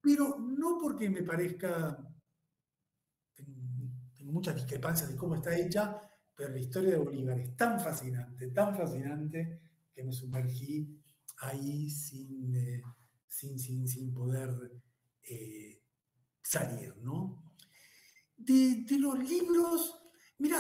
pero 0.00 0.38
no 0.38 0.78
porque 0.80 1.10
me 1.10 1.22
parezca, 1.22 1.98
tengo 4.16 4.32
muchas 4.32 4.54
discrepancias 4.54 5.10
de 5.10 5.16
cómo 5.16 5.34
está 5.34 5.56
hecha, 5.56 6.00
pero 6.34 6.50
la 6.50 6.58
historia 6.58 6.90
de 6.90 6.98
Bolívar 6.98 7.38
es 7.38 7.56
tan 7.56 7.78
fascinante, 7.80 8.48
tan 8.48 8.74
fascinante, 8.74 9.60
que 9.92 10.04
me 10.04 10.12
sumergí 10.12 10.98
ahí 11.40 11.90
sin, 11.90 12.54
eh, 12.54 12.82
sin, 13.28 13.58
sin, 13.58 14.12
poder 14.12 14.50
eh, 15.22 15.82
salir, 16.42 16.96
¿no? 16.98 17.54
De, 18.36 18.84
los 18.98 19.18
libros, 19.18 19.94
mira, 20.38 20.58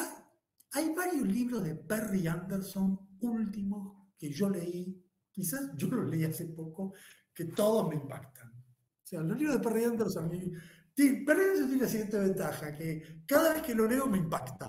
hay 0.72 0.94
varios 0.94 1.26
libros 1.26 1.64
de 1.64 1.74
Perry 1.74 2.26
Anderson 2.26 3.16
últimos 3.20 4.08
que 4.18 4.30
yo 4.30 4.50
leí, 4.50 5.02
quizás 5.30 5.72
yo 5.76 5.88
los 5.88 6.08
leí 6.10 6.24
hace 6.24 6.46
poco, 6.46 6.94
que 7.32 7.46
todos 7.46 7.88
me 7.88 7.94
impactan. 7.94 8.50
O 8.50 9.06
sea, 9.06 9.20
los 9.22 9.38
libros 9.38 9.56
de 9.56 9.62
Perry 9.62 9.84
Anderson, 9.84 10.28
Perry 10.28 11.42
Anderson 11.42 11.68
tiene 11.68 11.82
la 11.82 11.88
siguiente 11.88 12.18
ventaja, 12.18 12.76
que 12.76 13.22
cada 13.26 13.54
vez 13.54 13.62
que 13.62 13.74
lo 13.74 13.86
leo 13.88 14.06
me 14.06 14.18
impacta. 14.18 14.68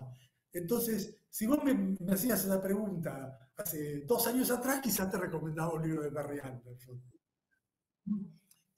Entonces, 0.53 1.15
si 1.29 1.45
vos 1.45 1.63
me, 1.63 1.73
me 1.73 2.13
hacías 2.13 2.43
esa 2.45 2.61
pregunta 2.61 3.51
hace 3.57 4.01
dos 4.01 4.25
años 4.27 4.49
atrás, 4.51 4.79
quizás 4.81 5.09
te 5.11 5.17
recomendaba 5.17 5.73
un 5.73 5.83
libro 5.83 6.03
de 6.03 6.11
Perry 6.11 6.39
Anderson. 6.39 7.01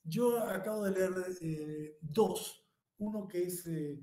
Yo 0.04 0.40
acabo 0.44 0.84
de 0.84 0.92
leer 0.92 1.12
eh, 1.42 1.98
dos. 2.02 2.64
Uno 2.98 3.28
que 3.28 3.44
es, 3.44 3.66
eh, 3.68 4.00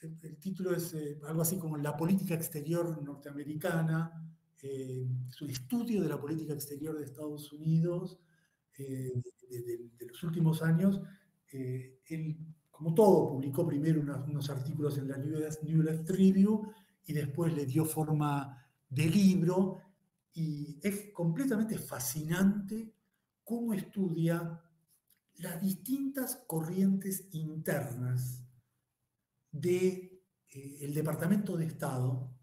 el, 0.00 0.38
título 0.38 0.74
es 0.74 0.94
eh, 0.94 1.18
algo 1.26 1.42
así 1.42 1.58
como 1.58 1.76
La 1.76 1.96
política 1.96 2.34
exterior 2.34 3.02
norteamericana, 3.02 4.24
es 4.60 5.40
un 5.40 5.50
estudio 5.50 6.02
de 6.02 6.08
la 6.08 6.20
política 6.20 6.52
exterior 6.52 6.98
de 6.98 7.04
Estados 7.04 7.52
Unidos 7.52 8.18
de, 8.76 9.22
los 10.00 10.22
últimos 10.24 10.62
años. 10.62 11.00
él, 11.52 12.36
como 12.68 12.92
todo, 12.92 13.28
publicó 13.28 13.64
primero 13.64 14.00
unos, 14.00 14.50
artículos 14.50 14.98
en 14.98 15.08
la 15.08 15.16
New 15.16 15.38
York 15.38 16.08
Review 16.08 16.72
y 17.06 17.12
después 17.12 17.52
le 17.54 17.66
dio 17.66 17.84
forma 17.84 18.66
de 18.88 19.06
libro. 19.06 19.78
Y 20.32 20.78
es 20.82 21.12
completamente 21.12 21.78
fascinante 21.78 22.92
cómo 23.44 23.74
estudia 23.74 24.60
las 25.38 25.60
distintas 25.60 26.44
corrientes 26.46 27.28
internas 27.32 28.44
del 29.50 29.62
de, 29.62 30.22
eh, 30.50 30.92
Departamento 30.92 31.56
de 31.56 31.66
Estado 31.66 32.34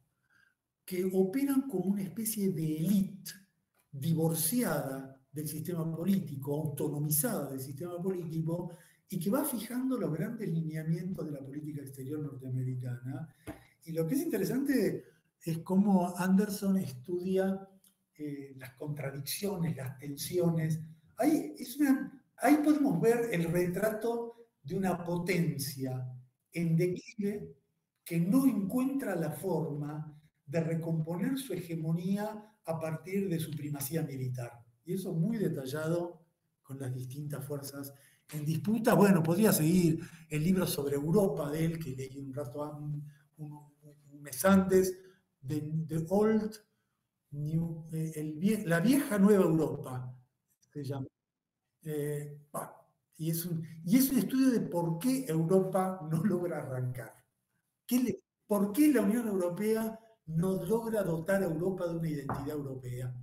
que 0.86 1.10
operan 1.14 1.64
como 1.64 1.86
una 1.86 2.04
especie 2.04 2.52
de 2.52 2.78
élite 2.78 3.32
divorciada 3.92 5.20
del 5.32 5.48
sistema 5.48 5.94
político, 5.94 6.54
autonomizada 6.54 7.50
del 7.50 7.60
sistema 7.60 8.02
político, 8.02 8.78
y 9.10 9.20
que 9.20 9.30
va 9.30 9.44
fijando 9.44 9.98
los 9.98 10.14
grandes 10.14 10.50
lineamientos 10.50 11.26
de 11.26 11.32
la 11.32 11.44
política 11.44 11.82
exterior 11.82 12.20
norteamericana. 12.20 13.36
Y 13.84 13.92
lo 13.92 14.08
que 14.08 14.16
es 14.16 14.22
interesante 14.22 15.04
es 15.42 15.58
cómo 15.60 16.16
Anderson 16.18 16.78
estudia 16.78 17.68
eh, 18.18 18.56
las 18.58 18.74
contradicciones, 18.76 19.76
las 19.76 19.98
tensiones. 19.98 20.80
Ahí, 21.18 21.54
ahí 22.46 22.58
podemos 22.64 23.00
ver 23.02 23.30
el 23.32 23.46
retrato 23.52 24.48
de 24.62 24.76
una 24.76 25.04
potencia 25.04 26.08
en 26.52 26.78
declive 26.78 27.56
que 28.04 28.20
no 28.20 28.46
encuentra 28.46 29.16
la 29.16 29.32
forma 29.32 30.16
de 30.46 30.62
recomponer 30.62 31.38
su 31.38 31.54
hegemonía 31.54 32.56
a 32.66 32.80
partir 32.80 33.30
de 33.30 33.40
su 33.40 33.52
primacía 33.52 34.04
militar. 34.04 34.52
Y 34.86 34.94
eso 34.94 35.14
muy 35.14 35.38
detallado 35.38 36.22
con 36.62 36.80
las 36.80 36.94
distintas 36.94 37.44
fuerzas 37.46 37.94
en 38.32 38.46
disputa. 38.46 38.94
Bueno, 38.94 39.24
podría 39.24 39.52
seguir 39.52 40.00
el 40.30 40.44
libro 40.44 40.68
sobre 40.68 40.96
Europa 40.96 41.50
de 41.50 41.66
él, 41.66 41.80
que 41.80 41.96
leí 41.96 42.18
un 42.20 42.34
rato 42.34 42.62
un, 43.38 43.74
mes 44.22 44.46
antes, 44.46 44.98
The, 45.46 46.06
Old 46.10 46.56
New, 47.32 47.88
eh, 47.92 48.64
La 48.66 48.80
vieja 48.80 49.20
nueva 49.20 49.46
Europa, 49.46 50.16
se 50.60 50.84
llama. 50.84 51.08
Eh, 51.86 52.38
y, 53.18 53.30
es 53.30 53.46
un, 53.46 53.66
y 53.86 53.98
es 53.98 54.12
un 54.12 54.20
estudio 54.20 54.50
de 54.50 54.62
por 54.62 55.00
qué 55.00 55.26
Europa 55.28 56.06
no 56.10 56.24
logra 56.24 56.58
arrancar. 56.58 57.16
¿Por 58.48 58.74
qué 58.74 58.92
la 58.92 59.02
Unión 59.02 59.28
Europea 59.28 60.00
no 60.28 60.64
logra 60.64 61.04
dotar 61.04 61.44
a 61.44 61.46
Europa 61.46 61.88
de 61.88 61.96
una 61.98 62.10
identidad 62.10 62.50
europea? 62.50 63.16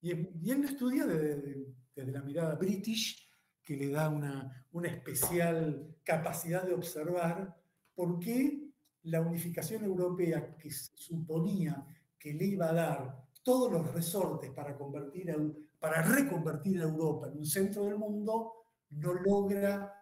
Y, 0.00 0.10
él 0.10 0.64
estudia 0.64 1.06
desde, 1.06 1.74
la 1.94 2.22
mirada 2.22 2.54
british, 2.54 3.28
que 3.62 3.76
le 3.76 3.90
da 3.90 4.08
una, 4.08 4.66
una 4.72 4.88
especial 4.88 5.96
capacidad 6.04 6.64
de 6.64 6.74
observar 6.74 7.56
por 7.94 8.20
qué 8.20 8.70
la 9.02 9.20
unificación 9.20 9.84
europea 9.84 10.56
que 10.56 10.70
suponía 10.70 11.84
que 12.18 12.32
le 12.32 12.44
iba 12.44 12.68
a 12.68 12.72
dar 12.72 13.26
todos 13.42 13.70
los 13.70 13.92
resortes 13.92 14.50
para, 14.50 14.76
convertir 14.76 15.30
para 15.78 16.02
reconvertir 16.02 16.80
a 16.80 16.84
Europa 16.84 17.28
en 17.28 17.38
un 17.38 17.46
centro 17.46 17.84
del 17.84 17.96
mundo, 17.96 18.52
no 18.90 19.14
logra 19.14 19.92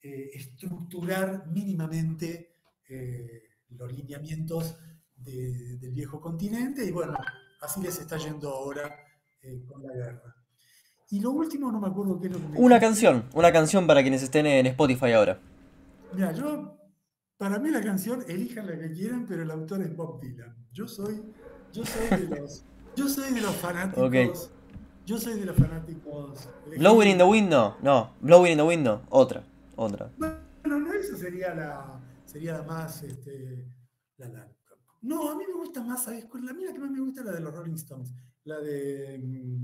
eh, 0.00 0.30
estructurar 0.34 1.46
mínimamente 1.48 2.56
eh, 2.88 3.42
los 3.70 3.92
lineamientos 3.92 4.76
del 5.16 5.92
viejo 5.92 6.20
continente 6.20 6.84
y 6.84 6.92
bueno, 6.92 7.14
así 7.60 7.82
les 7.82 7.98
está 7.98 8.16
yendo 8.16 8.48
ahora 8.50 8.94
eh, 9.42 9.64
con 9.66 9.82
la 9.82 9.92
guerra. 9.92 10.34
Y 11.10 11.20
lo 11.20 11.32
último, 11.32 11.72
no 11.72 11.80
me 11.80 11.88
acuerdo 11.88 12.20
qué 12.20 12.28
es 12.28 12.32
lo 12.32 12.38
que 12.38 12.48
me 12.48 12.58
Una 12.58 12.78
canción, 12.78 13.28
una 13.34 13.52
canción 13.52 13.86
para 13.86 14.02
quienes 14.02 14.22
estén 14.22 14.46
en 14.46 14.66
Spotify 14.66 15.12
ahora. 15.12 15.40
Mira, 16.12 16.32
yo, 16.32 16.78
para 17.36 17.58
mí 17.58 17.70
la 17.70 17.82
canción, 17.82 18.24
elijan 18.28 18.66
la 18.66 18.78
que 18.78 18.92
quieran, 18.92 19.26
pero 19.26 19.42
el 19.42 19.50
autor 19.50 19.82
es 19.82 19.96
Bob 19.96 20.20
Dylan. 20.20 20.54
Yo 20.72 20.86
soy, 20.86 21.22
yo 21.72 21.84
soy 21.84 22.08
de 22.20 22.40
los, 22.40 22.64
yo 22.94 23.08
soy 23.08 23.34
de 23.34 23.40
los 23.40 23.56
fanáticos. 23.56 24.52
Yo 25.08 25.16
soy 25.16 25.40
de 25.40 25.46
los 25.46 25.56
fanáticos. 25.56 26.50
Blowing 26.76 27.08
in 27.08 27.16
the 27.16 27.24
window, 27.24 27.76
no, 27.80 28.12
Blowing 28.20 28.52
in 28.52 28.58
the 28.58 28.62
window, 28.62 29.00
otra, 29.08 29.42
otra. 29.74 30.10
Bueno, 30.18 30.36
no, 30.66 30.92
esa 30.92 31.16
sería 31.16 31.54
la, 31.54 31.98
sería 32.26 32.58
la 32.58 32.62
más, 32.64 33.02
este, 33.02 33.64
no, 35.00 35.30
a 35.30 35.34
mí 35.34 35.44
me 35.48 35.54
gusta 35.54 35.82
más, 35.82 36.04
¿sabes? 36.04 36.26
La 36.42 36.52
mía 36.52 36.74
que 36.74 36.78
más 36.78 36.90
me 36.90 37.00
gusta 37.00 37.20
es 37.20 37.26
la 37.26 37.32
de 37.32 37.40
los 37.40 37.54
Rolling 37.54 37.76
Stones, 37.76 38.12
la 38.44 38.58
de... 38.58 39.18
Mm, 39.18 39.62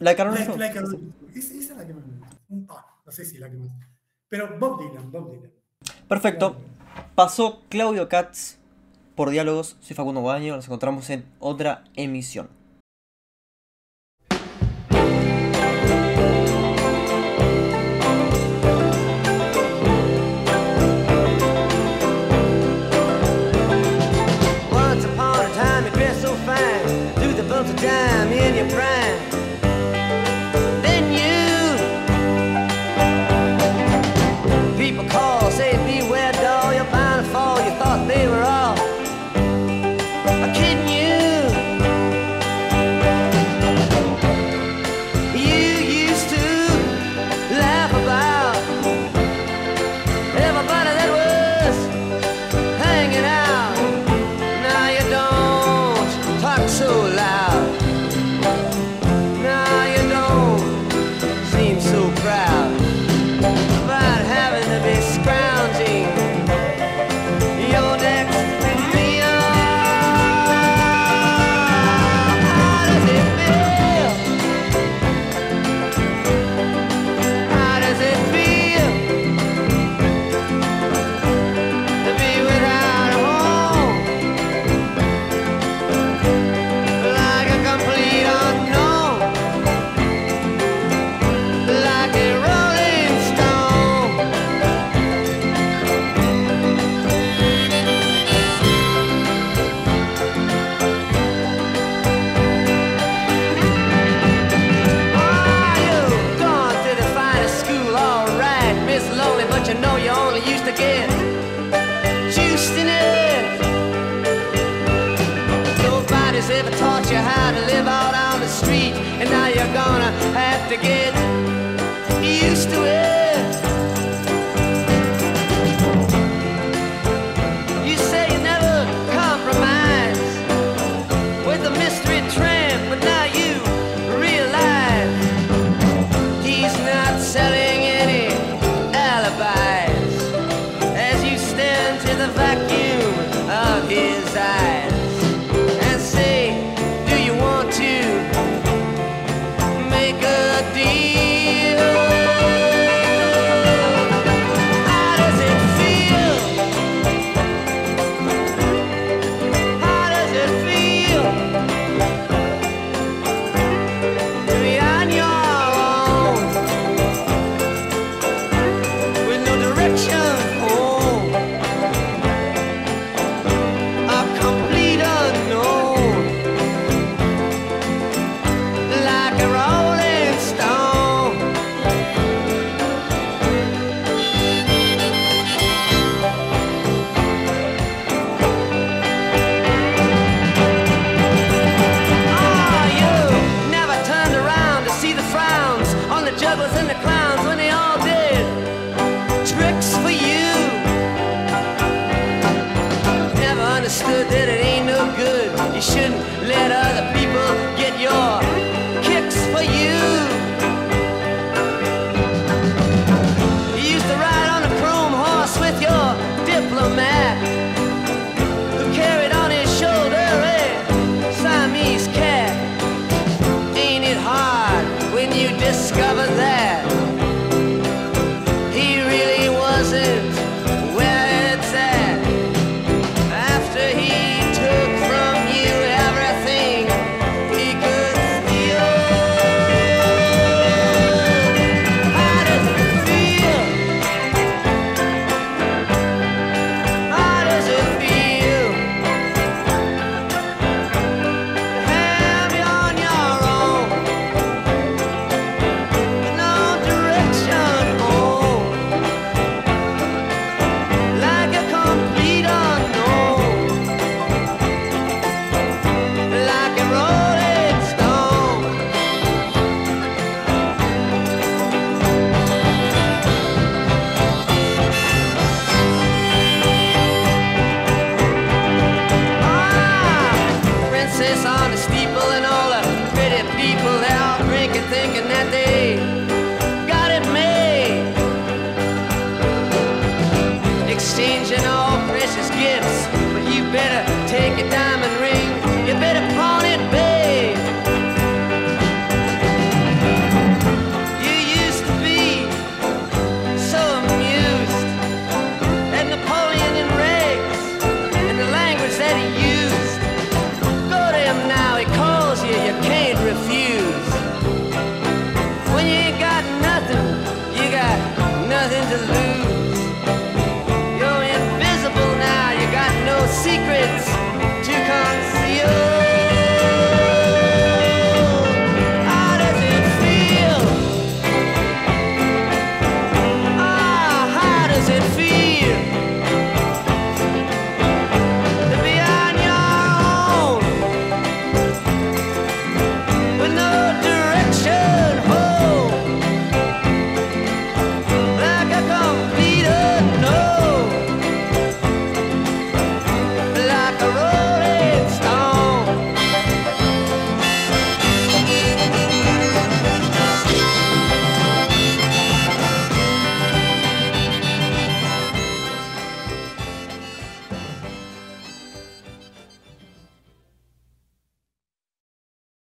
la 0.00 0.10
de 0.10 0.16
Carol 0.16 0.34
Esa, 0.34 0.50
es 0.50 0.58
la 0.58 0.72
que 0.72 1.94
más 1.94 2.04
me 2.04 2.18
gusta. 2.18 2.36
Ah, 2.74 3.00
no 3.06 3.12
sé 3.12 3.24
si 3.24 3.36
es 3.36 3.40
la 3.40 3.48
que 3.48 3.58
más. 3.58 3.70
Pero 4.28 4.58
Bob 4.58 4.80
Dylan, 4.80 5.12
Bob 5.12 5.30
Dylan. 5.30 5.52
Perfecto. 6.08 6.56
Pasó 7.14 7.62
Claudio 7.68 8.08
Katz 8.08 8.56
por 9.14 9.30
diálogos. 9.30 9.76
Soy 9.78 9.94
Facundo 9.94 10.20
Guaño. 10.20 10.56
Nos 10.56 10.64
encontramos 10.64 11.08
en 11.10 11.24
otra 11.38 11.84
emisión. 11.94 12.48